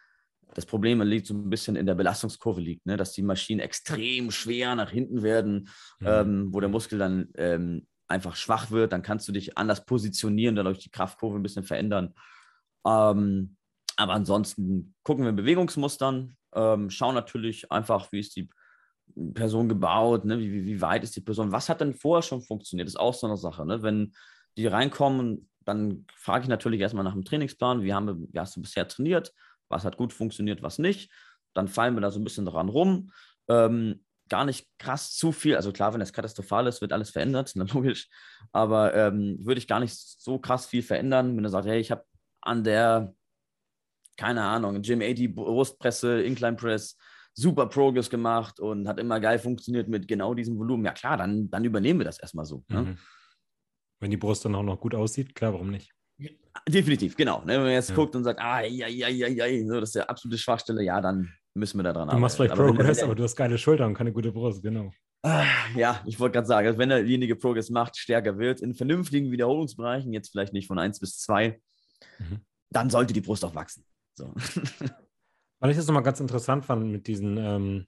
das 0.55 0.66
Problem 0.66 1.01
liegt 1.03 1.26
so 1.26 1.34
ein 1.34 1.51
bisschen 1.51 1.76
in 1.76 1.86
der 1.86 1.95
Belastungskurve 1.95 2.61
liegt, 2.61 2.86
ne? 2.86 2.97
dass 2.97 3.12
die 3.12 3.22
Maschinen 3.22 3.61
extrem 3.61 4.30
schwer 4.30 4.74
nach 4.74 4.90
hinten 4.90 5.22
werden, 5.22 5.68
mhm. 6.01 6.07
ähm, 6.07 6.49
wo 6.53 6.61
der 6.61 6.68
Muskel 6.68 6.99
dann 6.99 7.28
ähm, 7.36 7.86
einfach 8.09 8.36
schwach 8.36 8.70
wird, 8.70 8.92
dann 8.92 9.03
kannst 9.03 9.26
du 9.28 9.32
dich 9.32 9.57
anders 9.57 9.84
positionieren, 9.84 10.57
dadurch 10.57 10.78
die 10.78 10.90
Kraftkurve 10.90 11.36
ein 11.36 11.42
bisschen 11.42 11.64
verändern. 11.64 12.14
Ähm, 12.86 13.57
aber 13.97 14.12
ansonsten 14.12 14.95
gucken 15.03 15.24
wir 15.24 15.30
in 15.30 15.36
Bewegungsmustern, 15.36 16.36
ähm, 16.55 16.90
schauen 16.90 17.14
natürlich 17.14 17.70
einfach, 17.70 18.12
wie 18.12 18.20
ist 18.20 18.36
die 18.36 18.49
Person 19.34 19.68
gebaut, 19.68 20.24
ne? 20.24 20.38
wie, 20.38 20.53
wie, 20.53 20.64
wie, 20.66 20.80
weit 20.80 21.05
ist 21.05 21.16
die 21.16 21.20
Person, 21.20 21.53
was 21.53 21.68
hat 21.68 21.80
denn 21.80 21.95
vorher 21.95 22.22
schon 22.22 22.42
funktioniert, 22.42 22.88
das 22.88 22.95
ist 22.95 23.01
auch 23.01 23.14
so 23.14 23.26
eine 23.26 23.36
Sache. 23.36 23.64
Ne? 23.64 23.82
Wenn 23.82 24.12
die 24.57 24.66
reinkommen, 24.66 25.49
dann 25.64 26.07
frage 26.16 26.45
ich 26.45 26.49
natürlich 26.49 26.80
erstmal 26.80 27.05
nach 27.05 27.14
dem 27.14 27.24
Trainingsplan, 27.24 27.82
wie, 27.82 27.95
haben, 27.95 28.28
wie 28.30 28.38
hast 28.38 28.57
du 28.57 28.62
bisher 28.62 28.86
trainiert, 28.86 29.32
was 29.75 29.85
hat 29.85 29.97
gut 29.97 30.12
funktioniert, 30.12 30.62
was 30.62 30.79
nicht. 30.79 31.12
Dann 31.53 31.68
fallen 31.68 31.95
wir 31.95 32.01
da 32.01 32.11
so 32.11 32.20
ein 32.20 32.25
bisschen 32.25 32.47
dran 32.47 32.68
rum. 32.68 33.11
Ähm, 33.49 34.05
gar 34.29 34.45
nicht 34.45 34.66
krass 34.79 35.14
zu 35.14 35.33
viel. 35.33 35.57
Also 35.57 35.72
klar, 35.72 35.93
wenn 35.93 36.01
es 36.01 36.12
katastrophal 36.12 36.66
ist, 36.66 36.81
wird 36.81 36.93
alles 36.93 37.11
verändert, 37.11 37.53
na, 37.57 37.64
logisch. 37.64 38.09
Aber 38.53 38.95
ähm, 38.95 39.37
würde 39.41 39.59
ich 39.59 39.68
gar 39.68 39.81
nicht 39.81 39.95
so 39.95 40.39
krass 40.39 40.66
viel 40.66 40.83
verändern, 40.83 41.37
wenn 41.37 41.45
er 41.45 41.51
sagt, 41.51 41.66
hey, 41.66 41.81
ich 41.81 41.91
habe 41.91 42.05
an 42.41 42.64
der, 42.64 43.14
keine 44.16 44.43
Ahnung, 44.43 44.81
Gym 44.83 45.03
80 45.03 45.35
Brustpresse, 45.35 46.22
Incline 46.22 46.57
Press, 46.57 46.97
super 47.35 47.66
Progress 47.66 48.09
gemacht 48.09 48.61
und 48.61 48.87
hat 48.87 49.01
immer 49.01 49.18
geil 49.18 49.39
funktioniert 49.39 49.89
mit 49.89 50.07
genau 50.07 50.35
diesem 50.35 50.57
Volumen. 50.57 50.85
Ja 50.85 50.93
klar, 50.93 51.16
dann, 51.16 51.51
dann 51.51 51.64
übernehmen 51.64 52.01
wir 52.01 52.05
das 52.05 52.20
erstmal 52.20 52.45
so. 52.45 52.64
Ne? 52.68 52.83
Mhm. 52.83 52.99
Wenn 54.01 54.11
die 54.11 54.16
Brust 54.16 54.45
dann 54.45 54.55
auch 54.55 54.62
noch 54.62 54.79
gut 54.79 54.95
aussieht, 54.95 55.35
klar, 55.35 55.53
warum 55.53 55.70
nicht? 55.70 55.93
Definitiv, 56.68 57.16
genau. 57.16 57.40
Ne? 57.40 57.55
Wenn 57.55 57.62
man 57.62 57.72
jetzt 57.72 57.90
ja. 57.90 57.96
guckt 57.96 58.14
und 58.16 58.24
sagt, 58.24 58.40
ah, 58.40 58.62
ja, 58.62 58.86
ja, 58.86 59.09
ja, 59.09 59.26
ja, 59.26 59.66
so, 59.66 59.80
das 59.80 59.90
ist 59.90 59.96
der 59.96 60.09
absolute 60.09 60.38
Schwachstelle, 60.38 60.82
ja, 60.82 61.00
dann 61.00 61.32
müssen 61.55 61.78
wir 61.78 61.82
da 61.82 61.92
dran 61.92 62.02
arbeiten. 62.02 62.16
Du 62.16 62.20
machst 62.20 62.36
vielleicht 62.36 62.52
aber 62.52 62.66
Progress, 62.66 63.02
aber 63.02 63.14
du 63.14 63.22
hast 63.22 63.36
geile 63.36 63.59
Schultern 63.59 63.88
und 63.88 63.94
keine 63.94 64.12
gute 64.12 64.32
Brust, 64.32 64.62
genau. 64.62 64.92
Ah, 65.22 65.46
ja, 65.74 66.02
ich 66.05 66.20
wollte 66.20 66.34
gerade 66.34 66.46
sagen, 66.46 66.66
also 66.66 66.78
wenn 66.78 66.90
derjenige 66.90 67.36
Progress 67.36 67.70
macht, 67.70 67.96
stärker 67.96 68.38
wird, 68.38 68.61
in 68.61 68.74
vernünftigen 68.74 69.30
Wiederholungsbereichen, 69.30 70.12
jetzt 70.12 70.30
vielleicht 70.30 70.52
nicht 70.52 70.66
von 70.66 70.78
1 70.78 71.00
bis 71.00 71.18
2, 71.20 71.61
mhm. 72.18 72.40
dann 72.70 72.90
sollte 72.90 73.14
die 73.14 73.22
Brust 73.22 73.44
auch 73.44 73.55
wachsen. 73.55 73.84
So. 74.14 74.34
Weil 75.61 75.70
ich 75.70 75.76
das 75.76 75.86
nochmal 75.86 76.02
ganz 76.02 76.20
interessant 76.20 76.66
fand 76.66 76.92
mit 76.92 77.07
diesen 77.07 77.38
ähm, 77.38 77.86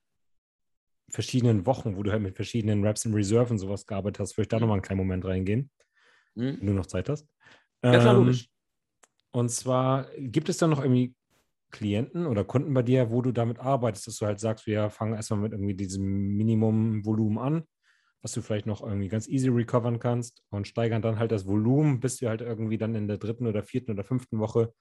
verschiedenen 1.10 1.66
Wochen, 1.66 1.96
wo 1.96 2.02
du 2.02 2.10
halt 2.10 2.22
mit 2.22 2.36
verschiedenen 2.36 2.84
Raps 2.84 3.04
in 3.04 3.12
Reserve 3.12 3.50
und 3.50 3.58
sowas 3.58 3.86
gearbeitet 3.86 4.20
hast, 4.20 4.36
würde 4.38 4.42
ich 4.42 4.48
da 4.48 4.56
mhm. 4.56 4.62
nochmal 4.62 4.76
einen 4.76 4.82
kleinen 4.82 4.98
Moment 4.98 5.24
reingehen, 5.26 5.70
mhm. 6.34 6.56
wenn 6.58 6.66
du 6.66 6.72
noch 6.72 6.86
Zeit 6.86 7.10
hast. 7.10 7.28
Ja, 7.84 7.90
klar, 8.00 8.14
ähm, 8.14 8.20
logisch. 8.20 8.48
Und 9.36 9.50
zwar, 9.50 10.06
gibt 10.16 10.48
es 10.48 10.56
da 10.56 10.66
noch 10.66 10.80
irgendwie 10.80 11.14
Klienten 11.70 12.26
oder 12.26 12.42
Kunden 12.42 12.72
bei 12.72 12.82
dir, 12.82 13.10
wo 13.10 13.20
du 13.20 13.32
damit 13.32 13.58
arbeitest, 13.58 14.06
dass 14.06 14.16
du 14.16 14.24
halt 14.24 14.40
sagst, 14.40 14.66
wir 14.66 14.88
fangen 14.88 15.12
erstmal 15.12 15.40
mit 15.40 15.52
irgendwie 15.52 15.74
diesem 15.74 16.38
Minimumvolumen 16.38 17.38
an, 17.38 17.64
was 18.22 18.32
du 18.32 18.40
vielleicht 18.40 18.64
noch 18.64 18.82
irgendwie 18.82 19.08
ganz 19.08 19.28
easy 19.28 19.48
recovern 19.48 19.98
kannst 19.98 20.42
und 20.48 20.66
steigern 20.66 21.02
dann 21.02 21.18
halt 21.18 21.32
das 21.32 21.46
Volumen, 21.46 22.00
bis 22.00 22.22
wir 22.22 22.30
halt 22.30 22.40
irgendwie 22.40 22.78
dann 22.78 22.94
in 22.94 23.08
der 23.08 23.18
dritten 23.18 23.46
oder 23.46 23.62
vierten 23.62 23.90
oder 23.90 24.04
fünften 24.04 24.38
Woche 24.38 24.72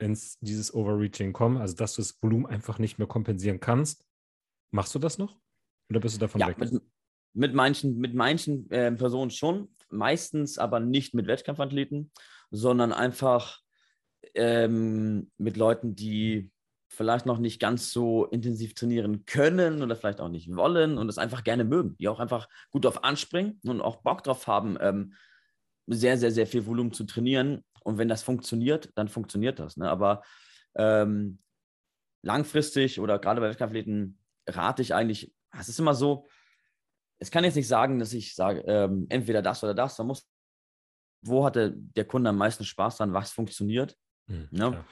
ins 0.00 0.36
dieses 0.40 0.74
Overreaching 0.74 1.32
kommen, 1.32 1.58
also 1.58 1.76
dass 1.76 1.94
du 1.94 2.02
das 2.02 2.20
Volumen 2.20 2.46
einfach 2.46 2.80
nicht 2.80 2.98
mehr 2.98 3.06
kompensieren 3.06 3.60
kannst. 3.60 4.04
Machst 4.72 4.96
du 4.96 4.98
das 4.98 5.16
noch? 5.16 5.38
Oder 5.90 6.00
bist 6.00 6.16
du 6.16 6.18
davon 6.18 6.40
ja, 6.40 6.48
weg? 6.48 6.58
Mit, 6.58 6.82
mit 7.34 7.54
manchen, 7.54 7.98
mit 7.98 8.16
manchen 8.16 8.68
äh, 8.72 8.90
Personen 8.90 9.30
schon, 9.30 9.68
meistens 9.90 10.58
aber 10.58 10.80
nicht 10.80 11.14
mit 11.14 11.28
Wettkampfathleten, 11.28 12.10
sondern 12.50 12.92
einfach 12.92 13.60
ähm, 14.34 15.30
mit 15.38 15.56
Leuten, 15.56 15.94
die 15.94 16.50
vielleicht 16.88 17.24
noch 17.24 17.38
nicht 17.38 17.60
ganz 17.60 17.92
so 17.92 18.26
intensiv 18.26 18.74
trainieren 18.74 19.24
können 19.24 19.82
oder 19.82 19.94
vielleicht 19.94 20.20
auch 20.20 20.28
nicht 20.28 20.54
wollen 20.54 20.98
und 20.98 21.08
es 21.08 21.18
einfach 21.18 21.44
gerne 21.44 21.64
mögen, 21.64 21.96
die 21.98 22.08
auch 22.08 22.18
einfach 22.18 22.48
gut 22.70 22.84
darauf 22.84 23.04
anspringen 23.04 23.60
und 23.64 23.80
auch 23.80 24.02
Bock 24.02 24.24
drauf 24.24 24.46
haben, 24.46 24.76
ähm, 24.80 25.14
sehr, 25.86 26.18
sehr, 26.18 26.32
sehr 26.32 26.46
viel 26.46 26.66
Volumen 26.66 26.92
zu 26.92 27.04
trainieren. 27.04 27.64
Und 27.84 27.98
wenn 27.98 28.08
das 28.08 28.22
funktioniert, 28.22 28.90
dann 28.96 29.08
funktioniert 29.08 29.58
das. 29.60 29.76
Ne? 29.76 29.88
Aber 29.88 30.22
ähm, 30.74 31.38
langfristig 32.22 33.00
oder 33.00 33.18
gerade 33.18 33.40
bei 33.40 33.48
Wettkampfathleten 33.48 34.18
rate 34.48 34.82
ich 34.82 34.92
eigentlich, 34.92 35.32
es 35.58 35.68
ist 35.68 35.78
immer 35.78 35.94
so, 35.94 36.26
es 37.18 37.30
kann 37.30 37.44
jetzt 37.44 37.56
nicht 37.56 37.68
sagen, 37.68 37.98
dass 37.98 38.12
ich 38.12 38.34
sage, 38.34 38.62
ähm, 38.66 39.06
entweder 39.10 39.42
das 39.42 39.62
oder 39.62 39.74
das, 39.74 39.96
man 39.98 40.08
muss, 40.08 40.28
wo 41.22 41.44
hat 41.44 41.56
der, 41.56 41.70
der 41.70 42.04
Kunde 42.04 42.30
am 42.30 42.36
meisten 42.36 42.64
Spaß 42.64 42.96
dran, 42.96 43.12
was 43.12 43.30
funktioniert 43.30 43.96
Mhm, 44.30 44.48
ne? 44.50 44.84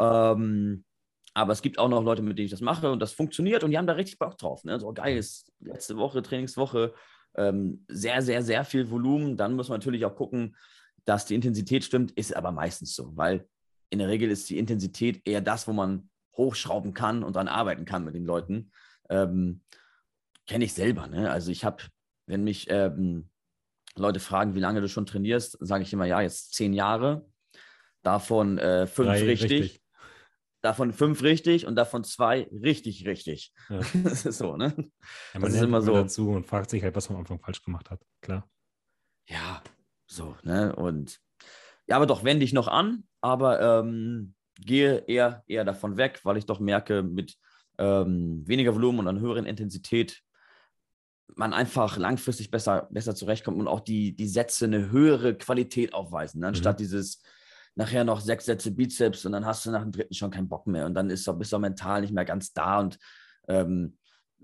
ähm, 0.00 0.84
aber 1.34 1.52
es 1.52 1.62
gibt 1.62 1.78
auch 1.78 1.88
noch 1.88 2.02
Leute, 2.02 2.22
mit 2.22 2.38
denen 2.38 2.46
ich 2.46 2.50
das 2.50 2.60
mache 2.60 2.90
und 2.90 3.00
das 3.00 3.12
funktioniert 3.12 3.62
und 3.62 3.70
die 3.70 3.78
haben 3.78 3.86
da 3.86 3.92
richtig 3.92 4.18
Bock 4.18 4.36
drauf. 4.38 4.64
Ne? 4.64 4.80
So 4.80 4.92
geil 4.92 5.16
ist 5.16 5.52
letzte 5.60 5.96
Woche, 5.96 6.22
Trainingswoche, 6.22 6.94
ähm, 7.36 7.84
sehr, 7.88 8.22
sehr, 8.22 8.42
sehr 8.42 8.64
viel 8.64 8.90
Volumen. 8.90 9.36
Dann 9.36 9.54
muss 9.54 9.68
man 9.68 9.78
natürlich 9.78 10.04
auch 10.04 10.16
gucken, 10.16 10.56
dass 11.04 11.26
die 11.26 11.34
Intensität 11.34 11.84
stimmt, 11.84 12.10
ist 12.12 12.34
aber 12.34 12.50
meistens 12.50 12.94
so, 12.94 13.16
weil 13.16 13.46
in 13.90 13.98
der 13.98 14.08
Regel 14.08 14.30
ist 14.30 14.50
die 14.50 14.58
Intensität 14.58 15.26
eher 15.26 15.40
das, 15.40 15.68
wo 15.68 15.72
man 15.72 16.10
hochschrauben 16.36 16.94
kann 16.94 17.22
und 17.22 17.36
dann 17.36 17.48
arbeiten 17.48 17.84
kann 17.84 18.04
mit 18.04 18.14
den 18.14 18.24
Leuten. 18.24 18.70
Ähm, 19.08 19.62
Kenne 20.46 20.64
ich 20.64 20.72
selber. 20.72 21.06
Ne? 21.06 21.30
Also 21.30 21.50
ich 21.50 21.64
habe, 21.64 21.84
wenn 22.26 22.42
mich 22.42 22.66
ähm, 22.70 23.28
Leute 23.96 24.20
fragen, 24.20 24.54
wie 24.54 24.60
lange 24.60 24.80
du 24.80 24.88
schon 24.88 25.06
trainierst, 25.06 25.58
sage 25.60 25.82
ich 25.82 25.92
immer, 25.92 26.06
ja, 26.06 26.20
jetzt 26.20 26.54
zehn 26.54 26.72
Jahre. 26.72 27.26
Davon 28.08 28.56
äh, 28.56 28.86
fünf 28.86 29.06
Drei 29.06 29.22
richtig, 29.22 29.50
richtig, 29.50 29.82
davon 30.62 30.94
fünf 30.94 31.22
richtig 31.22 31.66
und 31.66 31.76
davon 31.76 32.04
zwei 32.04 32.48
richtig, 32.50 33.06
richtig. 33.06 33.52
Ja. 33.68 33.80
Das 34.02 34.24
ist 34.24 34.38
so, 34.38 34.56
ne? 34.56 34.72
Ja, 34.78 35.40
man 35.40 35.42
das 35.42 35.52
ist 35.52 35.62
immer 35.62 35.82
so. 35.82 35.92
dazu 35.92 36.30
und 36.30 36.46
fragt 36.46 36.70
sich 36.70 36.82
halt, 36.82 36.96
was 36.96 37.10
man 37.10 37.16
am 37.16 37.20
Anfang 37.20 37.38
falsch 37.38 37.62
gemacht 37.62 37.90
hat. 37.90 38.00
Klar. 38.22 38.48
Ja, 39.28 39.62
so, 40.06 40.34
ne? 40.42 40.74
Und 40.74 41.20
ja, 41.86 41.96
aber 41.96 42.06
doch, 42.06 42.24
wende 42.24 42.46
ich 42.46 42.54
noch 42.54 42.68
an, 42.68 43.04
aber 43.20 43.60
ähm, 43.60 44.32
gehe 44.58 45.04
eher, 45.06 45.44
eher 45.46 45.66
davon 45.66 45.98
weg, 45.98 46.20
weil 46.22 46.38
ich 46.38 46.46
doch 46.46 46.60
merke, 46.60 47.02
mit 47.02 47.36
ähm, 47.76 48.42
weniger 48.46 48.74
Volumen 48.74 49.00
und 49.00 49.08
einer 49.08 49.20
höheren 49.20 49.44
Intensität 49.44 50.22
man 51.36 51.52
einfach 51.52 51.98
langfristig 51.98 52.50
besser, 52.50 52.88
besser 52.90 53.14
zurechtkommt 53.14 53.58
und 53.58 53.68
auch 53.68 53.80
die, 53.80 54.16
die 54.16 54.28
Sätze 54.28 54.64
eine 54.64 54.90
höhere 54.90 55.36
Qualität 55.36 55.92
aufweisen, 55.92 56.40
ne? 56.40 56.46
anstatt 56.46 56.78
mhm. 56.78 56.84
dieses 56.84 57.20
nachher 57.78 58.02
noch 58.02 58.20
sechs 58.20 58.46
Sätze 58.46 58.72
Bizeps 58.72 59.24
und 59.24 59.32
dann 59.32 59.46
hast 59.46 59.64
du 59.64 59.70
nach 59.70 59.82
dem 59.82 59.92
dritten 59.92 60.12
schon 60.12 60.32
keinen 60.32 60.48
Bock 60.48 60.66
mehr 60.66 60.84
und 60.84 60.94
dann 60.94 61.10
ist 61.10 61.26
du, 61.26 61.32
bist 61.32 61.52
du 61.52 61.58
mental 61.60 62.00
nicht 62.00 62.12
mehr 62.12 62.24
ganz 62.24 62.52
da 62.52 62.80
und 62.80 62.98
ähm, 63.46 63.96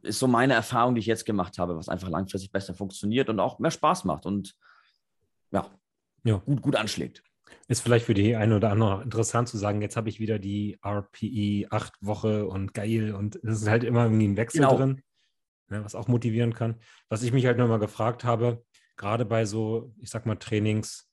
ist 0.02 0.20
so 0.20 0.28
meine 0.28 0.54
Erfahrung, 0.54 0.94
die 0.94 1.00
ich 1.00 1.06
jetzt 1.06 1.26
gemacht 1.26 1.58
habe, 1.58 1.76
was 1.76 1.88
einfach 1.88 2.08
langfristig 2.08 2.52
besser 2.52 2.74
funktioniert 2.74 3.28
und 3.28 3.40
auch 3.40 3.58
mehr 3.58 3.72
Spaß 3.72 4.04
macht 4.04 4.24
und 4.24 4.54
ja, 5.50 5.68
ja. 6.22 6.36
Gut, 6.36 6.62
gut 6.62 6.76
anschlägt. 6.76 7.24
Ist 7.66 7.80
vielleicht 7.80 8.06
für 8.06 8.14
die 8.14 8.36
eine 8.36 8.56
oder 8.56 8.70
andere 8.70 9.02
interessant 9.02 9.48
zu 9.48 9.58
sagen, 9.58 9.82
jetzt 9.82 9.96
habe 9.96 10.08
ich 10.08 10.20
wieder 10.20 10.38
die 10.38 10.78
RPE 10.84 11.66
8 11.70 11.92
Woche 12.00 12.46
und 12.46 12.72
geil 12.72 13.14
und 13.14 13.36
es 13.36 13.62
ist 13.62 13.68
halt 13.68 13.82
immer 13.82 14.04
irgendwie 14.04 14.28
ein 14.28 14.36
Wechsel 14.36 14.60
genau. 14.60 14.76
drin, 14.76 15.02
ne, 15.68 15.84
was 15.84 15.96
auch 15.96 16.06
motivieren 16.06 16.54
kann. 16.54 16.76
Was 17.08 17.24
ich 17.24 17.32
mich 17.32 17.46
halt 17.46 17.58
nochmal 17.58 17.80
gefragt 17.80 18.22
habe, 18.22 18.64
gerade 18.96 19.24
bei 19.24 19.44
so, 19.44 19.92
ich 19.98 20.10
sag 20.10 20.24
mal, 20.24 20.36
Trainings, 20.36 21.08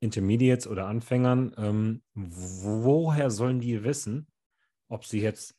Intermediates 0.00 0.66
oder 0.66 0.86
Anfängern, 0.86 1.54
ähm, 1.56 2.02
woher 2.14 3.30
sollen 3.30 3.60
die 3.60 3.84
wissen, 3.84 4.26
ob 4.88 5.04
sie 5.04 5.20
jetzt 5.20 5.56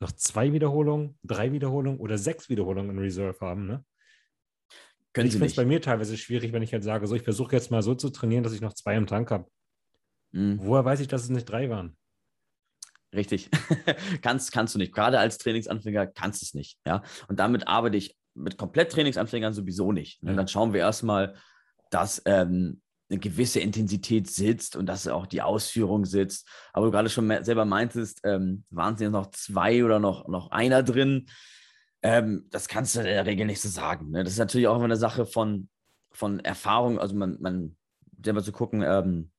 noch 0.00 0.12
zwei 0.12 0.52
Wiederholungen, 0.52 1.18
drei 1.22 1.52
Wiederholungen 1.52 2.00
oder 2.00 2.18
sechs 2.18 2.48
Wiederholungen 2.48 2.90
in 2.90 2.98
Reserve 2.98 3.38
haben? 3.40 3.66
Ne? 3.66 3.84
Können 5.12 5.28
ich 5.28 5.32
finde 5.32 5.46
es 5.46 5.56
bei 5.56 5.64
mir 5.64 5.80
teilweise 5.80 6.16
schwierig, 6.16 6.52
wenn 6.52 6.62
ich 6.62 6.72
halt 6.72 6.84
sage, 6.84 7.06
so 7.06 7.14
ich 7.14 7.22
versuche 7.22 7.56
jetzt 7.56 7.70
mal 7.70 7.82
so 7.82 7.94
zu 7.94 8.10
trainieren, 8.10 8.44
dass 8.44 8.52
ich 8.52 8.60
noch 8.60 8.74
zwei 8.74 8.96
im 8.96 9.06
Tank 9.06 9.30
habe. 9.30 9.48
Mhm. 10.32 10.58
Woher 10.60 10.84
weiß 10.84 11.00
ich, 11.00 11.08
dass 11.08 11.22
es 11.22 11.30
nicht 11.30 11.44
drei 11.46 11.70
waren? 11.70 11.96
Richtig. 13.14 13.48
kannst, 14.22 14.52
kannst 14.52 14.74
du 14.74 14.78
nicht. 14.78 14.92
Gerade 14.94 15.18
als 15.18 15.38
Trainingsanfänger 15.38 16.06
kannst 16.06 16.42
du 16.42 16.44
es 16.44 16.54
nicht. 16.54 16.78
Ja? 16.86 17.02
Und 17.28 17.40
damit 17.40 17.66
arbeite 17.66 17.96
ich 17.96 18.16
mit 18.34 18.58
komplett 18.58 18.92
Trainingsanfängern 18.92 19.54
sowieso 19.54 19.92
nicht. 19.92 20.22
Ja. 20.22 20.30
Und 20.30 20.36
dann 20.36 20.48
schauen 20.48 20.72
wir 20.72 20.80
erstmal, 20.80 21.34
dass 21.90 22.20
ähm, 22.26 22.82
eine 23.08 23.20
gewisse 23.20 23.60
Intensität 23.60 24.28
sitzt 24.28 24.76
und 24.76 24.86
dass 24.86 25.06
auch 25.06 25.26
die 25.26 25.42
Ausführung 25.42 26.04
sitzt. 26.04 26.48
Aber 26.72 26.86
du 26.86 26.92
gerade 26.92 27.08
schon 27.08 27.44
selber 27.44 27.64
meintest, 27.64 28.20
ähm, 28.24 28.64
waren 28.70 28.94
es 28.94 29.00
jetzt 29.00 29.12
noch 29.12 29.30
zwei 29.30 29.84
oder 29.84 29.98
noch, 29.98 30.26
noch 30.28 30.50
einer 30.50 30.82
drin? 30.82 31.26
Ähm, 32.02 32.46
das 32.50 32.68
kannst 32.68 32.96
du 32.96 33.00
in 33.00 33.06
der 33.06 33.26
Regel 33.26 33.46
nicht 33.46 33.60
so 33.60 33.68
sagen. 33.68 34.10
Ne? 34.10 34.24
Das 34.24 34.32
ist 34.32 34.38
natürlich 34.38 34.66
auch 34.66 34.76
immer 34.76 34.84
eine 34.84 34.96
Sache 34.96 35.24
von, 35.24 35.68
von 36.12 36.40
Erfahrung. 36.40 36.98
Also 36.98 37.14
man, 37.14 37.38
man 37.40 37.76
selber 38.22 38.42
zu 38.42 38.52
gucken, 38.52 38.82
ähm, 38.82 39.30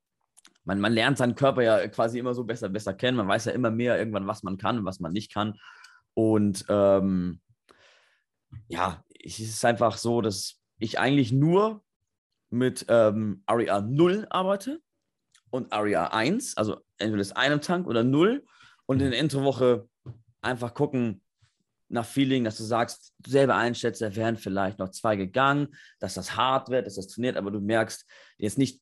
man, 0.64 0.80
man 0.80 0.94
lernt 0.94 1.18
seinen 1.18 1.36
Körper 1.36 1.62
ja 1.62 1.88
quasi 1.88 2.20
immer 2.20 2.34
so 2.34 2.44
besser, 2.44 2.70
besser 2.70 2.94
kennen. 2.94 3.18
Man 3.18 3.28
weiß 3.28 3.46
ja 3.46 3.52
immer 3.52 3.72
mehr 3.72 3.98
irgendwann, 3.98 4.28
was 4.28 4.44
man 4.44 4.58
kann 4.58 4.80
und 4.80 4.86
was 4.86 5.00
man 5.00 5.12
nicht 5.12 5.34
kann. 5.34 5.56
Und 6.14 6.66
ähm, 6.70 7.42
ja, 8.68 9.04
es 9.24 9.40
ist 9.40 9.66
einfach 9.66 9.98
so, 9.98 10.22
dass 10.22 10.62
ich 10.80 11.00
eigentlich 11.00 11.32
nur 11.32 11.84
mit 12.50 12.86
ähm, 12.90 13.44
Aria 13.46 13.82
0 13.82 14.28
arbeite 14.30 14.80
und 15.50 15.72
Aria 15.72 16.08
1, 16.08 16.58
also 16.58 16.78
entweder 16.98 17.22
ist 17.22 17.38
einem 17.38 17.62
Tank 17.62 17.88
oder 17.88 18.04
0 18.04 18.44
und 18.86 19.02
in 19.02 19.12
der 19.12 19.20
Introwoche 19.20 19.88
einfach 20.42 20.74
gucken 20.74 21.22
nach 21.90 22.06
Feeling, 22.06 22.44
dass 22.44 22.58
du 22.58 22.64
sagst, 22.64 23.14
selber 23.26 23.56
einschätzt, 23.56 24.02
da 24.02 24.16
wären 24.16 24.36
vielleicht 24.36 24.80
noch 24.80 24.90
zwei 24.90 25.16
gegangen, 25.16 25.70
dass 26.00 26.16
das 26.16 26.36
hart 26.36 26.70
wird, 26.70 26.86
dass 26.86 26.96
das 26.96 27.08
trainiert, 27.08 27.38
aber 27.38 27.52
du 27.52 27.60
merkst 27.60 28.06
jetzt 28.38 28.58
nicht, 28.58 28.82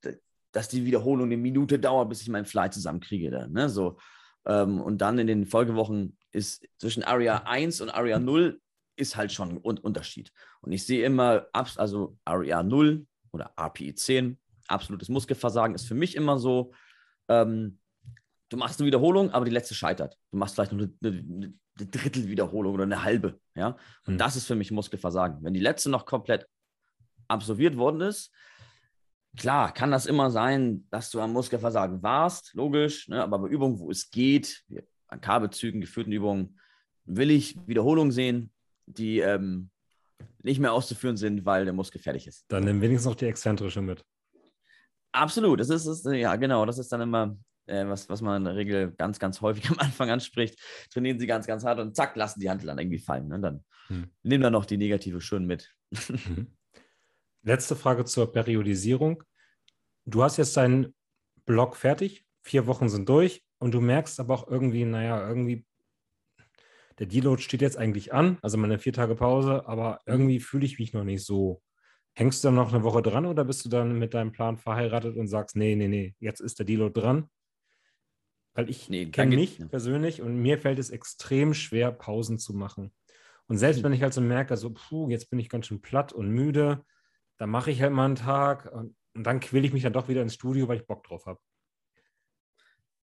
dass 0.52 0.70
die 0.70 0.86
Wiederholung 0.86 1.28
eine 1.28 1.38
Minute 1.38 1.78
dauert, 1.78 2.10
bis 2.10 2.22
ich 2.22 2.30
meinen 2.30 2.46
Fly 2.46 2.70
zusammenkriege. 2.70 3.30
Dann, 3.30 3.52
ne? 3.52 3.70
so, 3.70 3.98
ähm, 4.46 4.82
und 4.82 5.00
dann 5.00 5.20
in 5.20 5.28
den 5.28 5.46
Folgewochen 5.46 6.18
ist 6.32 6.68
zwischen 6.78 7.04
Aria 7.04 7.44
1 7.46 7.82
und 7.82 7.90
Aria 7.90 8.20
0 8.20 8.60
ist 8.96 9.18
halt 9.18 9.32
schon 9.32 9.50
ein 9.50 9.58
Unterschied. 9.58 10.32
Und 10.62 10.72
ich 10.72 10.86
sehe 10.86 11.06
immer, 11.06 11.48
also 11.54 12.18
Aria 12.24 12.64
0 12.64 13.06
oder 13.36 13.54
RPI 13.60 13.94
10. 13.94 14.38
Absolutes 14.68 15.10
Muskelversagen 15.10 15.76
ist 15.76 15.88
für 15.88 15.94
mich 15.94 16.16
immer 16.16 16.40
so, 16.40 16.74
ähm, 17.28 17.80
du 18.50 18.58
machst 18.58 18.80
eine 18.80 18.88
Wiederholung, 18.88 19.32
aber 19.32 19.46
die 19.46 19.52
letzte 19.52 19.76
scheitert. 19.76 20.18
Du 20.32 20.38
machst 20.38 20.56
vielleicht 20.56 20.72
nur 20.72 20.90
eine, 21.02 21.10
eine, 21.10 21.54
eine 21.78 21.90
Drittelwiederholung 21.90 22.74
oder 22.74 22.84
eine 22.84 23.04
halbe. 23.04 23.40
Ja? 23.56 23.78
Und 24.06 24.16
mhm. 24.16 24.18
das 24.18 24.36
ist 24.36 24.48
für 24.48 24.56
mich 24.56 24.72
Muskelversagen. 24.72 25.44
Wenn 25.44 25.54
die 25.54 25.60
letzte 25.60 25.90
noch 25.90 26.06
komplett 26.06 26.48
absolviert 27.28 27.78
worden 27.78 28.02
ist, 28.02 28.32
klar, 29.36 29.74
kann 29.74 29.92
das 29.92 30.06
immer 30.06 30.32
sein, 30.32 30.88
dass 30.90 31.12
du 31.12 31.20
am 31.20 31.34
Muskelversagen 31.34 32.02
warst, 32.02 32.54
logisch, 32.54 33.08
ne? 33.08 33.22
aber 33.22 33.40
bei 33.40 33.48
Übungen, 33.48 33.80
wo 33.80 33.92
es 33.92 34.10
geht, 34.10 34.64
an 35.08 35.22
Kabelzügen, 35.22 35.82
geführten 35.82 36.12
Übungen, 36.12 36.60
will 37.06 37.32
ich 37.32 37.56
Wiederholungen 37.68 38.12
sehen, 38.12 38.52
die 38.86 39.20
ähm, 39.20 39.70
nicht 40.44 40.60
mehr 40.60 40.74
auszuführen 40.74 41.18
sind, 41.18 41.46
weil 41.46 41.66
der 41.66 41.74
Muskel 41.74 42.02
fertig 42.02 42.28
ist. 42.28 42.46
Dann 42.50 42.64
nimm 42.64 42.82
wenigstens 42.82 43.10
noch 43.10 43.16
die 43.16 43.26
exzentrische 43.26 43.82
mit. 43.82 44.04
Absolut, 45.12 45.60
das 45.60 45.70
ist, 45.70 45.86
ist 45.86 46.06
ja 46.06 46.36
genau, 46.36 46.66
das 46.66 46.78
ist 46.78 46.92
dann 46.92 47.02
immer 47.02 47.38
äh, 47.68 47.88
was, 47.88 48.10
was 48.10 48.22
man 48.22 48.38
in 48.38 48.46
der 48.46 48.56
Regel 48.56 48.92
ganz, 48.92 49.20
ganz 49.20 49.42
häufig 49.42 49.70
am 49.70 49.80
Anfang 49.80 50.10
anspricht. 50.10 50.60
Trainieren 50.92 51.20
sie 51.20 51.28
ganz, 51.28 51.48
ganz 51.48 51.64
hart 51.64 51.80
und 51.80 51.96
zack, 51.96 52.16
lassen 52.16 52.40
die 52.40 52.50
Handel 52.50 52.68
dann 52.68 52.80
irgendwie 52.80 53.00
fallen. 53.00 53.26
Und 53.26 53.30
ne? 53.30 53.40
dann 53.40 53.64
hm. 53.88 54.12
nimm 54.24 54.42
dann 54.42 54.54
noch 54.54 54.66
die 54.66 54.78
negative 54.78 55.22
schön 55.22 55.46
mit. 55.46 55.74
Mhm. 56.10 56.56
Letzte 57.44 57.76
Frage 57.76 58.06
zur 58.06 58.32
Periodisierung. 58.32 59.24
Du 60.06 60.24
hast 60.24 60.38
jetzt 60.38 60.58
deinen 60.58 60.96
Blog 61.46 61.76
fertig, 61.76 62.26
vier 62.42 62.66
Wochen 62.66 62.90
sind 62.90 63.08
durch 63.08 63.44
und 63.60 63.72
du 63.72 63.82
merkst 63.82 64.20
aber 64.20 64.34
auch 64.34 64.48
irgendwie, 64.48 64.84
naja, 64.84 65.28
irgendwie 65.28 65.64
der 67.00 67.08
Deload 67.08 67.42
steht 67.42 67.62
jetzt 67.62 67.78
eigentlich 67.78 68.14
an, 68.14 68.38
also 68.42 68.58
meine 68.58 68.80
vier 68.80 68.94
Tage 68.94 69.16
Pause, 69.16 69.68
aber 69.68 70.00
irgendwie 70.06 70.40
fühle 70.40 70.66
ich 70.66 70.80
mich 70.80 70.94
noch 70.94 71.04
nicht 71.04 71.26
so. 71.26 71.62
Hängst 72.14 72.44
du 72.44 72.48
dann 72.48 72.56
noch 72.56 72.74
eine 72.74 72.84
Woche 72.84 73.02
dran 73.02 73.26
oder 73.26 73.44
bist 73.44 73.66
du 73.66 73.70
dann 73.70 74.00
mit 74.00 74.14
deinem 74.14 74.32
Plan 74.32 74.58
verheiratet 74.58 75.18
und 75.18 75.28
sagst, 75.28 75.58
nee, 75.58 75.76
nee, 75.76 75.90
nee, 75.90 76.16
jetzt 76.20 76.40
ist 76.40 76.60
der 76.60 76.66
Deload 76.66 77.00
dran? 77.00 77.30
Weil 78.54 78.70
ich 78.70 78.88
nee, 78.88 79.08
kenne 79.08 79.36
mich 79.36 79.58
ja. 79.58 79.68
persönlich 79.68 80.22
und 80.22 80.42
mir 80.42 80.58
fällt 80.58 80.80
es 80.80 80.90
extrem 80.90 81.54
schwer, 81.54 81.92
Pausen 81.92 82.40
zu 82.40 82.54
machen. 82.54 82.94
Und 83.48 83.58
selbst 83.58 83.84
wenn 83.84 83.92
ich 83.92 84.02
halt 84.02 84.14
so 84.14 84.22
merke, 84.22 84.56
so, 84.56 84.72
puh, 84.74 85.10
jetzt 85.10 85.30
bin 85.30 85.40
ich 85.40 85.50
ganz 85.50 85.68
schön 85.68 85.82
platt 85.82 86.14
und 86.14 86.30
müde, 86.30 86.86
dann 87.38 87.50
mache 87.50 87.70
ich 87.70 87.82
halt 87.82 87.92
mal 87.92 88.06
einen 88.06 88.16
Tag 88.16 88.72
und, 88.72 88.96
und 89.14 89.24
dann 89.26 89.42
quäle 89.42 89.68
ich 89.68 89.74
mich 89.74 89.84
dann 89.84 89.94
doch 89.94 90.08
wieder 90.08 90.22
ins 90.22 90.34
Studio, 90.34 90.70
weil 90.70 90.78
ich 90.78 90.88
Bock 90.88 91.04
drauf 91.04 91.26
habe. 91.26 91.40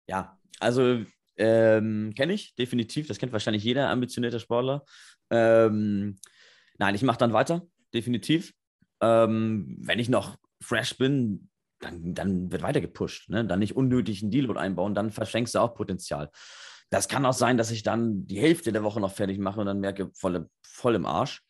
Ja, 0.08 0.38
also 0.60 1.06
ähm, 1.40 2.14
Kenne 2.16 2.34
ich, 2.34 2.54
definitiv. 2.56 3.08
Das 3.08 3.18
kennt 3.18 3.32
wahrscheinlich 3.32 3.64
jeder 3.64 3.90
ambitionierte 3.90 4.40
Sportler. 4.40 4.84
Ähm, 5.30 6.20
nein, 6.78 6.96
ich 6.96 7.02
mache 7.02 7.18
dann 7.18 7.34
weiter, 7.34 7.66
definitiv. 7.94 8.54
Ähm, 9.02 9.78
wenn 9.80 10.00
ich 10.00 10.10
noch 10.10 10.36
fresh 10.62 10.98
bin, 10.98 11.50
dann, 11.80 12.14
dann 12.14 12.52
wird 12.52 12.62
weiter 12.62 12.82
gepusht. 12.82 13.30
Ne? 13.30 13.46
Dann 13.46 13.60
nicht 13.60 13.76
unnötig 13.76 14.22
einen 14.22 14.32
Deload 14.32 14.60
einbauen, 14.60 14.94
dann 14.94 15.12
verschenkst 15.12 15.56
du 15.56 15.60
auch 15.60 15.76
Potenzial. 15.76 16.30
Das 16.90 17.08
kann 17.08 17.26
auch 17.26 17.34
sein, 17.34 17.58
dass 17.58 17.72
ich 17.72 17.84
dann 17.84 18.28
die 18.28 18.40
Hälfte 18.40 18.74
der 18.74 18.84
Woche 18.84 19.00
noch 19.00 19.14
fertig 19.14 19.40
mache 19.40 19.62
und 19.62 19.68
dann 19.68 19.80
merke, 19.80 20.12
voll, 20.14 20.50
voll 20.62 20.96
im 20.96 21.06
Arsch. 21.06 21.42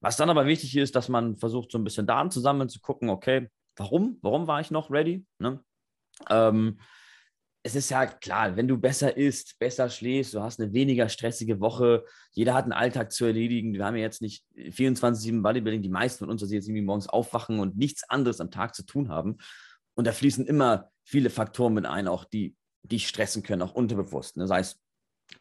Was 0.00 0.16
dann 0.16 0.28
aber 0.28 0.46
wichtig 0.46 0.76
ist, 0.76 0.94
dass 0.94 1.08
man 1.08 1.36
versucht, 1.36 1.70
so 1.72 1.78
ein 1.78 1.84
bisschen 1.84 2.06
Daten 2.06 2.30
zu 2.30 2.40
sammeln, 2.40 2.68
zu 2.68 2.80
gucken, 2.80 3.08
okay, 3.08 3.48
warum? 3.76 4.18
Warum 4.20 4.46
war 4.46 4.60
ich 4.60 4.70
noch 4.70 4.90
ready? 4.90 5.24
Ne? 5.38 5.64
Ähm, 6.28 6.78
es 7.64 7.76
ist 7.76 7.90
ja 7.90 8.06
klar, 8.06 8.56
wenn 8.56 8.66
du 8.66 8.76
besser 8.76 9.16
isst, 9.16 9.58
besser 9.58 9.88
schläfst, 9.88 10.34
du 10.34 10.42
hast 10.42 10.60
eine 10.60 10.72
weniger 10.72 11.08
stressige 11.08 11.60
Woche, 11.60 12.04
jeder 12.32 12.54
hat 12.54 12.64
einen 12.64 12.72
Alltag 12.72 13.12
zu 13.12 13.24
erledigen. 13.24 13.74
Wir 13.74 13.84
haben 13.84 13.96
ja 13.96 14.02
jetzt 14.02 14.20
nicht 14.20 14.44
24-7 14.56 15.42
Bodybuilding, 15.42 15.82
die 15.82 15.88
meisten 15.88 16.24
von 16.24 16.30
uns, 16.30 16.42
sie 16.42 16.54
jetzt 16.54 16.66
irgendwie 16.66 16.84
morgens 16.84 17.08
aufwachen 17.08 17.60
und 17.60 17.76
nichts 17.76 18.08
anderes 18.08 18.40
am 18.40 18.50
Tag 18.50 18.74
zu 18.74 18.84
tun 18.84 19.10
haben. 19.10 19.38
Und 19.94 20.06
da 20.06 20.12
fließen 20.12 20.46
immer 20.46 20.90
viele 21.04 21.30
Faktoren 21.30 21.74
mit 21.74 21.86
ein, 21.86 22.08
auch 22.08 22.24
die 22.24 22.56
dich 22.82 23.06
stressen 23.06 23.44
können, 23.44 23.62
auch 23.62 23.74
unterbewusst. 23.74 24.36
Ne? 24.36 24.48
Sei 24.48 24.60
es 24.60 24.80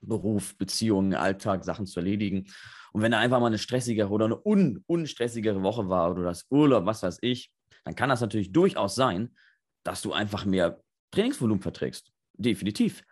Beruf, 0.01 0.57
Beziehungen, 0.57 1.15
Alltag, 1.15 1.65
Sachen 1.65 1.87
zu 1.87 1.99
erledigen. 1.99 2.45
Und 2.93 3.01
wenn 3.01 3.11
da 3.11 3.19
einfach 3.19 3.39
mal 3.39 3.47
eine 3.47 3.57
stressigere 3.57 4.09
oder 4.09 4.25
eine 4.25 4.39
un 4.45 4.83
unstressigere 4.85 5.63
Woche 5.63 5.89
war 5.89 6.11
oder 6.11 6.23
das 6.23 6.45
Urlaub, 6.49 6.85
was 6.85 7.01
weiß 7.01 7.17
ich, 7.21 7.51
dann 7.83 7.95
kann 7.95 8.09
das 8.09 8.21
natürlich 8.21 8.51
durchaus 8.51 8.93
sein, 8.93 9.35
dass 9.83 10.01
du 10.01 10.13
einfach 10.13 10.45
mehr 10.45 10.79
Trainingsvolumen 11.11 11.61
verträgst. 11.61 12.10
Definitiv. 12.33 13.03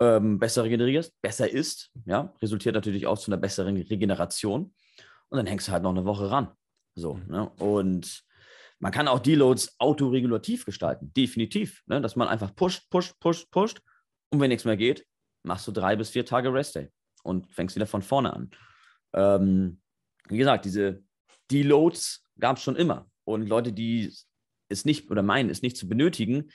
ähm, 0.00 0.38
besser 0.38 0.64
regenerierst, 0.64 1.20
besser 1.20 1.50
isst, 1.50 1.90
ja, 2.06 2.34
resultiert 2.40 2.74
natürlich 2.74 3.06
auch 3.06 3.18
zu 3.18 3.30
einer 3.30 3.40
besseren 3.40 3.76
Regeneration. 3.76 4.74
Und 5.28 5.36
dann 5.36 5.46
hängst 5.46 5.68
du 5.68 5.72
halt 5.72 5.82
noch 5.82 5.90
eine 5.90 6.04
Woche 6.04 6.30
ran. 6.30 6.48
So, 6.94 7.14
mhm. 7.14 7.26
ne? 7.28 7.50
Und 7.58 8.24
man 8.80 8.92
kann 8.92 9.08
auch 9.08 9.18
Deloads 9.18 9.78
autoregulativ 9.78 10.64
gestalten, 10.64 11.12
definitiv. 11.14 11.82
Ne? 11.86 12.00
Dass 12.00 12.16
man 12.16 12.28
einfach 12.28 12.54
pusht, 12.54 12.88
pusht, 12.90 13.20
pusht, 13.20 13.50
pusht. 13.50 13.82
Und 14.30 14.40
wenn 14.40 14.48
nichts 14.48 14.64
mehr 14.64 14.78
geht, 14.78 15.06
machst 15.42 15.68
du 15.68 15.72
drei 15.72 15.96
bis 15.96 16.10
vier 16.10 16.24
Tage 16.24 16.52
Rest 16.52 16.76
Day 16.76 16.88
und 17.22 17.52
fängst 17.52 17.76
wieder 17.76 17.86
von 17.86 18.00
vorne 18.00 18.32
an. 18.32 18.50
Ähm, 19.12 19.80
wie 20.28 20.38
gesagt, 20.38 20.64
diese 20.64 21.02
Deloads 21.50 22.24
gab 22.38 22.56
es 22.56 22.62
schon 22.62 22.76
immer. 22.76 23.10
Und 23.24 23.48
Leute, 23.48 23.72
die 23.72 24.14
es 24.70 24.84
nicht 24.86 25.10
oder 25.10 25.22
meinen, 25.22 25.50
es 25.50 25.62
nicht 25.62 25.76
zu 25.76 25.86
benötigen, 25.86 26.50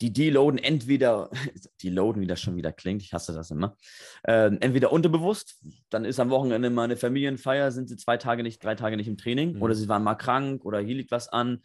die 0.00 0.12
deloaden 0.12 0.58
entweder, 0.58 1.30
deloaden, 1.82 2.22
wie 2.22 2.26
das 2.26 2.40
schon 2.40 2.56
wieder 2.56 2.72
klingt, 2.72 3.02
ich 3.02 3.12
hasse 3.12 3.32
das 3.32 3.50
immer, 3.50 3.76
äh, 4.24 4.54
entweder 4.60 4.92
unterbewusst, 4.92 5.58
dann 5.90 6.04
ist 6.04 6.20
am 6.20 6.30
Wochenende 6.30 6.70
mal 6.70 6.84
eine 6.84 6.96
Familienfeier, 6.96 7.72
sind 7.72 7.88
sie 7.88 7.96
zwei 7.96 8.16
Tage 8.16 8.42
nicht, 8.42 8.62
drei 8.62 8.74
Tage 8.74 8.96
nicht 8.96 9.08
im 9.08 9.16
Training 9.16 9.54
mhm. 9.54 9.62
oder 9.62 9.74
sie 9.74 9.88
waren 9.88 10.04
mal 10.04 10.14
krank 10.14 10.64
oder 10.64 10.80
hier 10.80 10.94
liegt 10.94 11.10
was 11.10 11.28
an. 11.28 11.62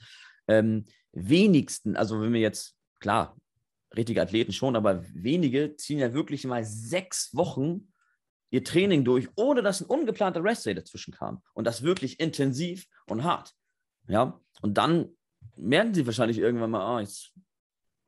Ähm, 0.48 0.86
wenigsten, 1.12 1.96
also 1.96 2.22
wenn 2.22 2.34
wir 2.34 2.42
jetzt, 2.42 2.76
klar, 3.00 3.38
richtige 3.96 4.22
Athleten 4.22 4.54
schon, 4.54 4.76
aber 4.76 5.04
wenige 5.14 5.76
ziehen 5.76 6.00
ja 6.00 6.14
wirklich 6.14 6.46
mal 6.46 6.64
sechs 6.64 7.36
Wochen 7.36 7.94
ihr 8.50 8.64
Training 8.64 9.04
durch, 9.04 9.30
ohne 9.36 9.62
dass 9.62 9.82
ein 9.82 9.88
ungeplanter 9.88 10.44
Restday 10.44 10.76
dazwischen 10.76 11.14
kam. 11.14 11.42
Und 11.54 11.66
das 11.66 11.84
wirklich 11.84 12.20
intensiv 12.20 12.86
und 13.08 13.24
hart. 13.24 13.54
Ja, 14.08 14.40
und 14.62 14.78
dann 14.78 15.10
merken 15.56 15.94
sie 15.94 16.06
wahrscheinlich 16.06 16.38
irgendwann 16.38 16.72
mal, 16.72 16.82
ah, 16.82 17.00
jetzt 17.00 17.34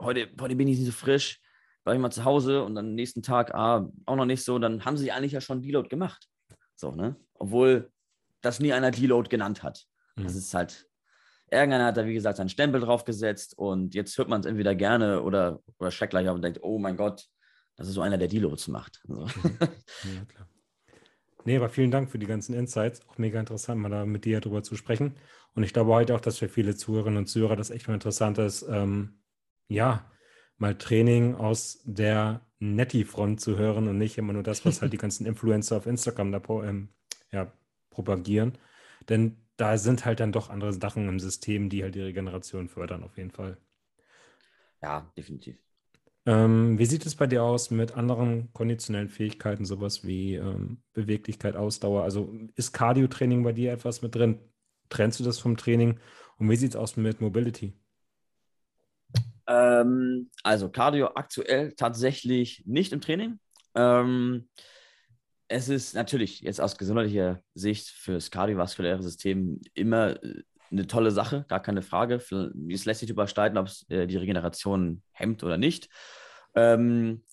heute, 0.02 0.30
heute 0.40 0.56
bin 0.56 0.68
ich 0.68 0.78
nicht 0.78 0.88
so 0.88 0.92
frisch, 0.92 1.42
war 1.84 1.94
ich 1.94 2.00
mal 2.00 2.12
zu 2.12 2.26
Hause 2.26 2.64
und 2.64 2.76
dann 2.76 2.96
nächsten 2.96 3.22
Tag, 3.22 3.54
ah, 3.54 3.90
auch 4.06 4.16
noch 4.16 4.26
nicht 4.26 4.44
so, 4.44 4.60
dann 4.60 4.86
haben 4.86 4.98
sie 4.98 5.12
eigentlich 5.12 5.34
ja 5.34 5.42
schon 5.42 5.62
Deload 5.62 5.90
gemacht. 5.90 6.28
So, 6.76 6.92
ne? 6.92 7.16
Obwohl 7.36 7.92
das 8.42 8.60
nie 8.60 8.74
einer 8.74 8.92
Deload 8.92 9.30
genannt 9.30 9.64
hat. 9.64 9.86
Mhm. 10.16 10.24
Das 10.24 10.36
ist 10.36 10.54
halt, 10.54 10.88
irgendeiner 11.52 11.86
hat 11.86 11.98
da, 11.98 12.06
wie 12.06 12.14
gesagt, 12.14 12.38
seinen 12.38 12.50
Stempel 12.50 12.82
draufgesetzt 12.82 13.58
und 13.58 13.94
jetzt 13.94 14.18
hört 14.18 14.30
man 14.30 14.42
es 14.42 14.48
entweder 14.48 14.76
gerne 14.76 15.22
oder, 15.22 15.62
oder 15.80 15.92
schreckt 15.92 16.12
gleich 16.12 16.28
auf 16.28 16.36
und 16.36 16.42
denkt, 16.42 16.60
oh 16.62 16.80
mein 16.80 16.98
Gott, 16.98 17.26
das 17.76 17.88
ist 17.88 17.94
so 17.94 18.02
einer, 18.02 18.18
der 18.18 18.28
Deloads 18.28 18.68
macht. 18.68 19.02
So. 19.08 19.26
Mhm. 19.26 19.58
Ja, 20.16 20.26
klar. 20.28 20.50
Nee, 21.46 21.58
aber 21.58 21.70
vielen 21.70 21.92
Dank 21.92 22.10
für 22.10 22.18
die 22.18 22.26
ganzen 22.26 22.56
Insights. 22.56 23.08
Auch 23.08 23.20
mega 23.20 23.40
interessant, 23.40 23.80
mal 23.80 23.90
da 23.90 24.06
mit 24.06 24.26
dir 24.26 24.42
darüber 24.42 24.64
zu 24.64 24.76
sprechen. 24.76 25.16
Und 25.54 25.62
ich 25.62 25.74
glaube 25.74 25.94
heute 25.94 26.16
auch, 26.16 26.20
dass 26.20 26.40
für 26.40 26.50
viele 26.50 26.76
Zuhörerinnen 26.76 27.20
und 27.20 27.28
Zuhörer 27.28 27.56
das 27.56 27.70
echt 27.70 27.88
mal 27.88 27.94
interessant 27.94 28.40
ist, 28.40 28.66
ähm, 28.68 29.20
ja, 29.68 30.10
mal 30.58 30.78
Training 30.78 31.36
aus 31.36 31.82
der 31.84 32.42
Netty-Front 32.60 33.42
zu 33.42 33.58
hören 33.58 33.88
und 33.88 33.98
nicht 33.98 34.18
immer 34.18 34.34
nur 34.34 34.44
das, 34.44 34.66
was 34.66 34.82
halt 34.82 34.94
die 34.94 34.98
ganzen 35.06 35.26
Influencer 35.26 35.78
auf 35.78 35.86
Instagram 35.86 36.32
da 36.32 36.42
ähm, 36.64 36.90
ja, 37.32 37.52
propagieren. 37.90 38.58
Denn 39.10 39.38
da 39.58 39.78
sind 39.78 40.06
halt 40.06 40.20
dann 40.20 40.32
doch 40.32 40.50
andere 40.50 40.74
Sachen 40.74 41.08
im 41.08 41.20
System, 41.20 41.70
die 41.70 41.84
halt 41.84 41.96
die 41.96 42.02
Regeneration 42.02 42.68
fördern, 42.68 43.04
auf 43.04 43.18
jeden 43.18 43.32
Fall. 43.32 43.58
Ja, 44.82 45.12
definitiv. 45.18 45.58
Ähm, 46.26 46.80
wie 46.80 46.86
sieht 46.86 47.06
es 47.06 47.16
bei 47.16 47.28
dir 47.28 47.44
aus 47.44 47.70
mit 47.70 47.96
anderen 47.96 48.52
konditionellen 48.54 49.10
Fähigkeiten, 49.10 49.64
sowas 49.64 50.04
wie 50.04 50.36
ähm, 50.36 50.82
Beweglichkeit, 50.94 51.56
Ausdauer? 51.56 52.04
Also 52.04 52.34
ist 52.56 52.74
Cardio-Training 52.74 53.44
bei 53.44 53.54
dir 53.54 53.72
etwas 53.72 54.02
mit 54.02 54.16
drin? 54.16 54.40
Trennst 54.90 55.20
du 55.20 55.24
das 55.24 55.40
vom 55.40 55.56
Training? 55.56 56.00
Und 56.38 56.50
wie 56.50 56.56
sieht 56.56 56.72
es 56.72 56.76
aus 56.76 56.98
mit 56.98 57.22
Mobility? 57.22 57.74
Ähm, 59.48 60.30
also 60.44 60.70
Cardio 60.70 61.12
aktuell 61.16 61.74
tatsächlich 61.74 62.64
nicht 62.66 62.94
im 62.94 63.02
Training. 63.02 63.40
Ähm, 63.76 64.48
es 65.48 65.70
ist 65.70 65.94
natürlich 65.94 66.42
jetzt 66.42 66.60
aus 66.60 66.78
gesundheitlicher 66.78 67.42
Sicht 67.54 67.90
für 67.90 68.14
das 68.14 68.32
kardiovaskuläre 68.32 69.04
System 69.04 69.62
immer 69.74 70.22
äh, 70.24 70.44
eine 70.72 70.88
tolle 70.88 71.12
Sache, 71.12 71.46
gar 71.48 71.62
keine 71.62 71.84
Frage. 71.84 72.16
Es 72.16 72.86
lässt 72.86 73.00
sich 73.00 73.10
überstreiten, 73.10 73.58
ob 73.58 73.68
es 73.68 73.88
äh, 73.90 74.08
die 74.08 74.18
Regeneration 74.18 75.04
hemmt 75.12 75.44
oder 75.44 75.58
nicht. 75.58 75.90
Ähm, 76.56 77.24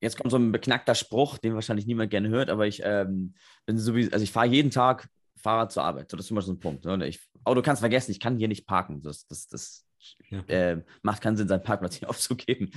jetzt 0.00 0.16
kommt 0.16 0.32
so 0.32 0.36
ein 0.36 0.50
beknackter 0.50 0.94
Spruch, 0.94 1.38
den 1.38 1.54
wahrscheinlich 1.54 1.86
niemand 1.86 2.10
gerne 2.10 2.28
hört, 2.28 2.50
aber 2.50 2.66
ich 2.66 2.82
ähm, 2.84 3.34
bin 3.66 3.78
sowieso, 3.78 4.10
also 4.10 4.24
ich 4.24 4.32
fahre 4.32 4.46
jeden 4.46 4.70
Tag 4.70 5.08
Fahrrad 5.36 5.72
zur 5.72 5.84
Arbeit. 5.84 6.10
So, 6.10 6.16
das 6.16 6.26
ist 6.26 6.30
immer 6.30 6.42
so 6.42 6.52
ein 6.52 6.60
Punkt. 6.60 6.84
Ne? 6.84 7.06
Ich, 7.06 7.20
oh, 7.44 7.54
du 7.54 7.62
kannst 7.62 7.80
vergessen, 7.80 8.10
ich 8.10 8.20
kann 8.20 8.36
hier 8.36 8.48
nicht 8.48 8.66
parken. 8.66 9.02
Das, 9.02 9.26
das, 9.26 9.46
das 9.46 9.84
ja. 10.30 10.40
Äh, 10.48 10.82
macht 11.02 11.22
keinen 11.22 11.36
Sinn, 11.36 11.48
seinen 11.48 11.62
Parkplatz 11.62 11.96
hier 11.96 12.08
aufzugeben. 12.10 12.70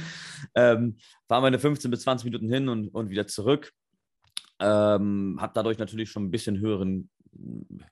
Ähm, 0.55 0.97
fahren 1.27 1.43
wir 1.43 1.47
eine 1.47 1.59
15 1.59 1.91
bis 1.91 2.01
20 2.01 2.25
Minuten 2.25 2.49
hin 2.49 2.69
und, 2.69 2.89
und 2.89 3.09
wieder 3.09 3.27
zurück. 3.27 3.71
Ähm, 4.59 5.37
habe 5.39 5.53
dadurch 5.53 5.77
natürlich 5.77 6.09
schon 6.09 6.25
ein 6.25 6.31
bisschen 6.31 6.59
höheren 6.59 7.09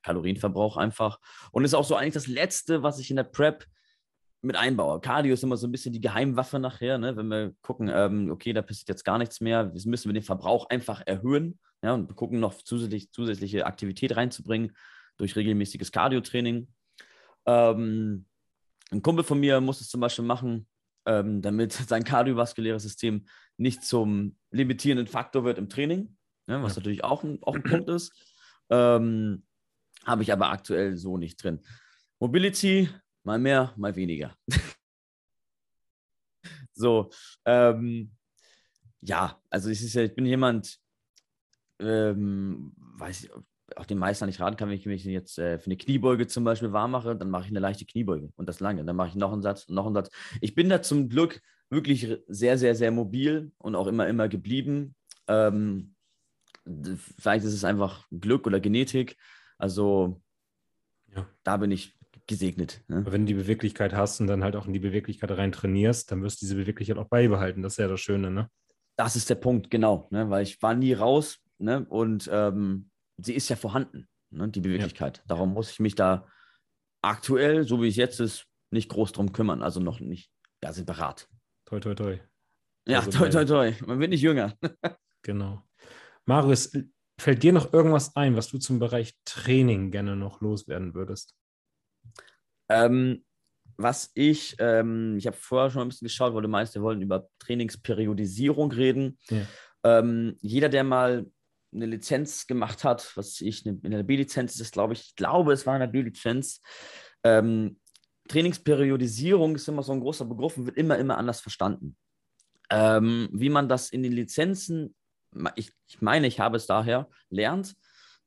Kalorienverbrauch 0.02 0.78
einfach. 0.78 1.20
Und 1.52 1.66
ist 1.66 1.74
auch 1.74 1.84
so 1.84 1.96
eigentlich 1.96 2.14
das 2.14 2.28
Letzte, 2.28 2.84
was 2.84 3.00
ich 3.00 3.10
in 3.10 3.18
der 3.18 3.24
Prep 3.24 3.66
mit 4.42 4.56
einbaue. 4.58 5.00
Cardio 5.00 5.34
ist 5.34 5.44
immer 5.44 5.58
so 5.58 5.68
ein 5.68 5.72
bisschen 5.72 5.94
die 5.94 6.02
Geheimwaffe 6.02 6.60
nachher, 6.60 6.98
ne? 6.98 7.16
wenn 7.16 7.28
wir 7.28 7.54
gucken, 7.62 7.90
ähm, 7.94 8.30
okay, 8.30 8.52
da 8.52 8.62
passiert 8.62 8.90
jetzt 8.90 9.06
gar 9.06 9.18
nichts 9.18 9.40
mehr, 9.40 9.72
jetzt 9.74 9.86
müssen 9.86 10.10
wir 10.10 10.14
den 10.14 10.24
Verbrauch 10.24 10.70
einfach 10.70 11.02
erhöhen 11.06 11.60
ja, 11.82 11.94
und 11.94 12.14
gucken 12.16 12.40
noch 12.40 12.54
zusätzlich, 12.54 13.12
zusätzliche 13.12 13.66
Aktivität 13.66 14.16
reinzubringen 14.18 14.76
durch 15.18 15.36
regelmäßiges 15.36 15.92
Cardio-Training. 15.92 16.68
Ähm, 17.46 18.26
ein 18.94 19.02
Kumpel 19.02 19.24
von 19.24 19.40
mir 19.40 19.60
muss 19.60 19.82
es 19.82 19.90
zum 19.90 20.00
Beispiel 20.00 20.26
machen, 20.26 20.68
ähm, 21.06 21.42
damit 21.42 21.74
sein 21.90 22.04
kardiovaskuläres 22.04 22.84
System 22.84 23.26
nicht 23.58 23.84
zum 23.84 24.38
limitierenden 24.52 25.08
Faktor 25.08 25.44
wird 25.44 25.58
im 25.58 25.70
Training, 25.70 26.16
ne, 26.48 26.62
was 26.64 26.76
ja. 26.76 26.80
natürlich 26.80 27.04
auch 27.04 27.24
ein, 27.24 27.40
auch 27.42 27.56
ein 27.56 27.64
Punkt 27.64 27.90
ist. 27.90 28.14
Ähm, 28.70 29.44
Habe 30.06 30.24
ich 30.24 30.32
aber 30.32 30.50
aktuell 30.50 30.98
so 30.98 31.18
nicht 31.18 31.44
drin. 31.44 31.60
Mobility, 32.20 32.90
mal 33.24 33.40
mehr, 33.40 33.74
mal 33.76 33.96
weniger. 33.96 34.36
so, 36.74 37.12
ähm, 37.46 38.12
ja, 39.02 39.42
also 39.50 39.70
ich, 39.70 39.94
ja, 39.94 40.04
ich 40.04 40.16
bin 40.16 40.26
jemand, 40.26 40.80
ähm, 41.80 42.74
weiß 42.78 43.26
ich, 43.26 43.32
auch 43.78 43.86
den 43.86 43.98
Meister 43.98 44.26
nicht 44.26 44.40
raten 44.40 44.58
kann, 44.58 44.70
wenn 44.70 44.78
ich 44.78 44.86
mich 44.86 45.04
jetzt 45.06 45.38
äh, 45.40 45.60
für 45.60 45.68
eine 45.68 45.78
Kniebeuge 45.78 46.28
zum 46.28 46.44
Beispiel 46.44 46.72
warm 46.72 46.92
mache, 46.92 47.16
dann 47.16 47.30
mache 47.30 47.44
ich 47.44 47.50
eine 47.50 47.60
leichte 47.60 47.86
Kniebeuge 47.86 48.30
und 48.36 48.50
das 48.50 48.60
lange. 48.60 48.84
Dann 48.84 48.96
mache 48.96 49.10
ich 49.10 49.16
noch 49.16 49.34
einen 49.34 49.42
Satz 49.42 49.66
und 49.66 49.76
noch 49.76 49.86
einen 49.86 49.96
Satz. 49.96 50.10
Ich 50.42 50.56
bin 50.56 50.70
da 50.70 50.82
zum 50.82 51.10
Glück 51.10 51.42
wirklich 51.70 52.18
sehr, 52.28 52.58
sehr, 52.58 52.76
sehr 52.76 52.92
mobil 52.92 53.52
und 53.58 53.76
auch 53.76 53.88
immer, 53.88 54.08
immer 54.08 54.28
geblieben. 54.28 54.96
Ähm, 55.28 55.96
vielleicht 57.20 57.46
ist 57.46 57.54
es 57.54 57.64
einfach 57.64 58.08
Glück 58.12 58.48
oder 58.48 58.60
Genetik. 58.60 59.18
Also 59.58 60.22
ja. 61.16 61.28
da 61.44 61.58
bin 61.58 61.72
ich 61.72 61.98
gesegnet. 62.28 62.82
Ne? 62.88 63.04
Wenn 63.08 63.22
du 63.22 63.34
die 63.34 63.40
Beweglichkeit 63.40 63.94
hast 63.94 64.22
und 64.22 64.28
dann 64.28 64.44
halt 64.44 64.56
auch 64.56 64.68
in 64.68 64.74
die 64.74 64.80
Beweglichkeit 64.80 65.32
rein 65.32 65.52
trainierst, 65.52 66.12
dann 66.12 66.24
wirst 66.24 66.42
du 66.42 66.46
diese 66.46 66.56
Beweglichkeit 66.56 66.98
auch 66.98 67.10
beibehalten. 67.10 67.62
Das 67.62 67.74
ist 67.74 67.78
ja 67.78 67.88
das 67.88 68.00
Schöne, 68.00 68.32
ne? 68.32 68.50
Das 68.96 69.16
ist 69.16 69.30
der 69.30 69.36
Punkt, 69.36 69.70
genau. 69.70 70.08
Ne? 70.12 70.30
Weil 70.30 70.44
ich 70.44 70.62
war 70.62 70.76
nie 70.76 70.94
raus 70.94 71.40
ne? 71.58 71.86
und 71.90 72.30
ähm, 72.32 72.92
sie 73.18 73.34
ist 73.34 73.50
ja 73.50 73.56
vorhanden, 73.56 74.08
ne, 74.30 74.50
die 74.50 74.62
Beweglichkeit. 74.62 75.20
Ja. 75.20 75.24
Darum 75.28 75.54
muss 75.54 75.72
ich 75.72 75.80
mich 75.80 75.96
da 75.96 76.28
aktuell, 77.02 77.68
so 77.68 77.82
wie 77.82 77.88
es 77.88 77.96
jetzt 77.96 78.20
ist, 78.20 78.46
nicht 78.72 78.90
groß 78.90 79.12
drum 79.12 79.32
kümmern. 79.32 79.62
Also 79.62 79.80
noch 79.80 80.00
nicht 80.00 80.32
ja, 80.64 80.74
separat. 80.74 81.30
Toi, 81.66 81.80
toi, 81.80 81.96
toi. 81.96 82.20
Ja, 82.88 83.00
also 83.00 83.12
toi, 83.12 83.30
toi, 83.30 83.46
toi. 83.46 83.74
Man 83.86 84.00
wird 84.00 84.10
nicht 84.10 84.22
jünger. 84.22 84.58
genau. 85.22 85.64
Marius, 86.26 86.72
fällt 87.20 87.44
dir 87.44 87.54
noch 87.54 87.74
irgendwas 87.74 88.16
ein, 88.16 88.36
was 88.36 88.50
du 88.50 88.58
zum 88.58 88.80
Bereich 88.80 89.16
Training 89.26 89.92
gerne 89.92 90.16
noch 90.16 90.42
loswerden 90.42 90.94
würdest? 90.94 91.36
Ähm, 92.70 93.24
was 93.78 94.12
ich, 94.14 94.56
ähm, 94.60 95.18
ich 95.18 95.28
habe 95.28 95.38
vorher 95.38 95.72
schon 95.72 95.84
ein 95.84 95.90
bisschen 95.90 96.06
geschaut, 96.06 96.34
weil 96.34 96.42
du 96.42 96.48
meinst, 96.48 96.76
wir 96.76 96.82
wollen 96.82 97.02
über 97.02 97.28
Trainingsperiodisierung 97.40 98.72
reden. 98.72 99.18
Ja. 99.30 99.46
Ähm, 99.84 100.38
jeder, 100.42 100.70
der 100.70 100.84
mal 100.84 101.26
eine 101.74 101.86
Lizenz 101.86 102.48
gemacht 102.48 102.84
hat, 102.84 103.12
was 103.16 103.42
ich, 103.42 103.66
eine, 103.66 103.80
eine 103.84 104.04
B-Lizenz 104.04 104.56
ist 104.56 104.62
es, 104.62 104.72
glaube 104.72 104.94
ich, 104.94 105.02
ich 105.02 105.16
glaube, 105.16 105.54
es 105.54 105.66
war 105.66 105.74
eine 105.74 105.88
B-Lizenz. 105.88 106.62
Ähm, 107.24 107.80
Trainingsperiodisierung 108.28 109.56
ist 109.56 109.68
immer 109.68 109.84
so 109.84 109.92
ein 109.92 110.00
großer 110.00 110.26
Begriff 110.26 110.58
und 110.58 110.66
wird 110.66 110.78
immer, 110.78 110.98
immer 110.98 111.18
anders 111.18 111.42
verstanden. 111.42 111.98
Ähm, 112.70 113.30
wie 113.34 113.50
man 113.50 113.68
das 113.68 113.90
in 113.90 114.04
den 114.04 114.14
Lizenzen, 114.14 114.96
ich, 115.56 115.72
ich, 115.88 116.02
meine, 116.02 116.28
ich 116.28 116.40
habe 116.40 116.58
es 116.58 116.66
daher, 116.66 117.10
lernt, 117.30 117.76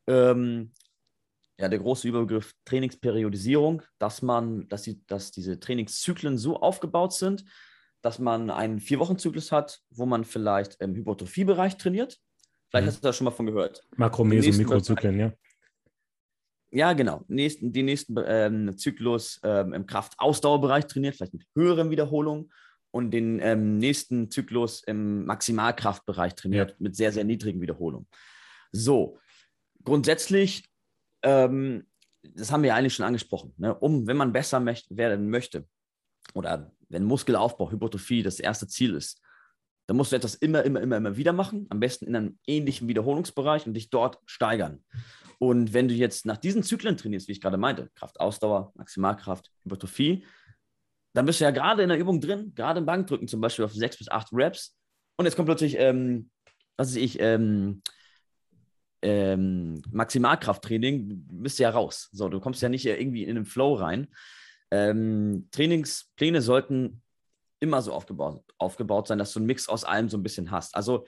ähm, 0.07 0.73
ja, 1.59 1.69
der 1.69 1.79
große 1.79 2.07
Überbegriff 2.07 2.53
Trainingsperiodisierung, 2.67 3.83
dass 3.99 4.21
man, 4.21 4.69
dass, 4.69 4.83
die, 4.83 5.05
dass 5.07 5.31
diese 5.31 5.59
Trainingszyklen 5.59 6.37
so 6.37 6.61
aufgebaut 6.61 7.15
sind, 7.15 7.45
dass 8.03 8.19
man 8.19 8.51
einen 8.51 8.79
Vier-Wochen-Zyklus 8.79 9.53
hat, 9.53 9.81
wo 9.91 10.05
man 10.05 10.25
vielleicht 10.25 10.81
im 10.81 10.95
Hypertrophiebereich 10.95 11.79
trainiert 11.79 12.21
Vielleicht 12.77 12.85
mhm. 12.85 12.89
hast 12.89 13.05
du 13.05 13.09
das 13.09 13.17
schon 13.17 13.25
mal 13.25 13.31
von 13.31 13.47
gehört. 13.47 13.83
Makro, 13.97 14.25
Meso, 14.25 14.57
Mikrozyklen, 14.57 15.19
ja. 15.19 15.33
Ja, 16.71 16.93
genau. 16.93 17.25
Nächsten, 17.29 17.73
die 17.73 17.83
nächsten 17.83 18.15
ähm, 18.27 18.77
Zyklus 18.77 19.41
ähm, 19.43 19.73
im 19.73 19.87
Kraftausdauerbereich 19.87 20.87
trainiert, 20.87 21.17
vielleicht 21.17 21.33
mit 21.33 21.47
höheren 21.55 21.91
Wiederholungen. 21.91 22.53
und 22.91 23.11
den 23.11 23.41
ähm, 23.41 23.79
nächsten 23.79 24.31
Zyklus 24.31 24.83
im 24.85 25.25
Maximalkraftbereich 25.27 26.35
trainiert 26.35 26.71
ja. 26.71 26.77
mit 26.79 26.97
sehr, 26.97 27.13
sehr 27.13 27.25
niedrigen 27.25 27.61
Wiederholungen. 27.61 28.07
So, 28.73 29.19
grundsätzlich, 29.85 30.69
ähm, 31.23 31.87
das 32.23 32.51
haben 32.51 32.63
wir 32.63 32.69
ja 32.69 32.75
eigentlich 32.75 32.95
schon 32.95 33.07
angesprochen, 33.07 33.55
ne? 33.57 33.75
um, 33.75 34.07
wenn 34.07 34.17
man 34.17 34.33
besser 34.33 34.65
werden 34.91 35.31
möchte 35.31 35.67
oder 36.35 36.73
wenn 36.89 37.05
Muskelaufbau, 37.05 37.71
Hypertrophie 37.71 38.23
das 38.23 38.41
erste 38.41 38.67
Ziel 38.67 38.95
ist, 38.95 39.21
dann 39.87 39.97
musst 39.97 40.13
du 40.13 40.17
etwas 40.17 40.35
immer, 40.35 40.65
immer, 40.65 40.81
immer, 40.81 40.97
immer 40.97 41.17
wieder 41.17 41.33
machen, 41.33 41.67
am 41.71 41.81
besten 41.81 42.07
in 42.07 42.17
einem 42.17 42.39
ähnlichen 42.47 42.89
Wiederholungsbereich 42.89 43.67
und 43.67 43.75
dich 43.75 43.91
dort 43.91 44.19
steigern. 44.27 44.85
Und 45.39 45.75
wenn 45.75 45.89
du 45.89 45.95
jetzt 45.95 46.27
nach 46.27 46.39
diesen 46.39 46.63
Zyklen 46.63 46.97
trainierst, 46.97 47.29
wie 47.29 47.33
ich 47.33 47.41
gerade 47.41 47.59
meinte, 47.59 47.91
Kraft, 47.95 48.19
Ausdauer, 48.21 48.73
Maximalkraft, 48.75 49.51
Hypertrophie, 49.65 50.25
dann 51.13 51.27
bist 51.27 51.41
du 51.41 51.45
ja 51.45 51.51
gerade 51.51 51.83
in 51.83 51.89
der 51.89 51.99
Übung 51.99 52.21
drin, 52.21 52.53
gerade 52.55 52.81
im 52.81 52.87
Bankdrücken 52.87 53.29
zum 53.29 53.41
Beispiel 53.41 53.65
auf 53.65 53.73
sechs 53.73 53.99
bis 53.99 54.09
acht 54.09 54.29
Reps. 54.33 54.77
Und 55.17 55.27
jetzt 55.27 55.37
kommt 55.37 55.47
plötzlich, 55.47 55.77
ähm, 55.79 56.31
was 56.77 56.89
weiß 56.89 56.97
ich, 56.97 57.21
ähm, 57.21 57.83
ähm, 59.03 59.83
Maximalkrafttraining, 59.91 61.27
bist 61.31 61.59
du 61.59 61.63
ja 61.63 61.71
raus. 61.71 62.09
So, 62.13 62.29
du 62.29 62.41
kommst 62.41 62.61
ja 62.63 62.69
nicht 62.69 62.85
irgendwie 62.85 63.25
in 63.25 63.37
den 63.37 63.45
Flow 63.45 63.75
rein. 63.75 64.09
Ähm, 64.71 65.49
Trainingspläne 65.53 66.43
sollten 66.43 67.03
immer 67.61 67.83
so 67.83 67.93
aufgebaut, 67.93 68.43
aufgebaut 68.59 69.09
sein, 69.09 69.19
dass 69.19 69.33
du 69.33 69.39
einen 69.39 69.47
Mix 69.47 69.69
aus 69.69 69.85
allem 69.85 70.09
so 70.09 70.17
ein 70.17 70.23
bisschen 70.23 70.51
hast. 70.51 70.75
Also 70.75 71.07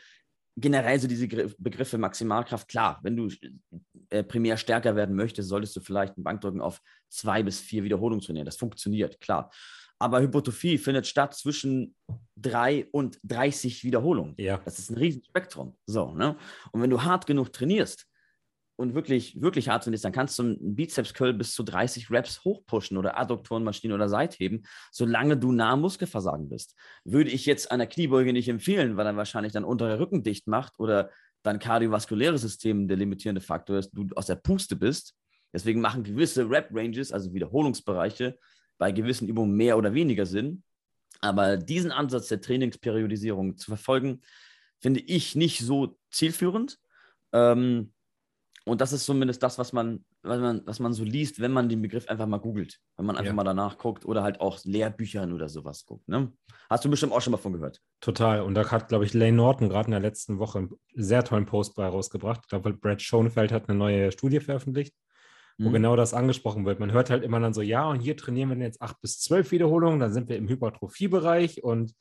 generell 0.57 0.99
so 0.99 1.07
diese 1.07 1.29
Begriffe 1.59 1.99
Maximalkraft, 1.99 2.69
klar, 2.69 2.99
wenn 3.03 3.17
du 3.17 3.29
äh, 4.11 4.23
primär 4.25 4.57
stärker 4.57 4.97
werden 4.97 5.15
möchtest, 5.15 5.49
solltest 5.49 5.77
du 5.77 5.81
vielleicht 5.81 6.17
ein 6.19 6.25
Bankdrücken 6.25 6.61
auf 6.61 6.81
zwei 7.09 7.43
bis 7.43 7.61
vier 7.61 7.85
Wiederholungen 7.85 8.25
trainieren. 8.25 8.47
Das 8.47 8.57
funktioniert, 8.57 9.21
klar. 9.21 9.51
Aber 10.01 10.21
Hypotrophie 10.21 10.79
findet 10.79 11.07
statt 11.07 11.35
zwischen 11.35 11.95
drei 12.37 12.87
und 12.93 13.19
30 13.25 13.83
Wiederholungen. 13.85 14.35
Ja. 14.39 14.59
Das 14.65 14.79
ist 14.79 14.91
ein 14.91 14.97
Riesenspektrum. 14.97 15.77
So, 15.87 16.13
ne? 16.13 16.37
Und 16.73 16.83
wenn 16.83 16.91
du 16.91 17.03
hart 17.03 17.27
genug 17.27 17.53
trainierst, 17.53 18.07
und 18.79 18.95
wirklich, 18.95 19.41
wirklich 19.43 19.69
hart 19.69 19.87
ist, 19.89 20.05
dann 20.05 20.13
kannst 20.13 20.39
du 20.39 20.45
einen 20.45 20.77
Bizeps-Curl 20.77 21.35
bis 21.35 21.53
zu 21.53 21.65
30 21.65 22.13
Reps 22.13 22.45
hochpushen 22.45 22.97
oder 22.97 23.19
Adduktorenmaschinen 23.19 23.93
oder 23.93 24.09
Seitheben, 24.09 24.65
solange 24.93 25.37
du 25.37 25.51
nah 25.51 25.73
am 25.73 25.81
Muskelversagen 25.81 26.49
bist. 26.49 26.77
Würde 27.05 27.31
ich 27.31 27.45
jetzt 27.45 27.73
einer 27.73 27.89
Kniebeuge 27.89 28.33
nicht 28.33 28.49
empfehlen, 28.49 28.97
weil 28.97 29.07
er 29.07 29.17
wahrscheinlich 29.17 29.53
dann 29.53 29.65
untere 29.65 29.99
Rücken 29.99 30.23
dicht 30.23 30.47
macht 30.47 30.79
oder 30.79 31.11
dein 31.43 31.59
kardiovaskuläres 31.59 32.41
System 32.41 32.87
der 32.87 32.97
limitierende 32.97 33.41
Faktor 33.41 33.79
ist, 33.79 33.91
du 33.93 34.07
aus 34.15 34.27
der 34.27 34.37
Puste 34.37 34.77
bist. 34.77 35.17
Deswegen 35.53 35.81
machen 35.81 36.05
gewisse 36.05 36.49
Rep-Ranges, 36.49 37.11
also 37.11 37.35
Wiederholungsbereiche, 37.35 38.39
bei 38.79 38.93
gewissen 38.93 39.27
Übungen 39.27 39.57
mehr 39.57 39.77
oder 39.77 39.93
weniger 39.93 40.25
Sinn. 40.25 40.63
Aber 41.21 41.57
diesen 41.57 41.91
Ansatz 41.91 42.29
der 42.29 42.41
Trainingsperiodisierung 42.41 43.57
zu 43.57 43.73
verfolgen, 43.73 44.21
finde 44.81 45.01
ich 45.01 45.35
nicht 45.35 45.59
so 45.59 45.99
zielführend. 46.13 46.79
Ähm, 47.33 47.93
und 48.69 48.81
das 48.81 48.93
ist 48.93 49.05
zumindest 49.05 49.43
das, 49.43 49.59
was 49.59 49.73
man, 49.73 50.05
was 50.23 50.41
man, 50.41 50.63
was 50.65 50.81
man 50.81 50.93
so 50.93 51.05
liest, 51.05 51.41
wenn 51.41 51.53
man 51.53 51.69
den 51.69 51.83
Begriff 51.83 52.09
einfach 52.09 52.27
mal 52.27 52.39
googelt. 52.39 52.79
Wenn 52.97 53.07
man 53.07 53.17
einfach 53.17 53.31
ja. 53.31 53.35
mal 53.35 53.45
danach 53.45 53.79
guckt 53.79 54.05
oder 54.05 54.23
halt 54.23 54.41
auch 54.41 54.59
Lehrbüchern 54.65 55.33
oder 55.33 55.49
sowas 55.49 55.87
guckt. 55.87 56.09
Ne? 56.09 56.33
Hast 56.69 56.85
du 56.85 56.91
bestimmt 56.91 57.13
auch 57.13 57.21
schon 57.21 57.31
mal 57.31 57.39
von 57.39 57.53
gehört. 57.53 57.81
Total. 58.01 58.43
Und 58.43 58.55
da 58.55 58.71
hat, 58.71 58.89
glaube 58.89 59.05
ich, 59.05 59.15
Lane 59.15 59.33
Norton 59.33 59.69
gerade 59.69 59.87
in 59.87 59.93
der 59.93 60.01
letzten 60.01 60.39
Woche 60.39 60.59
einen 60.59 60.71
sehr 60.95 61.25
tollen 61.25 61.47
Post 61.47 61.75
bei 61.77 61.87
rausgebracht. 61.87 62.41
Ich 62.45 62.49
glaube, 62.49 62.75
Brad 62.75 63.01
Schoenfeld 63.01 63.53
hat 63.53 63.69
eine 63.69 63.79
neue 63.79 64.13
Studie 64.13 64.41
veröffentlicht, 64.41 64.95
wo 65.57 65.71
mhm. 65.71 65.75
genau 65.75 65.97
das 65.97 66.15
angesprochen 66.15 66.67
wird. 66.67 66.79
Man 66.79 66.93
hört 66.93 67.11
halt 67.11 67.25
immer 67.25 67.41
dann 67.41 67.55
so, 67.55 67.63
ja, 67.63 67.89
und 67.89 68.01
hier 68.01 68.17
trainieren 68.17 68.51
wir 68.51 68.57
jetzt 68.59 68.83
acht 68.83 69.01
bis 69.01 69.19
zwölf 69.21 69.51
Wiederholungen, 69.51 70.01
dann 70.01 70.13
sind 70.13 70.29
wir 70.29 70.37
im 70.37 70.49
Hypertrophiebereich 70.49 71.65
und 71.65 71.95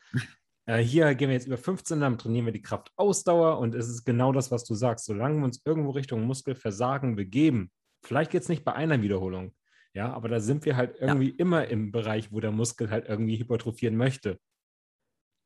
Äh, 0.67 0.79
hier 0.79 1.15
gehen 1.15 1.29
wir 1.29 1.35
jetzt 1.35 1.47
über 1.47 1.57
15, 1.57 1.99
dann 1.99 2.17
trainieren 2.17 2.45
wir 2.45 2.53
die 2.53 2.61
Kraftausdauer 2.61 3.57
und 3.57 3.73
es 3.73 3.87
ist 3.87 4.05
genau 4.05 4.31
das, 4.31 4.51
was 4.51 4.65
du 4.65 4.75
sagst. 4.75 5.05
Solange 5.05 5.39
wir 5.39 5.45
uns 5.45 5.61
irgendwo 5.65 5.91
Richtung 5.91 6.23
Muskelversagen 6.23 7.15
begeben, 7.15 7.71
vielleicht 8.03 8.33
jetzt 8.33 8.49
nicht 8.49 8.63
bei 8.63 8.73
einer 8.73 9.01
Wiederholung, 9.01 9.53
ja, 9.93 10.13
aber 10.13 10.27
da 10.27 10.39
sind 10.39 10.65
wir 10.65 10.75
halt 10.75 10.95
irgendwie 10.99 11.29
ja. 11.29 11.35
immer 11.37 11.67
im 11.67 11.91
Bereich, 11.91 12.31
wo 12.31 12.39
der 12.39 12.51
Muskel 12.51 12.91
halt 12.91 13.07
irgendwie 13.07 13.39
hypertrophieren 13.39 13.95
möchte, 13.95 14.39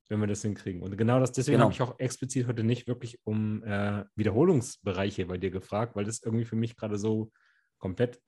wenn 0.09 0.19
wir 0.19 0.27
das 0.27 0.41
hinkriegen. 0.41 0.81
Und 0.81 0.97
genau 0.97 1.19
das, 1.19 1.31
deswegen 1.31 1.57
genau. 1.57 1.65
habe 1.65 1.73
ich 1.73 1.81
auch 1.81 1.99
explizit 1.99 2.47
heute 2.47 2.63
nicht 2.63 2.87
wirklich 2.87 3.19
um 3.23 3.63
äh, 3.63 4.03
Wiederholungsbereiche 4.15 5.27
bei 5.27 5.37
dir 5.37 5.51
gefragt, 5.51 5.95
weil 5.95 6.03
das 6.03 6.21
irgendwie 6.21 6.45
für 6.45 6.55
mich 6.55 6.75
gerade 6.75 6.97
so 6.97 7.31
komplett 7.77 8.19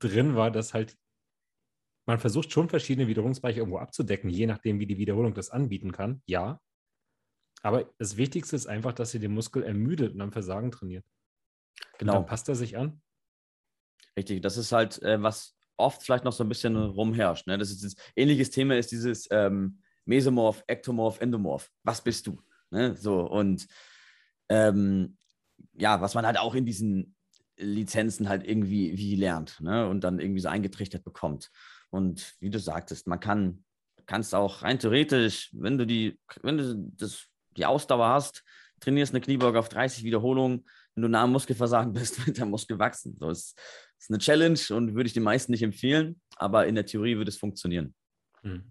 drin 0.00 0.34
war, 0.34 0.50
dass 0.50 0.74
halt 0.74 0.96
man 2.08 2.18
versucht 2.18 2.50
schon 2.50 2.70
verschiedene 2.70 3.06
Wiederholungsbereiche 3.06 3.58
irgendwo 3.58 3.78
abzudecken, 3.78 4.30
je 4.30 4.46
nachdem, 4.46 4.80
wie 4.80 4.86
die 4.86 4.96
Wiederholung 4.96 5.34
das 5.34 5.50
anbieten 5.50 5.92
kann. 5.92 6.22
Ja. 6.26 6.58
Aber 7.62 7.92
das 7.98 8.16
Wichtigste 8.16 8.56
ist 8.56 8.66
einfach, 8.66 8.94
dass 8.94 9.12
ihr 9.12 9.20
den 9.20 9.34
Muskel 9.34 9.62
ermüdet 9.62 10.14
und 10.14 10.22
am 10.22 10.32
Versagen 10.32 10.70
trainiert. 10.70 11.04
Genau. 11.98 12.12
Und 12.12 12.18
dann 12.20 12.26
passt 12.26 12.48
er 12.48 12.54
sich 12.54 12.78
an. 12.78 13.02
Richtig, 14.16 14.40
das 14.40 14.56
ist 14.56 14.72
halt, 14.72 15.02
äh, 15.02 15.22
was 15.22 15.58
oft 15.76 16.02
vielleicht 16.02 16.24
noch 16.24 16.32
so 16.32 16.42
ein 16.44 16.48
bisschen 16.48 16.76
rumherrscht. 16.76 17.46
Ne? 17.46 17.58
Das 17.58 17.70
ist 17.70 17.84
das 17.84 17.94
ähnliches 18.16 18.50
Thema 18.50 18.76
ist 18.78 18.90
dieses 18.90 19.28
ähm, 19.30 19.80
Mesomorph, 20.06 20.64
Ektomorph, 20.66 21.20
Endomorph. 21.20 21.70
Was 21.82 22.02
bist 22.02 22.26
du? 22.26 22.40
Ne? 22.70 22.96
So 22.96 23.20
und 23.20 23.66
ähm, 24.48 25.18
ja, 25.74 26.00
was 26.00 26.14
man 26.14 26.24
halt 26.24 26.38
auch 26.38 26.54
in 26.54 26.64
diesen 26.64 27.16
Lizenzen 27.58 28.30
halt 28.30 28.48
irgendwie 28.48 28.96
wie 28.96 29.14
lernt 29.14 29.60
ne? 29.60 29.86
und 29.86 30.04
dann 30.04 30.20
irgendwie 30.20 30.40
so 30.40 30.48
eingetrichtert 30.48 31.04
bekommt. 31.04 31.50
Und 31.90 32.36
wie 32.40 32.50
du 32.50 32.58
sagtest, 32.58 33.06
man 33.06 33.20
kann, 33.20 33.64
kannst 34.06 34.34
auch 34.34 34.62
rein 34.62 34.78
theoretisch, 34.78 35.50
wenn 35.52 35.78
du 35.78 35.86
die, 35.86 36.18
wenn 36.42 36.58
du 36.58 36.74
das, 36.96 37.26
die 37.56 37.66
Ausdauer 37.66 38.08
hast, 38.08 38.44
trainierst 38.80 39.12
eine 39.12 39.20
Kniebeuge 39.20 39.58
auf 39.58 39.68
30 39.68 40.04
Wiederholungen, 40.04 40.64
wenn 40.94 41.02
du 41.02 41.08
nah 41.08 41.22
am 41.24 41.32
Muskelversagen 41.32 41.92
bist, 41.92 42.18
wird 42.26 42.38
der 42.38 42.46
Muskel 42.46 42.78
wachsen. 42.78 43.16
Das 43.18 43.54
ist 43.98 44.10
eine 44.10 44.18
Challenge 44.18 44.60
und 44.70 44.94
würde 44.94 45.06
ich 45.06 45.14
den 45.14 45.22
meisten 45.22 45.52
nicht 45.52 45.62
empfehlen, 45.62 46.20
aber 46.36 46.66
in 46.66 46.74
der 46.74 46.86
Theorie 46.86 47.16
würde 47.16 47.30
es 47.30 47.38
funktionieren. 47.38 47.94
Hm. 48.42 48.70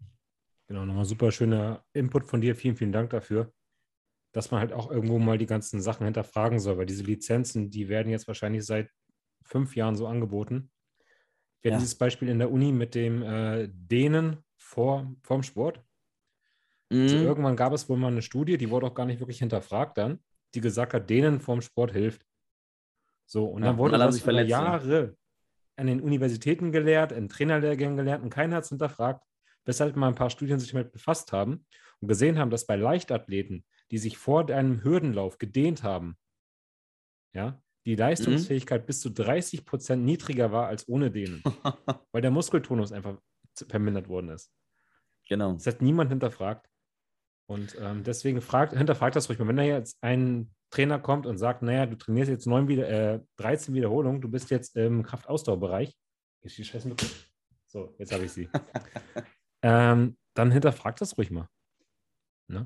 Genau, 0.68 0.85
nochmal 0.85 1.06
super 1.06 1.31
schöner 1.31 1.84
Input 1.94 2.26
von 2.26 2.41
dir. 2.41 2.56
Vielen, 2.56 2.76
vielen 2.76 2.91
Dank 2.91 3.10
dafür, 3.11 3.53
dass 4.34 4.52
man 4.52 4.60
halt 4.60 4.73
auch 4.73 4.91
irgendwo 4.91 5.18
mal 5.18 5.38
die 5.38 5.45
ganzen 5.45 5.81
Sachen 5.81 6.03
hinterfragen 6.03 6.60
soll, 6.60 6.77
weil 6.77 6.85
diese 6.85 7.03
Lizenzen, 7.03 7.69
die 7.69 7.88
werden 7.88 8.11
jetzt 8.11 8.27
wahrscheinlich 8.27 8.65
seit 8.65 8.89
fünf 9.44 9.76
Jahren 9.77 9.95
so 9.95 10.07
angeboten. 10.07 10.69
Wir 11.61 11.71
ja. 11.71 11.77
dieses 11.77 11.95
Beispiel 11.95 12.29
in 12.29 12.39
der 12.39 12.51
Uni 12.51 12.71
mit 12.71 12.95
dem 12.95 13.23
äh, 13.23 13.67
Dehnen 13.71 14.43
vor, 14.57 15.11
vorm 15.23 15.43
Sport. 15.43 15.81
Mhm. 16.89 17.01
Also 17.01 17.17
irgendwann 17.17 17.55
gab 17.55 17.73
es 17.73 17.89
wohl 17.89 17.97
mal 17.97 18.11
eine 18.11 18.21
Studie, 18.21 18.57
die 18.57 18.69
wurde 18.69 18.88
auch 18.88 18.93
gar 18.93 19.05
nicht 19.05 19.19
wirklich 19.19 19.39
hinterfragt 19.39 19.97
dann, 19.97 20.19
die 20.53 20.61
gesagt 20.61 20.93
hat, 20.93 21.09
Dehnen 21.09 21.39
vorm 21.39 21.61
Sport 21.61 21.91
hilft. 21.91 22.25
So, 23.25 23.45
und 23.45 23.63
ja, 23.63 23.69
dann 23.69 23.77
wurde 23.77 23.97
das 23.97 24.21
über 24.21 24.41
Jahre 24.41 25.17
an 25.75 25.88
den 25.88 26.01
Universitäten 26.01 26.71
gelehrt, 26.71 27.11
in 27.11 27.29
Trainerlehrgängen 27.29 27.97
gelehrt 27.97 28.23
und 28.23 28.29
keiner 28.29 28.55
hat 28.55 28.63
es 28.63 28.69
hinterfragt, 28.69 29.23
weshalb 29.65 29.95
mal 29.95 30.07
ein 30.07 30.15
paar 30.15 30.29
Studien 30.29 30.59
sich 30.59 30.71
damit 30.71 30.91
befasst 30.91 31.31
haben 31.34 31.65
und 31.99 32.07
gesehen 32.07 32.39
haben, 32.39 32.49
dass 32.49 32.65
bei 32.65 32.75
Leichtathleten, 32.75 33.65
die 33.91 33.97
sich 33.97 34.17
vor 34.17 34.49
einem 34.49 34.84
Hürdenlauf 34.84 35.38
gedehnt 35.38 35.84
haben, 35.84 36.17
ja, 37.34 37.61
die 37.88 37.93
mhm. 37.93 37.99
Leistungsfähigkeit 37.99 38.81
mhm. 38.81 38.85
bis 38.85 38.99
zu 38.99 39.09
30 39.09 39.65
Prozent 39.65 40.03
niedriger 40.03 40.51
war 40.51 40.68
als 40.68 40.88
ohne 40.89 41.09
Dehnen, 41.09 41.41
weil 42.11 42.22
der 42.22 42.31
Muskeltonus 42.31 42.91
einfach 42.91 43.18
vermindert 43.69 44.09
worden 44.09 44.30
ist. 44.30 44.51
Genau. 45.30 45.53
Das 45.53 45.65
hat 45.68 45.81
niemand 45.81 46.09
hinterfragt. 46.09 46.69
Und 47.49 47.77
ähm, 47.80 48.03
deswegen 48.03 48.41
fragt, 48.41 48.73
hinterfragt 48.73 49.15
das 49.15 49.30
ruhig 49.30 49.39
mal. 49.39 49.47
Wenn 49.47 49.55
da 49.55 49.64
jetzt 49.64 49.97
ein 50.01 50.53
Trainer 50.69 50.99
kommt 50.99 51.26
und 51.26 51.38
sagt, 51.38 51.61
naja, 51.61 51.85
du 51.85 51.95
trainierst 51.95 52.30
jetzt 52.30 52.45
9 52.45 52.68
wieder, 52.68 52.89
äh, 52.89 53.22
13 53.38 53.73
Wiederholungen, 53.73 54.19
du 54.19 54.30
bist 54.30 54.49
jetzt 54.51 54.76
im 54.76 55.03
Kraftausdauerbereich. 55.03 55.95
Ist 56.41 56.57
die 56.57 56.65
Scheiße 56.65 56.88
mit. 56.89 57.03
So, 57.69 57.93
jetzt 57.99 58.14
habe 58.14 58.23
ich 58.23 58.31
sie. 58.31 58.47
ähm, 59.61 60.18
dann 60.34 60.51
hinterfragt 60.51 61.01
das 61.01 61.18
ruhig 61.18 61.31
mal. 61.31 61.49
Ne? 62.47 62.65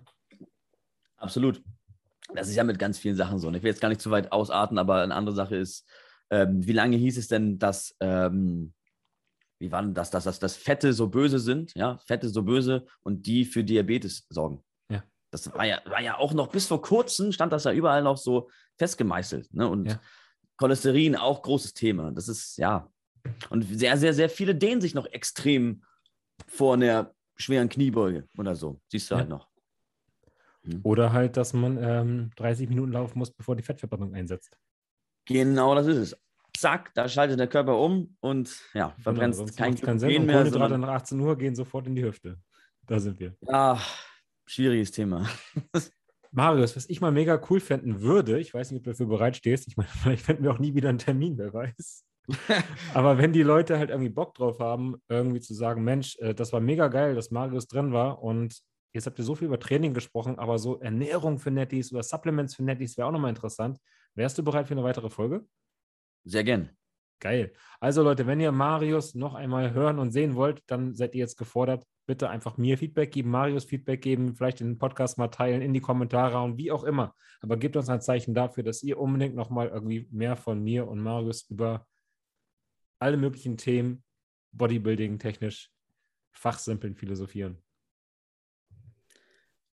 Absolut. 1.17 1.63
Das 2.35 2.47
ist 2.47 2.55
ja 2.55 2.63
mit 2.63 2.79
ganz 2.79 2.97
vielen 2.97 3.15
Sachen 3.15 3.39
so. 3.39 3.47
Und 3.47 3.55
ich 3.55 3.63
will 3.63 3.69
jetzt 3.69 3.81
gar 3.81 3.89
nicht 3.89 4.01
zu 4.01 4.11
weit 4.11 4.31
ausarten, 4.31 4.77
aber 4.77 5.01
eine 5.01 5.15
andere 5.15 5.35
Sache 5.35 5.55
ist, 5.55 5.87
ähm, 6.29 6.65
wie 6.65 6.73
lange 6.73 6.97
hieß 6.97 7.17
es 7.17 7.27
denn, 7.27 7.59
dass, 7.59 7.95
ähm, 7.99 8.73
wie 9.59 9.71
war 9.71 9.81
denn 9.81 9.93
das, 9.93 10.09
dass, 10.11 10.23
dass, 10.23 10.39
dass 10.39 10.55
Fette 10.55 10.93
so 10.93 11.07
böse 11.07 11.39
sind, 11.39 11.73
ja, 11.75 11.97
Fette 12.05 12.29
so 12.29 12.43
böse 12.43 12.85
und 13.01 13.25
die 13.27 13.45
für 13.45 13.63
Diabetes 13.63 14.25
sorgen. 14.29 14.63
Ja. 14.89 15.03
Das 15.29 15.53
war 15.53 15.65
ja, 15.65 15.81
war 15.85 16.01
ja 16.01 16.17
auch 16.17 16.33
noch 16.33 16.47
bis 16.47 16.67
vor 16.67 16.81
kurzem, 16.81 17.31
stand 17.31 17.51
das 17.53 17.65
ja 17.65 17.73
überall 17.73 18.01
noch 18.01 18.17
so 18.17 18.49
festgemeißelt. 18.77 19.53
Ne? 19.53 19.67
Und 19.67 19.87
ja. 19.87 20.01
Cholesterin 20.57 21.15
auch 21.15 21.41
großes 21.41 21.73
Thema. 21.73 22.11
Das 22.11 22.27
ist, 22.27 22.57
ja. 22.57 22.89
Und 23.49 23.63
sehr, 23.63 23.97
sehr, 23.97 24.13
sehr 24.13 24.29
viele 24.29 24.55
dehnen 24.55 24.81
sich 24.81 24.95
noch 24.95 25.05
extrem 25.05 25.83
vor 26.47 26.75
einer 26.75 27.13
schweren 27.35 27.69
Kniebeuge 27.69 28.27
oder 28.37 28.55
so. 28.55 28.79
Siehst 28.87 29.11
du 29.11 29.15
ja. 29.15 29.19
halt 29.19 29.29
noch. 29.29 29.50
Mhm. 30.63 30.81
Oder 30.83 31.13
halt, 31.13 31.37
dass 31.37 31.53
man 31.53 31.77
ähm, 31.81 32.31
30 32.35 32.69
Minuten 32.69 32.91
laufen 32.91 33.19
muss, 33.19 33.31
bevor 33.31 33.55
die 33.55 33.63
Fettverbrennung 33.63 34.13
einsetzt. 34.13 34.57
Genau, 35.25 35.75
das 35.75 35.87
ist 35.87 35.97
es. 35.97 36.21
Zack, 36.57 36.93
da 36.93 37.07
schaltet 37.07 37.39
der 37.39 37.47
Körper 37.47 37.77
um 37.79 38.17
und 38.19 38.49
ja, 38.73 38.87
genau, 38.87 39.01
verbrennt 39.01 39.35
genau, 39.35 39.51
kein 39.55 39.75
keinen 39.75 39.99
Sinn. 39.99 40.25
mehr. 40.25 40.35
Kohlenhydrate 40.35 40.77
nach 40.77 40.89
18 40.89 41.19
Uhr 41.19 41.37
gehen 41.37 41.55
sofort 41.55 41.87
in 41.87 41.95
die 41.95 42.03
Hüfte. 42.03 42.37
Da 42.85 42.99
sind 42.99 43.19
wir. 43.19 43.35
Ja, 43.41 43.79
schwieriges 44.45 44.91
Thema. 44.91 45.27
Marius, 46.31 46.75
was 46.75 46.89
ich 46.89 47.01
mal 47.01 47.11
mega 47.11 47.41
cool 47.49 47.59
fänden 47.59 48.01
würde, 48.01 48.39
ich 48.39 48.53
weiß 48.53 48.71
nicht, 48.71 48.79
ob 48.79 48.83
du 48.85 48.91
dafür 48.91 49.07
bereitstehst, 49.07 49.67
ich 49.67 49.77
meine, 49.77 49.89
vielleicht 50.03 50.25
finden 50.25 50.43
wir 50.43 50.51
auch 50.51 50.59
nie 50.59 50.73
wieder 50.73 50.89
einen 50.89 50.97
Termin, 50.97 51.37
wer 51.37 51.53
weiß. 51.53 52.05
Aber 52.93 53.17
wenn 53.17 53.33
die 53.33 53.43
Leute 53.43 53.77
halt 53.77 53.89
irgendwie 53.89 54.09
Bock 54.09 54.35
drauf 54.35 54.59
haben, 54.59 55.01
irgendwie 55.09 55.41
zu 55.41 55.53
sagen, 55.53 55.83
Mensch, 55.83 56.17
äh, 56.19 56.33
das 56.33 56.53
war 56.53 56.59
mega 56.59 56.87
geil, 56.87 57.15
dass 57.15 57.31
Marius 57.31 57.67
drin 57.67 57.91
war 57.91 58.21
und 58.21 58.61
jetzt 58.93 59.05
habt 59.05 59.19
ihr 59.19 59.25
so 59.25 59.35
viel 59.35 59.47
über 59.47 59.59
Training 59.59 59.93
gesprochen, 59.93 60.37
aber 60.37 60.57
so 60.59 60.79
Ernährung 60.79 61.39
für 61.39 61.51
Netties 61.51 61.91
oder 61.91 62.03
Supplements 62.03 62.55
für 62.55 62.63
Netties 62.63 62.97
wäre 62.97 63.07
auch 63.07 63.11
nochmal 63.11 63.29
interessant. 63.29 63.79
Wärst 64.15 64.37
du 64.37 64.43
bereit 64.43 64.67
für 64.67 64.73
eine 64.73 64.83
weitere 64.83 65.09
Folge? 65.09 65.45
Sehr 66.23 66.43
gern. 66.43 66.69
Geil. 67.19 67.53
Also 67.79 68.01
Leute, 68.01 68.25
wenn 68.25 68.39
ihr 68.39 68.51
Marius 68.51 69.13
noch 69.13 69.35
einmal 69.35 69.73
hören 69.73 69.99
und 69.99 70.11
sehen 70.11 70.35
wollt, 70.35 70.63
dann 70.65 70.95
seid 70.95 71.13
ihr 71.13 71.19
jetzt 71.19 71.37
gefordert. 71.37 71.85
Bitte 72.07 72.29
einfach 72.29 72.57
mir 72.57 72.79
Feedback 72.79 73.11
geben, 73.11 73.29
Marius 73.29 73.65
Feedback 73.65 74.01
geben, 74.01 74.35
vielleicht 74.35 74.59
den 74.59 74.79
Podcast 74.79 75.19
mal 75.19 75.27
teilen 75.27 75.61
in 75.61 75.71
die 75.71 75.81
Kommentare 75.81 76.41
und 76.41 76.57
wie 76.57 76.71
auch 76.71 76.83
immer. 76.83 77.13
Aber 77.41 77.57
gebt 77.57 77.75
uns 77.75 77.89
ein 77.89 78.01
Zeichen 78.01 78.33
dafür, 78.33 78.63
dass 78.63 78.81
ihr 78.81 78.99
unbedingt 78.99 79.35
nochmal 79.35 79.67
irgendwie 79.67 80.07
mehr 80.11 80.35
von 80.35 80.63
mir 80.63 80.87
und 80.87 80.99
Marius 80.99 81.43
über 81.49 81.85
alle 82.97 83.17
möglichen 83.17 83.55
Themen, 83.55 84.03
Bodybuilding 84.51 85.19
technisch, 85.19 85.71
fachsimpeln, 86.33 86.95
philosophieren. 86.95 87.61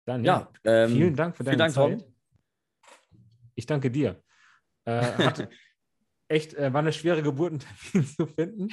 Dann 0.04 0.24
ja, 0.24 0.50
ähm, 0.64 0.90
vielen 0.90 1.16
Dank 1.16 1.36
für 1.36 1.44
deine 1.44 1.56
Dank, 1.56 1.72
Zeit. 1.72 2.00
Tom. 2.00 2.14
Ich 3.54 3.66
danke 3.66 3.90
dir. 3.90 4.22
Äh, 4.84 5.00
hat 5.00 5.48
echt, 6.28 6.54
äh, 6.54 6.72
war 6.72 6.80
eine 6.80 6.92
schwere 6.92 7.22
Geburt, 7.22 7.52
einen 7.52 7.60
Termin 7.60 8.08
zu 8.16 8.26
finden, 8.26 8.68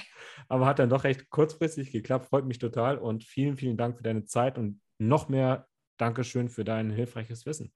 aber 0.48 0.66
hat 0.66 0.80
dann 0.80 0.90
doch 0.90 1.04
recht 1.04 1.30
kurzfristig 1.30 1.92
geklappt. 1.92 2.28
Freut 2.28 2.46
mich 2.46 2.58
total 2.58 2.98
und 2.98 3.24
vielen, 3.24 3.58
vielen 3.58 3.78
Dank 3.78 3.98
für 3.98 4.04
deine 4.04 4.26
Zeit 4.26 4.58
und 4.58 4.82
noch 4.98 5.30
mehr 5.30 5.68
Dankeschön 5.98 6.50
für 6.50 6.64
dein 6.64 6.90
hilfreiches 6.92 7.46
Wissen. 7.46 7.72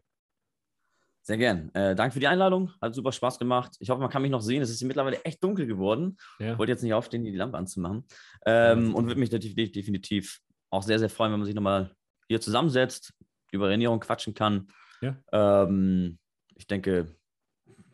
Sehr 1.26 1.38
gern. 1.38 1.74
Äh, 1.74 1.96
danke 1.96 2.14
für 2.14 2.20
die 2.20 2.28
Einladung. 2.28 2.72
Hat 2.82 2.96
super 2.96 3.14
Spaß 3.14 3.40
gemacht. 3.40 3.76
Ich 3.80 3.90
hoffe, 3.90 4.02
man 4.02 4.10
kann 4.10 4.22
mich 4.22 4.32
noch 4.32 4.42
sehen. 4.42 4.62
Es 4.62 4.70
ist 4.70 4.82
mittlerweile 4.84 5.24
echt 5.24 5.42
dunkel 5.42 5.68
geworden. 5.68 6.18
Ja. 6.40 6.54
Ich 6.54 6.58
wollte 6.58 6.74
jetzt 6.74 6.84
nicht 6.84 6.94
aufstehen, 6.94 7.24
die 7.24 7.32
Lampe 7.32 7.58
anzumachen. 7.58 8.06
Ähm, 8.46 8.90
ja, 8.90 8.94
und 8.94 9.08
würde 9.08 9.20
mich 9.20 9.30
definitiv 9.30 10.42
auch 10.70 10.84
sehr, 10.84 11.00
sehr 11.00 11.10
freuen, 11.10 11.32
wenn 11.32 11.40
man 11.40 11.46
sich 11.46 11.56
nochmal 11.56 11.96
hier 12.28 12.42
zusammensetzt, 12.42 13.14
über 13.54 13.72
Ernährung 13.72 14.00
quatschen 14.00 14.34
kann. 14.34 14.72
Ja. 15.02 15.16
Ähm, 15.32 16.18
ich 16.56 16.68
denke. 16.68 17.16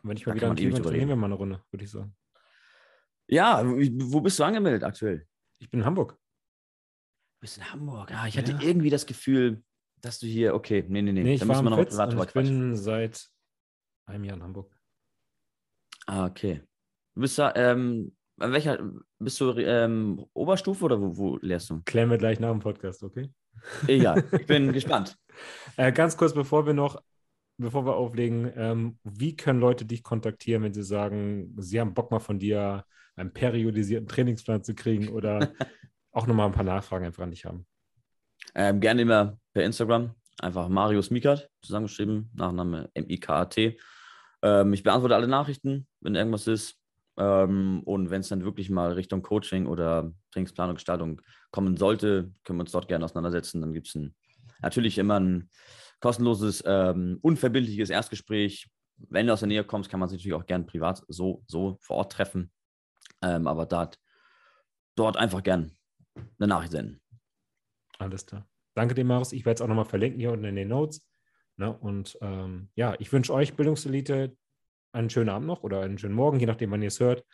Wenn 0.02 0.16
ich 0.16 0.26
mal 0.26 0.34
wieder 0.34 0.50
ein 0.50 0.56
Thema 0.56 0.90
nehmen 0.90 1.08
wir 1.08 1.16
mal 1.16 1.26
eine 1.26 1.34
Runde, 1.34 1.62
würde 1.70 1.84
ich 1.84 1.90
sagen. 1.90 2.16
Ja, 3.28 3.62
wo 3.64 4.20
bist 4.20 4.38
du 4.38 4.44
angemeldet 4.44 4.82
aktuell? 4.82 5.26
Ich 5.58 5.70
bin 5.70 5.80
in 5.80 5.86
Hamburg. 5.86 6.12
Du 6.12 7.40
bist 7.42 7.58
in 7.58 7.70
Hamburg. 7.70 8.10
Ah, 8.12 8.26
ich 8.26 8.36
hatte 8.36 8.52
ja. 8.52 8.60
irgendwie 8.60 8.90
das 8.90 9.06
Gefühl, 9.06 9.62
dass 10.00 10.18
du 10.18 10.26
hier, 10.26 10.54
okay, 10.54 10.84
nee, 10.88 11.02
nee, 11.02 11.12
nee. 11.12 11.22
nee 11.22 11.34
ich, 11.34 11.46
war 11.46 11.62
wir 11.62 11.70
noch 11.70 11.78
Fitz 11.78 11.96
und 11.96 12.18
ich 12.18 12.32
bin 12.32 12.76
seit 12.76 13.28
einem 14.06 14.24
Jahr 14.24 14.36
in 14.36 14.42
Hamburg. 14.42 14.74
Ah, 16.06 16.26
okay. 16.26 16.62
Du 17.14 17.20
bist 17.20 17.38
da, 17.38 17.54
ähm, 17.54 18.16
welcher, 18.36 18.82
bist 19.18 19.40
du 19.40 19.52
ähm, 19.58 20.24
Oberstufe 20.32 20.84
oder 20.84 21.00
wo, 21.00 21.16
wo 21.16 21.38
lehrst 21.38 21.70
du? 21.70 21.82
Klären 21.84 22.10
wir 22.10 22.18
gleich 22.18 22.40
nach 22.40 22.50
dem 22.50 22.60
Podcast, 22.60 23.02
okay? 23.02 23.30
Egal, 23.86 24.24
ich 24.32 24.46
bin 24.46 24.72
gespannt. 24.72 25.16
Äh, 25.76 25.92
ganz 25.92 26.18
kurz, 26.18 26.34
bevor 26.34 26.66
wir 26.66 26.74
noch, 26.74 27.00
bevor 27.56 27.86
wir 27.86 27.94
auflegen, 27.94 28.52
ähm, 28.56 28.98
wie 29.04 29.36
können 29.36 29.60
Leute 29.60 29.86
dich 29.86 30.02
kontaktieren, 30.02 30.62
wenn 30.64 30.74
sie 30.74 30.82
sagen, 30.82 31.54
sie 31.58 31.80
haben 31.80 31.94
Bock 31.94 32.10
mal 32.10 32.18
von 32.18 32.38
dir 32.38 32.84
einen 33.16 33.32
periodisierten 33.32 34.08
Trainingsplan 34.08 34.64
zu 34.64 34.74
kriegen 34.74 35.08
oder 35.08 35.52
auch 36.12 36.26
nochmal 36.26 36.46
ein 36.46 36.52
paar 36.52 36.64
Nachfragen 36.64 37.06
einfach 37.06 37.22
an 37.22 37.30
dich 37.30 37.44
haben? 37.44 37.64
Ähm, 38.54 38.80
gerne 38.80 39.02
immer 39.02 39.38
per 39.52 39.64
Instagram, 39.64 40.14
einfach 40.40 40.68
Marius 40.68 41.10
Mikat, 41.10 41.48
zusammengeschrieben, 41.62 42.30
Nachname 42.34 42.90
M-I-K-A-T. 42.94 43.78
Ähm, 44.42 44.72
ich 44.72 44.82
beantworte 44.82 45.14
alle 45.14 45.28
Nachrichten, 45.28 45.86
wenn 46.00 46.14
irgendwas 46.14 46.46
ist. 46.46 46.79
Ähm, 47.20 47.82
und 47.84 48.10
wenn 48.10 48.22
es 48.22 48.28
dann 48.28 48.44
wirklich 48.44 48.70
mal 48.70 48.92
Richtung 48.92 49.20
Coaching 49.20 49.66
oder 49.66 50.10
Trainingsplanung, 50.32 50.76
Gestaltung 50.76 51.20
kommen 51.50 51.76
sollte, 51.76 52.32
können 52.44 52.58
wir 52.58 52.62
uns 52.62 52.72
dort 52.72 52.88
gerne 52.88 53.04
auseinandersetzen. 53.04 53.60
Dann 53.60 53.74
gibt 53.74 53.88
es 53.88 53.98
natürlich 54.62 54.96
immer 54.96 55.20
ein 55.20 55.50
kostenloses, 56.00 56.64
ähm, 56.66 57.18
unverbindliches 57.20 57.90
Erstgespräch. 57.90 58.70
Wenn 58.96 59.26
du 59.26 59.34
aus 59.34 59.40
der 59.40 59.48
Nähe 59.48 59.64
kommst, 59.64 59.90
kann 59.90 60.00
man 60.00 60.08
sich 60.08 60.18
natürlich 60.18 60.34
auch 60.34 60.46
gerne 60.46 60.64
privat 60.64 61.02
so, 61.08 61.44
so 61.46 61.76
vor 61.82 61.98
Ort 61.98 62.12
treffen. 62.12 62.50
Ähm, 63.20 63.46
aber 63.46 63.66
dort, 63.66 63.98
dort 64.96 65.18
einfach 65.18 65.42
gern 65.42 65.72
eine 66.38 66.48
Nachricht 66.48 66.72
senden. 66.72 67.02
Alles 67.98 68.24
klar. 68.24 68.48
Danke 68.74 68.94
dir, 68.94 69.04
Marius. 69.04 69.32
Ich 69.32 69.44
werde 69.44 69.56
es 69.56 69.60
auch 69.60 69.68
nochmal 69.68 69.84
verlinken 69.84 70.20
hier 70.20 70.32
unten 70.32 70.46
in 70.46 70.56
den 70.56 70.68
Notes. 70.68 71.06
Ne? 71.58 71.70
Und 71.70 72.16
ähm, 72.22 72.70
ja, 72.76 72.94
ich 72.98 73.12
wünsche 73.12 73.34
euch 73.34 73.56
Bildungselite 73.56 74.34
einen 74.92 75.10
schönen 75.10 75.28
Abend 75.28 75.46
noch 75.46 75.62
oder 75.62 75.82
einen 75.82 75.98
schönen 75.98 76.14
Morgen, 76.14 76.40
je 76.40 76.46
nachdem, 76.46 76.70
wann 76.70 76.82
ihr 76.82 76.88
es 76.88 77.00
hört. 77.00 77.24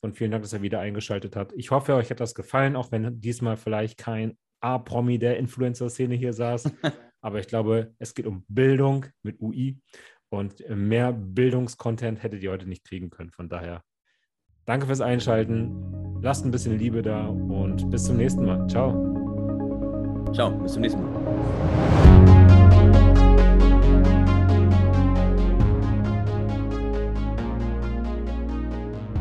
Und 0.00 0.16
vielen 0.16 0.30
Dank, 0.30 0.42
dass 0.42 0.52
ihr 0.52 0.62
wieder 0.62 0.80
eingeschaltet 0.80 1.34
habt. 1.34 1.52
Ich 1.56 1.70
hoffe, 1.70 1.94
euch 1.94 2.10
hat 2.10 2.20
das 2.20 2.34
gefallen, 2.34 2.76
auch 2.76 2.92
wenn 2.92 3.20
diesmal 3.20 3.56
vielleicht 3.56 3.96
kein 3.96 4.36
A-Promi 4.60 5.18
der 5.18 5.38
Influencer-Szene 5.38 6.14
hier 6.14 6.32
saß. 6.32 6.70
Aber 7.20 7.38
ich 7.38 7.46
glaube, 7.46 7.94
es 7.98 8.14
geht 8.14 8.26
um 8.26 8.44
Bildung 8.48 9.06
mit 9.22 9.40
UI 9.40 9.78
und 10.28 10.68
mehr 10.68 11.12
Bildungskontent 11.12 12.22
hättet 12.22 12.42
ihr 12.42 12.50
heute 12.50 12.68
nicht 12.68 12.84
kriegen 12.84 13.08
können. 13.08 13.30
Von 13.30 13.48
daher, 13.48 13.82
danke 14.66 14.86
fürs 14.86 15.00
Einschalten. 15.00 16.20
Lasst 16.20 16.44
ein 16.44 16.50
bisschen 16.50 16.78
Liebe 16.78 17.02
da 17.02 17.26
und 17.26 17.90
bis 17.90 18.04
zum 18.04 18.16
nächsten 18.16 18.44
Mal. 18.44 18.66
Ciao. 18.68 18.92
Ciao, 20.34 20.50
bis 20.58 20.72
zum 20.72 20.82
nächsten 20.82 21.02
Mal. 21.02 21.93